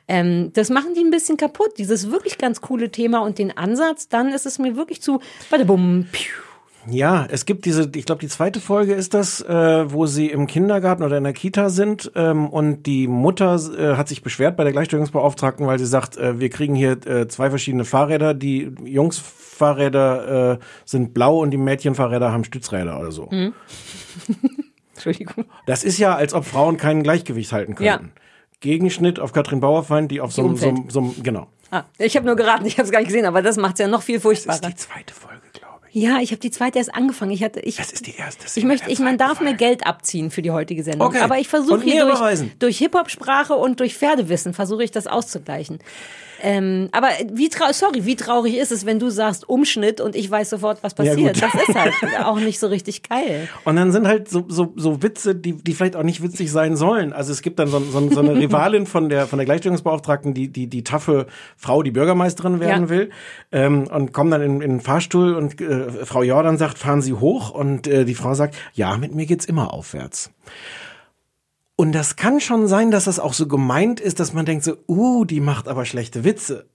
Ähm, 0.08 0.50
das 0.54 0.70
machen 0.70 0.94
die 0.94 1.00
ein 1.04 1.10
bisschen 1.10 1.36
kaputt, 1.36 1.72
dieses 1.76 2.10
wirklich 2.10 2.38
ganz 2.38 2.62
coole 2.62 2.90
Thema 2.90 3.18
und 3.18 3.38
den 3.38 3.54
Ansatz, 3.58 4.08
dann 4.08 4.32
ist 4.32 4.46
es 4.46 4.58
mir 4.58 4.74
wirklich 4.74 5.02
zu, 5.02 5.20
warte, 5.50 5.66
bumm, 5.66 6.06
piu. 6.10 6.32
Ja, 6.90 7.26
es 7.30 7.44
gibt 7.44 7.64
diese, 7.64 7.90
ich 7.94 8.06
glaube, 8.06 8.20
die 8.20 8.28
zweite 8.28 8.60
Folge 8.60 8.94
ist 8.94 9.12
das, 9.14 9.40
äh, 9.42 9.92
wo 9.92 10.06
sie 10.06 10.26
im 10.28 10.46
Kindergarten 10.46 11.02
oder 11.02 11.18
in 11.18 11.24
der 11.24 11.32
Kita 11.32 11.68
sind 11.70 12.10
ähm, 12.14 12.48
und 12.48 12.84
die 12.84 13.08
Mutter 13.08 13.56
äh, 13.76 13.96
hat 13.96 14.08
sich 14.08 14.22
beschwert 14.22 14.56
bei 14.56 14.64
der 14.64 14.72
Gleichstellungsbeauftragten, 14.72 15.66
weil 15.66 15.78
sie 15.78 15.86
sagt, 15.86 16.16
äh, 16.16 16.38
wir 16.40 16.50
kriegen 16.50 16.74
hier 16.74 16.92
äh, 17.06 17.28
zwei 17.28 17.50
verschiedene 17.50 17.84
Fahrräder, 17.84 18.32
die 18.32 18.72
Jungsfahrräder 18.84 20.52
äh, 20.54 20.58
sind 20.84 21.14
blau 21.14 21.40
und 21.40 21.50
die 21.50 21.56
Mädchenfahrräder 21.58 22.32
haben 22.32 22.44
Stützräder 22.44 22.98
oder 23.00 23.12
so. 23.12 23.28
Entschuldigung. 24.94 25.44
Das 25.66 25.84
ist 25.84 25.98
ja, 25.98 26.14
als 26.14 26.34
ob 26.34 26.44
Frauen 26.44 26.76
kein 26.76 27.02
Gleichgewicht 27.02 27.52
halten 27.52 27.76
Ja. 27.82 27.98
könnten. 27.98 28.12
Gegenschnitt 28.60 29.20
auf 29.20 29.32
Katrin 29.32 29.60
Bauerfeind, 29.60 30.10
die 30.10 30.20
auf 30.20 30.32
so 30.32 30.44
einem, 30.44 30.56
so, 30.56 30.74
so 30.88 31.14
genau. 31.22 31.46
Ah, 31.70 31.84
ich 31.98 32.16
habe 32.16 32.26
nur 32.26 32.34
geraten, 32.34 32.64
ich 32.66 32.78
habe 32.78 32.86
es 32.86 32.90
gar 32.90 32.98
nicht 32.98 33.08
gesehen, 33.08 33.26
aber 33.26 33.40
das 33.42 33.56
macht 33.56 33.74
es 33.74 33.80
ja 33.80 33.88
noch 33.88 34.02
viel 34.02 34.16
Das 34.16 34.24
ist 34.24 34.42
furchtbarer. 34.42 34.70
die 34.70 34.74
zweite 34.74 35.14
Folge, 35.14 35.42
Ja, 35.92 36.18
ich 36.20 36.30
habe 36.30 36.40
die 36.40 36.50
zweite 36.50 36.78
erst 36.78 36.94
angefangen. 36.94 37.30
Ich 37.30 37.42
hatte, 37.42 37.60
ich, 37.60 37.76
Das 37.76 37.92
ist 37.92 38.06
die 38.06 38.14
erste. 38.16 38.46
ich 38.58 38.64
möchte, 38.64 38.90
ich, 38.90 38.98
man 38.98 39.18
darf 39.18 39.40
mir 39.40 39.54
Geld 39.54 39.86
abziehen 39.86 40.30
für 40.30 40.42
die 40.42 40.50
heutige 40.50 40.82
Sendung. 40.82 41.08
Okay. 41.08 41.20
Aber 41.20 41.38
ich 41.38 41.48
versuche 41.48 41.82
hier 41.82 42.04
durch, 42.04 42.40
durch 42.58 42.78
Hip-Hop-Sprache 42.78 43.54
und 43.54 43.80
durch 43.80 43.94
Pferdewissen 43.94 44.54
versuche 44.54 44.84
ich 44.84 44.90
das 44.90 45.06
auszugleichen. 45.06 45.78
Ähm, 46.42 46.88
aber 46.92 47.08
wie 47.32 47.48
traurig, 47.48 47.74
sorry, 47.76 48.04
wie 48.04 48.14
traurig 48.16 48.56
ist 48.56 48.70
es, 48.72 48.86
wenn 48.86 48.98
du 48.98 49.10
sagst 49.10 49.48
Umschnitt 49.48 50.00
und 50.00 50.14
ich 50.14 50.30
weiß 50.30 50.50
sofort, 50.50 50.82
was 50.82 50.92
Ja, 50.98 51.04
passiert. 51.12 51.34
gut. 51.34 51.42
das 51.42 51.54
ist 51.68 51.74
halt 51.74 51.94
auch 52.24 52.38
nicht 52.38 52.58
so 52.58 52.68
richtig 52.68 53.02
geil. 53.02 53.48
Und 53.64 53.76
dann 53.76 53.90
sind 53.92 54.06
halt 54.06 54.28
so, 54.28 54.44
so, 54.48 54.72
so 54.76 55.02
Witze, 55.02 55.34
die, 55.34 55.54
die 55.54 55.74
vielleicht 55.74 55.96
auch 55.96 56.02
nicht 56.04 56.22
witzig 56.22 56.50
sein 56.52 56.76
sollen. 56.76 57.12
Also 57.12 57.32
es 57.32 57.42
gibt 57.42 57.58
dann 57.58 57.68
so, 57.68 57.80
so, 57.80 58.08
so 58.10 58.20
eine 58.20 58.34
Rivalin 58.38 58.86
von 58.86 59.08
der, 59.08 59.26
von 59.26 59.38
der 59.38 59.46
Gleichstellungsbeauftragten, 59.46 60.34
die, 60.34 60.48
die, 60.48 60.66
die 60.68 60.84
taffe 60.84 61.26
Frau, 61.56 61.82
die 61.82 61.90
Bürgermeisterin 61.90 62.60
werden 62.60 62.84
Ja. 62.84 62.88
will, 62.88 63.10
ähm, 63.52 63.86
und 63.88 64.12
kommen 64.12 64.30
dann 64.30 64.42
in, 64.42 64.60
in 64.60 64.70
den 64.70 64.80
Fahrstuhl 64.80 65.34
und 65.34 65.60
äh, 65.60 65.90
Frau 66.04 66.22
Jordan 66.22 66.56
sagt, 66.58 66.78
fahren 66.78 67.02
Sie 67.02 67.14
hoch 67.14 67.50
und 67.50 67.86
äh, 67.86 68.04
die 68.04 68.14
Frau 68.14 68.34
sagt, 68.34 68.54
ja, 68.74 68.96
mit 68.96 69.14
mir 69.14 69.26
geht's 69.26 69.44
immer 69.44 69.72
aufwärts. 69.74 70.30
Und 71.80 71.92
das 71.92 72.16
kann 72.16 72.40
schon 72.40 72.66
sein, 72.66 72.90
dass 72.90 73.04
das 73.04 73.20
auch 73.20 73.34
so 73.34 73.46
gemeint 73.46 74.00
ist, 74.00 74.18
dass 74.18 74.32
man 74.32 74.44
denkt 74.44 74.64
so, 74.64 74.78
uh, 74.88 75.24
die 75.24 75.38
macht 75.38 75.68
aber 75.68 75.84
schlechte 75.84 76.24
Witze. 76.24 76.66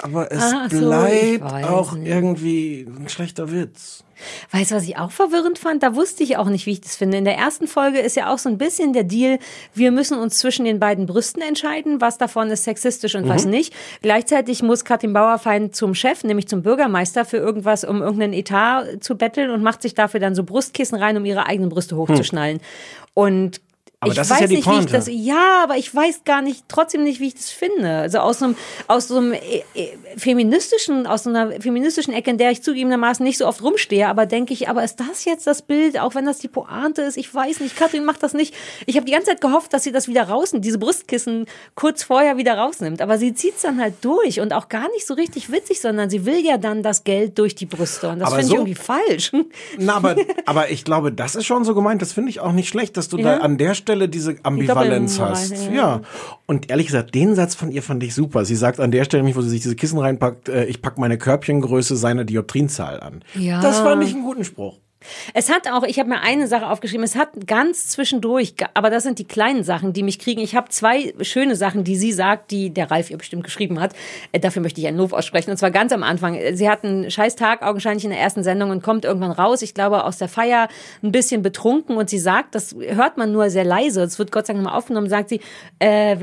Aber 0.00 0.32
es 0.32 0.42
Ach 0.42 0.68
so, 0.68 0.78
bleibt 0.80 1.44
auch 1.44 1.92
nicht. 1.92 2.08
irgendwie 2.08 2.84
ein 2.88 3.08
schlechter 3.08 3.52
Witz. 3.52 4.02
Weißt 4.50 4.72
du, 4.72 4.74
was 4.74 4.82
ich 4.82 4.96
auch 4.96 5.12
verwirrend 5.12 5.60
fand? 5.60 5.84
Da 5.84 5.94
wusste 5.94 6.24
ich 6.24 6.36
auch 6.38 6.48
nicht, 6.48 6.66
wie 6.66 6.72
ich 6.72 6.80
das 6.80 6.96
finde. 6.96 7.18
In 7.18 7.24
der 7.24 7.36
ersten 7.36 7.68
Folge 7.68 8.00
ist 8.00 8.16
ja 8.16 8.32
auch 8.32 8.38
so 8.38 8.48
ein 8.48 8.58
bisschen 8.58 8.92
der 8.92 9.04
Deal, 9.04 9.38
wir 9.74 9.92
müssen 9.92 10.18
uns 10.18 10.38
zwischen 10.38 10.64
den 10.64 10.80
beiden 10.80 11.06
Brüsten 11.06 11.40
entscheiden, 11.40 12.00
was 12.00 12.18
davon 12.18 12.50
ist 12.50 12.64
sexistisch 12.64 13.14
und 13.14 13.28
was 13.28 13.44
nicht. 13.44 13.72
Gleichzeitig 14.02 14.64
muss 14.64 14.84
Katrin 14.84 15.12
Bauerfeind 15.12 15.76
zum 15.76 15.94
Chef, 15.94 16.24
nämlich 16.24 16.48
zum 16.48 16.62
Bürgermeister, 16.62 17.24
für 17.24 17.36
irgendwas, 17.36 17.84
um 17.84 18.02
irgendeinen 18.02 18.32
Etat 18.32 18.86
zu 19.00 19.16
betteln 19.16 19.50
und 19.50 19.62
macht 19.62 19.82
sich 19.82 19.94
dafür 19.94 20.18
dann 20.18 20.34
so 20.34 20.42
Brustkissen 20.42 20.98
rein, 20.98 21.16
um 21.16 21.24
ihre 21.24 21.46
eigenen 21.46 21.70
Brüste 21.70 21.96
hochzuschnallen. 21.96 22.58
Und 23.14 23.60
Aber 24.00 24.12
ich 24.12 24.16
das 24.16 24.28
ist 24.28 24.34
weiß 24.34 24.40
ja 24.42 24.46
die 24.46 24.54
nicht, 24.56 24.66
wie 24.66 24.70
ich 24.70 24.76
Pointe. 24.76 24.92
das. 24.92 25.08
Ja, 25.10 25.60
aber 25.64 25.76
ich 25.76 25.92
weiß 25.92 26.22
gar 26.24 26.40
nicht, 26.40 26.64
trotzdem 26.68 27.02
nicht, 27.02 27.18
wie 27.18 27.26
ich 27.28 27.34
das 27.34 27.50
finde. 27.50 27.90
Also 27.96 28.18
aus 28.18 28.38
so 28.38 28.44
einem, 28.44 28.56
aus 28.86 29.08
so 29.08 29.16
einem 29.16 29.32
äh, 29.32 29.62
äh, 29.74 29.88
feministischen, 30.16 31.06
aus 31.08 31.24
so 31.24 31.30
einer 31.30 31.60
feministischen 31.60 32.14
Ecke, 32.14 32.30
in 32.30 32.38
der 32.38 32.52
ich 32.52 32.62
zugegebenermaßen 32.62 33.24
nicht 33.24 33.38
so 33.38 33.46
oft 33.48 33.60
rumstehe, 33.60 34.06
aber 34.06 34.24
denke 34.26 34.52
ich, 34.54 34.68
aber 34.68 34.84
ist 34.84 35.00
das 35.00 35.24
jetzt 35.24 35.48
das 35.48 35.62
Bild, 35.62 35.98
auch 35.98 36.14
wenn 36.14 36.26
das 36.26 36.38
die 36.38 36.46
Pointe 36.46 37.02
ist? 37.02 37.16
Ich 37.16 37.34
weiß 37.34 37.58
nicht. 37.58 37.74
Katrin 37.76 38.04
macht 38.04 38.22
das 38.22 38.34
nicht. 38.34 38.54
Ich 38.86 38.94
habe 38.94 39.04
die 39.04 39.10
ganze 39.10 39.30
Zeit 39.30 39.40
gehofft, 39.40 39.72
dass 39.72 39.82
sie 39.82 39.90
das 39.90 40.06
wieder 40.06 40.28
rausnimmt, 40.28 40.64
diese 40.64 40.78
Brustkissen 40.78 41.46
kurz 41.74 42.04
vorher 42.04 42.36
wieder 42.36 42.56
rausnimmt. 42.56 43.02
Aber 43.02 43.18
sie 43.18 43.34
zieht's 43.34 43.62
dann 43.62 43.80
halt 43.80 43.94
durch 44.02 44.38
und 44.38 44.52
auch 44.52 44.68
gar 44.68 44.88
nicht 44.92 45.08
so 45.08 45.14
richtig 45.14 45.50
witzig, 45.50 45.80
sondern 45.80 46.08
sie 46.08 46.24
will 46.24 46.38
ja 46.44 46.56
dann 46.56 46.84
das 46.84 47.02
Geld 47.02 47.36
durch 47.36 47.56
die 47.56 47.66
Brüste. 47.66 48.10
Und 48.10 48.20
das 48.20 48.28
finde 48.30 48.44
so- 48.46 48.52
ich 48.52 48.58
irgendwie 48.60 48.74
falsch. 48.76 49.32
Na, 49.76 49.96
aber, 49.96 50.14
aber 50.46 50.70
ich 50.70 50.84
glaube, 50.84 51.10
das 51.10 51.34
ist 51.34 51.46
schon 51.46 51.64
so 51.64 51.74
gemeint. 51.74 52.00
Das 52.00 52.12
finde 52.12 52.30
ich 52.30 52.38
auch 52.38 52.52
nicht 52.52 52.68
schlecht, 52.68 52.96
dass 52.96 53.08
du 53.08 53.18
Ja. 53.18 53.38
da 53.38 53.42
an 53.42 53.58
der 53.58 53.74
Stelle 53.74 53.87
diese 53.96 54.36
Ambivalenz 54.42 55.18
hast. 55.20 55.52
ja. 55.66 55.72
Ja. 55.72 56.00
Und 56.46 56.70
ehrlich 56.70 56.86
gesagt, 56.86 57.14
den 57.14 57.34
Satz 57.34 57.54
von 57.54 57.70
ihr 57.70 57.82
fand 57.82 58.02
ich 58.02 58.14
super. 58.14 58.44
Sie 58.44 58.56
sagt 58.56 58.80
an 58.80 58.90
der 58.90 59.04
Stelle, 59.04 59.22
nämlich, 59.22 59.36
wo 59.36 59.42
sie 59.42 59.50
sich 59.50 59.62
diese 59.62 59.76
Kissen 59.76 59.98
reinpackt, 59.98 60.48
äh, 60.48 60.64
ich 60.64 60.82
pack 60.82 60.98
meine 60.98 61.18
Körbchengröße 61.18 61.96
seiner 61.96 62.24
Dioptrinzahl 62.24 63.00
an. 63.00 63.22
Ja. 63.34 63.60
Das 63.60 63.78
fand 63.80 64.02
ich 64.02 64.14
einen 64.14 64.24
guten 64.24 64.44
Spruch. 64.44 64.78
Es 65.32 65.50
hat 65.50 65.70
auch, 65.70 65.84
ich 65.84 65.98
habe 66.00 66.08
mir 66.08 66.20
eine 66.22 66.48
Sache 66.48 66.68
aufgeschrieben, 66.68 67.04
es 67.04 67.14
hat 67.14 67.46
ganz 67.46 67.88
zwischendurch, 67.88 68.54
aber 68.74 68.90
das 68.90 69.04
sind 69.04 69.20
die 69.20 69.24
kleinen 69.24 69.62
Sachen, 69.62 69.92
die 69.92 70.02
mich 70.02 70.18
kriegen. 70.18 70.40
Ich 70.40 70.56
habe 70.56 70.70
zwei 70.70 71.14
schöne 71.20 71.54
Sachen, 71.54 71.84
die 71.84 71.96
sie 71.96 72.12
sagt, 72.12 72.50
die 72.50 72.70
der 72.70 72.90
Ralf 72.90 73.10
ihr 73.10 73.18
bestimmt 73.18 73.44
geschrieben 73.44 73.78
hat. 73.78 73.94
Äh, 74.32 74.40
Dafür 74.40 74.60
möchte 74.60 74.80
ich 74.80 74.86
einen 74.86 74.98
Lob 74.98 75.12
aussprechen. 75.12 75.50
Und 75.50 75.56
zwar 75.56 75.70
ganz 75.70 75.92
am 75.92 76.02
Anfang. 76.02 76.38
Sie 76.54 76.68
hat 76.68 76.84
einen 76.84 77.10
scheiß 77.10 77.36
Tag 77.36 77.62
augenscheinlich 77.62 78.04
in 78.04 78.10
der 78.10 78.18
ersten 78.18 78.42
Sendung 78.42 78.70
und 78.70 78.82
kommt 78.82 79.04
irgendwann 79.04 79.30
raus, 79.30 79.62
ich 79.62 79.74
glaube 79.74 80.04
aus 80.04 80.18
der 80.18 80.28
Feier, 80.28 80.68
ein 81.02 81.12
bisschen 81.12 81.42
betrunken 81.42 81.96
und 81.96 82.10
sie 82.10 82.18
sagt, 82.18 82.54
das 82.54 82.74
hört 82.74 83.18
man 83.18 83.32
nur 83.32 83.50
sehr 83.50 83.64
leise, 83.64 84.02
es 84.02 84.18
wird 84.18 84.32
Gott 84.32 84.46
sei 84.46 84.54
Dank 84.54 84.64
mal 84.64 84.74
aufgenommen, 84.74 85.08
sagt 85.08 85.28
sie, 85.28 85.40
äh, 85.78 86.16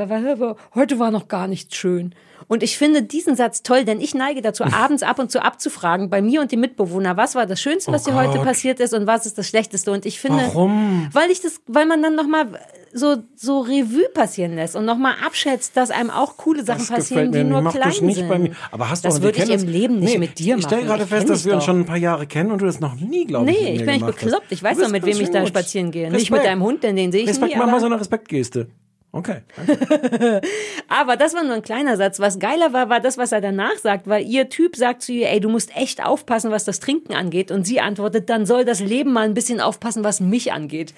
heute 0.74 1.00
war 1.00 1.12
noch 1.12 1.28
gar 1.28 1.48
nicht 1.48 1.76
schön. 1.76 2.14
Und 2.48 2.62
ich 2.64 2.78
finde 2.78 3.02
diesen 3.02 3.36
Satz 3.36 3.64
toll, 3.64 3.86
denn 3.86 4.00
ich 4.00 4.14
neige 4.14 4.42
dazu, 4.42 4.64
abends 4.64 5.02
ab 5.04 5.18
und 5.20 5.32
zu 5.32 5.42
abzufragen, 5.44 6.10
bei 6.10 6.22
mir 6.22 6.42
und 6.42 6.52
dem 6.52 6.60
Mitbewohner, 6.60 7.18
was 7.18 7.34
war 7.36 7.46
das 7.46 7.60
Schönste, 7.60 7.92
was 7.92 8.08
Oh 8.08 8.12
dir 8.12 8.16
heute 8.18 8.40
passiert 8.40 8.80
ist 8.80 8.94
und 8.94 9.08
was 9.08 9.26
ist 9.26 9.38
das 9.38 9.48
Schlechteste. 9.48 9.92
Und 9.92 10.06
ich 10.06 10.20
finde, 10.20 10.44
Warum? 10.44 11.10
weil 11.12 11.32
ich 11.32 11.42
das, 11.42 11.60
weil 11.68 11.86
man 11.86 12.02
dann 12.04 12.16
nochmal 12.16 12.48
so, 12.94 13.18
so 13.36 13.60
Revue 13.62 14.08
passieren 14.14 14.56
lässt 14.56 14.76
und 14.76 14.86
nochmal 14.86 15.16
abschätzt, 15.26 15.76
dass 15.76 15.92
einem 15.92 16.10
auch 16.10 16.38
coole 16.38 16.64
Sachen 16.64 16.80
Das 16.80 16.90
passieren, 16.90 17.32
die 17.32 17.40
nicht. 17.40 17.50
nur 17.50 17.62
Mach 17.62 17.74
klein 17.74 17.90
das 17.90 18.02
nicht 18.02 18.16
sind. 18.18 18.30
bei 18.30 18.40
mir. 18.40 18.52
Aber 18.72 18.90
hast 18.90 19.04
du 19.04 19.10
das 19.10 19.22
würde 19.22 19.44
ich 19.44 19.50
im 19.50 19.68
Leben 19.68 20.00
nicht 20.00 20.14
Nee, 20.14 20.20
mit 20.20 20.40
dir 20.40 20.56
machen. 20.56 20.60
Ich 20.60 20.66
stelle 20.68 20.84
gerade 20.86 21.06
fest, 21.08 21.30
dass 21.30 21.44
wir 21.46 21.56
uns 21.56 21.66
schon 21.66 21.80
ein 21.82 21.86
paar 21.86 21.98
Jahre 21.98 22.26
kennen 22.28 22.52
und 22.52 22.62
du 22.62 22.66
das 22.66 22.80
noch 22.80 22.96
nie, 22.96 23.26
glaube 23.26 23.50
ich, 23.52 23.60
Nee, 23.60 23.72
ich 23.74 23.78
bin 23.86 23.96
nicht 23.96 24.06
bekloppt. 24.06 24.44
hast. 24.46 24.52
Ich 24.52 24.64
weiß 24.64 24.78
doch, 24.78 24.90
mit 24.90 25.06
wem 25.06 25.20
ich 25.20 25.30
da 25.32 25.46
spazieren 25.46 25.92
gehe. 25.92 26.04
Nicht 26.06 26.14
Respekt. 26.32 26.32
mit 26.32 26.46
deinem 26.46 26.64
Hund, 26.64 26.84
denn 26.84 26.96
den 26.96 27.12
sehe 27.12 27.24
ich 27.24 27.30
Respekt, 27.30 27.54
nie. 27.54 27.60
mach 27.60 27.70
mal 27.70 27.80
so 27.80 27.88
eine 27.88 28.00
Respektgeste. 28.00 28.68
Okay. 29.16 29.44
Aber 30.90 31.16
das 31.16 31.34
war 31.34 31.44
nur 31.46 31.54
ein 31.56 31.62
kleiner 31.62 31.96
Satz. 31.96 32.20
Was 32.20 32.38
geiler 32.38 32.74
war, 32.74 32.90
war 32.90 33.00
das, 33.00 33.18
was 33.18 33.32
er 33.32 33.40
danach 33.40 33.78
sagt, 33.78 34.08
weil 34.08 34.28
ihr 34.28 34.50
Typ 34.50 34.76
sagt 34.76 35.04
zu 35.04 35.14
ihr, 35.14 35.30
ey, 35.30 35.40
du 35.40 35.48
musst 35.48 35.74
echt 35.78 36.04
aufpassen, 36.04 36.52
was 36.52 36.66
das 36.66 36.82
Trinken 36.82 37.14
angeht. 37.14 37.50
Und 37.50 37.66
sie 37.66 37.80
antwortet, 37.80 38.30
dann 38.30 38.46
soll 38.46 38.66
das 38.66 38.82
Leben 38.82 39.14
mal 39.14 39.24
ein 39.24 39.34
bisschen 39.34 39.62
aufpassen, 39.62 40.04
was 40.04 40.20
mich 40.20 40.52
angeht. 40.52 40.94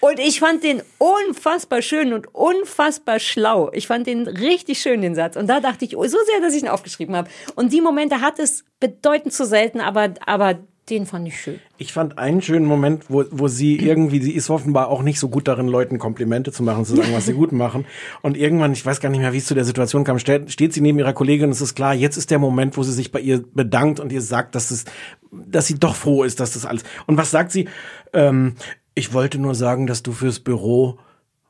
Und 0.00 0.18
ich 0.18 0.40
fand 0.40 0.62
den 0.62 0.82
unfassbar 0.98 1.80
schön 1.80 2.12
und 2.12 2.34
unfassbar 2.34 3.18
schlau. 3.18 3.70
Ich 3.72 3.86
fand 3.86 4.06
den 4.06 4.28
richtig 4.28 4.80
schön, 4.80 5.00
den 5.00 5.14
Satz. 5.14 5.34
Und 5.34 5.46
da 5.46 5.60
dachte 5.60 5.86
ich, 5.86 5.96
oh, 5.96 6.04
so 6.04 6.18
sehr, 6.26 6.42
dass 6.42 6.54
ich 6.54 6.62
ihn 6.62 6.68
aufgeschrieben 6.68 7.16
habe. 7.16 7.30
Und 7.54 7.72
die 7.72 7.80
Momente 7.80 8.20
hat 8.20 8.38
es 8.38 8.66
bedeutend 8.78 9.32
zu 9.32 9.46
selten, 9.46 9.80
aber, 9.80 10.12
aber 10.26 10.58
den 10.90 11.06
fand 11.06 11.28
ich 11.28 11.40
schön. 11.40 11.60
Ich 11.76 11.92
fand 11.92 12.18
einen 12.18 12.42
schönen 12.42 12.66
Moment, 12.66 13.04
wo, 13.08 13.24
wo 13.30 13.48
sie 13.48 13.76
irgendwie, 13.76 14.20
sie 14.20 14.32
ist 14.32 14.50
offenbar 14.50 14.88
auch 14.88 15.02
nicht 15.02 15.18
so 15.20 15.28
gut 15.28 15.48
darin, 15.48 15.68
Leuten 15.68 15.98
Komplimente 15.98 16.52
zu 16.52 16.62
machen, 16.62 16.84
zu 16.84 16.96
sagen, 16.96 17.12
was 17.12 17.26
sie 17.26 17.34
gut 17.34 17.52
machen. 17.52 17.86
Und 18.22 18.36
irgendwann, 18.36 18.72
ich 18.72 18.84
weiß 18.84 19.00
gar 19.00 19.08
nicht 19.08 19.20
mehr, 19.20 19.32
wie 19.32 19.38
es 19.38 19.46
zu 19.46 19.54
der 19.54 19.64
Situation 19.64 20.04
kam, 20.04 20.18
steht, 20.18 20.50
steht 20.50 20.72
sie 20.72 20.80
neben 20.80 20.98
ihrer 20.98 21.12
Kollegin 21.12 21.46
und 21.46 21.52
es 21.52 21.60
ist 21.60 21.74
klar, 21.74 21.94
jetzt 21.94 22.16
ist 22.16 22.30
der 22.30 22.38
Moment, 22.38 22.76
wo 22.76 22.82
sie 22.82 22.92
sich 22.92 23.12
bei 23.12 23.20
ihr 23.20 23.42
bedankt 23.52 24.00
und 24.00 24.12
ihr 24.12 24.22
sagt, 24.22 24.54
dass 24.54 24.70
es, 24.70 24.84
dass 25.30 25.66
sie 25.66 25.78
doch 25.78 25.94
froh 25.94 26.24
ist, 26.24 26.40
dass 26.40 26.52
das 26.52 26.66
alles. 26.66 26.82
Und 27.06 27.16
was 27.16 27.30
sagt 27.30 27.52
sie? 27.52 27.68
Ähm, 28.12 28.54
ich 28.94 29.12
wollte 29.12 29.38
nur 29.38 29.54
sagen, 29.54 29.86
dass 29.86 30.02
du 30.02 30.12
fürs 30.12 30.40
Büro, 30.40 30.98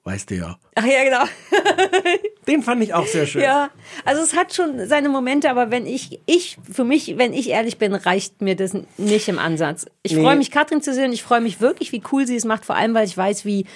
weißt 0.04 0.30
du 0.30 0.36
ja. 0.36 0.58
Ach 0.74 0.84
ja, 0.84 1.04
genau. 1.04 1.24
Den 2.48 2.62
fand 2.62 2.82
ich 2.82 2.94
auch 2.94 3.06
sehr 3.06 3.26
schön. 3.26 3.42
Ja, 3.42 3.70
also 4.04 4.22
es 4.22 4.34
hat 4.34 4.54
schon 4.54 4.86
seine 4.88 5.08
Momente, 5.10 5.50
aber 5.50 5.70
wenn 5.70 5.86
ich, 5.86 6.18
ich, 6.26 6.56
für 6.72 6.84
mich, 6.84 7.18
wenn 7.18 7.32
ich 7.34 7.50
ehrlich 7.50 7.76
bin, 7.78 7.94
reicht 7.94 8.40
mir 8.40 8.56
das 8.56 8.72
nicht 8.96 9.28
im 9.28 9.38
Ansatz. 9.38 9.86
Ich 10.02 10.14
Nee. 10.14 10.22
freue 10.22 10.36
mich, 10.36 10.50
Katrin 10.50 10.80
zu 10.82 10.94
sehen. 10.94 11.12
Ich 11.12 11.22
freue 11.22 11.40
mich 11.42 11.60
wirklich, 11.60 11.92
wie 11.92 12.02
cool 12.10 12.26
sie 12.26 12.36
es 12.36 12.44
macht, 12.46 12.64
vor 12.64 12.74
allem, 12.76 12.94
weil 12.94 13.06
ich 13.06 13.16
weiß, 13.16 13.44
wie 13.44 13.66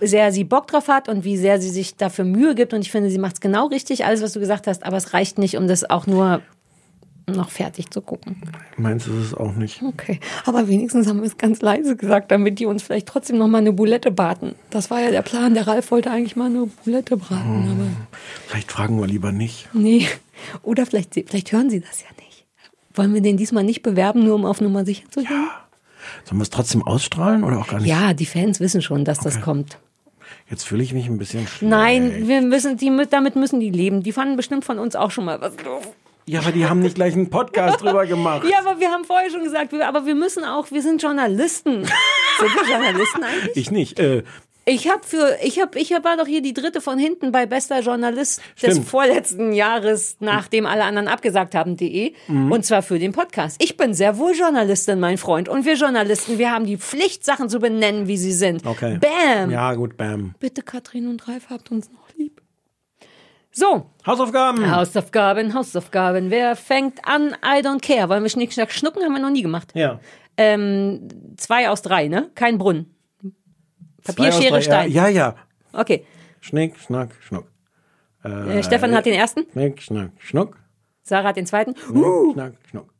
sehr 0.00 0.32
sie 0.32 0.44
Bock 0.44 0.66
drauf 0.66 0.88
hat 0.88 1.08
und 1.08 1.24
wie 1.24 1.36
sehr 1.36 1.60
sie 1.60 1.70
sich 1.70 1.94
dafür 1.96 2.24
Mühe 2.24 2.54
gibt. 2.54 2.72
Und 2.74 2.80
ich 2.80 2.90
finde, 2.90 3.10
sie 3.10 3.18
macht 3.18 3.34
es 3.34 3.40
genau 3.40 3.66
richtig, 3.66 4.04
alles, 4.04 4.22
was 4.22 4.32
du 4.32 4.40
gesagt 4.40 4.66
hast, 4.66 4.84
aber 4.84 4.96
es 4.96 5.12
reicht 5.14 5.38
nicht, 5.38 5.56
um 5.56 5.68
das 5.68 5.88
auch 5.88 6.06
nur 6.06 6.42
noch 7.28 7.50
fertig 7.50 7.90
zu 7.90 8.00
gucken. 8.00 8.42
Meinst 8.76 9.06
du 9.06 9.12
es 9.18 9.34
auch 9.34 9.54
nicht? 9.54 9.82
Okay, 9.82 10.20
aber 10.46 10.68
wenigstens 10.68 11.06
haben 11.06 11.20
wir 11.20 11.26
es 11.26 11.38
ganz 11.38 11.60
leise 11.62 11.96
gesagt, 11.96 12.30
damit 12.30 12.58
die 12.58 12.66
uns 12.66 12.82
vielleicht 12.82 13.06
trotzdem 13.06 13.38
noch 13.38 13.48
mal 13.48 13.58
eine 13.58 13.72
Boulette 13.72 14.10
braten. 14.10 14.54
Das 14.70 14.90
war 14.90 15.00
ja 15.00 15.10
der 15.10 15.22
Plan. 15.22 15.54
Der 15.54 15.66
Ralf 15.66 15.90
wollte 15.90 16.10
eigentlich 16.10 16.36
mal 16.36 16.46
eine 16.46 16.66
Boulette 16.84 17.16
braten, 17.16 17.66
Oh. 17.68 17.70
aber 17.72 17.90
Vielleicht 18.46 18.72
fragen 18.72 18.98
wir 19.00 19.06
lieber 19.06 19.32
nicht. 19.32 19.68
Nee. 19.72 20.06
Oder 20.62 20.86
vielleicht, 20.86 21.14
vielleicht 21.14 21.52
hören 21.52 21.70
sie 21.70 21.80
das 21.80 22.00
ja 22.02 22.08
nicht. 22.24 22.44
Wollen 22.94 23.14
wir 23.14 23.20
den 23.20 23.36
diesmal 23.36 23.62
nicht 23.64 23.82
bewerben, 23.82 24.24
nur 24.24 24.34
um 24.34 24.44
auf 24.44 24.60
Nummer 24.60 24.84
sicher 24.84 25.08
zu 25.10 25.20
gehen? 25.20 25.48
Sollen 26.24 26.38
wir 26.38 26.42
es 26.42 26.50
trotzdem 26.50 26.82
ausstrahlen 26.82 27.44
oder 27.44 27.58
auch 27.58 27.68
gar 27.68 27.78
nicht? 27.80 27.88
Ja, 27.88 28.14
die 28.14 28.26
Fans 28.26 28.58
wissen 28.58 28.82
schon, 28.82 29.04
dass 29.04 29.20
das 29.20 29.40
kommt. 29.40 29.78
Jetzt 30.48 30.64
fühle 30.64 30.82
ich 30.82 30.92
mich 30.92 31.06
ein 31.06 31.18
bisschen 31.18 31.46
schlecht. 31.46 31.70
Nein, 31.70 32.26
wir 32.26 32.40
müssen, 32.42 32.76
die, 32.76 32.90
damit 33.08 33.36
müssen 33.36 33.60
die 33.60 33.70
leben. 33.70 34.02
Die 34.02 34.12
fanden 34.12 34.36
bestimmt 34.36 34.64
von 34.64 34.78
uns 34.78 34.96
auch 34.96 35.10
schon 35.10 35.24
mal 35.24 35.40
was 35.40 35.54
doof. 35.56 35.86
Ja, 36.26 36.40
aber 36.40 36.52
die 36.52 36.66
haben 36.66 36.80
nicht 36.80 36.94
gleich 36.94 37.14
einen 37.14 37.30
Podcast 37.30 37.80
drüber 37.82 38.06
gemacht. 38.06 38.46
Ja, 38.50 38.58
aber 38.64 38.78
wir 38.80 38.90
haben 38.90 39.04
vorher 39.04 39.30
schon 39.30 39.42
gesagt, 39.42 39.72
wir, 39.72 39.86
aber 39.88 40.06
wir 40.06 40.14
müssen 40.14 40.44
auch, 40.44 40.70
wir 40.70 40.82
sind 40.82 41.02
Journalisten. 41.02 41.84
Sind 41.84 42.54
wir 42.54 42.68
Journalisten 42.70 43.22
eigentlich? 43.24 43.56
Ich 43.56 43.70
nicht. 43.70 43.98
Äh, 43.98 44.22
Ich 44.66 44.88
habe 44.88 45.00
für, 45.04 45.38
ich 45.42 45.60
habe, 45.60 45.76
ich 45.78 45.90
war 45.90 46.16
doch 46.18 46.26
hier 46.26 46.42
die 46.42 46.52
dritte 46.52 46.80
von 46.80 46.98
hinten 46.98 47.32
bei 47.32 47.46
bester 47.46 47.80
Journalist 47.80 48.40
des 48.62 48.72
Stimmt. 48.74 48.86
vorletzten 48.88 49.52
Jahres, 49.52 50.16
nachdem 50.20 50.66
alle 50.66 50.84
anderen 50.84 51.08
abgesagt 51.08 51.54
haben, 51.56 51.76
de. 51.76 52.12
Mhm. 52.28 52.52
Und 52.52 52.64
zwar 52.64 52.82
für 52.82 52.98
den 53.00 53.10
Podcast. 53.12 53.56
Ich 53.60 53.76
bin 53.76 53.94
sehr 53.94 54.16
wohl 54.18 54.32
Journalistin, 54.34 55.00
mein 55.00 55.18
Freund. 55.18 55.48
Und 55.48 55.64
wir 55.64 55.74
Journalisten, 55.74 56.38
wir 56.38 56.52
haben 56.52 56.66
die 56.66 56.76
Pflicht, 56.76 57.24
Sachen 57.24 57.48
zu 57.48 57.58
benennen, 57.58 58.06
wie 58.06 58.18
sie 58.18 58.32
sind. 58.32 58.64
okay. 58.64 58.98
Bam! 59.00 59.50
Ja, 59.50 59.74
gut, 59.74 59.96
bam. 59.96 60.34
Bitte, 60.38 60.62
Katrin 60.62 61.08
und 61.08 61.26
Ralf, 61.26 61.44
habt 61.50 61.70
uns 61.72 61.90
noch. 61.90 61.98
So, 63.52 63.90
Hausaufgaben. 64.06 64.70
Hausaufgaben, 64.74 65.54
Hausaufgaben. 65.54 66.30
Wer 66.30 66.54
fängt 66.54 67.04
an? 67.06 67.36
I 67.44 67.60
don't 67.60 67.80
care. 67.80 68.08
Wollen 68.08 68.22
wir 68.22 68.30
Schnick, 68.30 68.52
Schnack, 68.52 68.70
Schnucken? 68.70 69.02
Haben 69.02 69.12
wir 69.12 69.20
noch 69.20 69.30
nie 69.30 69.42
gemacht. 69.42 69.72
Ja. 69.74 69.98
Ähm, 70.36 71.08
zwei 71.36 71.68
aus 71.68 71.82
drei, 71.82 72.08
ne? 72.08 72.30
Kein 72.34 72.58
Brunnen. 72.58 72.94
Papier, 74.04 74.32
Schere, 74.32 74.50
drei, 74.52 74.60
Stein. 74.62 74.90
Ja, 74.92 75.08
ja. 75.08 75.34
Okay. 75.72 76.06
Schnick, 76.40 76.78
schnack, 76.78 77.10
schnuck. 77.20 77.50
Äh, 78.22 78.62
Stefan 78.62 78.94
hat 78.94 79.06
den 79.06 79.14
ersten, 79.14 79.46
Schnick, 79.52 79.82
schnack, 79.82 80.12
schnuck. 80.18 80.56
Sarah 81.02 81.28
hat 81.28 81.36
den 81.36 81.46
zweiten. 81.46 81.74
Schnick, 81.76 82.32
schnack, 82.32 82.52
schnuck. 82.70 82.94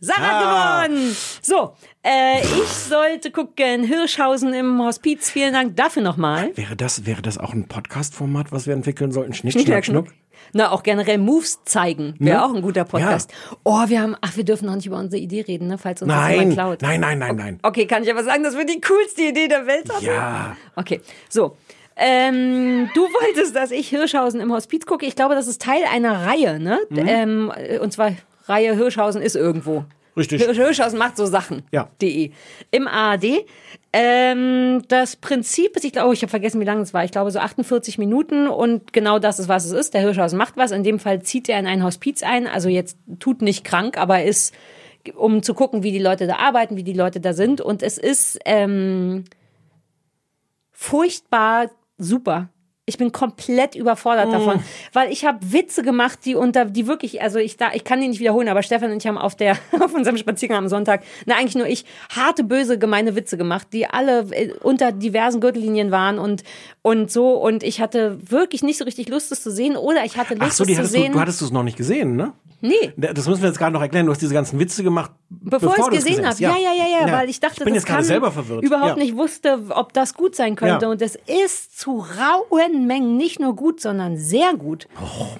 Sarah 0.00 0.82
Ah. 0.82 0.86
gewonnen! 0.86 1.16
So, 1.42 1.74
äh, 2.04 2.40
ich 2.40 2.68
sollte 2.68 3.30
gucken, 3.30 3.82
Hirschhausen 3.84 4.54
im 4.54 4.80
Hospiz. 4.82 5.30
Vielen 5.30 5.52
Dank 5.52 5.76
dafür 5.76 6.02
nochmal. 6.02 6.50
Wäre 6.56 6.76
das, 6.76 7.04
wäre 7.06 7.20
das 7.22 7.36
auch 7.38 7.52
ein 7.52 7.66
Podcast-Format, 7.66 8.52
was 8.52 8.66
wir 8.66 8.74
entwickeln 8.74 9.10
sollten? 9.12 9.32
Schnick, 9.34 9.54
Schnick, 9.54 9.66
schnack, 9.66 9.84
schnuck? 9.84 10.06
Na, 10.52 10.70
auch 10.70 10.82
generell 10.84 11.18
Moves 11.18 11.62
zeigen. 11.64 12.14
Wäre 12.20 12.38
Ne? 12.38 12.44
auch 12.44 12.54
ein 12.54 12.62
guter 12.62 12.84
Podcast. 12.84 13.30
Oh, 13.64 13.82
wir 13.88 14.00
haben, 14.00 14.16
ach, 14.20 14.36
wir 14.36 14.44
dürfen 14.44 14.66
noch 14.66 14.76
nicht 14.76 14.86
über 14.86 14.98
unsere 14.98 15.20
Idee 15.20 15.42
reden, 15.42 15.66
ne, 15.66 15.76
falls 15.78 16.00
uns 16.00 16.10
das 16.10 16.18
Nein, 16.20 16.32
jemand 16.38 16.52
klaut. 16.54 16.82
nein, 16.82 17.00
nein, 17.00 17.18
nein, 17.18 17.36
nein. 17.36 17.58
Okay, 17.62 17.86
kann 17.86 18.02
ich 18.04 18.10
aber 18.10 18.22
sagen, 18.24 18.44
dass 18.44 18.56
wir 18.56 18.64
die 18.64 18.80
coolste 18.80 19.22
Idee 19.22 19.48
der 19.48 19.66
Welt 19.66 19.92
haben? 19.92 20.04
Ja. 20.04 20.56
Okay, 20.76 21.00
so. 21.28 21.56
Ähm, 21.96 22.88
du 22.94 23.00
wolltest, 23.02 23.56
dass 23.56 23.72
ich 23.72 23.88
Hirschhausen 23.88 24.40
im 24.40 24.52
Hospiz 24.52 24.86
gucke. 24.86 25.04
Ich 25.04 25.16
glaube, 25.16 25.34
das 25.34 25.48
ist 25.48 25.60
Teil 25.60 25.82
einer 25.92 26.24
Reihe, 26.26 26.60
ne? 26.60 26.78
Mhm. 26.90 26.98
Ähm, 27.08 27.52
und 27.82 27.92
zwar 27.92 28.12
Reihe 28.48 28.74
Hirschhausen 28.76 29.22
ist 29.22 29.36
irgendwo. 29.36 29.84
Richtig. 30.16 30.42
Hirsch- 30.42 30.56
Hirschhausen 30.56 30.98
macht 30.98 31.16
so 31.16 31.26
Sachen. 31.26 31.62
Ja. 31.70 31.90
De. 32.02 32.32
Im 32.72 32.88
ARD. 32.88 33.44
Ähm, 33.92 34.82
das 34.88 35.16
Prinzip 35.16 35.76
ist, 35.76 35.84
ich 35.84 35.92
glaube, 35.92 36.12
ich 36.12 36.22
habe 36.22 36.30
vergessen, 36.30 36.60
wie 36.60 36.64
lange 36.64 36.82
es 36.82 36.92
war. 36.92 37.04
Ich 37.04 37.12
glaube, 37.12 37.30
so 37.30 37.38
48 37.38 37.98
Minuten 37.98 38.48
und 38.48 38.92
genau 38.92 39.18
das 39.20 39.38
ist, 39.38 39.48
was 39.48 39.64
es 39.64 39.72
ist. 39.72 39.94
Der 39.94 40.00
Hirschhausen 40.00 40.36
macht 40.36 40.56
was. 40.56 40.72
In 40.72 40.82
dem 40.82 40.98
Fall 40.98 41.22
zieht 41.22 41.48
er 41.48 41.58
in 41.60 41.66
ein 41.66 41.84
Hospiz 41.84 42.22
ein. 42.24 42.46
Also 42.48 42.68
jetzt 42.68 42.98
tut 43.20 43.42
nicht 43.42 43.64
krank, 43.64 43.96
aber 43.96 44.24
ist, 44.24 44.52
um 45.14 45.42
zu 45.42 45.54
gucken, 45.54 45.82
wie 45.84 45.92
die 45.92 45.98
Leute 46.00 46.26
da 46.26 46.36
arbeiten, 46.36 46.76
wie 46.76 46.82
die 46.84 46.92
Leute 46.92 47.20
da 47.20 47.32
sind. 47.32 47.60
Und 47.60 47.82
es 47.84 47.96
ist 47.96 48.38
ähm, 48.44 49.24
furchtbar 50.72 51.70
super. 51.96 52.48
Ich 52.88 52.98
bin 52.98 53.12
komplett 53.12 53.74
überfordert 53.74 54.32
davon, 54.32 54.62
weil 54.92 55.12
ich 55.12 55.24
habe 55.24 55.38
Witze 55.52 55.82
gemacht, 55.82 56.20
die 56.24 56.34
unter, 56.34 56.64
die 56.64 56.86
wirklich, 56.86 57.22
also 57.22 57.38
ich 57.38 57.56
da, 57.56 57.72
ich 57.72 57.84
kann 57.84 58.00
die 58.00 58.08
nicht 58.08 58.20
wiederholen, 58.20 58.48
aber 58.48 58.62
Stefan 58.62 58.90
und 58.90 58.98
ich 58.98 59.06
haben 59.06 59.18
auf 59.18 59.36
der, 59.36 59.56
auf 59.80 59.94
unserem 59.94 60.16
Spaziergang 60.16 60.58
am 60.58 60.68
Sonntag, 60.68 61.02
na 61.26 61.36
eigentlich 61.36 61.54
nur 61.54 61.66
ich, 61.66 61.84
harte, 62.10 62.44
böse, 62.44 62.78
gemeine 62.78 63.14
Witze 63.14 63.36
gemacht, 63.36 63.68
die 63.72 63.86
alle 63.86 64.20
äh, 64.30 64.52
unter 64.62 64.92
diversen 64.92 65.40
Gürtellinien 65.40 65.90
waren 65.90 66.18
und 66.18 66.42
und 66.82 67.10
so 67.10 67.32
und 67.34 67.62
ich 67.62 67.80
hatte 67.80 68.18
wirklich 68.30 68.62
nicht 68.62 68.78
so 68.78 68.84
richtig 68.84 69.08
Lust, 69.08 69.30
es 69.30 69.42
zu 69.42 69.50
sehen 69.50 69.76
oder 69.76 70.04
ich 70.04 70.16
hatte 70.16 70.34
Lust, 70.34 70.46
Ach 70.46 70.52
so, 70.52 70.64
die 70.64 70.72
es 70.72 70.76
zu 70.76 70.82
hattest 70.82 70.94
du, 70.94 71.00
sehen. 71.00 71.12
du 71.12 71.20
hattest 71.20 71.42
es 71.42 71.50
noch 71.50 71.62
nicht 71.62 71.76
gesehen, 71.76 72.16
ne? 72.16 72.32
nee, 72.60 72.92
Das 72.96 73.26
müssen 73.28 73.42
wir 73.42 73.48
jetzt 73.48 73.58
gerade 73.58 73.72
noch 73.72 73.80
erklären. 73.80 74.06
Du 74.06 74.12
hast 74.12 74.20
diese 74.20 74.34
ganzen 74.34 74.58
Witze 74.58 74.82
gemacht, 74.82 75.12
Bevor, 75.30 75.70
bevor 75.70 75.92
ich 75.92 75.98
es 75.98 76.04
gesehen 76.04 76.26
habe. 76.26 76.40
Ja. 76.40 76.56
ja, 76.56 76.72
ja, 76.72 77.06
ja, 77.06 77.12
weil 77.12 77.28
ich 77.28 77.38
dachte, 77.40 77.56
ich 77.58 77.64
bin 77.64 77.74
das 77.74 77.82
jetzt 77.82 77.88
gerade 77.88 78.04
selber 78.04 78.32
verwirrt. 78.32 78.64
überhaupt 78.64 78.96
ja. 78.96 79.04
nicht 79.04 79.16
wusste, 79.16 79.60
ob 79.70 79.92
das 79.92 80.14
gut 80.14 80.34
sein 80.34 80.56
könnte. 80.56 80.86
Ja. 80.86 80.90
Und 80.90 81.02
es 81.02 81.16
ist 81.26 81.78
zu 81.78 81.98
rauen 81.98 82.77
Mengen 82.86 83.16
nicht 83.16 83.40
nur 83.40 83.54
gut, 83.56 83.80
sondern 83.80 84.16
sehr 84.16 84.54
gut. 84.54 84.86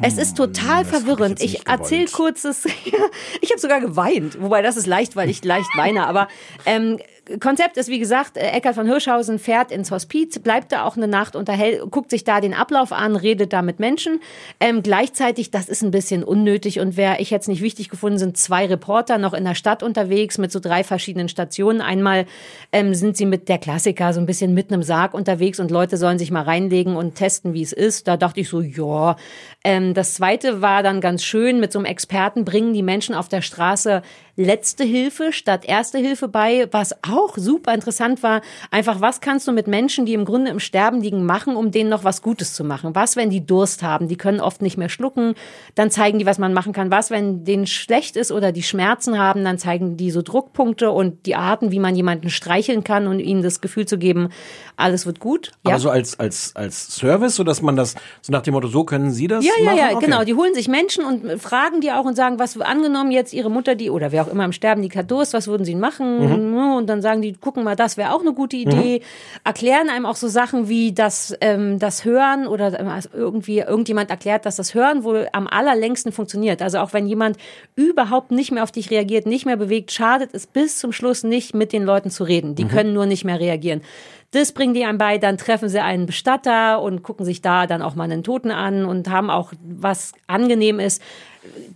es 0.02 0.18
ist 0.18 0.36
total 0.36 0.82
ich 0.82 0.88
verwirrend. 0.88 1.42
Ich, 1.42 1.52
nicht 1.52 1.68
erzähle 1.68 2.04
gewollt. 2.04 2.12
kurz 2.12 2.42
das. 2.42 2.64
ich 3.40 3.50
habe 3.50 3.60
sogar 3.60 3.80
geweint, 3.80 4.40
wobei 4.40 4.62
das 4.62 4.76
ist 4.76 4.86
leicht, 4.86 5.16
weil 5.16 5.30
ich 5.30 5.44
leicht 5.44 5.70
weine. 5.76 6.06
Aber 6.06 6.28
ähm, 6.66 6.98
Konzept 7.40 7.76
ist, 7.76 7.88
wie 7.88 7.98
gesagt, 7.98 8.36
äh, 8.36 8.50
Eckhard 8.50 8.74
von 8.74 8.86
Hirschhausen 8.86 9.38
fährt 9.38 9.70
ins 9.70 9.90
Hospiz, 9.90 10.38
bleibt 10.38 10.72
da 10.72 10.84
auch 10.84 10.96
eine 10.96 11.08
Nacht, 11.08 11.36
unterhält, 11.36 11.90
guckt 11.90 12.10
sich 12.10 12.24
da 12.24 12.40
den 12.40 12.54
Ablauf 12.54 12.92
an, 12.92 13.16
redet 13.16 13.52
da 13.52 13.62
mit 13.62 13.78
Menschen. 13.78 14.20
Ähm, 14.60 14.82
gleichzeitig, 14.82 15.50
das 15.50 15.68
ist 15.68 15.82
ein 15.82 15.90
bisschen 15.90 16.24
unnötig 16.24 16.80
und 16.80 16.96
wäre 16.96 17.20
ich 17.20 17.30
jetzt 17.30 17.48
nicht 17.48 17.62
wichtig 17.62 17.88
gefunden, 17.88 18.18
sind 18.18 18.36
zwei 18.36 18.66
Reporter 18.66 19.18
noch 19.18 19.34
in 19.34 19.44
der 19.44 19.54
Stadt 19.54 19.82
unterwegs 19.82 20.38
mit 20.38 20.50
so 20.50 20.60
drei 20.60 20.84
verschiedenen 20.84 21.28
Stationen. 21.28 21.80
Einmal 21.80 22.26
ähm, 22.72 22.94
sind 22.94 23.16
sie 23.16 23.26
mit 23.26 23.48
der 23.48 23.58
Klassiker 23.58 24.12
so 24.12 24.20
ein 24.20 24.26
bisschen 24.26 24.54
mitten 24.54 24.74
im 24.74 24.82
Sarg 24.82 25.14
unterwegs 25.14 25.60
und 25.60 25.70
Leute 25.70 25.96
sollen 25.96 26.18
sich 26.18 26.30
mal 26.30 26.42
reinlegen 26.42 26.96
und 26.96 27.14
testen, 27.14 27.52
wie 27.52 27.62
es 27.62 27.72
ist. 27.72 28.08
Da 28.08 28.16
dachte 28.16 28.40
ich 28.40 28.48
so, 28.48 28.60
ja. 28.60 29.16
Ähm, 29.64 29.94
das 29.94 30.14
zweite 30.14 30.62
war 30.62 30.82
dann 30.82 31.00
ganz 31.00 31.24
schön, 31.24 31.60
mit 31.60 31.72
so 31.72 31.78
einem 31.78 31.86
Experten 31.86 32.44
bringen 32.44 32.72
die 32.72 32.82
Menschen 32.82 33.14
auf 33.14 33.28
der 33.28 33.42
Straße 33.42 34.02
letzte 34.38 34.84
Hilfe 34.84 35.32
statt 35.32 35.64
erste 35.66 35.98
Hilfe 35.98 36.28
bei, 36.28 36.68
was 36.70 36.94
auch 37.02 37.36
super 37.36 37.74
interessant 37.74 38.22
war. 38.22 38.40
Einfach, 38.70 39.00
was 39.00 39.20
kannst 39.20 39.48
du 39.48 39.52
mit 39.52 39.66
Menschen, 39.66 40.06
die 40.06 40.14
im 40.14 40.24
Grunde 40.24 40.50
im 40.52 40.60
Sterben 40.60 41.00
liegen, 41.02 41.26
machen, 41.26 41.56
um 41.56 41.72
denen 41.72 41.90
noch 41.90 42.04
was 42.04 42.22
Gutes 42.22 42.54
zu 42.54 42.62
machen? 42.62 42.94
Was, 42.94 43.16
wenn 43.16 43.30
die 43.30 43.44
Durst 43.44 43.82
haben? 43.82 44.06
Die 44.06 44.16
können 44.16 44.40
oft 44.40 44.62
nicht 44.62 44.78
mehr 44.78 44.88
schlucken. 44.88 45.34
Dann 45.74 45.90
zeigen 45.90 46.20
die, 46.20 46.26
was 46.26 46.38
man 46.38 46.54
machen 46.54 46.72
kann. 46.72 46.92
Was, 46.92 47.10
wenn 47.10 47.44
denen 47.44 47.66
schlecht 47.66 48.16
ist 48.16 48.30
oder 48.30 48.52
die 48.52 48.62
Schmerzen 48.62 49.18
haben? 49.18 49.44
Dann 49.44 49.58
zeigen 49.58 49.96
die 49.96 50.12
so 50.12 50.22
Druckpunkte 50.22 50.92
und 50.92 51.26
die 51.26 51.34
Arten, 51.34 51.72
wie 51.72 51.80
man 51.80 51.96
jemanden 51.96 52.30
streicheln 52.30 52.84
kann 52.84 53.08
und 53.08 53.18
ihnen 53.18 53.42
das 53.42 53.60
Gefühl 53.60 53.86
zu 53.86 53.98
geben, 53.98 54.28
alles 54.76 55.04
wird 55.04 55.18
gut. 55.18 55.50
Aber 55.64 55.80
so 55.80 55.90
als, 55.90 56.20
als, 56.20 56.54
als 56.54 56.94
Service, 56.94 57.34
so 57.34 57.42
dass 57.42 57.60
man 57.60 57.74
das, 57.74 57.96
so 58.22 58.32
nach 58.32 58.42
dem 58.42 58.54
Motto, 58.54 58.68
so 58.68 58.84
können 58.84 59.10
Sie 59.10 59.26
das 59.26 59.44
Ja, 59.44 59.50
ja, 59.58 59.64
machen? 59.64 59.78
ja, 59.78 59.96
Okay. 59.96 60.04
genau. 60.04 60.22
Die 60.22 60.34
holen 60.34 60.54
sich 60.54 60.68
Menschen 60.68 61.04
und 61.04 61.42
fragen 61.42 61.80
die 61.80 61.90
auch 61.90 62.04
und 62.04 62.14
sagen, 62.14 62.38
was 62.38 62.56
angenommen 62.60 63.10
jetzt 63.10 63.32
ihre 63.32 63.50
Mutter, 63.50 63.74
die 63.74 63.90
oder 63.90 64.12
wer 64.12 64.27
auch 64.28 64.32
immer 64.32 64.44
im 64.44 64.52
Sterben 64.52 64.88
hat 64.94 65.10
Durst, 65.10 65.34
was 65.34 65.48
würden 65.48 65.64
sie 65.64 65.74
machen? 65.74 66.50
Mhm. 66.50 66.76
Und 66.76 66.86
dann 66.86 67.02
sagen 67.02 67.22
die, 67.22 67.32
gucken 67.32 67.64
mal, 67.64 67.76
das 67.76 67.96
wäre 67.96 68.12
auch 68.12 68.20
eine 68.20 68.32
gute 68.32 68.56
Idee. 68.56 69.02
Erklären 69.44 69.88
einem 69.88 70.06
auch 70.06 70.16
so 70.16 70.28
Sachen 70.28 70.68
wie 70.68 70.92
das, 70.92 71.36
ähm, 71.40 71.78
das 71.78 72.04
Hören 72.04 72.46
oder 72.46 72.78
ähm, 72.78 72.88
also 72.88 73.08
irgendwie 73.12 73.58
irgendjemand 73.58 74.10
erklärt, 74.10 74.46
dass 74.46 74.56
das 74.56 74.74
Hören 74.74 75.04
wohl 75.04 75.28
am 75.32 75.46
allerlängsten 75.46 76.12
funktioniert. 76.12 76.62
Also 76.62 76.78
auch 76.78 76.92
wenn 76.92 77.06
jemand 77.06 77.36
überhaupt 77.76 78.30
nicht 78.30 78.52
mehr 78.52 78.62
auf 78.62 78.72
dich 78.72 78.90
reagiert, 78.90 79.26
nicht 79.26 79.46
mehr 79.46 79.56
bewegt, 79.56 79.92
schadet 79.92 80.30
es 80.32 80.46
bis 80.46 80.78
zum 80.78 80.92
Schluss 80.92 81.22
nicht, 81.24 81.54
mit 81.54 81.72
den 81.72 81.84
Leuten 81.84 82.10
zu 82.10 82.24
reden. 82.24 82.54
Die 82.54 82.66
können 82.66 82.92
nur 82.92 83.06
nicht 83.06 83.24
mehr 83.24 83.40
reagieren. 83.40 83.82
Das 84.30 84.52
bringen 84.52 84.74
die 84.74 84.84
einem 84.84 84.98
bei, 84.98 85.16
dann 85.18 85.38
treffen 85.38 85.68
sie 85.68 85.80
einen 85.80 86.06
Bestatter 86.06 86.82
und 86.82 87.02
gucken 87.02 87.24
sich 87.24 87.40
da 87.40 87.66
dann 87.66 87.80
auch 87.80 87.94
mal 87.94 88.04
einen 88.04 88.22
Toten 88.22 88.50
an 88.50 88.84
und 88.84 89.08
haben 89.08 89.30
auch 89.30 89.52
was 89.62 90.12
angenehm 90.26 90.80
ist. 90.80 91.02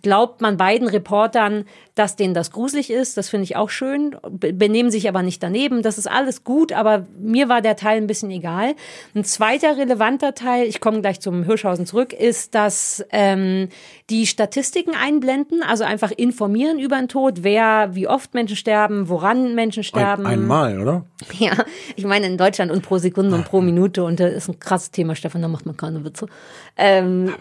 Glaubt 0.03 0.43
man 0.43 0.59
beiden 0.59 0.87
Reportern, 0.87 1.65
dass 1.95 2.17
denen 2.17 2.35
das 2.35 2.51
gruselig 2.51 2.91
ist, 2.91 3.17
das 3.17 3.31
finde 3.31 3.45
ich 3.45 3.57
auch 3.57 3.71
schön, 3.71 4.17
be- 4.29 4.53
benehmen 4.53 4.91
sich 4.91 5.09
aber 5.09 5.23
nicht 5.23 5.43
daneben, 5.43 5.83
das 5.83 5.99
ist 5.99 6.11
alles 6.11 6.43
gut, 6.45 6.73
aber 6.73 7.07
mir 7.19 7.49
war 7.49 7.63
der 7.63 7.77
Teil 7.77 7.99
ein 7.99 8.07
bisschen 8.07 8.31
egal. 8.31 8.75
Ein 9.15 9.25
zweiter 9.25 9.77
relevanter 9.79 10.35
Teil, 10.35 10.67
ich 10.67 10.81
komme 10.81 11.01
gleich 11.01 11.21
zum 11.21 11.45
Hirschhausen 11.45 11.87
zurück, 11.87 12.13
ist, 12.13 12.55
dass 12.55 13.05
ähm, 13.13 13.69
die 14.11 14.27
Statistiken 14.27 14.95
einblenden, 14.95 15.63
also 15.63 15.85
einfach 15.85 16.11
informieren 16.11 16.79
über 16.79 16.97
den 16.97 17.09
Tod, 17.09 17.43
wer, 17.43 17.95
wie 17.95 18.09
oft 18.09 18.35
Menschen 18.35 18.57
sterben, 18.57 19.09
woran 19.09 19.55
Menschen 19.55 19.85
sterben. 19.85 20.27
Ein, 20.27 20.41
einmal, 20.41 20.81
oder? 20.81 21.05
Ja, 21.39 21.53
ich 21.97 22.05
meine 22.05 22.27
in 22.27 22.37
Deutschland 22.43 22.73
und 22.73 22.83
pro 22.83 22.99
Sekunde 22.99 23.37
und 23.37 23.45
pro 23.45 23.61
Minute. 23.61 24.03
Und 24.03 24.19
das 24.19 24.33
ist 24.33 24.49
ein 24.49 24.59
krasses 24.59 24.91
Thema, 24.91 25.15
Stefan, 25.15 25.43
da 25.43 25.49
macht 25.49 25.67
man 25.67 25.77
keine 25.77 26.05
Witze. 26.05 26.27
Ähm, 26.77 27.35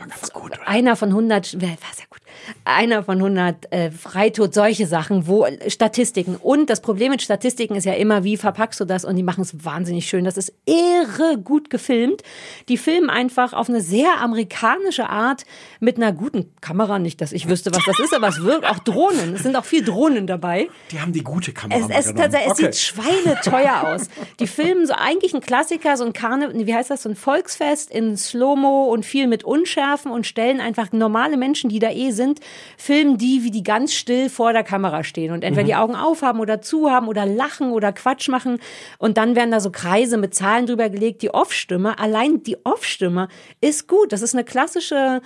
einer 0.65 0.95
von 0.95 1.09
100, 1.09 1.61
war 1.61 1.69
sehr 1.69 2.05
gut, 2.09 2.20
einer 2.65 3.03
von 3.03 3.17
100 3.17 3.71
äh, 3.71 3.91
Freitod, 3.91 4.53
solche 4.53 4.87
Sachen, 4.87 5.27
wo 5.27 5.45
Statistiken 5.67 6.35
und 6.35 6.69
das 6.69 6.81
Problem 6.81 7.11
mit 7.11 7.21
Statistiken 7.21 7.75
ist 7.75 7.85
ja 7.85 7.93
immer, 7.93 8.23
wie 8.23 8.37
verpackst 8.37 8.79
du 8.79 8.85
das 8.85 9.05
und 9.05 9.15
die 9.15 9.23
machen 9.23 9.41
es 9.41 9.63
wahnsinnig 9.65 10.07
schön. 10.07 10.25
Das 10.25 10.37
ist 10.37 10.53
irre 10.65 11.37
gut 11.37 11.69
gefilmt. 11.69 12.21
Die 12.69 12.77
filmen 12.77 13.09
einfach 13.09 13.53
auf 13.53 13.69
eine 13.69 13.81
sehr 13.81 14.19
amerikanische 14.21 15.09
Art 15.09 15.43
mit 15.79 15.97
einer 15.97 16.11
guten 16.13 16.51
Kamera, 16.61 16.99
nicht, 16.99 17.21
dass 17.21 17.31
ich 17.31 17.47
wüsste, 17.47 17.71
was 17.75 17.83
das 17.85 17.99
ist, 17.99 18.13
aber 18.13 18.27
es 18.29 18.41
wirkt 18.43 18.65
auch 18.65 18.79
Drohnen. 18.79 19.35
Es 19.35 19.43
sind 19.43 19.55
auch 19.55 19.65
viel 19.65 19.83
Drohnen 19.83 20.27
dabei. 20.27 20.69
Die 20.91 20.99
haben 20.99 21.13
die 21.13 21.23
gute 21.23 21.51
Kamera 21.51 21.79
Es, 21.89 22.07
es, 22.07 22.13
tatsächlich- 22.13 22.51
Okay. 22.51 22.67
es 22.69 22.77
sieht 22.81 22.95
schweineteuer 22.95 23.83
aus. 23.93 24.07
Die 24.39 24.47
filmen 24.47 24.85
so 24.85 24.93
eigentlich 24.93 25.33
ein 25.33 25.41
Klassiker, 25.41 25.97
so 25.97 26.05
ein 26.05 26.13
Karne, 26.13 26.51
wie 26.53 26.73
heißt 26.73 26.89
das, 26.89 27.03
so 27.03 27.09
ein 27.09 27.15
Volksfest 27.15 27.91
in 27.91 28.17
Slow-Mo 28.17 28.85
und 28.85 29.05
viel 29.05 29.27
mit 29.27 29.43
Unschärfen 29.43 30.11
und 30.11 30.25
stellen 30.27 30.59
einfach 30.59 30.91
normale 30.91 31.37
Menschen, 31.37 31.69
die 31.69 31.79
da 31.79 31.89
eh 31.91 32.11
sind, 32.11 32.30
filmen 32.77 33.17
die, 33.17 33.43
wie 33.43 33.51
die 33.51 33.63
ganz 33.63 33.93
still 33.93 34.29
vor 34.29 34.53
der 34.53 34.63
Kamera 34.63 35.03
stehen 35.03 35.31
und 35.31 35.43
entweder 35.43 35.65
die 35.65 35.75
Augen 35.75 35.95
aufhaben 35.95 36.39
oder 36.39 36.61
zu 36.61 36.89
haben 36.89 37.07
oder 37.07 37.25
lachen 37.25 37.71
oder 37.71 37.91
Quatsch 37.91 38.29
machen 38.29 38.59
und 38.97 39.17
dann 39.17 39.35
werden 39.35 39.51
da 39.51 39.59
so 39.59 39.71
Kreise 39.71 40.17
mit 40.17 40.33
Zahlen 40.33 40.65
drüber 40.65 40.89
gelegt. 40.89 41.21
Die 41.21 41.33
Off-Stimme, 41.33 41.99
allein 41.99 42.43
die 42.43 42.57
Off-Stimme 42.63 43.27
ist 43.59 43.87
gut. 43.87 44.11
Das 44.11 44.21
ist 44.21 44.33
eine 44.33 44.43
klassische 44.43 45.21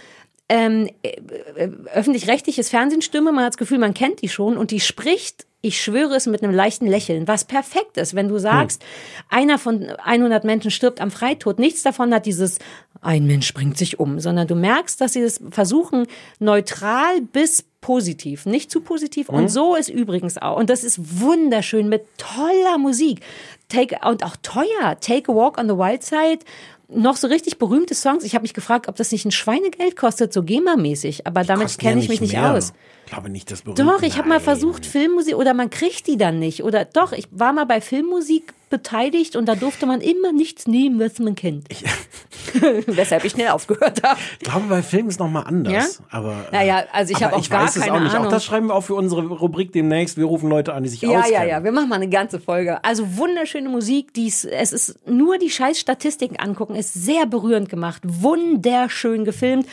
ähm, 0.49 0.89
äh, 1.01 1.09
äh, 1.55 1.71
öffentlich-rechtliches 1.93 2.69
Fernsehstimme, 2.69 3.31
man 3.31 3.45
hat 3.45 3.53
das 3.53 3.57
Gefühl, 3.57 3.79
man 3.79 3.93
kennt 3.93 4.21
die 4.21 4.29
schon 4.29 4.57
und 4.57 4.71
die 4.71 4.79
spricht, 4.79 5.47
ich 5.66 5.82
schwöre 5.82 6.16
es, 6.16 6.28
mit 6.28 6.43
einem 6.43 6.53
leichten 6.53 6.86
Lächeln, 6.86 7.28
was 7.28 7.43
perfekt 7.43 7.97
ist, 7.97 8.13
wenn 8.13 8.28
du 8.28 8.38
sagst, 8.38 8.84
einer 9.30 9.57
von 9.57 9.84
100 9.84 10.43
Menschen 10.43 10.70
stirbt 10.70 11.01
am 11.01 11.09
Freitod, 11.09 11.57
nichts 11.57 11.82
davon 11.82 12.13
hat 12.13 12.26
dieses, 12.26 12.59
ein 13.01 13.26
Mensch 13.26 13.53
bringt 13.53 13.78
sich 13.78 13.99
um, 13.99 14.20
sondern 14.20 14.47
du 14.47 14.55
merkst, 14.55 15.01
dass 15.01 15.13
sie 15.13 15.22
das 15.22 15.41
versuchen, 15.49 16.05
neutral 16.39 17.22
bis 17.22 17.66
positiv, 17.82 18.45
nicht 18.45 18.70
zu 18.70 18.82
positiv 18.82 19.30
und 19.30 19.49
so 19.49 19.76
ist 19.76 19.89
übrigens 19.89 20.38
auch, 20.38 20.57
und 20.57 20.70
das 20.70 20.84
ist 20.84 21.20
wunderschön 21.20 21.89
mit 21.89 22.05
toller 22.18 22.78
Musik, 22.78 23.22
Take, 23.68 23.97
und 24.07 24.24
auch 24.24 24.36
teuer, 24.43 24.99
Take 25.01 25.32
a 25.32 25.36
Walk 25.36 25.57
on 25.57 25.68
the 25.68 25.76
Wild 25.76 26.03
Side, 26.03 26.39
noch 26.88 27.18
so 27.18 27.28
richtig 27.28 27.57
berühmte 27.57 27.95
Songs. 27.95 28.24
Ich 28.24 28.36
habe 28.36 28.43
mich 28.43 28.53
gefragt, 28.53 28.88
ob 28.88 28.95
das 28.95 29.11
nicht 29.11 29.26
ein 29.26 29.32
Schweinegeld 29.32 29.95
kostet, 29.95 30.32
so 30.32 30.43
GEMA-mäßig. 30.43 31.26
Aber 31.26 31.43
damit 31.43 31.80
kenne 31.80 31.99
ich 31.99 32.09
mich 32.09 32.22
nicht 32.22 32.34
mehr. 32.34 32.53
aus. 32.53 32.74
Ich 33.05 33.11
glaube 33.11 33.29
nicht, 33.29 33.51
das 33.51 33.61
berühmte. 33.61 33.83
Doch, 33.83 34.01
ich 34.01 34.17
habe 34.17 34.27
mal 34.27 34.39
versucht, 34.39 34.85
Filmmusik, 34.85 35.35
oder 35.35 35.53
man 35.53 35.69
kriegt 35.69 36.07
die 36.07 36.17
dann 36.17 36.39
nicht. 36.39 36.63
Oder 36.63 36.85
doch, 36.85 37.11
ich 37.11 37.27
war 37.31 37.53
mal 37.53 37.65
bei 37.65 37.79
Filmmusik 37.79 38.53
beteiligt 38.71 39.35
und 39.35 39.45
da 39.45 39.53
durfte 39.55 39.85
man 39.85 40.01
immer 40.01 40.31
nichts 40.31 40.65
nehmen, 40.65 40.99
was 40.99 41.19
man 41.19 41.35
kennt. 41.35 41.67
Weshalb 42.87 43.23
ich 43.23 43.33
schnell 43.33 43.49
aufgehört 43.49 44.01
habe. 44.03 44.19
Ich 44.39 44.49
glaube, 44.49 44.65
bei 44.67 44.81
Filmen 44.81 45.09
ist 45.09 45.19
noch 45.19 45.29
mal 45.29 45.41
anders. 45.43 45.73
Ja? 46.01 46.05
Aber, 46.09 46.47
Naja, 46.51 46.83
also 46.91 47.13
ich 47.15 47.23
habe 47.23 47.35
auch 47.35 47.39
ich 47.41 47.49
gar 47.49 47.63
weiß 47.63 47.75
es 47.75 47.83
keine 47.83 47.93
auch 47.95 47.99
nicht. 48.01 48.13
Ahnung. 48.15 48.27
Auch 48.27 48.31
das 48.31 48.43
schreiben 48.43 48.67
wir 48.67 48.73
auch 48.75 48.81
für 48.83 48.95
unsere 48.95 49.25
Rubrik 49.27 49.71
demnächst. 49.71 50.17
Wir 50.17 50.25
rufen 50.25 50.49
Leute 50.49 50.73
an, 50.73 50.83
die 50.83 50.89
sich 50.89 51.01
Ja, 51.01 51.19
auskennen. 51.19 51.33
ja, 51.33 51.45
ja. 51.59 51.63
Wir 51.63 51.71
machen 51.71 51.89
mal 51.89 51.95
eine 51.95 52.09
ganze 52.09 52.39
Folge. 52.39 52.83
Also 52.83 53.17
wunderschöne 53.17 53.69
Musik. 53.69 54.13
Dies, 54.13 54.45
es 54.45 54.73
ist 54.73 55.07
nur 55.07 55.37
die 55.37 55.49
scheiß 55.51 55.79
Statistiken 55.79 56.37
angucken. 56.37 56.75
Ist 56.75 56.93
sehr 56.93 57.25
berührend 57.27 57.69
gemacht. 57.69 58.01
Wunderschön 58.03 59.25
gefilmt. 59.25 59.67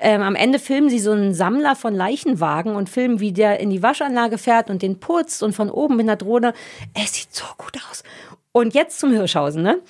Ähm, 0.00 0.22
am 0.22 0.34
Ende 0.34 0.58
filmen 0.58 0.88
sie 0.88 0.98
so 0.98 1.12
einen 1.12 1.34
Sammler 1.34 1.74
von 1.74 1.94
Leichenwagen 1.94 2.76
und 2.76 2.88
filmen, 2.88 3.20
wie 3.20 3.32
der 3.32 3.60
in 3.60 3.70
die 3.70 3.82
Waschanlage 3.82 4.38
fährt 4.38 4.70
und 4.70 4.82
den 4.82 5.00
putzt 5.00 5.42
und 5.42 5.54
von 5.54 5.70
oben 5.70 5.96
mit 5.96 6.04
einer 6.04 6.16
Drohne. 6.16 6.54
Es 6.94 7.14
sieht 7.14 7.34
so 7.34 7.44
gut 7.56 7.76
aus. 7.90 8.04
Und 8.52 8.74
jetzt 8.74 9.00
zum 9.00 9.10
Hirschhausen, 9.12 9.62
ne? 9.62 9.80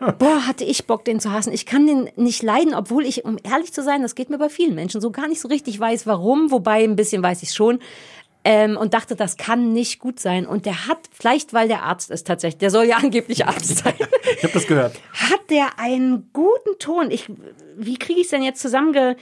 Boah, 0.18 0.46
hatte 0.46 0.64
ich 0.64 0.86
Bock, 0.86 1.04
den 1.04 1.20
zu 1.20 1.32
hassen. 1.32 1.52
Ich 1.52 1.66
kann 1.66 1.86
den 1.86 2.10
nicht 2.16 2.42
leiden, 2.42 2.74
obwohl 2.74 3.04
ich, 3.04 3.24
um 3.24 3.38
ehrlich 3.42 3.72
zu 3.72 3.82
sein, 3.82 4.02
das 4.02 4.14
geht 4.14 4.30
mir 4.30 4.38
bei 4.38 4.48
vielen 4.48 4.74
Menschen 4.74 5.00
so 5.00 5.10
gar 5.10 5.28
nicht 5.28 5.40
so 5.40 5.48
richtig 5.48 5.78
weiß, 5.78 6.06
warum. 6.06 6.50
Wobei 6.50 6.82
ein 6.84 6.96
bisschen 6.96 7.22
weiß 7.22 7.42
ich 7.42 7.52
schon. 7.52 7.78
Ähm, 8.44 8.76
und 8.76 8.94
dachte, 8.94 9.16
das 9.16 9.36
kann 9.36 9.72
nicht 9.72 9.98
gut 9.98 10.20
sein. 10.20 10.46
Und 10.46 10.64
der 10.64 10.86
hat, 10.86 10.98
vielleicht 11.12 11.52
weil 11.52 11.68
der 11.68 11.82
Arzt 11.82 12.10
ist 12.10 12.26
tatsächlich, 12.26 12.58
der 12.58 12.70
soll 12.70 12.84
ja 12.84 12.96
angeblich 13.02 13.46
Arzt 13.46 13.78
sein, 13.78 13.94
Ich 14.36 14.42
habe 14.42 14.52
das 14.52 14.66
gehört. 14.66 14.94
hat 15.12 15.50
der 15.50 15.78
einen 15.78 16.30
guten 16.32 16.78
Ton. 16.78 17.10
Ich, 17.10 17.30
wie 17.76 17.98
kriege 17.98 18.20
ich 18.20 18.26
es 18.26 18.30
denn 18.30 18.42
jetzt 18.42 18.60
zusammenge... 18.60 19.16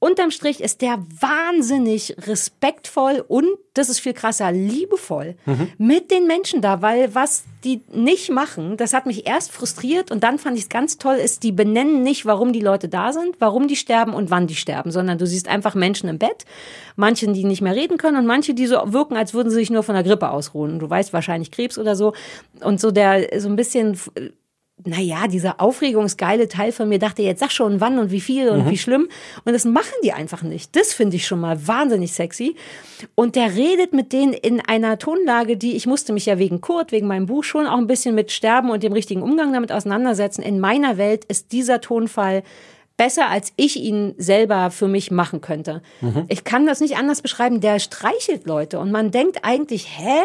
Unterm 0.00 0.30
Strich 0.30 0.60
ist 0.60 0.80
der 0.80 0.98
wahnsinnig 1.20 2.16
respektvoll 2.26 3.22
und, 3.28 3.46
das 3.74 3.90
ist 3.90 4.00
viel 4.00 4.14
krasser, 4.14 4.50
liebevoll 4.50 5.36
mit 5.78 6.10
den 6.10 6.26
Menschen 6.26 6.62
da, 6.62 6.80
weil 6.82 7.14
was 7.14 7.44
die 7.64 7.82
nicht 7.92 8.30
machen, 8.30 8.78
das 8.78 8.94
hat 8.94 9.04
mich 9.04 9.26
erst 9.26 9.52
frustriert 9.52 10.10
und 10.10 10.24
dann 10.24 10.38
fand 10.38 10.56
ich 10.56 10.64
es 10.64 10.68
ganz 10.70 10.96
toll, 10.96 11.16
ist, 11.16 11.42
die 11.42 11.52
benennen 11.52 12.02
nicht, 12.02 12.24
warum 12.24 12.54
die 12.54 12.60
Leute 12.60 12.88
da 12.88 13.12
sind, 13.12 13.36
warum 13.40 13.68
die 13.68 13.76
sterben 13.76 14.14
und 14.14 14.30
wann 14.30 14.46
die 14.46 14.54
sterben, 14.54 14.90
sondern 14.90 15.18
du 15.18 15.26
siehst 15.26 15.48
einfach 15.48 15.74
Menschen 15.74 16.08
im 16.08 16.18
Bett, 16.18 16.46
manche, 16.96 17.30
die 17.30 17.44
nicht 17.44 17.60
mehr 17.60 17.76
reden 17.76 17.98
können 17.98 18.16
und 18.16 18.26
manche, 18.26 18.54
die 18.54 18.66
so 18.66 18.76
wirken, 18.86 19.16
als 19.16 19.34
würden 19.34 19.50
sie 19.50 19.56
sich 19.56 19.70
nur 19.70 19.82
von 19.82 19.94
der 19.94 20.04
Grippe 20.04 20.30
ausruhen. 20.30 20.78
Du 20.78 20.88
weißt 20.88 21.12
wahrscheinlich 21.12 21.50
Krebs 21.50 21.78
oder 21.78 21.94
so 21.94 22.14
und 22.62 22.80
so 22.80 22.90
der, 22.90 23.38
so 23.38 23.48
ein 23.48 23.56
bisschen 23.56 23.98
naja, 24.84 25.26
dieser 25.28 25.60
aufregungsgeile 25.60 26.48
Teil 26.48 26.72
von 26.72 26.88
mir 26.88 26.98
dachte, 26.98 27.22
jetzt 27.22 27.40
sag 27.40 27.50
schon 27.52 27.80
wann 27.80 27.98
und 27.98 28.10
wie 28.10 28.20
viel 28.20 28.48
und 28.48 28.64
Mhm. 28.66 28.70
wie 28.70 28.78
schlimm. 28.78 29.08
Und 29.44 29.52
das 29.52 29.64
machen 29.64 29.92
die 30.02 30.12
einfach 30.12 30.42
nicht. 30.42 30.74
Das 30.76 30.92
finde 30.92 31.16
ich 31.16 31.26
schon 31.26 31.40
mal 31.40 31.66
wahnsinnig 31.66 32.12
sexy. 32.12 32.56
Und 33.14 33.36
der 33.36 33.54
redet 33.56 33.92
mit 33.92 34.12
denen 34.12 34.32
in 34.32 34.60
einer 34.60 34.98
Tonlage, 34.98 35.56
die 35.56 35.76
ich 35.76 35.86
musste 35.86 36.12
mich 36.12 36.26
ja 36.26 36.38
wegen 36.38 36.60
Kurt, 36.60 36.92
wegen 36.92 37.06
meinem 37.06 37.26
Buch 37.26 37.44
schon 37.44 37.66
auch 37.66 37.78
ein 37.78 37.86
bisschen 37.86 38.14
mit 38.14 38.32
Sterben 38.32 38.70
und 38.70 38.82
dem 38.82 38.92
richtigen 38.92 39.22
Umgang 39.22 39.52
damit 39.52 39.72
auseinandersetzen. 39.72 40.42
In 40.42 40.60
meiner 40.60 40.96
Welt 40.98 41.24
ist 41.26 41.52
dieser 41.52 41.80
Tonfall 41.80 42.42
besser, 42.96 43.28
als 43.28 43.52
ich 43.56 43.76
ihn 43.78 44.14
selber 44.18 44.70
für 44.70 44.86
mich 44.86 45.10
machen 45.10 45.40
könnte. 45.40 45.82
Ich 46.28 46.44
kann 46.44 46.66
das 46.66 46.80
nicht 46.80 46.98
anders 46.98 47.22
beschreiben. 47.22 47.60
Der 47.62 47.78
streichelt 47.78 48.46
Leute 48.46 48.78
und 48.78 48.92
man 48.92 49.10
denkt 49.10 49.38
eigentlich, 49.42 49.86
hä? 49.98 50.24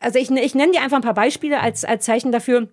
Also 0.00 0.18
ich, 0.18 0.30
ich 0.30 0.54
nenne 0.56 0.72
dir 0.72 0.82
einfach 0.82 0.96
ein 0.98 1.02
paar 1.04 1.14
Beispiele 1.14 1.60
als, 1.60 1.84
als 1.84 2.04
Zeichen 2.04 2.32
dafür. 2.32 2.66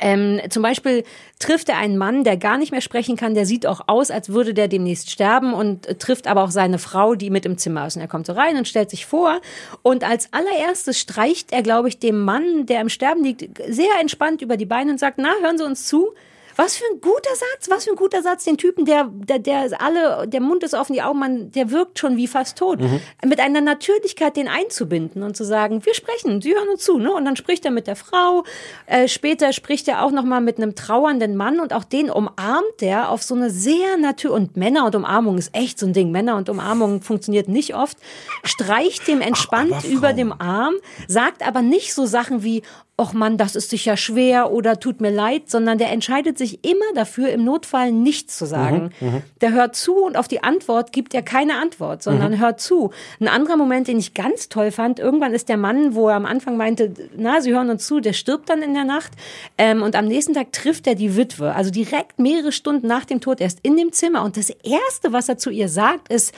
Ähm, 0.00 0.40
zum 0.48 0.62
Beispiel 0.62 1.04
trifft 1.38 1.68
er 1.68 1.76
einen 1.76 1.98
Mann, 1.98 2.24
der 2.24 2.36
gar 2.36 2.58
nicht 2.58 2.72
mehr 2.72 2.80
sprechen 2.80 3.16
kann, 3.16 3.34
der 3.34 3.46
sieht 3.46 3.66
auch 3.66 3.82
aus, 3.86 4.10
als 4.10 4.30
würde 4.30 4.54
der 4.54 4.66
demnächst 4.66 5.10
sterben 5.10 5.52
und 5.52 5.86
äh, 5.86 5.94
trifft 5.94 6.26
aber 6.26 6.42
auch 6.42 6.50
seine 6.50 6.78
Frau, 6.78 7.14
die 7.14 7.30
mit 7.30 7.44
im 7.44 7.58
Zimmer 7.58 7.86
ist. 7.86 7.96
Und 7.96 8.02
er 8.02 8.08
kommt 8.08 8.26
so 8.26 8.32
rein 8.32 8.56
und 8.56 8.66
stellt 8.66 8.90
sich 8.90 9.06
vor. 9.06 9.40
Und 9.82 10.02
als 10.02 10.32
allererstes 10.32 10.98
streicht 10.98 11.52
er, 11.52 11.62
glaube 11.62 11.88
ich, 11.88 11.98
dem 11.98 12.20
Mann, 12.20 12.66
der 12.66 12.80
im 12.80 12.88
Sterben 12.88 13.22
liegt, 13.22 13.60
sehr 13.68 14.00
entspannt 14.00 14.42
über 14.42 14.56
die 14.56 14.66
Beine 14.66 14.90
und 14.90 14.98
sagt, 14.98 15.18
na, 15.18 15.32
hören 15.42 15.58
Sie 15.58 15.64
uns 15.64 15.86
zu. 15.86 16.08
Was 16.56 16.76
für 16.76 16.84
ein 16.92 17.00
guter 17.00 17.34
Satz, 17.34 17.68
was 17.68 17.84
für 17.84 17.90
ein 17.90 17.96
guter 17.96 18.22
Satz. 18.22 18.44
Den 18.44 18.56
Typen, 18.56 18.84
der, 18.84 19.08
der, 19.10 19.38
der 19.38 19.80
alle, 19.80 20.28
der 20.28 20.40
Mund 20.40 20.62
ist 20.62 20.74
offen, 20.74 20.92
die 20.92 21.02
Augen, 21.02 21.18
man, 21.18 21.50
der 21.50 21.70
wirkt 21.70 21.98
schon 21.98 22.16
wie 22.16 22.26
fast 22.26 22.56
tot. 22.58 22.80
Mhm. 22.80 23.00
Mit 23.24 23.40
einer 23.40 23.60
Natürlichkeit 23.60 24.36
den 24.36 24.48
einzubinden 24.48 25.22
und 25.22 25.36
zu 25.36 25.44
sagen, 25.44 25.84
wir 25.84 25.94
sprechen, 25.94 26.40
Sie 26.40 26.54
hören 26.54 26.68
uns 26.68 26.84
zu, 26.84 26.98
ne? 26.98 27.12
Und 27.12 27.24
dann 27.24 27.36
spricht 27.36 27.64
er 27.64 27.70
mit 27.70 27.86
der 27.86 27.96
Frau. 27.96 28.44
Äh, 28.86 29.08
später 29.08 29.52
spricht 29.52 29.88
er 29.88 30.04
auch 30.04 30.10
noch 30.10 30.24
mal 30.24 30.40
mit 30.40 30.58
einem 30.58 30.74
trauernden 30.74 31.36
Mann 31.36 31.60
und 31.60 31.72
auch 31.72 31.84
den 31.84 32.10
umarmt 32.10 32.80
er 32.80 33.10
auf 33.10 33.22
so 33.22 33.34
eine 33.34 33.50
sehr 33.50 33.96
natürlich 33.98 34.30
und 34.30 34.56
Männer 34.56 34.86
und 34.86 34.94
Umarmung 34.94 35.38
ist 35.38 35.54
echt 35.54 35.78
so 35.78 35.86
ein 35.86 35.92
Ding. 35.92 36.10
Männer 36.10 36.36
und 36.36 36.48
Umarmung 36.48 37.02
funktioniert 37.02 37.48
nicht 37.48 37.74
oft. 37.74 37.98
Streicht 38.44 39.06
dem 39.08 39.20
entspannt 39.20 39.84
über 39.84 40.12
dem 40.12 40.32
Arm, 40.32 40.74
sagt 41.08 41.46
aber 41.46 41.62
nicht 41.62 41.94
so 41.94 42.06
Sachen 42.06 42.42
wie 42.42 42.62
Och 43.00 43.14
Mann, 43.14 43.38
das 43.38 43.56
ist 43.56 43.70
sicher 43.70 43.96
schwer 43.96 44.52
oder 44.52 44.78
tut 44.78 45.00
mir 45.00 45.10
leid, 45.10 45.48
sondern 45.48 45.78
der 45.78 45.90
entscheidet 45.90 46.36
sich 46.36 46.62
immer 46.66 46.84
dafür, 46.94 47.30
im 47.30 47.44
Notfall 47.44 47.92
nichts 47.92 48.36
zu 48.36 48.44
sagen. 48.44 48.90
Mhm, 49.00 49.08
mhm. 49.08 49.22
Der 49.40 49.52
hört 49.52 49.74
zu 49.74 49.94
und 50.04 50.18
auf 50.18 50.28
die 50.28 50.42
Antwort 50.42 50.92
gibt 50.92 51.14
er 51.14 51.22
keine 51.22 51.54
Antwort, 51.56 52.02
sondern 52.02 52.32
Mhm. 52.32 52.40
hört 52.40 52.60
zu. 52.60 52.90
Ein 53.18 53.28
anderer 53.28 53.56
Moment, 53.56 53.88
den 53.88 53.98
ich 53.98 54.12
ganz 54.12 54.50
toll 54.50 54.70
fand, 54.70 54.98
irgendwann 54.98 55.32
ist 55.32 55.48
der 55.48 55.56
Mann, 55.56 55.94
wo 55.94 56.08
er 56.10 56.16
am 56.16 56.26
Anfang 56.26 56.58
meinte, 56.58 56.92
na, 57.16 57.40
Sie 57.40 57.52
hören 57.54 57.70
uns 57.70 57.86
zu, 57.86 58.00
der 58.00 58.12
stirbt 58.12 58.50
dann 58.50 58.60
in 58.60 58.74
der 58.74 58.84
Nacht. 58.84 59.12
Ähm, 59.56 59.82
und 59.82 59.96
am 59.96 60.04
nächsten 60.06 60.34
Tag 60.34 60.52
trifft 60.52 60.86
er 60.86 60.94
die 60.94 61.16
Witwe, 61.16 61.54
also 61.54 61.70
direkt 61.70 62.18
mehrere 62.18 62.52
Stunden 62.52 62.86
nach 62.86 63.06
dem 63.06 63.22
Tod, 63.22 63.40
erst 63.40 63.60
in 63.62 63.78
dem 63.78 63.92
Zimmer. 63.92 64.24
Und 64.24 64.36
das 64.36 64.50
Erste, 64.50 65.14
was 65.14 65.26
er 65.30 65.38
zu 65.38 65.48
ihr 65.48 65.70
sagt, 65.70 66.12
ist, 66.12 66.34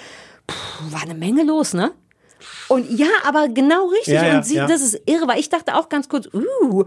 "Puh, 0.47 0.93
war 0.93 1.03
eine 1.03 1.15
Menge 1.15 1.43
los, 1.43 1.75
ne? 1.75 1.91
Und 2.69 2.91
ja, 2.91 3.09
aber 3.25 3.49
genau 3.49 3.87
richtig. 3.89 4.15
Ja, 4.15 4.27
ja, 4.27 4.37
und 4.37 4.45
sie, 4.45 4.57
ja. 4.57 4.67
das 4.67 4.83
ist 4.83 5.01
irre, 5.07 5.29
weil 5.29 5.39
ich 5.39 5.49
dachte 5.49 5.77
auch 5.77 5.89
ganz 5.89 6.09
kurz, 6.09 6.29
uh, 6.33 6.85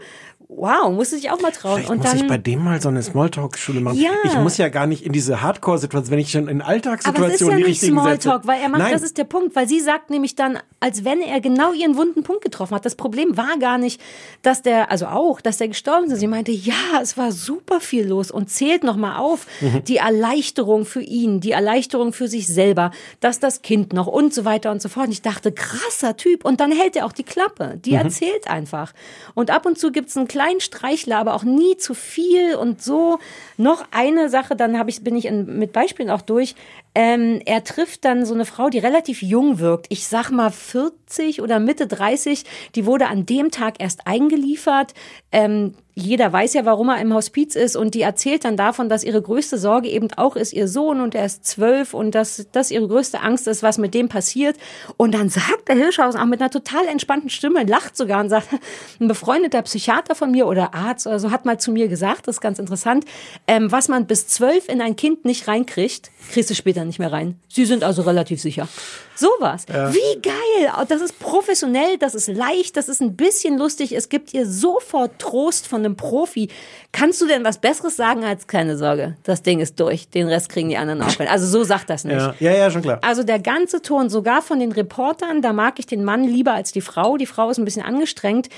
wow, 0.48 0.92
musste 0.92 1.16
ich 1.16 1.32
auch 1.32 1.42
mal 1.42 1.52
trauen. 1.52 1.78
Vielleicht 1.78 1.90
und 1.90 1.98
muss 2.00 2.14
ich 2.14 2.28
bei 2.28 2.38
dem 2.38 2.64
mal 2.64 2.82
so 2.82 2.90
eine 2.90 3.02
Smalltalk-Schule 3.02 3.82
machen. 3.82 3.98
Ja. 3.98 4.12
Ich 4.24 4.36
muss 4.36 4.58
ja 4.58 4.70
gar 4.70 4.88
nicht 4.88 5.06
in 5.06 5.12
diese 5.12 5.42
Hardcore-Situation, 5.42 6.12
wenn 6.12 6.20
ich 6.20 6.32
schon 6.32 6.48
in 6.48 6.62
aber 6.62 6.74
es 6.74 6.78
ist 6.78 6.86
Alltagssituationen 6.86 7.52
ja 7.52 7.58
die 7.58 7.64
nicht 7.64 7.82
richtigen 7.82 8.04
Sätze. 8.04 8.22
Smalltalk, 8.22 8.48
weil 8.48 8.62
er 8.62 8.70
macht, 8.70 8.82
Nein. 8.82 8.94
das 8.94 9.04
ist 9.04 9.18
der 9.18 9.24
Punkt, 9.24 9.56
weil 9.56 9.68
sie 9.68 9.80
sagt 9.80 10.10
nämlich 10.10 10.36
dann, 10.36 10.60
als 10.86 11.04
wenn 11.04 11.20
er 11.24 11.42
genau 11.42 11.74
ihren 11.74 11.98
wunden 11.98 12.22
Punkt 12.22 12.44
getroffen 12.44 12.76
hat. 12.76 12.86
Das 12.86 12.94
Problem 12.94 13.38
war 13.38 13.58
gar 13.60 13.80
nicht, 13.80 14.00
dass 14.44 14.62
der, 14.62 14.92
also 14.92 15.08
auch, 15.08 15.42
dass 15.42 15.58
der 15.58 15.68
gestorben 15.68 16.12
ist. 16.12 16.20
Sie 16.20 16.28
meinte, 16.28 16.52
ja, 16.52 16.76
es 17.02 17.18
war 17.18 17.32
super 17.32 17.80
viel 17.82 18.06
los 18.08 18.30
und 18.30 18.52
zählt 18.52 18.84
nochmal 18.84 19.18
auf 19.20 19.48
Mhm. 19.62 19.84
die 19.86 19.98
Erleichterung 19.98 20.86
für 20.86 21.02
ihn, 21.02 21.40
die 21.40 21.52
Erleichterung 21.54 22.14
für 22.14 22.28
sich 22.28 22.48
selber, 22.48 22.92
dass 23.20 23.40
das 23.40 23.64
Kind 23.64 23.94
noch 23.94 24.06
und 24.06 24.32
so 24.32 24.46
weiter 24.46 24.70
und 24.72 24.80
so 24.80 24.88
fort. 24.90 25.08
Und 25.08 25.14
ich 25.14 25.24
dachte, 25.24 25.52
krasser 25.52 26.18
Typ. 26.18 26.46
Und 26.46 26.60
dann 26.60 26.72
hält 26.72 26.96
er 26.96 27.08
auch 27.08 27.14
die 27.14 27.24
Klappe. 27.24 27.80
Die 27.84 27.92
Mhm. 27.92 27.98
erzählt 27.98 28.48
einfach. 28.48 28.94
Und 29.34 29.50
ab 29.50 29.66
und 29.66 29.80
zu 29.80 29.92
gibt's 29.92 30.16
einen 30.16 30.28
kleinen 30.28 30.62
Streichler, 30.62 31.18
aber 31.18 31.34
auch 31.34 31.44
nie 31.44 31.78
zu 31.78 31.96
viel 31.96 32.54
und 32.56 32.84
so. 32.84 33.18
Noch 33.58 33.86
eine 33.90 34.30
Sache, 34.30 34.56
dann 34.56 34.78
hab 34.78 34.88
ich, 34.88 35.04
bin 35.04 35.16
ich 35.16 35.26
in, 35.26 35.58
mit 35.58 35.74
Beispielen 35.74 36.12
auch 36.12 36.22
durch. 36.22 36.54
Ähm, 36.96 37.42
er 37.46 37.64
trifft 37.64 38.06
dann 38.06 38.26
so 38.26 38.34
eine 38.34 38.46
Frau, 38.46 38.70
die 38.70 38.80
relativ 38.80 39.22
jung 39.22 39.60
wirkt. 39.60 39.88
Ich 39.90 40.08
sag 40.08 40.32
mal 40.32 40.50
40 40.50 41.42
oder 41.42 41.60
Mitte 41.60 41.88
30. 41.88 42.46
Die 42.74 42.86
wurde 42.86 43.08
an 43.08 43.26
dem 43.26 43.52
Tag 43.52 43.76
erst 43.80 44.08
eingeliefert. 44.08 44.94
Ähm, 45.32 45.76
jeder 45.98 46.32
weiß 46.32 46.54
ja, 46.56 46.66
warum 46.66 46.90
er 46.90 47.00
im 47.00 47.14
Hospiz 47.14 47.56
ist 47.56 47.78
und 47.78 47.96
die 47.96 48.02
erzählt 48.02 48.44
dann 48.44 48.58
davon, 48.58 48.90
dass 48.90 49.06
ihre 49.06 49.22
größte 49.22 49.58
Sorge 49.58 49.88
eben 49.88 50.12
auch 50.18 50.36
ist 50.36 50.52
ihr 50.52 50.68
Sohn 50.68 51.00
und 51.00 51.16
er 51.16 51.26
ist 51.26 51.46
zwölf 51.46 51.94
und 51.94 52.14
dass 52.14 52.48
das 52.52 52.70
ihre 52.70 52.90
größte 52.90 53.22
Angst 53.22 53.48
ist, 53.48 53.64
was 53.64 53.78
mit 53.78 53.94
dem 53.94 54.10
passiert. 54.10 54.58
Und 54.98 55.14
dann 55.14 55.30
sagt 55.30 55.70
der 55.70 55.76
Hirschhausen 55.76 56.20
auch 56.20 56.26
mit 56.26 56.42
einer 56.42 56.52
total 56.52 56.86
entspannten 56.88 57.30
Stimme, 57.30 57.64
lacht 57.64 57.96
sogar 57.96 58.20
und 58.20 58.28
sagt, 58.28 58.50
ein 59.00 59.08
befreundeter 59.08 59.62
Psychiater 59.62 60.16
von 60.16 60.32
mir 60.32 60.48
oder 60.48 60.74
Arzt 60.74 61.08
oder 61.08 61.18
so 61.18 61.32
hat 61.32 61.46
mal 61.46 61.60
zu 61.62 61.72
mir 61.72 61.88
gesagt, 61.88 62.28
das 62.28 62.36
ist 62.36 62.42
ganz 62.42 62.60
interessant, 62.60 63.06
ähm, 63.48 63.72
was 63.72 63.88
man 63.88 64.06
bis 64.06 64.28
zwölf 64.28 64.68
in 64.68 64.82
ein 64.82 64.98
Kind 64.98 65.24
nicht 65.24 65.48
reinkriegt, 65.48 66.12
kriegst 66.30 66.50
du 66.50 66.56
später 66.56 66.84
nicht 66.84 67.00
mehr 67.00 67.14
rein. 67.14 67.40
Sie 67.48 67.66
sind 67.66 67.86
also 67.86 68.02
relativ 68.02 68.42
sicher. 68.42 68.68
Sowas. 69.16 69.66
Ja. 69.72 69.94
Wie 69.94 70.22
geil. 70.22 70.86
Das 70.90 71.02
ist 71.02 71.20
professionell, 71.20 71.98
das 71.98 72.16
ist 72.16 72.28
leicht, 72.28 72.76
das 72.76 72.90
ist 72.90 73.02
ein 73.02 73.16
bisschen 73.16 73.58
lustig. 73.58 73.94
Es 73.94 74.10
gibt 74.10 74.34
ihr 74.34 74.46
sofort 74.46 75.20
Trost 75.20 75.68
von 75.68 75.85
einem 75.86 75.96
Profi. 75.96 76.50
Kannst 76.92 77.22
du 77.22 77.28
denn 77.28 77.44
was 77.44 77.60
Besseres 77.60 77.96
sagen 77.96 78.24
als 78.24 78.48
keine 78.48 78.78
Sorge? 78.78 79.16
Das 79.24 79.44
Ding 79.44 79.60
ist 79.60 79.80
durch. 79.80 80.10
Den 80.10 80.28
Rest 80.28 80.50
kriegen 80.50 80.70
die 80.70 80.78
anderen 80.78 81.02
auch. 81.02 81.20
Also 81.30 81.48
so 81.48 81.64
sagt 81.64 81.90
das 81.90 82.04
nicht. 82.04 82.18
Ja, 82.18 82.36
ja, 82.40 82.52
ja, 82.54 82.72
schon 82.72 82.82
klar. 82.82 83.00
Also 83.02 83.24
der 83.24 83.40
ganze 83.40 83.82
Ton, 83.82 84.10
sogar 84.10 84.42
von 84.42 84.60
den 84.60 84.72
Reportern, 84.72 85.42
da 85.42 85.54
mag 85.54 85.80
ich 85.80 85.86
den 85.86 86.04
Mann 86.04 86.24
lieber 86.24 86.54
als 86.54 86.72
die 86.72 86.82
Frau. 86.82 87.18
Die 87.18 87.26
Frau 87.26 87.50
ist 87.50 87.58
ein 87.58 87.66
bisschen 87.66 87.84
angestrengt. 87.84 88.50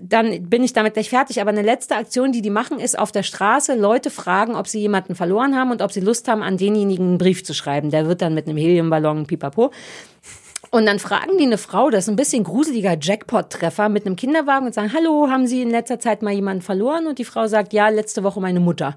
Dann 0.00 0.48
bin 0.48 0.64
ich 0.64 0.72
damit 0.72 0.94
gleich 0.94 1.10
fertig. 1.10 1.40
Aber 1.40 1.50
eine 1.50 1.62
letzte 1.62 1.96
Aktion, 1.96 2.32
die 2.32 2.42
die 2.42 2.50
machen, 2.50 2.80
ist 2.80 2.98
auf 2.98 3.12
der 3.12 3.22
Straße 3.22 3.74
Leute 3.74 4.10
fragen, 4.10 4.54
ob 4.56 4.66
sie 4.66 4.80
jemanden 4.80 5.14
verloren 5.14 5.54
haben 5.54 5.70
und 5.70 5.82
ob 5.82 5.92
sie 5.92 6.00
Lust 6.00 6.28
haben, 6.28 6.42
an 6.42 6.56
denjenigen 6.56 7.08
einen 7.08 7.18
Brief 7.18 7.44
zu 7.44 7.52
schreiben. 7.52 7.90
Der 7.90 8.06
wird 8.06 8.22
dann 8.22 8.34
mit 8.34 8.48
einem 8.48 8.56
Heliumballon, 8.56 9.26
pipapo. 9.26 9.70
Und 10.74 10.86
dann 10.86 10.98
fragen 10.98 11.38
die 11.38 11.44
eine 11.44 11.56
Frau, 11.56 11.88
das 11.88 12.06
ist 12.06 12.08
ein 12.08 12.16
bisschen 12.16 12.42
gruseliger 12.42 12.96
Jackpot-Treffer, 13.00 13.88
mit 13.88 14.06
einem 14.06 14.16
Kinderwagen 14.16 14.66
und 14.66 14.74
sagen, 14.74 14.92
hallo, 14.92 15.28
haben 15.30 15.46
Sie 15.46 15.62
in 15.62 15.70
letzter 15.70 16.00
Zeit 16.00 16.20
mal 16.20 16.32
jemanden 16.32 16.62
verloren? 16.62 17.06
Und 17.06 17.20
die 17.20 17.24
Frau 17.24 17.46
sagt, 17.46 17.72
ja, 17.72 17.90
letzte 17.90 18.24
Woche 18.24 18.40
meine 18.40 18.58
Mutter. 18.58 18.96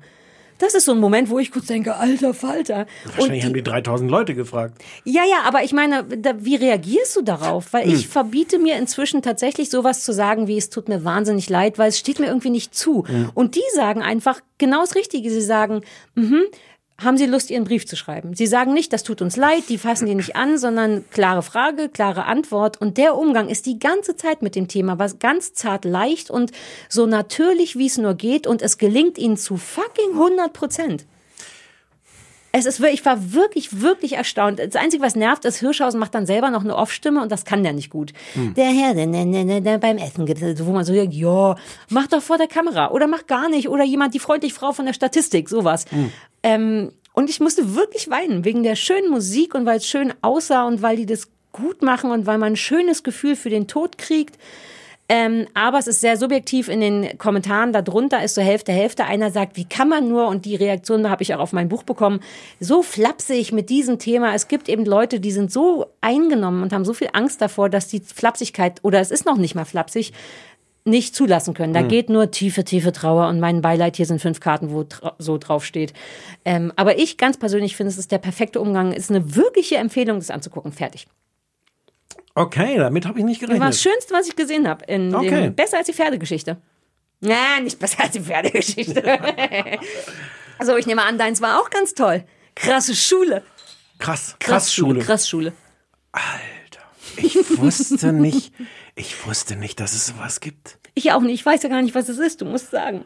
Das 0.57 0.73
ist 0.73 0.85
so 0.85 0.93
ein 0.93 0.99
Moment, 0.99 1.29
wo 1.29 1.37
ich 1.37 1.51
kurz 1.51 1.67
denke, 1.67 1.95
alter 1.97 2.33
Falter. 2.33 2.87
Wahrscheinlich 3.15 3.45
haben 3.45 3.53
die 3.53 3.61
3000 3.61 4.09
Leute 4.09 4.33
gefragt. 4.33 4.83
Ja, 5.03 5.21
ja, 5.29 5.43
aber 5.45 5.63
ich 5.63 5.71
meine, 5.71 6.03
da, 6.03 6.33
wie 6.43 6.55
reagierst 6.55 7.15
du 7.15 7.21
darauf? 7.21 7.73
Weil 7.73 7.87
ich 7.87 8.05
Hm. 8.05 8.09
verbiete 8.09 8.57
mir 8.57 8.75
inzwischen 8.77 9.21
tatsächlich 9.21 9.69
sowas 9.69 10.03
zu 10.03 10.13
sagen, 10.13 10.47
wie 10.47 10.57
es 10.57 10.71
tut 10.71 10.89
mir 10.89 11.03
wahnsinnig 11.03 11.47
leid, 11.47 11.77
weil 11.77 11.89
es 11.89 11.99
steht 11.99 12.19
mir 12.19 12.25
irgendwie 12.25 12.49
nicht 12.49 12.73
zu. 12.73 13.07
Hm. 13.07 13.29
Und 13.35 13.53
die 13.53 13.61
sagen 13.75 14.01
einfach 14.01 14.41
genau 14.57 14.81
das 14.81 14.95
Richtige. 14.95 15.29
Sie 15.29 15.41
sagen, 15.41 15.81
mhm, 16.15 16.41
haben 16.99 17.17
Sie 17.17 17.27
Lust, 17.27 17.51
Ihren 17.51 17.63
Brief 17.63 17.85
zu 17.85 17.95
schreiben? 17.95 18.33
Sie 18.33 18.47
sagen 18.47 18.73
nicht, 18.73 18.91
das 18.91 19.03
tut 19.03 19.21
uns 19.21 19.35
leid, 19.35 19.63
die 19.69 19.77
fassen 19.77 20.07
die 20.07 20.15
nicht 20.15 20.35
an, 20.35 20.57
sondern 20.57 21.05
klare 21.11 21.43
Frage, 21.43 21.89
klare 21.89 22.25
Antwort. 22.25 22.81
Und 22.81 22.97
der 22.97 23.15
Umgang 23.15 23.49
ist 23.49 23.67
die 23.67 23.77
ganze 23.77 24.15
Zeit 24.15 24.41
mit 24.41 24.55
dem 24.55 24.67
Thema, 24.67 24.97
was 24.97 25.19
ganz 25.19 25.53
zart 25.53 25.85
leicht 25.85 26.31
und 26.31 26.51
so 26.89 27.05
natürlich, 27.05 27.77
wie 27.77 27.85
es 27.85 27.99
nur 27.99 28.15
geht. 28.15 28.47
Und 28.47 28.63
es 28.63 28.79
gelingt 28.79 29.19
ihnen 29.19 29.37
zu 29.37 29.57
fucking 29.57 30.13
100 30.13 30.53
Prozent. 30.53 31.05
Es 32.51 32.65
ist 32.65 32.79
wirklich, 32.79 33.01
ich 33.01 33.05
war 33.05 33.33
wirklich, 33.33 33.81
wirklich 33.81 34.13
erstaunt. 34.13 34.59
Das 34.59 34.75
Einzige, 34.75 35.03
was 35.03 35.15
nervt, 35.15 35.45
ist, 35.45 35.59
Hirschhausen 35.59 35.99
macht 35.99 36.15
dann 36.15 36.25
selber 36.25 36.49
noch 36.49 36.63
eine 36.63 36.75
Off-Stimme 36.75 37.21
und 37.21 37.31
das 37.31 37.45
kann 37.45 37.63
der 37.63 37.73
nicht 37.73 37.89
gut. 37.89 38.13
Hm. 38.33 38.53
Der 38.53 38.67
Herr, 38.67 38.93
der, 38.93 39.05
der, 39.07 39.25
der, 39.25 39.61
der 39.61 39.77
beim 39.77 39.97
Essen 39.97 40.25
gibt, 40.25 40.41
wo 40.65 40.71
man 40.71 40.85
so 40.85 40.93
denkt, 40.93 41.13
ja, 41.13 41.55
mach 41.89 42.07
doch 42.07 42.21
vor 42.21 42.37
der 42.37 42.47
Kamera 42.47 42.91
oder 42.91 43.07
mach 43.07 43.27
gar 43.27 43.49
nicht 43.49 43.69
oder 43.69 43.83
jemand, 43.83 44.13
die 44.13 44.19
freundliche 44.19 44.55
Frau 44.55 44.71
von 44.71 44.85
der 44.85 44.93
Statistik, 44.93 45.49
sowas. 45.49 45.85
Hm. 45.89 46.11
Ähm, 46.43 46.91
und 47.13 47.29
ich 47.29 47.39
musste 47.39 47.75
wirklich 47.75 48.09
weinen, 48.09 48.45
wegen 48.45 48.63
der 48.63 48.75
schönen 48.75 49.09
Musik 49.09 49.55
und 49.55 49.65
weil 49.65 49.77
es 49.77 49.87
schön 49.87 50.13
aussah 50.21 50.67
und 50.67 50.81
weil 50.81 50.97
die 50.97 51.05
das 51.05 51.29
gut 51.51 51.81
machen 51.81 52.11
und 52.11 52.25
weil 52.25 52.37
man 52.37 52.53
ein 52.53 52.55
schönes 52.55 53.03
Gefühl 53.03 53.35
für 53.35 53.49
den 53.49 53.67
Tod 53.67 53.97
kriegt. 53.97 54.37
Ähm, 55.09 55.47
aber 55.53 55.79
es 55.79 55.87
ist 55.87 56.01
sehr 56.01 56.17
subjektiv 56.17 56.67
in 56.67 56.81
den 56.81 57.17
Kommentaren. 57.17 57.71
Darunter 57.71 58.23
ist 58.23 58.35
so 58.35 58.41
Hälfte, 58.41 58.73
Hälfte. 58.73 59.05
Einer 59.05 59.31
sagt, 59.31 59.55
wie 59.55 59.63
kann 59.63 59.87
man 59.87 60.09
nur, 60.09 60.27
und 60.27 60.43
die 60.43 60.55
Reaktion 60.55 61.09
habe 61.09 61.23
ich 61.23 61.33
auch 61.33 61.39
auf 61.39 61.53
mein 61.53 61.69
Buch 61.69 61.83
bekommen, 61.83 62.19
so 62.59 62.81
flapsig 62.81 63.53
mit 63.53 63.69
diesem 63.69 63.99
Thema. 63.99 64.33
Es 64.33 64.49
gibt 64.49 64.67
eben 64.67 64.83
Leute, 64.85 65.19
die 65.21 65.31
sind 65.31 65.51
so 65.51 65.85
eingenommen 66.01 66.61
und 66.61 66.73
haben 66.73 66.83
so 66.83 66.93
viel 66.93 67.09
Angst 67.13 67.41
davor, 67.41 67.69
dass 67.69 67.87
die 67.87 68.01
Flapsigkeit, 68.01 68.79
oder 68.83 68.99
es 68.99 69.11
ist 69.11 69.25
noch 69.25 69.37
nicht 69.37 69.55
mal 69.55 69.65
flapsig, 69.65 70.11
nicht 70.83 71.15
zulassen 71.15 71.53
können. 71.53 71.73
Da 71.73 71.81
Hm. 71.81 71.87
geht 71.89 72.09
nur 72.09 72.31
tiefe, 72.31 72.63
tiefe 72.63 72.91
Trauer 72.91 73.27
und 73.27 73.39
mein 73.39 73.61
Beileid, 73.61 73.97
hier 73.97 74.05
sind 74.05 74.21
fünf 74.21 74.39
Karten, 74.39 74.71
wo 74.71 74.83
tra 74.83 75.15
so 75.19 75.37
drauf 75.37 75.65
steht. 75.65 75.93
Ähm, 76.45 76.71
aber 76.75 76.97
ich 76.97 77.17
ganz 77.17 77.37
persönlich 77.37 77.75
finde, 77.75 77.91
es 77.91 77.97
ist 77.97 78.11
der 78.11 78.19
perfekte 78.19 78.59
Umgang, 78.61 78.93
ist 78.93 79.09
eine 79.09 79.35
wirkliche 79.35 79.75
Empfehlung, 79.77 80.19
das 80.19 80.31
anzugucken. 80.31 80.71
Fertig. 80.71 81.07
Okay, 82.35 82.77
damit 82.77 83.05
habe 83.05 83.19
ich 83.19 83.25
nicht 83.25 83.41
Das 83.41 83.49
war 83.49 83.55
gerechnet. 83.55 83.73
das 83.73 83.81
Schönste, 83.81 84.13
was 84.13 84.27
ich 84.27 84.35
gesehen 84.35 84.67
habe. 84.67 84.85
In 84.85 85.13
Okay. 85.15 85.43
dem, 85.43 85.55
besser 85.55 85.77
als 85.77 85.87
die 85.87 85.93
Pferdegeschichte. 85.93 86.57
Ja, 87.21 87.59
nicht 87.61 87.79
besser 87.79 88.03
als 88.03 88.11
die 88.11 88.19
Pferdegeschichte. 88.19 89.01
also 90.59 90.77
ich 90.77 90.85
nehme 90.85 91.03
an, 91.03 91.17
deins 91.17 91.41
war 91.41 91.59
auch 91.59 91.69
ganz 91.69 91.93
toll. 91.93 92.23
Krasse 92.55 92.95
Schule. 92.95 93.43
Krass, 93.99 94.35
krass 94.39 94.73
Schule. 94.73 94.99
Krass 95.01 95.27
Schule. 95.27 95.53
Ich 97.17 97.35
wusste 97.57 98.13
nicht, 98.13 98.53
ich 98.95 99.25
wusste 99.25 99.55
nicht, 99.55 99.79
dass 99.79 99.93
es 99.93 100.07
sowas 100.07 100.39
gibt. 100.39 100.77
Ich 100.93 101.11
auch 101.11 101.21
nicht. 101.21 101.33
Ich 101.39 101.45
weiß 101.45 101.63
ja 101.63 101.69
gar 101.69 101.81
nicht, 101.81 101.95
was 101.95 102.09
es 102.09 102.17
ist. 102.19 102.41
Du 102.41 102.45
musst 102.45 102.71
sagen. 102.71 103.05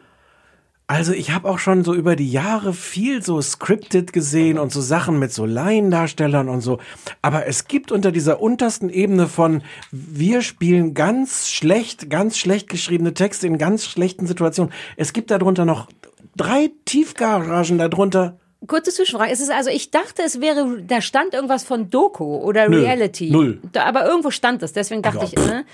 Also 0.92 1.14
ich 1.14 1.30
habe 1.30 1.48
auch 1.48 1.58
schon 1.58 1.84
so 1.84 1.94
über 1.94 2.16
die 2.16 2.30
Jahre 2.30 2.74
viel 2.74 3.22
so 3.22 3.40
scripted 3.40 4.12
gesehen 4.12 4.58
und 4.58 4.72
so 4.72 4.82
Sachen 4.82 5.18
mit 5.18 5.32
so 5.32 5.46
Laiendarstellern 5.46 6.50
und 6.50 6.60
so. 6.60 6.80
Aber 7.22 7.46
es 7.46 7.66
gibt 7.66 7.90
unter 7.90 8.12
dieser 8.12 8.42
untersten 8.42 8.90
Ebene 8.90 9.26
von 9.26 9.62
wir 9.90 10.42
spielen 10.42 10.92
ganz 10.92 11.48
schlecht, 11.48 12.10
ganz 12.10 12.36
schlecht 12.36 12.68
geschriebene 12.68 13.14
Texte 13.14 13.46
in 13.46 13.56
ganz 13.56 13.86
schlechten 13.86 14.26
Situationen. 14.26 14.70
Es 14.98 15.14
gibt 15.14 15.30
darunter 15.30 15.64
noch 15.64 15.88
drei 16.36 16.70
Tiefgaragen 16.84 17.78
darunter. 17.78 18.36
Kurze 18.66 18.90
Zwischenfrage. 18.90 19.32
Es 19.32 19.40
ist 19.40 19.50
also, 19.50 19.70
ich 19.70 19.90
dachte, 19.92 20.20
es 20.22 20.42
wäre, 20.42 20.82
da 20.86 21.00
stand 21.00 21.32
irgendwas 21.32 21.64
von 21.64 21.88
Doku 21.88 22.36
oder 22.36 22.68
Nö, 22.68 22.82
Reality. 22.82 23.30
null. 23.30 23.60
Da, 23.72 23.84
aber 23.84 24.04
irgendwo 24.04 24.30
stand 24.30 24.62
es. 24.62 24.74
Deswegen 24.74 25.00
dachte 25.00 25.24
Ja, 25.24 25.24
ich, 25.24 25.38
äh, 25.38 25.64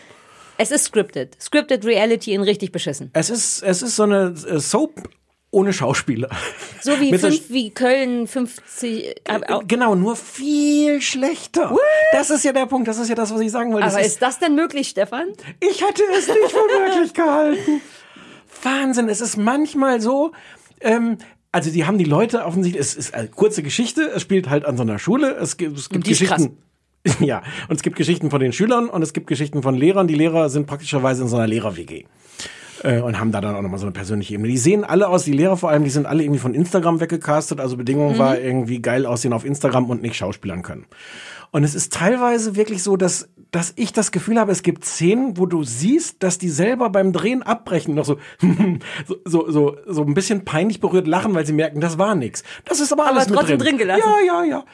es 0.59 0.71
ist 0.71 0.85
scripted. 0.85 1.37
Scripted 1.41 1.85
Reality 1.85 2.35
in 2.35 2.43
richtig 2.43 2.73
beschissen. 2.73 3.11
Es 3.15 3.31
ist, 3.31 3.63
es 3.63 3.83
ist 3.83 3.97
so 3.97 4.03
eine 4.03 4.35
äh, 4.49 4.59
Soap 4.61 5.09
ohne 5.51 5.73
Schauspieler. 5.73 6.29
So 6.83 7.01
wie, 7.01 7.17
fünf, 7.19 7.49
wie 7.49 7.71
Köln 7.71 8.27
50. 8.27 9.05
äh, 9.07 9.15
au- 9.49 9.63
Genau, 9.67 9.95
nur 9.95 10.15
viel 10.17 11.01
schlechter. 11.01 11.75
Das 12.13 12.29
ist 12.31 12.45
ja 12.45 12.53
der 12.53 12.67
Punkt, 12.67 12.87
das 12.87 12.99
ist 12.99 13.09
ja 13.09 13.15
das, 13.15 13.33
was 13.33 13.41
ich 13.41 13.51
sagen 13.51 13.73
wollte. 13.73 13.87
aber 13.87 13.97
Das 13.97 14.07
ist 14.07 14.21
das 14.21 14.39
denn 14.39 14.55
möglich, 14.55 14.89
Stefan? 14.89 15.29
Ich 15.61 15.81
hätte 15.83 16.03
es 16.19 16.29
nicht 16.29 16.51
für 16.53 16.81
möglich 16.95 17.15
gehalten. 17.15 17.81
Wahnsinn, 18.63 19.09
es 19.09 19.21
ist 19.21 19.37
manchmal 19.37 20.01
so, 20.01 20.33
ähm, 20.81 21.19
also 21.53 21.71
die 21.71 21.87
haben 21.87 21.97
die 21.99 22.05
Leute 22.05 22.45
offensichtlich, 22.45 22.81
es 22.85 22.95
ist 22.95 23.15
eine 23.15 23.29
kurze 23.29 23.63
Geschichte, 23.63 24.03
es 24.15 24.21
spielt 24.23 24.51
halt 24.51 24.65
an 24.65 24.77
so 24.77 24.83
einer 24.83 24.99
Schule, 24.99 25.31
es 25.37 25.57
gibt, 25.57 25.79
es 25.79 25.89
gibt 25.89 26.07
ist 26.09 26.19
Geschichten. 26.19 26.59
Ja, 27.21 27.43
und 27.69 27.77
es 27.77 27.83
gibt 27.83 27.97
Geschichten 27.97 28.31
von 28.31 28.41
den 28.41 28.53
Schülern 28.53 28.89
und 28.89 29.03
es 29.03 29.13
gibt 29.13 29.27
Geschichten 29.27 29.63
von 29.63 29.75
Lehrern. 29.75 30.07
Die 30.09 30.15
Lehrer 30.15 30.49
sind 30.49 30.67
praktischerweise 30.67 31.23
in 31.23 31.29
so 31.29 31.37
einer 31.37 31.47
Lehrer-WG. 31.47 32.05
Äh, 32.85 33.01
und 33.01 33.19
haben 33.19 33.33
da 33.33 33.41
dann 33.41 33.57
auch 33.57 33.63
nochmal 33.63 33.81
so 33.81 33.87
eine 33.87 33.93
persönliche 33.93 34.35
Ebene. 34.35 34.49
Die 34.49 34.57
sehen 34.59 34.85
alle 34.85 35.09
aus, 35.09 35.25
die 35.25 35.33
Lehrer 35.33 35.57
vor 35.57 35.71
allem, 35.71 35.83
die 35.85 35.91
sind 35.91 36.07
alle 36.07 36.23
irgendwie 36.23 36.39
von 36.39 36.55
Instagram 36.55 37.01
weggecastet. 37.01 37.59
Also 37.61 37.77
Bedingung 37.77 38.15
Mhm. 38.15 38.19
war 38.19 38.39
irgendwie 38.39 38.81
geil 38.81 39.05
aussehen 39.05 39.33
auf 39.33 39.45
Instagram 39.45 39.91
und 39.91 40.01
nicht 40.03 40.15
schauspielern 40.17 40.63
können. 40.63 40.87
Und 41.51 41.65
es 41.65 41.75
ist 41.75 41.93
teilweise 41.95 42.57
wirklich 42.57 42.83
so, 42.83 42.97
dass, 42.99 43.31
dass 43.51 43.73
ich 43.77 43.93
das 43.95 44.13
Gefühl 44.13 44.39
habe, 44.39 44.53
es 44.53 44.63
gibt 44.63 44.85
Szenen, 44.85 45.39
wo 45.39 45.47
du 45.47 45.65
siehst, 45.65 46.23
dass 46.23 46.37
die 46.39 46.51
selber 46.51 46.91
beim 46.91 47.13
Drehen 47.15 47.43
abbrechen, 47.43 47.95
noch 47.95 48.05
so, 48.05 48.19
so, 49.07 49.17
so, 49.25 49.51
so, 49.51 49.77
so 49.87 50.03
ein 50.05 50.13
bisschen 50.15 50.45
peinlich 50.45 50.79
berührt 50.81 51.07
lachen, 51.09 51.35
weil 51.35 51.47
sie 51.47 51.55
merken, 51.55 51.81
das 51.81 51.99
war 51.99 52.15
nix. 52.15 52.45
Das 52.67 52.81
ist 52.81 52.93
aber 52.93 53.07
Aber 53.07 53.17
alles 53.17 53.29
mit 53.31 53.39
trotzdem 53.39 53.59
drin. 53.59 53.69
drin 53.71 53.79
gelassen. 53.79 54.03
Ja, 54.27 54.45
ja, 54.45 54.45
ja. 54.45 54.65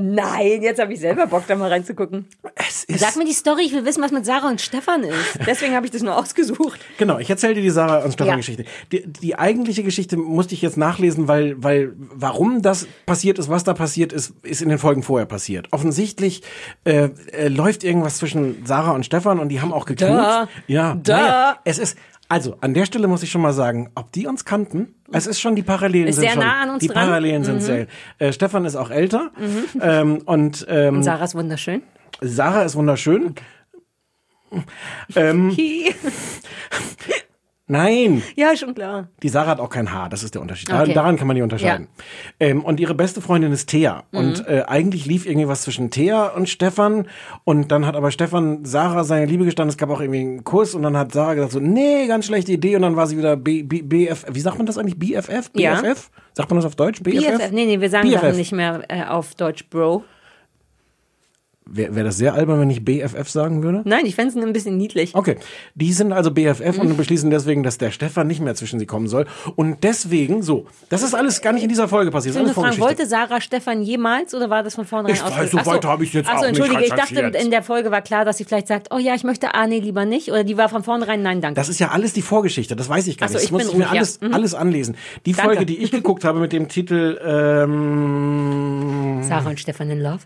Nein, 0.00 0.62
jetzt 0.62 0.80
habe 0.80 0.92
ich 0.92 1.00
selber 1.00 1.26
Bock, 1.26 1.42
da 1.48 1.56
mal 1.56 1.68
reinzugucken. 1.68 2.26
Es 2.54 2.84
ist 2.84 3.00
Sag 3.00 3.16
mir 3.16 3.24
die 3.24 3.32
Story, 3.32 3.62
ich 3.64 3.72
will 3.72 3.84
wissen, 3.84 4.00
was 4.00 4.12
mit 4.12 4.24
Sarah 4.24 4.48
und 4.48 4.60
Stefan 4.60 5.02
ist. 5.02 5.40
Deswegen 5.44 5.74
habe 5.74 5.86
ich 5.86 5.92
das 5.92 6.02
nur 6.02 6.16
ausgesucht. 6.16 6.78
Genau, 6.98 7.18
ich 7.18 7.28
erzähle 7.28 7.54
dir 7.54 7.62
die 7.62 7.70
Sarah 7.70 8.04
und 8.04 8.12
Stefan 8.12 8.30
Ja. 8.30 8.36
Geschichte. 8.36 8.64
Die, 8.92 9.04
die 9.06 9.36
eigentliche 9.36 9.82
Geschichte 9.82 10.16
musste 10.16 10.54
ich 10.54 10.62
jetzt 10.62 10.76
nachlesen, 10.76 11.26
weil, 11.26 11.60
weil 11.60 11.92
warum 11.96 12.62
das 12.62 12.86
passiert 13.06 13.40
ist, 13.40 13.48
was 13.48 13.64
da 13.64 13.74
passiert 13.74 14.12
ist, 14.12 14.34
ist 14.42 14.62
in 14.62 14.68
den 14.68 14.78
Folgen 14.78 15.02
vorher 15.02 15.26
passiert. 15.26 15.66
Offensichtlich 15.72 16.42
äh, 16.84 17.08
äh, 17.32 17.48
läuft 17.48 17.82
irgendwas 17.82 18.18
zwischen 18.18 18.64
Sarah 18.66 18.92
und 18.92 19.04
Stefan 19.04 19.40
und 19.40 19.48
die 19.48 19.60
haben 19.60 19.72
auch 19.72 19.84
geknutscht. 19.84 20.14
Da. 20.14 20.48
Ja, 20.68 20.94
Da. 21.02 21.16
naja, 21.20 21.58
es 21.64 21.78
ist 21.78 21.98
also 22.28 22.56
an 22.60 22.74
der 22.74 22.84
Stelle 22.84 23.08
muss 23.08 23.22
ich 23.22 23.30
schon 23.30 23.40
mal 23.40 23.52
sagen, 23.52 23.90
ob 23.94 24.12
die 24.12 24.26
uns 24.26 24.44
kannten, 24.44 24.94
es 25.12 25.26
ist 25.26 25.40
schon 25.40 25.56
die 25.56 25.62
Parallelen 25.62 26.08
Ist 26.08 26.16
sind 26.16 26.24
sehr 26.24 26.32
schon, 26.32 26.40
nah 26.42 26.62
an 26.62 26.70
uns 26.70 26.80
die 26.80 26.88
dran. 26.88 27.06
Parallelen 27.06 27.44
sind 27.44 27.56
Mhm. 27.56 27.60
sehr. 27.60 27.86
Äh, 28.18 28.32
Stefan 28.32 28.64
ist 28.66 28.76
auch 28.76 28.90
älter 28.90 29.30
ähm, 29.80 30.18
und 30.26 30.66
ähm, 30.68 30.96
Und 30.96 31.02
Sarah 31.04 31.24
ist 31.24 31.34
wunderschön. 31.34 31.82
Sarah 32.20 32.62
ist 32.62 32.74
wunderschön. 32.76 33.34
Ähm, 35.16 35.56
nein, 37.68 38.22
Ja, 38.36 38.56
schon 38.56 38.74
klar. 38.74 39.08
die 39.22 39.28
Sarah 39.28 39.50
hat 39.50 39.60
auch 39.60 39.70
kein 39.70 39.92
Haar, 39.92 40.08
das 40.08 40.22
ist 40.22 40.34
der 40.34 40.42
Unterschied. 40.42 40.72
Okay. 40.72 40.92
Daran 40.92 41.16
kann 41.16 41.26
man 41.26 41.36
die 41.36 41.42
unterscheiden. 41.42 41.88
Ähm, 42.40 42.64
und 42.64 42.80
ihre 42.80 42.94
beste 42.94 43.20
Freundin 43.20 43.52
ist 43.52 43.68
Thea. 43.68 44.04
Mhm. 44.10 44.18
Und 44.18 44.46
äh, 44.48 44.64
eigentlich 44.66 45.06
lief 45.06 45.26
irgendwie 45.26 45.48
was 45.48 45.62
zwischen 45.62 45.90
Thea 45.90 46.26
und 46.26 46.48
Stefan. 46.48 47.06
Und 47.44 47.70
dann 47.70 47.86
hat 47.86 47.96
aber 47.96 48.10
Stefan 48.10 48.64
Sarah 48.64 49.04
seine 49.04 49.26
Liebe 49.26 49.44
gestanden. 49.44 49.70
Es 49.70 49.76
gab 49.78 49.90
auch 49.90 50.00
irgendwie 50.00 50.20
einen 50.20 50.44
Kuss. 50.44 50.74
Und 50.74 50.82
dann 50.82 50.96
hat 50.96 51.12
Sarah 51.12 51.34
gesagt 51.34 51.52
so, 51.52 51.60
nee, 51.60 52.06
ganz 52.06 52.26
schlechte 52.26 52.52
Idee. 52.52 52.76
Und 52.76 52.82
dann 52.82 52.96
war 52.96 53.06
sie 53.06 53.16
wieder 53.16 53.36
B, 53.36 53.62
B, 53.62 53.82
BF. 53.82 54.26
Wie 54.30 54.40
sagt 54.40 54.56
man 54.58 54.66
das 54.66 54.78
eigentlich? 54.78 54.98
BFF? 54.98 55.50
BFF? 55.52 55.54
Ja. 55.54 55.94
Sagt 56.34 56.50
man 56.50 56.56
das 56.56 56.64
auf 56.64 56.76
Deutsch? 56.76 57.02
BFF? 57.02 57.38
BFF. 57.38 57.50
Nee, 57.52 57.66
nee, 57.66 57.80
wir 57.80 57.90
sagen 57.90 58.08
BFF. 58.08 58.20
Sachen 58.20 58.36
nicht 58.36 58.52
mehr 58.52 58.82
äh, 58.88 59.04
auf 59.04 59.34
Deutsch, 59.34 59.68
Bro. 59.70 60.04
Wäre 61.70 61.94
wär 61.94 62.04
das 62.04 62.16
sehr 62.16 62.32
albern, 62.34 62.60
wenn 62.60 62.70
ich 62.70 62.82
BFF 62.84 63.28
sagen 63.28 63.62
würde? 63.62 63.82
Nein, 63.84 64.06
ich 64.06 64.14
fände 64.14 64.38
es 64.38 64.42
ein 64.42 64.52
bisschen 64.54 64.76
niedlich. 64.78 65.14
Okay, 65.14 65.36
die 65.74 65.92
sind 65.92 66.12
also 66.12 66.30
BFF 66.30 66.78
Mhm. 66.78 66.90
und 66.90 66.96
beschließen 66.96 67.30
deswegen, 67.30 67.62
dass 67.62 67.76
der 67.76 67.90
Stefan 67.90 68.26
nicht 68.26 68.40
mehr 68.40 68.54
zwischen 68.54 68.78
sie 68.78 68.86
kommen 68.86 69.06
soll. 69.08 69.26
Und 69.56 69.82
deswegen, 69.84 70.42
so, 70.42 70.66
das 70.88 71.02
ist 71.02 71.14
alles 71.14 71.42
gar 71.42 71.52
nicht 71.52 71.62
in 71.62 71.68
dieser 71.68 71.88
Folge 71.88 72.10
passiert. 72.10 72.36
Ich 72.36 72.40
alles 72.40 72.52
fragen, 72.52 72.78
wollte 72.78 73.06
Sarah 73.06 73.40
Stefan 73.40 73.82
jemals 73.82 74.34
oder 74.34 74.48
war 74.48 74.62
das 74.62 74.76
von 74.76 74.86
vornherein 74.86 75.14
Ich 75.16 75.22
weiß, 75.22 75.30
ausgelöst? 75.30 75.64
so 75.66 75.70
weit 75.70 75.84
habe 75.84 76.04
ich 76.04 76.12
jetzt 76.14 76.28
Ach 76.30 76.36
auch 76.36 76.42
so, 76.44 76.48
nicht 76.48 76.58
entschuldige, 76.58 76.84
ich 76.86 76.92
dachte, 76.98 77.20
in 77.38 77.50
der 77.50 77.62
Folge 77.62 77.90
war 77.90 78.00
klar, 78.02 78.24
dass 78.24 78.38
sie 78.38 78.44
vielleicht 78.44 78.68
sagt, 78.68 78.88
oh 78.92 78.98
ja, 78.98 79.14
ich 79.14 79.24
möchte, 79.24 79.54
ah 79.54 79.66
nee, 79.66 79.80
lieber 79.80 80.04
nicht. 80.06 80.30
Oder 80.30 80.44
die 80.44 80.56
war 80.56 80.68
von 80.70 80.82
vornherein, 80.84 81.22
nein, 81.22 81.40
danke. 81.40 81.56
Das 81.60 81.68
ist 81.68 81.80
ja 81.80 81.88
alles 81.90 82.12
die 82.14 82.22
Vorgeschichte, 82.22 82.76
das 82.76 82.88
weiß 82.88 83.06
ich 83.08 83.18
gar 83.18 83.28
so, 83.28 83.34
nicht. 83.34 83.42
Das 83.42 83.44
ich 83.44 83.52
muss 83.52 83.62
ich 83.64 83.68
mir 83.74 83.84
ruhig, 83.84 83.92
ja. 83.92 83.98
alles, 83.98 84.20
Mhm. 84.22 84.34
alles 84.34 84.54
anlesen. 84.54 84.96
Die 85.26 85.32
Danke. 85.32 85.48
Folge, 85.52 85.66
die 85.66 85.78
ich 85.78 85.90
geguckt 85.90 86.24
habe 86.24 86.38
mit 86.40 86.52
dem 86.52 86.68
Titel 86.68 87.18
ähm, 87.22 89.20
Sarah 89.22 89.50
und 89.50 89.60
Stefan 89.60 89.90
in 89.90 90.00
Love? 90.00 90.20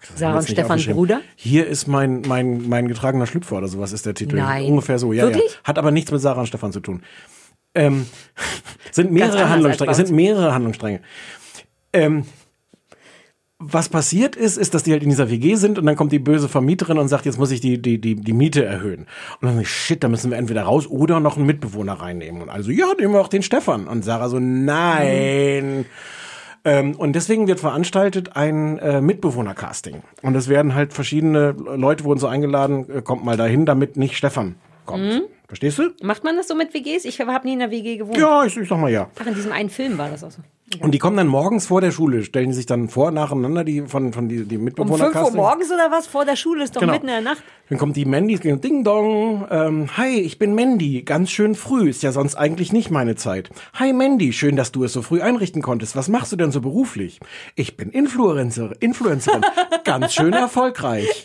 Fuck, 0.00 0.18
Sarah 0.18 0.38
und 0.38 0.48
Stefan. 0.48 0.80
Bruder? 0.80 1.20
Hier 1.36 1.66
ist 1.66 1.86
mein, 1.86 2.22
mein, 2.22 2.68
mein 2.68 2.88
getragener 2.88 3.26
Schlüpfer 3.26 3.56
oder 3.56 3.68
sowas 3.68 3.92
ist 3.92 4.06
der 4.06 4.14
Titel. 4.14 4.36
Nein. 4.36 4.66
Ungefähr 4.66 4.98
so, 4.98 5.12
ja, 5.12 5.28
ja. 5.28 5.38
Hat 5.64 5.78
aber 5.78 5.90
nichts 5.90 6.10
mit 6.10 6.20
Sarah 6.20 6.40
und 6.40 6.46
Stefan 6.46 6.72
zu 6.72 6.80
tun. 6.80 7.02
Ähm, 7.74 8.06
sind 8.92 9.12
mehrere 9.12 9.48
Handlungsstränge. 9.48 9.94
sind 9.94 10.10
mehrere 10.10 10.54
Handlungsstränge. 10.54 11.00
Ähm, 11.92 12.24
was 13.58 13.88
passiert 13.88 14.36
ist, 14.36 14.58
ist, 14.58 14.74
dass 14.74 14.82
die 14.82 14.92
halt 14.92 15.02
in 15.02 15.08
dieser 15.08 15.30
WG 15.30 15.54
sind 15.54 15.78
und 15.78 15.86
dann 15.86 15.96
kommt 15.96 16.12
die 16.12 16.18
böse 16.18 16.48
Vermieterin 16.48 16.98
und 16.98 17.08
sagt, 17.08 17.24
jetzt 17.24 17.38
muss 17.38 17.50
ich 17.50 17.60
die, 17.60 17.80
die, 17.80 18.00
die, 18.00 18.16
die 18.16 18.32
Miete 18.32 18.64
erhöhen. 18.64 19.06
Und 19.40 19.48
dann 19.48 19.60
ich, 19.60 19.70
shit, 19.70 20.02
da 20.02 20.08
müssen 20.08 20.30
wir 20.30 20.38
entweder 20.38 20.64
raus 20.64 20.86
oder 20.86 21.20
noch 21.20 21.36
einen 21.36 21.46
Mitbewohner 21.46 21.94
reinnehmen. 21.94 22.42
Und 22.42 22.48
also, 22.50 22.70
ja, 22.70 22.86
nehmen 22.98 23.14
wir 23.14 23.20
auch 23.20 23.28
den 23.28 23.42
Stefan. 23.42 23.86
Und 23.86 24.04
Sarah 24.04 24.28
so, 24.28 24.38
nein. 24.38 25.86
Ähm, 26.64 26.96
und 26.96 27.12
deswegen 27.12 27.46
wird 27.46 27.60
veranstaltet 27.60 28.36
ein 28.36 28.78
äh, 28.78 29.00
Mitbewohner-Casting. 29.00 30.02
Und 30.22 30.34
es 30.34 30.48
werden 30.48 30.74
halt 30.74 30.94
verschiedene 30.94 31.50
Leute 31.52 32.04
wurden 32.04 32.18
so 32.18 32.26
eingeladen, 32.26 32.86
äh, 32.90 33.02
kommt 33.02 33.24
mal 33.24 33.36
dahin, 33.36 33.66
damit 33.66 33.96
nicht 33.96 34.16
Stefan 34.16 34.56
kommt. 34.86 35.24
Verstehst 35.46 35.78
du? 35.78 35.90
Macht 36.02 36.24
man 36.24 36.36
das 36.36 36.48
so 36.48 36.54
mit 36.54 36.72
WGs? 36.72 37.04
Ich 37.04 37.20
habe 37.20 37.46
nie 37.46 37.52
in 37.52 37.58
der 37.58 37.70
WG 37.70 37.96
gewohnt. 37.96 38.16
Ja, 38.16 38.44
ich, 38.44 38.56
ich 38.56 38.68
sag 38.68 38.78
mal 38.78 38.90
ja. 38.90 39.10
Ach, 39.20 39.26
in 39.26 39.34
diesem 39.34 39.52
einen 39.52 39.68
Film 39.68 39.98
war 39.98 40.08
das 40.08 40.24
auch 40.24 40.30
so. 40.30 40.42
Und 40.80 40.92
die 40.92 40.98
kommen 40.98 41.16
dann 41.16 41.26
morgens 41.26 41.66
vor 41.66 41.80
der 41.80 41.90
Schule, 41.90 42.24
stellen 42.24 42.52
sich 42.52 42.66
dann 42.66 42.88
vor, 42.88 43.10
nacheinander, 43.10 43.64
die 43.64 43.82
von, 43.82 44.12
von 44.12 44.28
die, 44.28 44.44
die 44.44 44.56
Um 44.56 44.64
Mitbewohner. 44.64 45.10
5 45.12 45.24
Uhr 45.26 45.30
morgens 45.32 45.70
oder 45.70 45.90
was? 45.90 46.06
Vor 46.06 46.24
der 46.24 46.36
Schule 46.36 46.64
ist 46.64 46.76
doch 46.76 46.80
Genau. 46.80 46.92
mitten 46.92 47.08
in 47.08 47.14
der 47.14 47.22
Nacht. 47.22 47.42
Dann 47.68 47.78
kommt 47.78 47.96
die 47.96 48.04
Mandy, 48.04 48.38
Ding 48.38 48.84
Dong. 48.84 49.46
Ähm, 49.50 49.88
Hi, 49.96 50.20
ich 50.20 50.38
bin 50.38 50.54
Mandy. 50.54 51.02
Ganz 51.02 51.30
schön 51.30 51.54
früh. 51.54 51.88
Ist 51.88 52.02
ja 52.02 52.12
sonst 52.12 52.34
eigentlich 52.34 52.72
nicht 52.72 52.90
meine 52.90 53.16
Zeit. 53.16 53.50
Hi 53.74 53.92
Mandy, 53.92 54.32
schön, 54.32 54.56
dass 54.56 54.72
du 54.72 54.84
es 54.84 54.92
so 54.92 55.02
früh 55.02 55.22
einrichten 55.22 55.62
konntest. 55.62 55.96
Was 55.96 56.08
machst 56.08 56.32
du 56.32 56.36
denn 56.36 56.50
so 56.50 56.60
beruflich? 56.60 57.20
Ich 57.54 57.76
bin 57.76 57.90
Influencer, 57.90 58.72
Influencerin. 58.80 59.42
Ganz 59.84 60.14
schön 60.14 60.32
erfolgreich. 60.32 61.24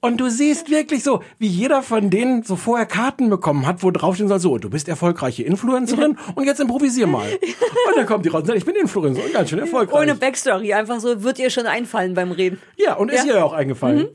Und 0.00 0.20
du 0.20 0.30
siehst 0.30 0.70
wirklich 0.70 1.02
so, 1.02 1.22
wie 1.38 1.48
jeder 1.48 1.82
von 1.82 2.08
denen 2.08 2.44
so 2.44 2.54
vorher 2.54 2.86
Karten 2.86 3.30
bekommen 3.30 3.66
hat, 3.66 3.82
wo 3.82 3.90
draufstehen 3.90 4.28
soll, 4.28 4.38
so, 4.38 4.56
du 4.58 4.70
bist 4.70 4.88
erfolgreiche 4.88 5.42
Influencerin 5.42 6.16
und 6.36 6.44
jetzt 6.44 6.60
improvisier 6.60 7.08
mal. 7.08 7.28
Und 7.32 7.96
dann 7.96 8.06
kommt 8.06 8.24
die 8.24 8.30
sagt, 8.30 8.48
ich 8.50 8.64
bin 8.72 8.76
Influencer 8.82 9.24
und 9.24 9.32
ganz 9.32 9.50
schön 9.50 9.58
erfolgreich. 9.58 10.00
Ohne 10.00 10.14
Backstory, 10.14 10.72
einfach 10.74 11.00
so, 11.00 11.22
wird 11.22 11.38
ihr 11.38 11.50
schon 11.50 11.66
einfallen 11.66 12.14
beim 12.14 12.30
Reden. 12.32 12.60
Ja, 12.76 12.94
und 12.94 13.10
ist 13.10 13.24
Ja. 13.24 13.32
ihr 13.32 13.38
ja 13.38 13.44
auch 13.44 13.52
eingefallen. 13.54 13.98
Mhm. 14.00 14.08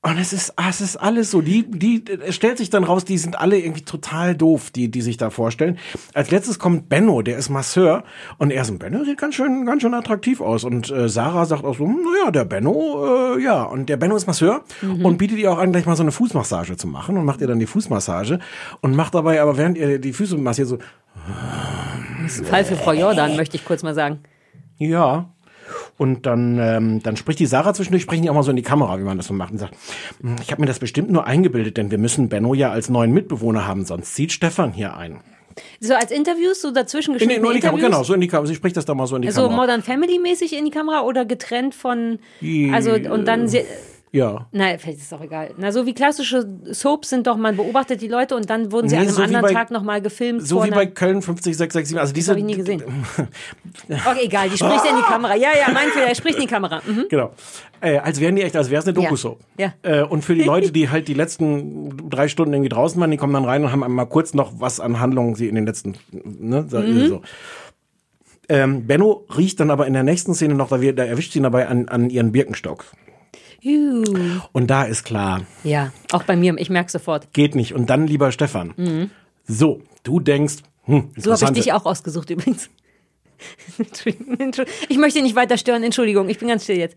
Und 0.00 0.16
es 0.16 0.32
ist, 0.32 0.52
ah, 0.54 0.68
es 0.70 0.80
ist 0.80 0.96
alles 0.96 1.32
so. 1.32 1.40
Die, 1.42 1.68
die, 1.68 2.04
es 2.24 2.36
stellt 2.36 2.56
sich 2.56 2.70
dann 2.70 2.84
raus, 2.84 3.04
die 3.04 3.18
sind 3.18 3.36
alle 3.36 3.58
irgendwie 3.58 3.82
total 3.84 4.36
doof, 4.36 4.70
die, 4.70 4.92
die 4.92 5.02
sich 5.02 5.16
da 5.16 5.28
vorstellen. 5.30 5.76
Als 6.14 6.30
letztes 6.30 6.60
kommt 6.60 6.88
Benno, 6.88 7.20
der 7.20 7.36
ist 7.36 7.48
Masseur. 7.48 8.04
Und 8.38 8.52
er 8.52 8.64
so, 8.64 8.74
Benno 8.78 9.02
sieht 9.04 9.18
ganz 9.18 9.34
schön, 9.34 9.66
ganz 9.66 9.82
schön 9.82 9.94
attraktiv 9.94 10.40
aus. 10.40 10.62
Und 10.62 10.88
äh, 10.92 11.08
Sarah 11.08 11.46
sagt 11.46 11.64
auch 11.64 11.76
so, 11.76 11.84
naja, 11.84 12.30
der 12.30 12.44
Benno, 12.44 13.34
äh, 13.36 13.42
ja. 13.42 13.64
Und 13.64 13.88
der 13.88 13.96
Benno 13.96 14.14
ist 14.14 14.28
Masseur 14.28 14.62
Mhm. 14.82 15.04
und 15.04 15.18
bietet 15.18 15.38
ihr 15.38 15.50
auch 15.52 15.58
an, 15.58 15.72
gleich 15.72 15.84
mal 15.84 15.96
so 15.96 16.04
eine 16.04 16.12
Fußmassage 16.12 16.76
zu 16.76 16.86
machen 16.86 17.18
und 17.18 17.24
macht 17.24 17.40
ihr 17.40 17.48
dann 17.48 17.58
die 17.58 17.66
Fußmassage 17.66 18.38
und 18.80 18.94
macht 18.94 19.16
dabei 19.16 19.42
aber, 19.42 19.58
während 19.58 19.76
ihr 19.76 19.98
die 19.98 20.12
Füße 20.12 20.36
massiert, 20.38 20.68
so, 20.68 20.78
Das 22.22 22.34
ist 22.34 22.40
ein 22.40 22.46
Fall 22.46 22.64
für 22.64 22.76
Frau 22.76 22.92
Jordan, 22.92 23.36
möchte 23.36 23.56
ich 23.56 23.64
kurz 23.64 23.82
mal 23.82 23.94
sagen. 23.94 24.20
Ja. 24.78 25.30
Und 25.98 26.24
dann, 26.26 26.58
ähm, 26.58 27.02
dann 27.02 27.16
spricht 27.16 27.40
die 27.40 27.46
Sarah 27.46 27.74
zwischendurch, 27.74 28.02
sprechen 28.02 28.22
die 28.22 28.30
auch 28.30 28.34
mal 28.34 28.42
so 28.42 28.50
in 28.50 28.56
die 28.56 28.62
Kamera, 28.62 28.98
wie 28.98 29.02
man 29.04 29.16
das 29.16 29.26
so 29.26 29.34
macht, 29.34 29.52
und 29.52 29.58
sagt, 29.58 29.74
"Hm, 30.22 30.36
ich 30.40 30.50
habe 30.50 30.60
mir 30.62 30.66
das 30.66 30.78
bestimmt 30.78 31.10
nur 31.10 31.26
eingebildet, 31.26 31.76
denn 31.76 31.90
wir 31.90 31.98
müssen 31.98 32.28
Benno 32.28 32.54
ja 32.54 32.70
als 32.70 32.88
neuen 32.88 33.12
Mitbewohner 33.12 33.66
haben, 33.66 33.84
sonst 33.84 34.14
zieht 34.14 34.32
Stefan 34.32 34.72
hier 34.72 34.96
ein. 34.96 35.20
So 35.80 35.94
als 35.94 36.12
Interviews, 36.12 36.62
so 36.62 36.70
dazwischen 36.70 37.12
In, 37.14 37.18
geschnittene 37.18 37.42
nur 37.42 37.50
in 37.50 37.56
die 37.56 37.66
Kamera, 37.66 37.82
genau, 37.86 38.02
so 38.04 38.14
in 38.14 38.20
die 38.20 38.28
Kamera. 38.28 38.46
Sie 38.46 38.54
spricht 38.54 38.76
das 38.76 38.84
da 38.84 38.94
mal 38.94 39.06
so 39.08 39.16
in 39.16 39.22
die 39.22 39.28
Also 39.28 39.42
Kamera. 39.42 39.56
Modern 39.62 39.82
Family 39.82 40.18
mäßig 40.20 40.56
in 40.56 40.64
die 40.64 40.70
Kamera 40.70 41.02
oder 41.02 41.24
getrennt 41.24 41.74
von, 41.74 42.20
also 42.72 42.92
und 42.92 43.26
dann, 43.26 43.48
sie, 43.48 43.62
Ja. 44.10 44.46
na, 44.52 44.78
vielleicht 44.78 44.98
ist 44.98 45.06
es 45.06 45.12
auch 45.12 45.20
egal. 45.20 45.50
Na, 45.58 45.70
so 45.70 45.84
wie 45.84 45.92
klassische 45.94 46.48
Soaps 46.72 47.10
sind 47.10 47.26
doch, 47.26 47.36
man 47.36 47.56
beobachtet 47.56 48.00
die 48.00 48.08
Leute 48.08 48.36
und 48.36 48.48
dann 48.48 48.72
wurden 48.72 48.88
sie 48.88 48.94
Nee, 48.96 49.02
an 49.02 49.06
einem 49.08 49.14
so 49.16 49.22
anderen 49.22 49.42
bei- 49.42 49.52
Tag 49.52 49.70
nochmal 49.70 50.00
gefilmt. 50.00 50.46
So 50.46 50.64
wie 50.64 50.70
bei 50.70 50.86
Köln 50.86 51.20
50667. 51.20 51.98
Also 51.98 52.12
diese. 52.14 52.30
habe 52.30 52.40
ich 52.40 52.46
nie 52.46 52.56
gesehen. 52.56 52.82
Okay, 53.88 54.24
egal, 54.24 54.48
die 54.50 54.56
spricht 54.56 54.84
ja 54.84 54.90
in 54.90 54.96
die 54.96 55.02
Kamera. 55.02 55.34
Ja, 55.36 55.48
ja, 55.58 55.72
mein 55.72 55.88
Fehler, 55.90 56.06
er 56.06 56.14
spricht 56.14 56.36
in 56.36 56.42
die 56.42 56.46
Kamera. 56.48 56.80
Mhm. 56.86 57.06
Genau. 57.08 57.32
Äh, 57.80 57.98
als 57.98 58.20
wären 58.20 58.34
die 58.36 58.42
echt, 58.42 58.56
als 58.56 58.70
wäre 58.70 58.80
es 58.82 58.88
eine 58.88 58.96
Ja. 58.98 59.04
Doku-Soap. 59.04 59.38
Ja. 59.56 59.72
Äh, 59.82 60.02
und 60.02 60.24
für 60.24 60.34
die 60.34 60.42
Leute, 60.42 60.72
die 60.72 60.88
halt 60.90 61.06
die 61.08 61.14
letzten 61.14 62.08
drei 62.10 62.28
Stunden 62.28 62.52
irgendwie 62.54 62.68
draußen 62.70 63.00
waren, 63.00 63.10
die 63.10 63.16
kommen 63.16 63.34
dann 63.34 63.44
rein 63.44 63.62
und 63.64 63.72
haben 63.72 63.82
einmal 63.84 64.06
kurz 64.06 64.34
noch 64.34 64.52
was 64.58 64.80
an 64.80 65.00
Handlungen 65.00 65.34
sie 65.36 65.48
in 65.48 65.54
den 65.54 65.66
letzten, 65.66 65.94
ne, 66.12 66.66
so. 66.68 66.78
Mhm. 66.80 67.06
so. 67.08 67.22
Ähm, 68.48 68.86
Benno 68.86 69.26
riecht 69.36 69.60
dann 69.60 69.70
aber 69.70 69.86
in 69.86 69.92
der 69.92 70.02
nächsten 70.02 70.34
Szene 70.34 70.54
noch, 70.54 70.68
da, 70.70 70.80
wir, 70.80 70.94
da 70.94 71.04
erwischt 71.04 71.32
sie 71.32 71.38
ihn 71.38 71.42
dabei 71.42 71.68
an, 71.68 71.88
an 71.88 72.08
ihren 72.10 72.32
Birkenstock. 72.32 72.84
Und 73.62 74.66
da 74.68 74.84
ist 74.84 75.04
klar, 75.04 75.42
Ja, 75.64 75.92
auch 76.12 76.22
bei 76.22 76.36
mir, 76.36 76.54
ich 76.58 76.70
merke 76.70 76.90
sofort. 76.90 77.32
geht 77.32 77.54
nicht. 77.54 77.74
Und 77.74 77.90
dann, 77.90 78.06
lieber 78.06 78.30
Stefan, 78.32 78.72
Mhm. 78.76 79.10
so, 79.46 79.82
du 80.04 80.20
denkst, 80.20 80.56
hm, 80.84 81.10
So 81.16 81.32
habe 81.32 81.44
ich 81.44 81.50
dich 81.64 81.72
auch 81.72 81.84
ausgesucht 81.84 82.30
übrigens. 82.30 82.70
Ich 84.88 84.98
möchte 84.98 85.22
nicht 85.22 85.36
weiter 85.36 85.56
stören, 85.58 85.84
Entschuldigung, 85.84 86.28
ich 86.28 86.38
bin 86.38 86.48
ganz 86.48 86.64
still 86.64 86.76
jetzt. 86.78 86.96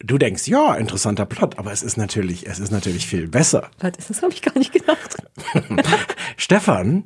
Du 0.00 0.18
denkst, 0.18 0.46
ja, 0.48 0.74
interessanter 0.74 1.26
Plot, 1.26 1.58
aber 1.58 1.72
es 1.72 1.82
ist 1.82 1.96
natürlich, 1.96 2.46
es 2.48 2.58
ist 2.60 2.70
natürlich 2.72 3.06
viel 3.06 3.28
besser. 3.28 3.70
Was 3.80 3.92
ist 3.98 4.10
das? 4.10 4.22
Habe 4.22 4.32
ich 4.32 4.42
gar 4.42 4.56
nicht 4.58 4.72
gedacht. 4.72 5.16
Stefan 6.36 7.04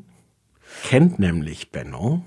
kennt 0.85 1.19
nämlich 1.19 1.70
Benno. 1.70 2.23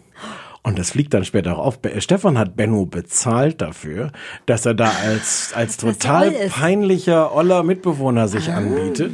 Und 0.65 0.79
das 0.79 0.91
fliegt 0.91 1.13
dann 1.13 1.23
später 1.23 1.57
auch 1.59 1.65
auf. 1.65 1.79
Stefan 1.99 2.37
hat 2.39 2.55
Benno 2.57 2.85
bezahlt 2.87 3.61
dafür, 3.61 4.11
dass 4.47 4.65
er 4.65 4.73
da 4.73 4.91
als, 5.03 5.53
als 5.53 5.77
total 5.77 6.31
peinlicher, 6.49 7.33
oller 7.35 7.61
Mitbewohner 7.63 8.27
sich 8.27 8.49
Ah. 8.49 8.55
anbietet. 8.57 9.13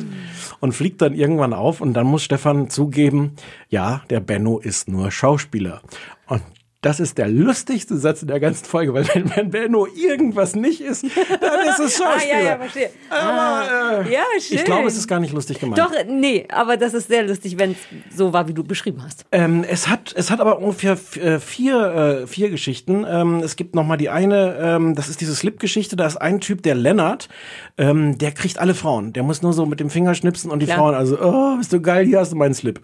Und 0.62 0.72
fliegt 0.74 1.02
dann 1.02 1.14
irgendwann 1.14 1.54
auf 1.54 1.82
und 1.82 1.94
dann 1.94 2.06
muss 2.08 2.24
Stefan 2.24 2.70
zugeben, 2.70 3.36
ja, 3.70 4.02
der 4.12 4.20
Benno 4.20 4.60
ist 4.60 4.88
nur 4.88 5.10
Schauspieler. 5.12 5.82
Und 6.28 6.42
das 6.82 7.00
ist 7.00 7.20
der 7.20 7.28
lustigste 7.28 7.96
Satz 7.98 8.24
in 8.24 8.28
der 8.28 8.40
ganzen 8.40 8.66
Folge, 8.66 8.94
weil 8.94 9.08
wenn, 9.14 9.36
wenn 9.36 9.50
Benno 9.52 9.88
irgendwas 9.96 10.56
nicht 10.56 10.82
ist, 10.82 11.04
dann 11.04 11.68
ist 11.68 11.80
es 11.80 12.02
Ah, 12.02 12.14
Schauspieler. 12.14 12.40
ja, 12.40 12.46
ja, 12.46 12.58
verstehe. 12.58 12.90
Aber, 13.10 13.22
ah, 13.22 14.02
äh, 14.02 14.12
ja, 14.14 14.24
schön. 14.40 14.58
Ich 14.58 14.66
glaube, 14.66 14.88
es 14.88 14.98
ist 14.98 15.08
gar 15.08 15.20
nicht 15.20 15.34
lustig 15.34 15.60
gemeint. 15.60 15.78
Doch, 15.78 15.92
nee, 16.08 16.48
aber 16.50 16.78
das 16.78 16.96
ist 16.96 17.08
sehr 17.08 17.24
lustig, 17.24 17.60
wenn 17.60 17.72
es 17.72 17.78
so 18.18 18.34
war, 18.34 18.48
wie 18.48 18.54
du 18.54 18.64
beschrieben 18.64 19.04
hast. 19.04 19.26
Ähm, 19.32 19.64
es 19.70 19.88
hat, 19.88 20.14
es 20.18 20.32
hat 20.32 20.40
aber 20.40 20.58
ungefähr 20.58 20.98
äh, 21.22 21.40
vier, 21.40 22.24
äh, 22.24 22.28
vier 22.28 22.50
Geschichten. 22.50 23.06
Ähm, 23.08 23.42
es 23.44 23.56
gibt 23.56 23.76
noch 23.76 23.86
mal 23.86 23.98
die 23.98 24.10
eine, 24.10 24.58
ähm, 24.60 24.96
das 24.96 25.08
ist 25.08 25.22
diese 25.22 25.36
Slip-Geschichte. 25.36 25.96
Da 25.96 26.08
ist 26.08 26.18
ein 26.18 26.40
Typ, 26.42 26.64
der 26.64 26.74
Lennart, 26.74 27.30
ähm, 27.78 28.18
der 28.18 28.32
kriegt 28.32 28.58
alle 28.58 28.74
Frauen. 28.74 29.14
Der 29.14 29.22
muss 29.22 29.44
nur 29.44 29.54
so 29.54 29.68
mit 29.68 29.80
dem 29.80 29.92
Finger 29.92 30.16
schnipsen 30.16 30.50
und 30.50 30.60
die 30.60 30.66
Klar. 30.66 30.80
Frauen, 30.80 30.96
also, 30.96 31.20
oh, 31.22 31.58
bist 31.58 31.72
du 31.72 31.80
geil, 31.80 32.08
hier 32.08 32.20
hast 32.20 32.32
du 32.32 32.36
meinen 32.38 32.56
Slip. 32.56 32.80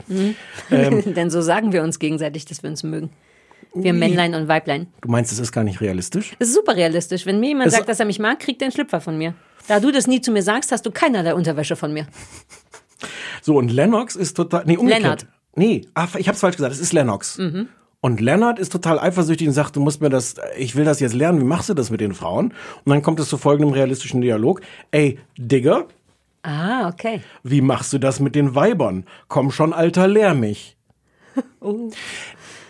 Ähm, 0.69 1.03
Denn 1.15 1.31
so 1.31 1.41
sagen 1.41 1.71
wir 1.71 1.81
uns 1.81 1.97
gegenseitig, 1.97 2.45
dass 2.45 2.61
wir 2.61 2.69
uns 2.69 2.83
mögen. 2.83 3.09
Wir 3.73 3.93
Männlein 3.93 4.33
und 4.35 4.47
Weiblein. 4.47 4.87
du 5.01 5.09
meinst, 5.09 5.31
es 5.31 5.39
ist 5.39 5.51
gar 5.51 5.63
nicht 5.63 5.81
realistisch? 5.81 6.35
Das 6.39 6.47
ist 6.49 6.55
super 6.55 6.75
realistisch. 6.75 7.25
Wenn 7.25 7.39
mir 7.39 7.49
jemand 7.49 7.67
Es- 7.67 7.73
sagt, 7.73 7.87
dass 7.89 7.99
er 7.99 8.05
mich 8.05 8.19
mag, 8.19 8.39
kriegt 8.39 8.61
er 8.61 8.65
einen 8.67 8.71
Schlüpfer 8.73 9.01
von 9.01 9.17
mir. 9.17 9.33
Da 9.67 9.79
du 9.79 9.91
das 9.91 10.07
nie 10.07 10.21
zu 10.21 10.31
mir 10.31 10.41
sagst, 10.43 10.71
hast 10.71 10.85
du 10.85 10.91
keinerlei 10.91 11.33
Unterwäsche 11.35 11.75
von 11.75 11.93
mir. 11.93 12.07
So, 13.41 13.55
und 13.57 13.69
Lennox 13.71 14.15
ist 14.15 14.35
total, 14.35 14.63
nee, 14.65 14.77
umgekehrt. 14.77 15.01
Lennart. 15.03 15.27
Nee, 15.55 15.81
ah, 15.93 16.07
ich 16.17 16.27
hab's 16.27 16.39
falsch 16.39 16.55
gesagt, 16.57 16.73
es 16.73 16.79
ist 16.79 16.93
Lennox. 16.93 17.37
Mhm. 17.37 17.67
Und 17.99 18.21
Lennart 18.21 18.59
ist 18.59 18.71
total 18.71 18.99
eifersüchtig 18.99 19.47
und 19.47 19.53
sagt, 19.53 19.75
du 19.75 19.79
musst 19.81 20.01
mir 20.01 20.09
das, 20.09 20.35
ich 20.57 20.75
will 20.75 20.85
das 20.85 20.99
jetzt 20.99 21.13
lernen, 21.15 21.39
wie 21.41 21.45
machst 21.45 21.67
du 21.69 21.73
das 21.73 21.89
mit 21.89 21.99
den 21.99 22.13
Frauen? 22.13 22.53
Und 22.85 22.89
dann 22.91 23.01
kommt 23.01 23.19
es 23.19 23.27
zu 23.27 23.37
folgendem 23.37 23.73
realistischen 23.73 24.21
Dialog. 24.21 24.61
Ey, 24.91 25.19
Digger, 25.37 25.85
Ah, 26.43 26.87
okay. 26.87 27.21
Wie 27.43 27.59
machst 27.59 27.91
du 27.91 27.97
das 27.97 28.21
mit 28.21 28.33
den 28.33 28.55
Weibern? 28.55 29.05
Komm 29.27 29.51
schon, 29.51 29.73
Alter, 29.73 30.07
lehr 30.07 30.33
mich. 30.33 30.77
Oh. 31.59 31.91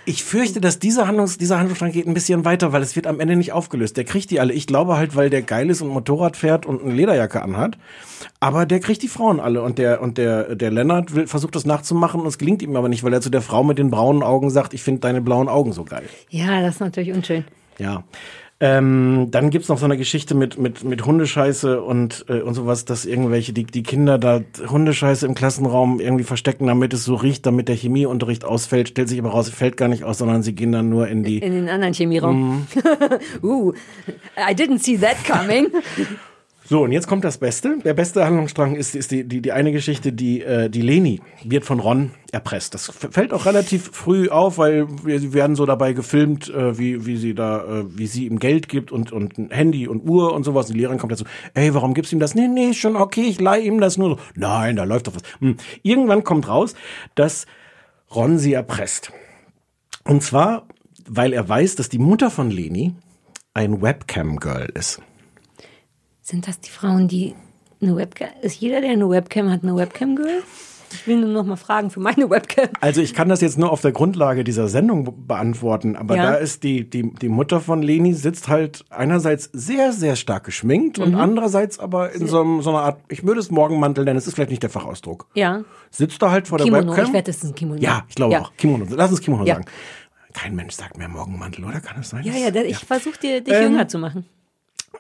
Ich 0.09 0.23
fürchte, 0.23 0.61
dass 0.61 0.79
dieser, 0.79 1.05
Handlungs, 1.05 1.38
dieser 1.38 1.57
Handlungsstrang 1.57 1.91
geht 1.91 2.07
ein 2.07 2.13
bisschen 2.13 2.45
weiter, 2.45 2.71
weil 2.71 2.81
es 2.81 2.95
wird 2.95 3.07
am 3.07 3.19
Ende 3.19 3.35
nicht 3.35 3.51
aufgelöst. 3.51 3.97
Der 3.97 4.05
kriegt 4.05 4.31
die 4.31 4.39
alle. 4.39 4.53
Ich 4.53 4.65
glaube 4.65 4.95
halt, 4.95 5.17
weil 5.17 5.29
der 5.29 5.41
geil 5.41 5.69
ist 5.69 5.81
und 5.81 5.89
Motorrad 5.89 6.38
fährt 6.38 6.65
und 6.65 6.81
eine 6.81 6.93
Lederjacke 6.93 7.41
anhat. 7.41 7.77
Aber 8.39 8.65
der 8.65 8.79
kriegt 8.79 9.03
die 9.03 9.09
Frauen 9.09 9.41
alle. 9.41 9.61
Und 9.61 9.77
der, 9.79 10.01
und 10.01 10.17
der, 10.17 10.55
der 10.55 10.71
Lennart 10.71 11.13
will, 11.13 11.27
versucht 11.27 11.55
das 11.55 11.65
nachzumachen 11.65 12.21
und 12.21 12.27
es 12.27 12.38
gelingt 12.38 12.61
ihm 12.61 12.77
aber 12.77 12.88
nicht, 12.88 13.03
weil 13.03 13.11
er 13.11 13.19
zu 13.19 13.29
der 13.29 13.41
Frau 13.41 13.65
mit 13.65 13.79
den 13.79 13.91
braunen 13.91 14.23
Augen 14.23 14.49
sagt, 14.49 14.73
ich 14.73 14.81
finde 14.81 15.01
deine 15.01 15.19
blauen 15.19 15.49
Augen 15.49 15.73
so 15.73 15.84
geil. 15.84 16.05
Ja, 16.29 16.61
das 16.61 16.75
ist 16.75 16.79
natürlich 16.79 17.11
unschön. 17.11 17.43
Ja. 17.77 18.05
Ähm, 18.59 19.27
dann 19.29 19.51
gibt's 19.51 19.69
noch 19.69 19.77
so 19.77 19.85
eine 19.85 19.97
Geschichte 19.97 20.34
mit, 20.34 20.57
mit, 20.57 20.84
mit 20.84 21.05
Hundescheiße 21.05 21.79
und, 21.79 22.25
äh, 22.27 22.41
und 22.41 22.55
sowas, 22.55 22.85
dass 22.85 23.05
irgendwelche, 23.05 23.53
die, 23.53 23.65
die 23.65 23.84
Kinder 23.84 24.17
da 24.17 24.41
Hundescheiße 24.67 25.27
im 25.27 25.35
Klassenraum 25.35 25.99
irgendwie 25.99 26.23
verstecken, 26.23 26.65
damit 26.65 26.91
es 26.93 27.05
so 27.05 27.13
riecht, 27.13 27.45
damit 27.45 27.67
der 27.67 27.75
Chemieunterricht 27.75 28.45
ausfällt. 28.45 28.89
Stellt 28.89 29.09
sich 29.09 29.19
aber 29.19 29.29
raus, 29.29 29.49
fällt 29.49 29.77
gar 29.77 29.89
nicht 29.89 30.03
aus, 30.03 30.17
sondern 30.17 30.41
sie 30.41 30.53
gehen 30.53 30.71
dann 30.71 30.89
nur 30.89 31.07
in 31.07 31.23
die. 31.23 31.38
In 31.38 31.53
den 31.53 31.69
anderen 31.69 31.93
Chemieraum. 31.93 32.67
Mhm. 33.41 33.43
uh, 33.43 33.73
I 34.38 34.55
didn't 34.55 34.79
see 34.79 34.97
that 34.97 35.17
coming. 35.23 35.67
So, 36.69 36.84
und 36.84 36.91
jetzt 36.91 37.07
kommt 37.07 37.23
das 37.23 37.38
Beste. 37.38 37.77
Der 37.85 37.94
beste 37.94 38.26
Handlungsstrang 38.26 38.76
ist, 38.76 38.94
ist 38.94 39.11
die, 39.11 39.23
die, 39.23 39.41
die 39.41 39.53
eine 39.53 39.72
Geschichte, 39.72 40.11
die, 40.11 40.41
äh, 40.41 40.69
die 40.69 40.81
Leni 40.81 41.22
wird 41.45 41.64
von 41.64 41.80
Ron 41.80 42.11
erpresst. 42.34 42.73
Das 42.73 42.88
fällt 42.88 43.31
auch 43.31 43.45
relativ 43.45 43.89
früh 43.94 44.27
auf, 44.27 44.57
weil 44.57 44.85
wir, 45.06 45.31
werden 45.31 45.56
so 45.56 45.65
dabei 45.65 45.94
gefilmt, 45.94 46.49
äh, 46.49 46.77
wie, 46.77 47.06
wie 47.06 47.15
sie 47.15 47.34
da, 47.34 47.64
äh, 47.64 47.98
wie 47.98 48.07
sie 48.07 48.26
ihm 48.26 48.38
Geld 48.38 48.68
gibt 48.68 48.91
und, 48.91 49.14
und 49.14 49.38
ein 49.38 49.49
Handy 49.49 49.88
und 49.88 50.10
Uhr 50.10 50.34
und 50.34 50.44
sowas. 50.44 50.68
Die 50.68 50.73
Lehrerin 50.73 50.98
kommt 50.98 51.14
dazu, 51.14 51.23
ey, 51.53 51.73
warum 51.73 51.94
gibst 51.94 52.11
du 52.11 52.18
ihm 52.18 52.19
das? 52.19 52.35
Nee, 52.35 52.49
nee, 52.49 52.73
schon 52.73 52.98
okay, 52.98 53.22
ich 53.22 53.39
leih 53.39 53.61
ihm 53.61 53.80
das 53.80 53.98
nur 53.98 54.10
so. 54.10 54.19
Nein, 54.35 54.76
da 54.76 54.84
läuft 54.84 55.07
doch 55.07 55.15
was. 55.15 55.23
Hm. 55.39 55.56
Irgendwann 55.84 56.26
kommt 56.26 56.49
raus, 56.49 56.76
dass 57.15 57.45
Ron 58.14 58.39
sie 58.39 58.52
erpresst. 58.52 59.14
Und 60.03 60.22
zwar, 60.22 60.68
weil 61.07 61.31
er 61.31 61.48
weiß, 61.48 61.76
dass 61.76 61.88
die 61.88 61.98
Mutter 61.98 62.30
von 62.30 62.52
Leni 62.52 62.94
ein 63.53 63.81
Webcam-Girl 63.81 64.69
ist? 64.73 65.02
Sind 66.29 66.45
das 66.45 66.59
die 66.59 66.69
Frauen, 66.69 67.07
die 67.07 67.35
eine 67.81 67.95
Webcam, 67.95 68.27
ist 68.41 68.59
jeder, 68.59 68.81
der 68.81 68.89
eine 68.89 69.09
Webcam 69.09 69.49
hat, 69.49 69.63
eine 69.63 69.77
Webcam-Girl? 69.77 70.43
Ich 70.91 71.07
will 71.07 71.21
nur 71.21 71.29
noch 71.29 71.45
mal 71.45 71.55
fragen 71.55 71.89
für 71.89 72.01
meine 72.01 72.29
Webcam. 72.29 72.67
Also 72.81 72.99
ich 72.99 73.13
kann 73.13 73.29
das 73.29 73.39
jetzt 73.39 73.57
nur 73.57 73.71
auf 73.71 73.79
der 73.79 73.93
Grundlage 73.93 74.43
dieser 74.43 74.67
Sendung 74.67 75.05
be- 75.05 75.13
beantworten, 75.13 75.95
aber 75.95 76.17
Ja. 76.17 76.23
da 76.31 76.33
ist 76.35 76.63
die, 76.63 76.89
die, 76.89 77.13
die 77.13 77.29
Mutter 77.29 77.61
von 77.61 77.81
Leni 77.81 78.13
sitzt 78.13 78.49
halt 78.49 78.83
einerseits 78.89 79.49
sehr, 79.53 79.93
sehr 79.93 80.17
stark 80.17 80.43
geschminkt 80.43 80.99
und 80.99 81.11
Mhm. 81.13 81.19
andererseits 81.19 81.79
aber 81.79 82.11
in 82.11 82.27
so, 82.27 82.59
so 82.59 82.71
einer 82.71 82.81
Art, 82.81 82.99
ich 83.07 83.25
würde 83.25 83.39
es 83.39 83.49
Morgenmantel 83.49 84.03
nennen, 84.03 84.17
das 84.17 84.27
ist 84.27 84.33
vielleicht 84.35 84.49
nicht 84.49 84.63
der 84.63 84.69
Fachausdruck. 84.69 85.27
Ja. 85.33 85.63
Sitzt 85.91 86.21
da 86.21 86.29
halt 86.29 86.49
vor 86.49 86.57
der 86.57 86.65
Kimono, 86.67 86.89
Webcam. 86.91 87.05
ich 87.07 87.13
wette, 87.13 87.31
es 87.31 87.37
ist 87.37 87.43
ein 87.51 87.55
Kimono. 87.55 87.79
Ja, 87.81 88.03
ich 88.09 88.15
glaube 88.15 88.33
Ja. 88.33 88.41
auch. 88.41 88.51
Kimono. 88.57 88.85
Lass 88.89 89.11
uns 89.11 89.21
Kimono 89.21 89.45
Ja. 89.45 89.53
sagen. 89.55 89.65
Kein 90.33 90.55
Mensch 90.55 90.75
sagt 90.75 90.97
mehr 90.97 91.07
Morgenmantel, 91.07 91.63
oder? 91.63 91.79
Kann 91.79 92.01
es 92.01 92.09
sein? 92.09 92.23
Ja, 92.25 92.33
ja, 92.33 92.51
der, 92.51 92.65
ich 92.65 92.77
versuche 92.77 93.17
dir, 93.17 93.41
dich 93.41 93.53
Ähm, 93.53 93.71
jünger 93.71 93.87
zu 93.87 93.97
machen. 93.97 94.25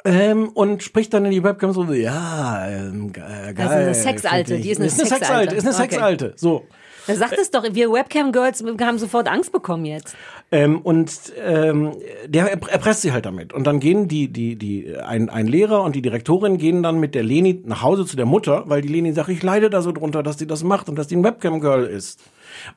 Ähm, 0.05 0.49
und 0.49 0.83
spricht 0.83 1.13
dann 1.13 1.25
in 1.25 1.31
die 1.31 1.43
Webcam 1.43 1.73
so, 1.73 1.83
ja, 1.93 2.67
ähm, 2.67 3.09
äh, 3.09 3.53
geil. 3.53 3.53
Das 3.55 3.65
ist 3.65 3.71
eine 3.71 3.93
Sexalte, 3.95 4.59
die 4.59 4.69
ist 4.69 4.77
eine 4.77 4.87
ist 4.87 4.99
eine 4.99 5.09
Sexalte. 5.09 5.25
Sexalte, 5.25 5.55
ist 5.55 5.65
eine 5.65 5.75
Okay. 5.75 5.83
Sexalte. 5.83 6.33
So. 6.35 6.65
Da 7.07 7.15
sagt 7.15 7.37
es 7.39 7.49
doch, 7.51 7.63
wir 7.71 7.91
Webcam-Girls 7.91 8.63
haben 8.81 8.99
sofort 8.99 9.27
Angst 9.27 9.51
bekommen 9.51 9.85
jetzt. 9.85 10.15
Ähm, 10.51 10.79
und 10.81 11.11
ähm, 11.43 11.93
der 12.27 12.55
erp- 12.57 12.69
erpresst 12.69 13.01
sie 13.01 13.11
halt 13.11 13.25
damit. 13.25 13.51
Und 13.53 13.65
dann 13.67 13.79
gehen 13.79 14.07
die, 14.07 14.27
die, 14.31 14.55
die, 14.55 14.95
ein, 14.97 15.29
ein 15.29 15.47
Lehrer 15.47 15.83
und 15.83 15.95
die 15.95 16.01
Direktorin 16.01 16.57
gehen 16.57 16.83
dann 16.83 16.99
mit 16.99 17.15
der 17.15 17.23
Leni 17.23 17.61
nach 17.65 17.81
Hause 17.81 18.05
zu 18.05 18.15
der 18.15 18.25
Mutter, 18.25 18.63
weil 18.67 18.81
die 18.81 18.87
Leni 18.87 19.11
sagt, 19.13 19.29
ich 19.29 19.43
leide 19.43 19.69
da 19.69 19.81
so 19.81 19.91
drunter, 19.91 20.23
dass 20.23 20.37
die 20.37 20.47
das 20.47 20.63
macht 20.63 20.87
und 20.89 20.95
dass 20.97 21.07
die 21.07 21.15
ein 21.17 21.23
Webcam-Girl 21.23 21.85
ist. 21.85 22.21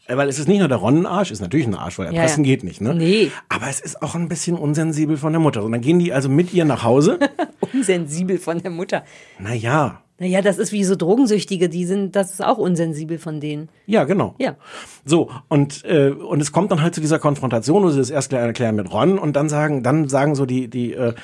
Äh, 0.07 0.17
Weil 0.17 0.29
es 0.29 0.39
ist 0.39 0.49
nicht 0.49 0.59
nur 0.59 0.69
der 0.69 0.79
Ronnenarsch, 0.79 1.31
ist 1.31 1.41
natürlich 1.41 1.67
ein 1.67 1.75
Arsch, 1.77 1.99
weil 1.99 2.07
Ja, 2.07 2.13
erpressen 2.13 2.45
ja. 2.45 2.51
geht 2.55 2.65
nicht, 2.65 2.81
ne? 2.81 2.95
Nee. 2.95 3.31
Aber 3.49 3.69
es 3.69 3.81
ist 3.81 4.03
auch 4.03 4.15
ein 4.17 4.29
bisschen 4.29 4.57
unsensibel 4.57 5.17
von 5.17 5.33
der 5.33 5.41
Mutter. 5.41 5.63
Und 5.63 5.73
dann 5.73 5.81
gehen 5.81 5.99
die 6.01 6.13
also 6.13 6.29
mit 6.29 6.53
ihr 6.53 6.65
nach 6.65 6.83
Hause. 6.83 7.19
Unsensibel 7.73 8.39
von 8.39 8.61
der 8.61 8.71
Mutter. 8.73 9.05
naja, 9.39 10.03
Naja, 10.21 10.43
das 10.43 10.59
ist 10.59 10.71
wie 10.71 10.85
so 10.85 10.97
Drogensüchtige, 10.97 11.71
die 11.71 11.87
sind, 11.87 12.15
das 12.15 12.33
ist 12.33 12.45
auch 12.45 12.59
unsensibel 12.59 13.19
von 13.19 13.41
denen. 13.41 13.71
ja, 13.87 14.05
genau. 14.05 14.35
Ja. 14.39 14.57
So, 15.07 15.31
und, 15.49 15.83
äh, 15.87 16.11
und 16.11 16.41
es 16.43 16.53
kommt 16.53 16.71
dann 16.71 16.83
halt 16.83 16.95
zu 16.95 17.01
dieser 17.01 17.19
Konfrontation, 17.19 17.83
wo 17.83 17.89
sie 17.89 17.99
das 17.99 18.11
erst 18.11 18.31
erklären 18.35 18.77
mit 18.77 18.93
Ron 18.93 19.19
und 19.19 19.35
dann 19.35 19.49
sagen, 19.49 19.83
dann 19.83 20.11
sagen 20.11 20.35
so 20.35 20.45
die, 20.45 20.69
die, 20.69 20.93
äh, 20.93 21.15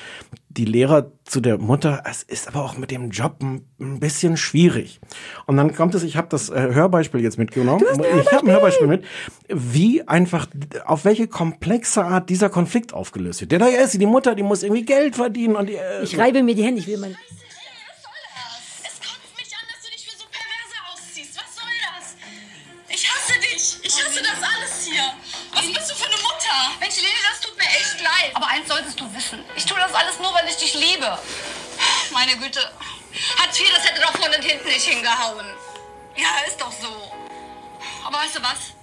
die 0.49 0.65
Lehrer 0.65 1.11
zu 1.25 1.41
der 1.41 1.59
Mutter, 1.59 2.01
es 2.09 2.23
ist 2.23 2.47
aber 2.47 2.65
auch 2.65 2.77
mit 2.77 2.89
dem 2.89 3.11
Job 3.11 3.35
ein, 3.41 3.61
bisschen 3.99 4.37
schwierig. 4.37 4.99
Und 5.45 5.57
dann 5.57 5.75
kommt 5.75 5.93
es, 5.93 6.01
ich 6.01 6.17
habe 6.17 6.27
das 6.29 6.49
äh, 6.49 6.73
Hörbeispiel 6.73 7.21
jetzt 7.21 7.37
mitgenommen. 7.37 7.85
Ich 8.15 8.31
habe 8.31 8.47
ein 8.47 8.51
Heurbeispiel 8.51 8.87
mit, 8.87 9.03
wie 9.49 10.07
einfach, 10.07 10.47
auf 10.85 11.05
welche 11.05 11.27
komplexe 11.27 12.03
Art 12.03 12.29
dieser 12.29 12.49
Konflikt 12.49 12.93
aufgelöst 12.93 13.41
wird. 13.41 13.51
Der 13.51 13.59
da 13.59 13.67
ist, 13.67 13.99
die 13.99 14.05
Mutter, 14.07 14.33
die 14.33 14.43
muss 14.43 14.63
irgendwie 14.63 14.85
Geld 14.85 15.15
verdienen 15.15 15.55
und 15.55 15.69
die, 15.69 15.75
äh, 15.75 16.03
Ich 16.03 16.17
reibe 16.17 16.41
mir 16.41 16.55
die 16.55 16.63
Hände, 16.63 16.79
ich 16.79 16.87
will 16.87 16.97
mein. 16.97 17.15
Lene, 27.01 27.15
das 27.29 27.41
tut 27.41 27.57
mir 27.57 27.65
echt 27.65 28.01
leid. 28.01 28.31
Aber 28.35 28.47
eins 28.47 28.67
solltest 28.67 28.99
du 28.99 29.13
wissen. 29.13 29.43
Ich 29.55 29.65
tue 29.65 29.77
das 29.77 29.93
alles 29.93 30.19
nur, 30.19 30.33
weil 30.33 30.47
ich 30.47 30.57
dich 30.57 30.73
liebe. 30.73 31.17
Meine 32.11 32.37
Güte. 32.37 32.59
Hartz 33.39 33.59
IV, 33.59 33.71
das 33.73 33.87
hätte 33.87 34.01
doch 34.01 34.13
vorne 34.13 34.37
und 34.37 34.43
hinten 34.43 34.67
nicht 34.67 34.85
hingehauen. 34.85 35.45
Ja, 36.15 36.29
ist 36.47 36.59
doch 36.59 36.71
so. 36.71 37.11
Aber 38.05 38.17
weißt 38.17 38.37
du 38.37 38.41
was? 38.41 38.73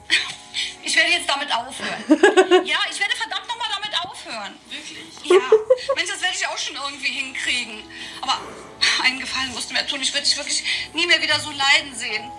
Ich 0.82 0.94
werde 0.96 1.10
jetzt 1.10 1.28
damit 1.28 1.52
aufhören. 1.52 2.04
ja, 2.66 2.78
ich 2.90 3.00
werde 3.00 3.16
verdammt 3.16 3.48
nochmal 3.48 3.68
damit 3.74 3.98
aufhören. 4.04 4.58
Wirklich? 4.68 5.14
Ja. 5.24 5.40
Mensch, 5.96 6.10
das 6.10 6.20
werde 6.20 6.36
ich 6.36 6.46
auch 6.46 6.58
schon 6.58 6.76
irgendwie 6.76 7.10
hinkriegen. 7.10 7.82
Aber 8.20 8.38
einen 9.02 9.18
Gefallen 9.18 9.52
musst 9.52 9.70
du 9.70 9.74
mir 9.74 9.86
tun. 9.86 10.00
Ich 10.02 10.12
würde 10.12 10.24
dich 10.24 10.36
wirklich 10.36 10.62
nie 10.92 11.06
mehr 11.06 11.20
wieder 11.22 11.40
so 11.40 11.50
leiden 11.50 11.94
sehen. 11.94 12.30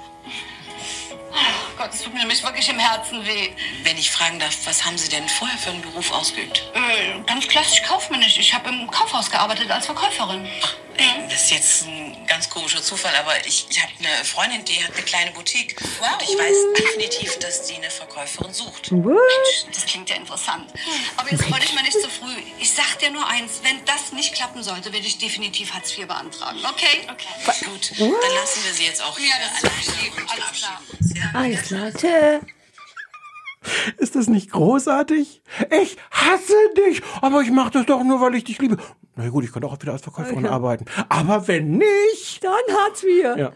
Oh 1.35 1.77
Gott, 1.77 1.93
es 1.93 2.01
tut 2.01 2.13
mir 2.13 2.19
nämlich 2.19 2.41
wirklich 2.43 2.69
im 2.69 2.79
Herzen 2.79 3.25
weh. 3.25 3.49
Wenn 3.83 3.97
ich 3.97 4.09
fragen 4.09 4.39
darf, 4.39 4.55
was 4.65 4.85
haben 4.85 4.97
Sie 4.97 5.09
denn 5.09 5.27
vorher 5.27 5.57
für 5.57 5.71
einen 5.71 5.81
Beruf 5.81 6.11
ausgeübt? 6.11 6.71
Äh, 6.73 7.19
ganz 7.25 7.47
klassisch 7.47 7.81
kaufmännisch. 7.83 8.37
Ich 8.39 8.53
habe 8.53 8.69
im 8.69 8.89
Kaufhaus 8.89 9.29
gearbeitet 9.29 9.69
als 9.69 9.85
Verkäuferin. 9.85 10.47
Das 11.29 11.43
ist 11.43 11.51
jetzt 11.51 11.87
ein 11.87 12.25
ganz 12.27 12.49
komischer 12.49 12.81
Zufall, 12.81 13.13
aber 13.19 13.33
ich, 13.45 13.67
ich 13.69 13.81
habe 13.81 13.91
eine 13.99 14.23
Freundin, 14.23 14.63
die 14.65 14.83
hat 14.83 14.93
eine 14.93 15.03
kleine 15.03 15.31
Boutique. 15.31 15.75
Und 15.81 16.23
ich 16.23 16.37
weiß 16.37 16.57
definitiv, 16.77 17.37
dass 17.39 17.67
die 17.67 17.75
eine 17.75 17.89
Verkäuferin 17.89 18.53
sucht. 18.53 18.91
Mensch, 18.91 19.65
das 19.73 19.85
klingt 19.85 20.09
ja 20.09 20.15
interessant. 20.15 20.71
Aber 21.17 21.29
jetzt 21.29 21.51
wollte 21.51 21.65
ich 21.65 21.73
mal 21.73 21.83
nicht 21.83 21.99
zu 21.99 22.09
früh. 22.09 22.35
Ich 22.59 22.71
sag 22.71 22.99
dir 22.99 23.11
nur 23.11 23.27
eins, 23.27 23.59
wenn 23.63 23.83
das 23.85 24.13
nicht 24.13 24.33
klappen 24.33 24.63
sollte, 24.63 24.93
werde 24.93 25.05
ich 25.05 25.17
definitiv 25.17 25.73
Hartz 25.73 25.97
IV 25.97 26.07
beantragen. 26.07 26.59
Okay? 26.65 27.07
Okay. 27.11 27.65
Gut, 27.65 27.91
dann 27.97 28.09
lassen 28.09 28.63
wir 28.63 28.73
sie 28.73 28.85
jetzt 28.85 29.03
auch 29.03 29.17
hier 29.17 29.27
Ja, 29.27 29.35
das 29.61 29.87
ist 29.87 30.01
lieb. 30.01 30.13
Alles 30.29 30.51
klar. 30.59 30.81
Alles 31.33 31.61
klar, 31.63 31.93
tschö. 31.93 32.39
Ist 33.97 34.15
das 34.15 34.27
nicht 34.27 34.51
großartig? 34.51 35.41
Ich 35.71 35.97
hasse 36.11 36.53
dich, 36.77 37.01
aber 37.21 37.41
ich 37.41 37.49
mache 37.49 37.71
das 37.71 37.85
doch 37.87 38.03
nur, 38.03 38.21
weil 38.21 38.35
ich 38.35 38.43
dich 38.43 38.59
liebe. 38.59 38.77
Na 39.15 39.29
gut, 39.29 39.43
ich 39.43 39.51
könnte 39.51 39.67
auch 39.67 39.81
wieder 39.81 39.93
als 39.93 40.01
Verkäuferin 40.01 40.45
Okay. 40.45 40.53
arbeiten. 40.53 40.85
Aber 41.09 41.47
wenn 41.47 41.77
nicht. 41.77 42.43
Dann 42.43 42.75
Hartz 42.77 43.03
IV. 43.03 43.37
Ja. 43.37 43.51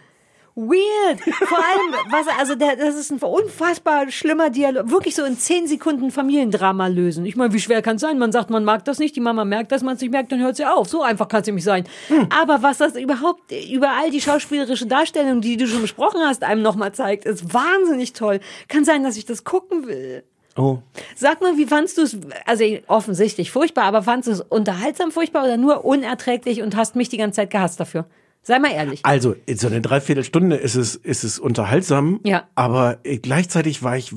Weird. 0.56 1.22
Vor 1.48 1.58
allem, 1.58 1.94
was, 2.10 2.28
also 2.38 2.56
der, 2.56 2.76
das 2.76 2.96
ist 2.96 3.12
ein 3.12 3.20
unfassbar 3.20 4.12
schlimmer 4.12 4.50
Dialog. 4.50 4.90
Wirklich 4.90 5.16
so 5.16 5.24
in 5.24 5.38
zehn 5.38 5.68
Sekunden 5.68 6.12
Familiendrama 6.12 6.88
lösen. 6.88 7.26
Ich 7.26 7.38
meine, 7.38 7.54
wie 7.54 7.60
schwer 7.62 7.82
kann 7.82 7.96
es 7.96 8.02
sein? 8.02 8.20
Man 8.20 8.34
sagt, 8.34 8.50
man 8.50 8.66
mag 8.66 8.84
das 8.84 9.00
nicht, 9.00 9.16
die 9.16 9.22
Mama 9.22 9.46
merkt, 9.46 9.72
dass 9.72 9.84
man 9.84 9.96
es 9.96 10.02
nicht 10.02 10.12
merkt, 10.12 10.32
dann 10.34 10.42
hört 10.42 10.58
sie 10.58 10.66
auf. 10.66 10.90
So 10.90 11.02
einfach 11.02 11.30
kann 11.30 11.42
es 11.42 11.48
nämlich 11.48 11.64
sein. 11.64 11.86
Aber 12.30 12.62
was 12.62 12.78
das 12.80 12.96
überhaupt, 12.98 13.54
überall 13.72 14.12
die 14.12 14.20
schauspielerische 14.20 14.86
Darstellung, 14.88 15.40
die 15.40 15.56
du 15.56 15.66
schon 15.66 15.82
besprochen 15.82 16.20
hast, 16.26 16.44
einem 16.44 16.62
nochmal 16.62 16.94
zeigt, 16.94 17.24
ist 17.26 17.54
wahnsinnig 17.54 18.12
toll. 18.12 18.42
Kann 18.68 18.84
sein, 18.84 19.04
dass 19.04 19.16
ich 19.16 19.26
das 19.26 19.46
gucken 19.46 19.88
will. 19.88 20.24
Oh. 20.60 20.80
Sag 21.16 21.40
mal, 21.42 21.56
wie 21.58 21.66
fandst 21.66 21.98
du 21.98 22.02
es, 22.02 22.18
also 22.46 22.66
offensichtlich 22.88 23.50
furchtbar, 23.50 23.86
aber 23.86 24.04
fandst 24.04 24.28
du 24.28 24.34
es 24.34 24.42
unterhaltsam 24.42 25.10
furchtbar 25.10 25.46
oder 25.46 25.56
nur 25.56 25.86
unerträglich 25.86 26.62
und 26.62 26.76
hast 26.76 26.98
mich 26.98 27.08
die 27.08 27.16
ganze 27.16 27.38
Zeit 27.38 27.50
gehasst 27.50 27.80
dafür? 27.80 28.06
Sei 28.42 28.58
mal 28.58 28.72
ehrlich. 28.72 29.02
Also, 29.04 29.36
in 29.46 29.58
so 29.58 29.68
eine 29.68 29.80
Dreiviertelstunde 29.82 30.56
ist 30.56 30.76
es, 30.76 30.96
ist 30.96 31.24
es 31.24 31.38
unterhaltsam. 31.40 32.20
Ja. 32.24 32.46
Aber 32.56 32.98
gleichzeitig 33.04 33.84
war 33.84 33.96
ich, 33.98 34.12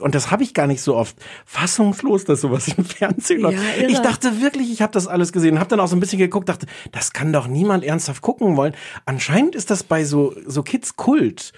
und 0.00 0.14
das 0.14 0.30
habe 0.30 0.42
ich 0.42 0.54
gar 0.54 0.66
nicht 0.66 0.80
so 0.80 0.94
oft, 0.96 1.16
fassungslos, 1.44 2.24
dass 2.24 2.40
sowas 2.40 2.68
im 2.68 2.84
Fernsehen 2.84 3.40
läuft. 3.40 3.58
Ja, 3.80 3.86
ich 3.88 3.98
dachte 3.98 4.40
wirklich, 4.40 4.72
ich 4.72 4.80
habe 4.80 4.92
das 4.92 5.06
alles 5.06 5.32
gesehen. 5.32 5.58
Habe 5.58 5.68
dann 5.70 5.80
auch 5.80 5.88
so 5.88 5.96
ein 5.96 6.00
bisschen 6.00 6.18
geguckt, 6.18 6.48
dachte, 6.48 6.66
das 6.92 7.12
kann 7.12 7.32
doch 7.32 7.46
niemand 7.46 7.84
ernsthaft 7.84 8.22
gucken 8.22 8.56
wollen. 8.56 8.74
Anscheinend 9.06 9.54
ist 9.54 9.70
das 9.70 9.82
bei 9.82 10.04
so, 10.04 10.34
so 10.46 10.62
Kids 10.62 10.96
Kult. 10.96 11.52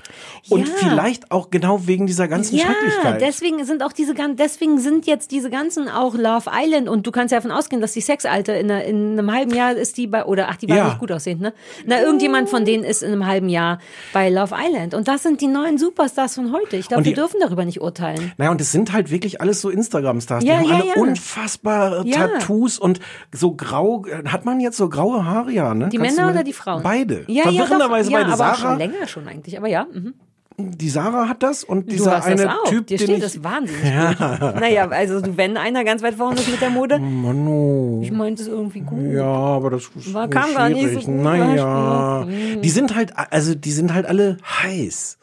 Und 0.49 0.67
Ja. 0.69 0.75
vielleicht 0.79 1.31
auch 1.31 1.51
genau 1.51 1.87
wegen 1.87 2.07
dieser 2.07 2.29
ganzen 2.29 2.57
Ja, 2.57 2.65
Schrecklichkeit. 2.67 3.21
deswegen 3.21 3.65
sind 3.65 3.83
auch 3.83 3.93
diese 3.93 4.15
ganzen, 4.15 4.37
deswegen 4.37 4.79
sind 4.81 5.07
jetzt 5.07 5.31
diese 5.31 5.51
ganzen 5.51 5.89
auch 5.89 6.15
Love 6.15 6.51
Island 6.53 6.89
und 6.89 7.07
du 7.07 7.11
kannst 7.13 7.33
ja 7.33 7.39
davon 7.39 7.51
ausgehen, 7.53 7.81
dass 7.83 7.93
die 7.93 8.01
Sexalte 8.01 8.53
in, 8.53 8.71
einer- 8.71 8.85
in 8.85 9.13
einem 9.19 9.31
halben 9.33 9.55
Jahr 9.55 9.73
ist 9.75 9.97
die 9.97 10.07
bei, 10.07 10.25
oder 10.25 10.49
ach, 10.49 10.57
die 10.57 10.69
war 10.69 10.77
Ja. 10.77 10.85
nicht 10.89 10.99
gut 10.99 11.13
aussehend, 11.13 11.41
ne? 11.41 11.53
Na, 11.85 11.97
irgendjemand 12.07 12.49
von 12.49 12.65
denen 12.65 12.85
ist 12.85 13.03
in 13.03 13.13
einem 13.13 13.27
halben 13.27 13.49
Jahr 13.49 13.79
bei 14.13 14.31
Love 14.31 14.55
Island 14.59 14.95
und 14.95 15.09
das 15.09 15.23
sind 15.23 15.41
die 15.41 15.47
neuen 15.47 15.77
Superstars 15.79 16.35
von 16.37 16.53
heute. 16.53 16.77
Ich 16.77 16.89
glaube, 16.89 17.05
wir 17.05 17.13
die- 17.13 17.17
dürfen 17.17 17.39
darüber 17.41 17.65
nicht 17.65 17.81
urteilen. 17.81 18.33
Naja, 18.39 18.51
und 18.51 18.61
es 18.61 18.73
sind 18.73 18.93
halt 18.93 19.11
wirklich 19.11 19.41
alles 19.41 19.61
so 19.61 19.69
Instagram-Stars. 19.71 20.43
Die 20.43 20.49
Ja, 20.49 20.57
haben 20.59 20.69
ja, 20.69 20.75
alle 20.77 20.87
ja. 20.87 20.95
unfassbare 20.97 22.03
Ja. 22.07 22.29
Tattoos 22.29 22.79
und 22.79 23.01
so 23.33 23.53
grau. 23.53 24.05
Hat 24.27 24.45
man 24.45 24.61
jetzt 24.61 24.77
so 24.77 24.89
graue 24.89 25.25
Haare, 25.25 25.51
ja, 25.53 25.75
ne? 25.75 25.89
Die 25.89 25.99
Kannst 25.99 26.17
Männer 26.17 26.31
oder 26.31 26.45
die 26.45 26.53
Frauen? 26.53 26.83
Beide. 26.83 27.25
Ja, 27.27 27.45
ja, 27.45 27.45
doch. 27.45 27.57
Verwirrenderweise 27.69 28.11
ja, 28.11 28.19
beide. 28.19 28.29
aber 28.29 28.37
Sarah, 28.37 28.55
schon 28.55 28.79
länger 28.79 29.07
schon 29.07 29.29
eigentlich, 29.29 29.59
aber 29.59 29.69
ja. 29.69 29.87
Mhm. 29.93 30.15
Die 30.59 30.89
Sarah 30.89 31.29
hat 31.29 31.43
das 31.43 31.65
und 31.65 31.91
dieser 31.93 32.25
eine. 32.25 32.51
Typ, 32.67 32.87
Dir 32.87 32.97
den 32.99 33.05
steht 33.07 33.17
ich, 33.19 33.23
das 33.23 33.45
wahnsinnig 33.45 33.85
Ja. 33.85 34.13
gut. 34.53 34.61
Naja, 34.61 34.89
also 34.89 35.21
wenn 35.37 35.57
einer 35.57 35.85
ganz 35.85 36.03
weit 36.03 36.15
vorne 36.15 36.37
ist 36.41 36.49
mit 36.51 36.61
der 36.61 36.71
Mode, 36.71 36.99
Manu. 36.99 38.01
ich 38.03 38.11
meinte 38.13 38.43
es 38.43 38.49
irgendwie 38.49 38.81
gut. 38.81 39.13
Ja, 39.13 39.25
aber 39.25 39.71
das 39.71 39.91
ist 39.97 40.15
War- 40.15 40.29
kam 40.29 40.55
gar 40.55 40.69
nicht 40.69 40.89
so 40.95 41.01
gut, 41.01 41.09
Naja, 41.23 42.25
du? 42.25 42.61
die 42.61 42.71
sind 42.71 42.95
halt, 42.95 43.13
also 43.31 43.55
die 43.55 43.73
sind 43.73 43.93
halt 43.93 44.07
alle 44.07 44.37
heiß. 44.63 45.19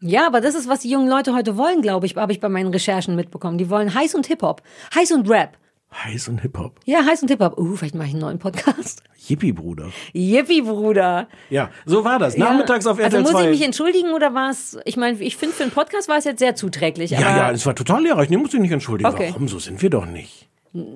Ja, 0.00 0.28
aber 0.28 0.40
das 0.40 0.54
ist, 0.54 0.68
was 0.68 0.80
die 0.80 0.90
jungen 0.90 1.08
Leute 1.08 1.34
heute 1.34 1.56
wollen, 1.56 1.82
glaube 1.82 2.06
ich, 2.06 2.14
habe 2.14 2.30
ich 2.30 2.38
bei 2.40 2.48
meinen 2.48 2.70
Recherchen 2.70 3.16
mitbekommen. 3.16 3.58
Die 3.58 3.68
wollen 3.68 3.92
heiß 3.92 4.14
und 4.14 4.26
Hip-Hop. 4.28 4.62
Heiß 4.94 5.10
und 5.10 5.28
Rap. 5.28 5.57
Heiß 5.92 6.28
und 6.28 6.40
Hip-Hop. 6.42 6.80
Ja, 6.84 7.04
heiß 7.04 7.22
und 7.22 7.28
Hip-Hop. 7.28 7.58
Uh, 7.58 7.74
vielleicht 7.76 7.94
mache 7.94 8.08
ich 8.08 8.12
einen 8.12 8.20
neuen 8.20 8.38
Podcast. 8.38 9.02
Yippie, 9.26 9.52
Bruder. 9.52 9.90
Yippie, 10.12 10.62
Bruder. 10.62 11.28
Ja, 11.50 11.70
so 11.86 12.04
war 12.04 12.18
das. 12.18 12.36
Nachmittags 12.36 12.84
ja. 12.84 12.92
auf 12.92 12.98
RTL 12.98 13.20
Also 13.20 13.32
muss 13.32 13.40
2. 13.40 13.44
ich 13.44 13.58
mich 13.58 13.66
entschuldigen 13.66 14.12
oder 14.12 14.34
war 14.34 14.50
es, 14.50 14.78
ich 14.84 14.96
meine, 14.96 15.18
ich 15.18 15.36
finde 15.36 15.54
für 15.54 15.62
einen 15.64 15.72
Podcast 15.72 16.08
war 16.08 16.16
es 16.16 16.24
jetzt 16.24 16.38
sehr 16.38 16.54
zuträglich. 16.54 17.10
ja, 17.10 17.20
ja, 17.20 17.50
es 17.50 17.64
war 17.66 17.74
total 17.74 18.02
lehrreich. 18.02 18.28
Nee, 18.28 18.36
musst 18.36 18.52
du 18.52 18.58
dich 18.58 18.62
nicht 18.62 18.72
entschuldigen. 18.72 19.10
Okay. 19.10 19.30
Warum? 19.32 19.48
So 19.48 19.58
sind 19.58 19.80
wir 19.82 19.90
doch 19.90 20.06
nicht. 20.06 20.48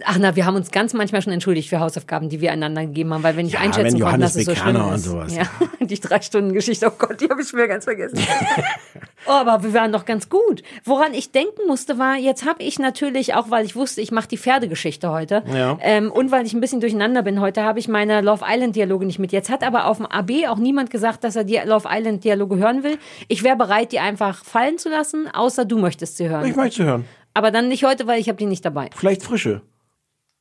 Ach 0.04 0.16
na, 0.18 0.36
wir 0.36 0.46
haben 0.46 0.56
uns 0.56 0.70
ganz 0.70 0.92
manchmal 0.94 1.22
schon 1.22 1.32
entschuldigt 1.32 1.68
für 1.68 1.80
Hausaufgaben, 1.80 2.28
die 2.28 2.40
wir 2.40 2.52
einander 2.52 2.82
gegeben 2.86 3.12
haben, 3.14 3.22
weil 3.22 3.36
wir 3.36 3.42
nicht 3.44 3.54
Ja, 3.54 3.60
einschätzen 3.60 3.94
wenn 3.94 4.00
konnten, 4.02 4.20
dass 4.20 4.36
es 4.36 4.44
so 4.44 4.54
schlimm 4.54 4.66
Bekerner 4.74 4.88
und 4.88 4.94
ist. 4.96 5.04
sowas, 5.04 5.36
Ja, 5.36 5.44
die 5.80 6.00
drei 6.00 6.20
Stunden 6.20 6.52
Geschichte, 6.52 6.86
oh 6.88 6.94
Gott, 6.98 7.20
die 7.20 7.28
habe 7.28 7.40
ich 7.42 7.52
mir 7.52 7.68
ganz 7.68 7.84
vergessen. 7.84 8.18
Oh, 9.24 9.30
aber 9.30 9.62
wir 9.62 9.72
waren 9.72 9.92
doch 9.92 10.04
ganz 10.04 10.28
gut. 10.28 10.64
Woran 10.84 11.14
ich 11.14 11.30
denken 11.30 11.68
musste, 11.68 11.96
war, 11.96 12.16
jetzt 12.16 12.44
habe 12.44 12.60
ich 12.64 12.80
natürlich, 12.80 13.34
auch 13.34 13.50
weil 13.50 13.64
ich 13.64 13.76
wusste, 13.76 14.00
ich 14.00 14.10
mache 14.10 14.26
die 14.26 14.36
Pferdegeschichte 14.36 15.12
heute 15.12 15.44
Ja. 15.54 15.78
ähm, 15.80 16.10
und 16.10 16.32
weil 16.32 16.44
ich 16.44 16.54
ein 16.54 16.60
bisschen 16.60 16.80
durcheinander 16.80 17.22
bin 17.22 17.40
heute, 17.40 17.62
habe 17.62 17.78
ich 17.78 17.86
meine 17.86 18.20
Love 18.20 18.44
Island-Dialoge 18.44 19.06
nicht 19.06 19.20
mit. 19.20 19.30
Jetzt 19.30 19.48
hat 19.48 19.62
aber 19.62 19.86
auf 19.86 19.98
dem 19.98 20.06
AB 20.06 20.48
auch 20.48 20.58
niemand 20.58 20.90
gesagt, 20.90 21.22
dass 21.22 21.36
er 21.36 21.44
die 21.44 21.60
Love 21.64 21.86
Island-Dialoge 21.88 22.56
hören 22.56 22.82
will. 22.82 22.98
Ich 23.28 23.44
wäre 23.44 23.56
bereit, 23.56 23.92
die 23.92 24.00
einfach 24.00 24.44
fallen 24.44 24.76
zu 24.78 24.88
lassen, 24.88 25.28
außer 25.32 25.66
du 25.66 25.78
möchtest 25.78 26.16
sie 26.16 26.28
hören. 26.28 26.44
Ich 26.46 26.56
möchte 26.56 26.82
sie 26.82 26.88
hören. 26.88 27.04
aber 27.32 27.52
dann 27.52 27.68
nicht 27.68 27.84
heute, 27.84 28.08
weil 28.08 28.20
ich 28.20 28.28
habe 28.28 28.38
die 28.38 28.46
nicht 28.46 28.64
dabei. 28.64 28.90
Vielleicht 28.92 29.22
frische. 29.22 29.62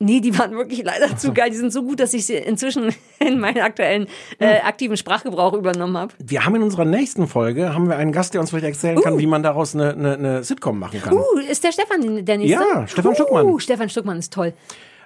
Nee, 0.01 0.19
die 0.19 0.37
waren 0.37 0.51
wirklich 0.51 0.83
leider 0.83 1.15
zu 1.15 1.31
geil. 1.31 1.51
Die 1.51 1.57
sind 1.57 1.71
so 1.71 1.83
gut, 1.83 1.99
dass 1.99 2.13
ich 2.13 2.25
sie 2.25 2.35
inzwischen 2.35 2.93
in 3.19 3.39
meinen 3.39 3.59
aktuellen 3.59 4.07
äh, 4.39 4.59
aktiven 4.61 4.97
Sprachgebrauch 4.97 5.53
übernommen 5.53 5.95
habe. 5.95 6.13
Wir 6.17 6.43
haben 6.43 6.55
in 6.55 6.63
unserer 6.63 6.85
nächsten 6.85 7.27
Folge 7.27 7.75
haben 7.75 7.87
wir 7.87 7.97
einen 7.97 8.11
Gast, 8.11 8.33
der 8.33 8.41
uns 8.41 8.49
vielleicht 8.49 8.65
erzählen 8.65 8.99
kann, 8.99 9.19
wie 9.19 9.27
man 9.27 9.43
daraus 9.43 9.75
eine, 9.75 9.93
eine, 9.93 10.13
eine 10.15 10.43
Sitcom 10.43 10.79
machen 10.79 11.01
kann. 11.01 11.13
Uh, 11.13 11.37
ist 11.49 11.63
der 11.63 11.71
Stefan 11.71 12.25
der 12.25 12.37
nächste? 12.37 12.59
Ja, 12.59 12.87
Stefan 12.87 13.11
uh, 13.11 13.15
Stuckmann. 13.15 13.59
Stefan 13.59 13.89
Stuckmann 13.89 14.17
ist 14.17 14.33
toll. 14.33 14.53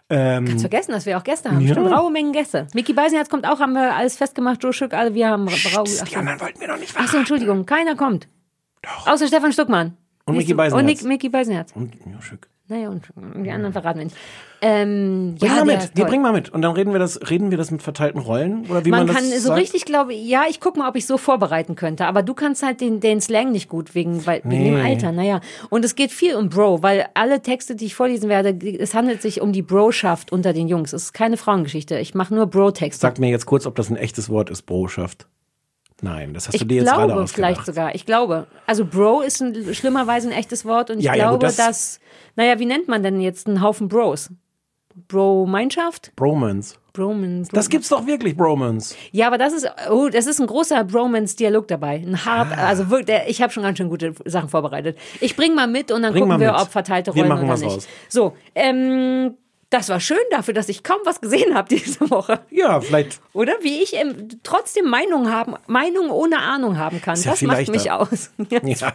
Ähm, 0.10 0.46
Kannst 0.46 0.62
vergessen, 0.62 0.92
dass 0.92 1.06
wir 1.06 1.18
auch 1.18 1.24
Gäste 1.24 1.50
haben. 1.50 1.60
Ja. 1.62 1.74
Stimmt, 1.74 1.92
raue 1.92 2.12
Mengen 2.12 2.32
Gäste. 2.32 2.68
Mickey 2.74 2.94
Beisenherz 2.94 3.28
kommt 3.28 3.46
auch, 3.46 3.60
haben 3.60 3.74
wir 3.74 3.96
alles 3.96 4.16
festgemacht. 4.16 4.64
Joe 4.64 4.72
Schück, 4.72 4.94
alle, 4.94 5.14
wir 5.14 5.28
haben 5.28 5.46
Brau. 5.46 5.84
die 5.84 6.16
anderen 6.16 6.40
wollten 6.40 6.60
wir 6.62 6.68
noch 6.68 6.78
nicht 6.78 6.96
Achso, 6.96 7.18
Entschuldigung, 7.18 7.66
keiner 7.66 7.96
kommt. 7.96 8.28
Doch. 8.82 9.08
Außer 9.08 9.28
Stefan 9.28 9.52
Stuckmann. 9.52 9.98
Und 10.26 10.38
Mickey? 10.38 10.54
Beisenherz. 10.54 11.02
Und 11.02 11.08
Mickey 11.08 11.30
Beisenherz. 11.30 11.72
Und, 11.76 11.96
ja, 11.96 12.22
schick. 12.22 12.48
Naja, 12.68 12.90
und 12.90 13.04
die 13.16 13.52
anderen 13.52 13.74
verraten 13.74 14.00
wir 14.00 14.06
nicht. 14.06 14.18
Ähm, 14.60 15.36
Bring 15.38 15.50
ja, 15.50 15.56
mal 15.58 15.66
mit, 15.66 15.96
die 15.96 16.02
toll. 16.02 16.10
bring 16.10 16.22
mal 16.24 16.32
mit. 16.34 16.50
Und 16.50 16.64
dann 16.64 16.72
reden 16.72 16.94
wir 16.94 17.00
das, 17.00 17.20
reden 17.30 17.52
wir 17.52 17.60
das 17.60 17.70
mit 17.70 17.84
verteilten 17.84 18.20
Rollen? 18.20 18.66
Oder 18.68 18.84
wie 18.86 18.90
man, 18.90 19.06
man, 19.06 19.08
das 19.08 19.16
kann 19.18 19.26
so 19.26 19.50
sagt? 19.50 19.60
richtig, 19.60 19.86
glaube 19.86 20.16
ich, 20.16 20.28
ja, 20.28 20.46
ich 20.50 20.60
guck 20.60 20.76
mal, 20.76 20.90
ob 20.90 20.96
ich 20.96 21.06
so 21.06 21.20
vorbereiten 21.20 21.76
könnte. 21.76 22.08
Aber 22.08 22.24
du 22.24 22.34
kannst 22.34 22.64
halt 22.64 22.82
den, 22.82 23.02
den 23.02 23.22
Slang 23.22 23.52
nicht 23.52 23.70
gut 23.70 23.94
wegen, 23.94 24.26
weil, 24.26 24.42
wegen 24.46 24.64
dem 24.64 24.74
Nee. 24.76 24.82
Alter. 24.82 25.12
Naja. 25.12 25.42
Und 25.70 25.86
es 25.86 25.94
geht 25.96 26.12
viel 26.12 26.36
um 26.36 26.50
Bro, 26.50 26.82
weil 26.82 27.06
alle 27.14 27.42
Texte, 27.44 27.76
die 27.76 27.86
ich 27.86 27.94
vorlesen 27.94 28.30
werde, 28.30 28.58
es 28.80 28.96
handelt 28.96 29.22
sich 29.22 29.42
um 29.42 29.54
die 29.54 29.62
Broschaft 29.62 30.32
unter 30.32 30.52
den 30.52 30.68
Jungs. 30.68 30.92
Es 30.92 31.04
ist 31.04 31.14
keine 31.14 31.38
Frauengeschichte. 31.38 32.00
Ich 32.00 32.16
mache 32.16 32.34
nur 32.34 32.48
Bro-Texte. 32.48 33.02
Sag 33.02 33.20
mir 33.20 33.30
jetzt 33.30 33.46
kurz, 33.46 33.68
ob 33.68 33.76
das 33.76 33.92
ein 33.92 33.98
echtes 33.98 34.30
Wort 34.30 34.50
ist, 34.50 34.64
Broschaft. 34.64 35.28
Nein, 36.06 36.34
das 36.34 36.48
hast 36.48 36.54
du 36.54 36.58
Ich 36.58 36.68
dir 36.68 36.76
jetzt 36.82 36.86
gerade 36.94 37.08
glaube 37.08 37.24
ausgedacht. 37.24 37.36
vielleicht 37.54 37.66
sogar. 37.66 37.96
Ich 37.96 38.06
glaube. 38.06 38.48
Also 38.68 38.86
Bro 38.86 39.22
ist 39.22 39.42
ein, 39.42 39.74
schlimmerweise 39.74 40.30
ein 40.30 40.34
echtes 40.34 40.64
Wort 40.66 40.90
und 40.92 41.00
ich 41.00 41.06
Ja, 41.06 41.16
ja, 41.16 41.32
gut, 41.32 41.40
glaube, 41.42 41.46
das- 41.48 41.56
dass, 41.58 42.00
naja, 42.36 42.60
wie 42.60 42.66
nennt 42.66 42.88
man 42.88 43.02
denn 43.04 43.20
jetzt 43.22 43.48
einen 43.48 43.62
Haufen 43.62 43.88
Bros? 43.88 44.30
Bro-Meinschaft? 45.10 46.12
Bromance. 46.16 46.76
Bromance. 46.94 47.52
Das 47.52 47.68
gibt's 47.70 47.90
doch 47.90 48.08
wirklich, 48.08 48.38
Bromance. 48.38 48.96
Ja, 49.12 49.28
aber 49.28 49.38
das 49.38 49.52
ist, 49.52 49.68
oh, 49.92 50.08
das 50.08 50.26
ist 50.28 50.40
ein 50.40 50.48
großer 50.48 50.86
Bromance-Dialog 50.86 51.68
dabei. 51.68 51.96
Ein 51.98 52.24
hart, 52.24 52.54
Ah. 52.58 52.68
also 52.68 52.90
wirklich, 52.90 53.18
ich 53.28 53.42
habe 53.42 53.52
schon 53.52 53.64
ganz 53.64 53.78
schön 53.78 53.90
gute 53.90 54.14
Sachen 54.24 54.48
vorbereitet. 54.48 54.98
Ich 55.20 55.36
bring 55.36 55.54
mal 55.56 55.68
mit 55.68 55.92
und 55.92 56.02
dann 56.04 56.14
Bring 56.14 56.24
gucken 56.24 56.40
wir, 56.40 56.54
mit. 56.54 56.62
ob 56.62 56.70
verteilte 56.70 57.14
Wir 57.14 57.24
Rollen 57.24 57.30
machen 57.30 57.44
oder 57.44 57.54
was 57.54 57.62
nicht. 57.62 57.74
raus. 57.76 57.88
So, 58.08 58.34
ähm, 58.56 59.36
das 59.76 59.90
war 59.90 60.00
schön 60.00 60.18
dafür, 60.32 60.54
dass 60.54 60.70
ich 60.70 60.84
kaum 60.84 61.00
was 61.04 61.20
gesehen 61.20 61.54
habe 61.54 61.68
diese 61.68 62.10
Woche. 62.10 62.40
Ja, 62.50 62.80
vielleicht. 62.80 63.20
Oder 63.34 63.54
wie 63.62 63.84
ich 63.84 63.94
ähm, 63.94 64.30
trotzdem 64.44 64.86
Meinung 64.90 65.30
haben, 65.30 65.56
Meinung 65.68 66.10
ohne 66.12 66.40
Ahnung 66.40 66.78
haben 66.78 67.02
kann. 67.02 67.20
Ja 67.20 67.32
das 67.32 67.42
macht 67.42 67.68
mich 67.68 67.92
aus. 67.92 68.32
ja. 68.50 68.60
Ja. 68.64 68.94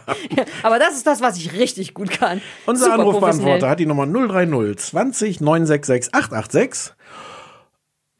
Aber 0.63 0.79
das 0.79 0.95
ist 0.95 1.05
das, 1.05 1.21
was 1.21 1.37
ich 1.37 1.53
richtig 1.53 1.93
gut 1.93 2.09
kann. 2.09 2.41
Unser 2.65 2.85
Super 2.85 2.95
Anrufbeantworter 2.99 3.69
hat 3.69 3.79
die 3.79 3.85
Nummer 3.85 4.07
030 4.07 4.77
20 4.77 5.41
966 5.41 6.13
886. 6.15 6.93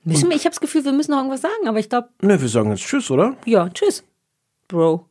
Müssen 0.04 0.30
wir, 0.30 0.36
ich 0.36 0.44
habe 0.46 0.52
das 0.52 0.60
Gefühl, 0.60 0.86
wir 0.86 0.92
müssen 0.92 1.12
noch 1.12 1.18
irgendwas 1.20 1.42
sagen, 1.42 1.68
aber 1.68 1.80
ich 1.80 1.90
glaube, 1.90 2.10
Ne, 2.22 2.40
wir 2.40 2.48
sagen 2.48 2.70
jetzt 2.72 2.84
Tschüss, 2.84 3.10
oder? 3.12 3.36
ja, 3.46 3.70
tschüss, 3.70 4.04
Bro. 4.68 5.06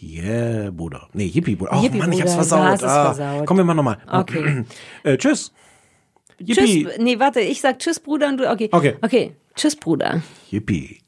Yeah, 0.00 0.70
Bruder. 0.70 1.08
Nee, 1.12 1.26
Yippie, 1.26 1.56
Bruder. 1.56 1.72
Oh 1.74 1.82
Yippie, 1.82 1.98
Mann, 1.98 2.12
ich 2.12 2.20
hab's 2.20 2.32
Bruder, 2.36 2.46
versaut. 2.46 2.84
ah, 2.84 3.14
versaut. 3.14 3.46
Kommen 3.46 3.58
wir 3.58 3.64
mal 3.64 3.74
nochmal. 3.74 3.98
Okay. 4.06 4.64
äh, 5.02 5.16
tschüss. 5.16 5.52
Yippie. 6.40 6.84
Tschüss. 6.84 6.98
Nee, 6.98 7.18
warte, 7.18 7.40
ich 7.40 7.60
sag 7.60 7.78
Tschüss, 7.78 8.00
Bruder 8.00 8.28
und 8.28 8.38
du. 8.38 8.50
Okay. 8.50 8.68
Okay. 8.72 8.96
Okay. 9.02 9.32
Tschüss, 9.54 9.76
Bruder. 9.76 10.22
Yippie. 10.50 11.00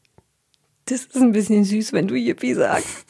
Das 0.86 1.02
ist 1.02 1.16
ein 1.16 1.32
bisschen 1.32 1.64
süß, 1.64 1.92
wenn 1.92 2.08
du 2.08 2.16
Yippie 2.16 2.54
sagst. 2.54 3.06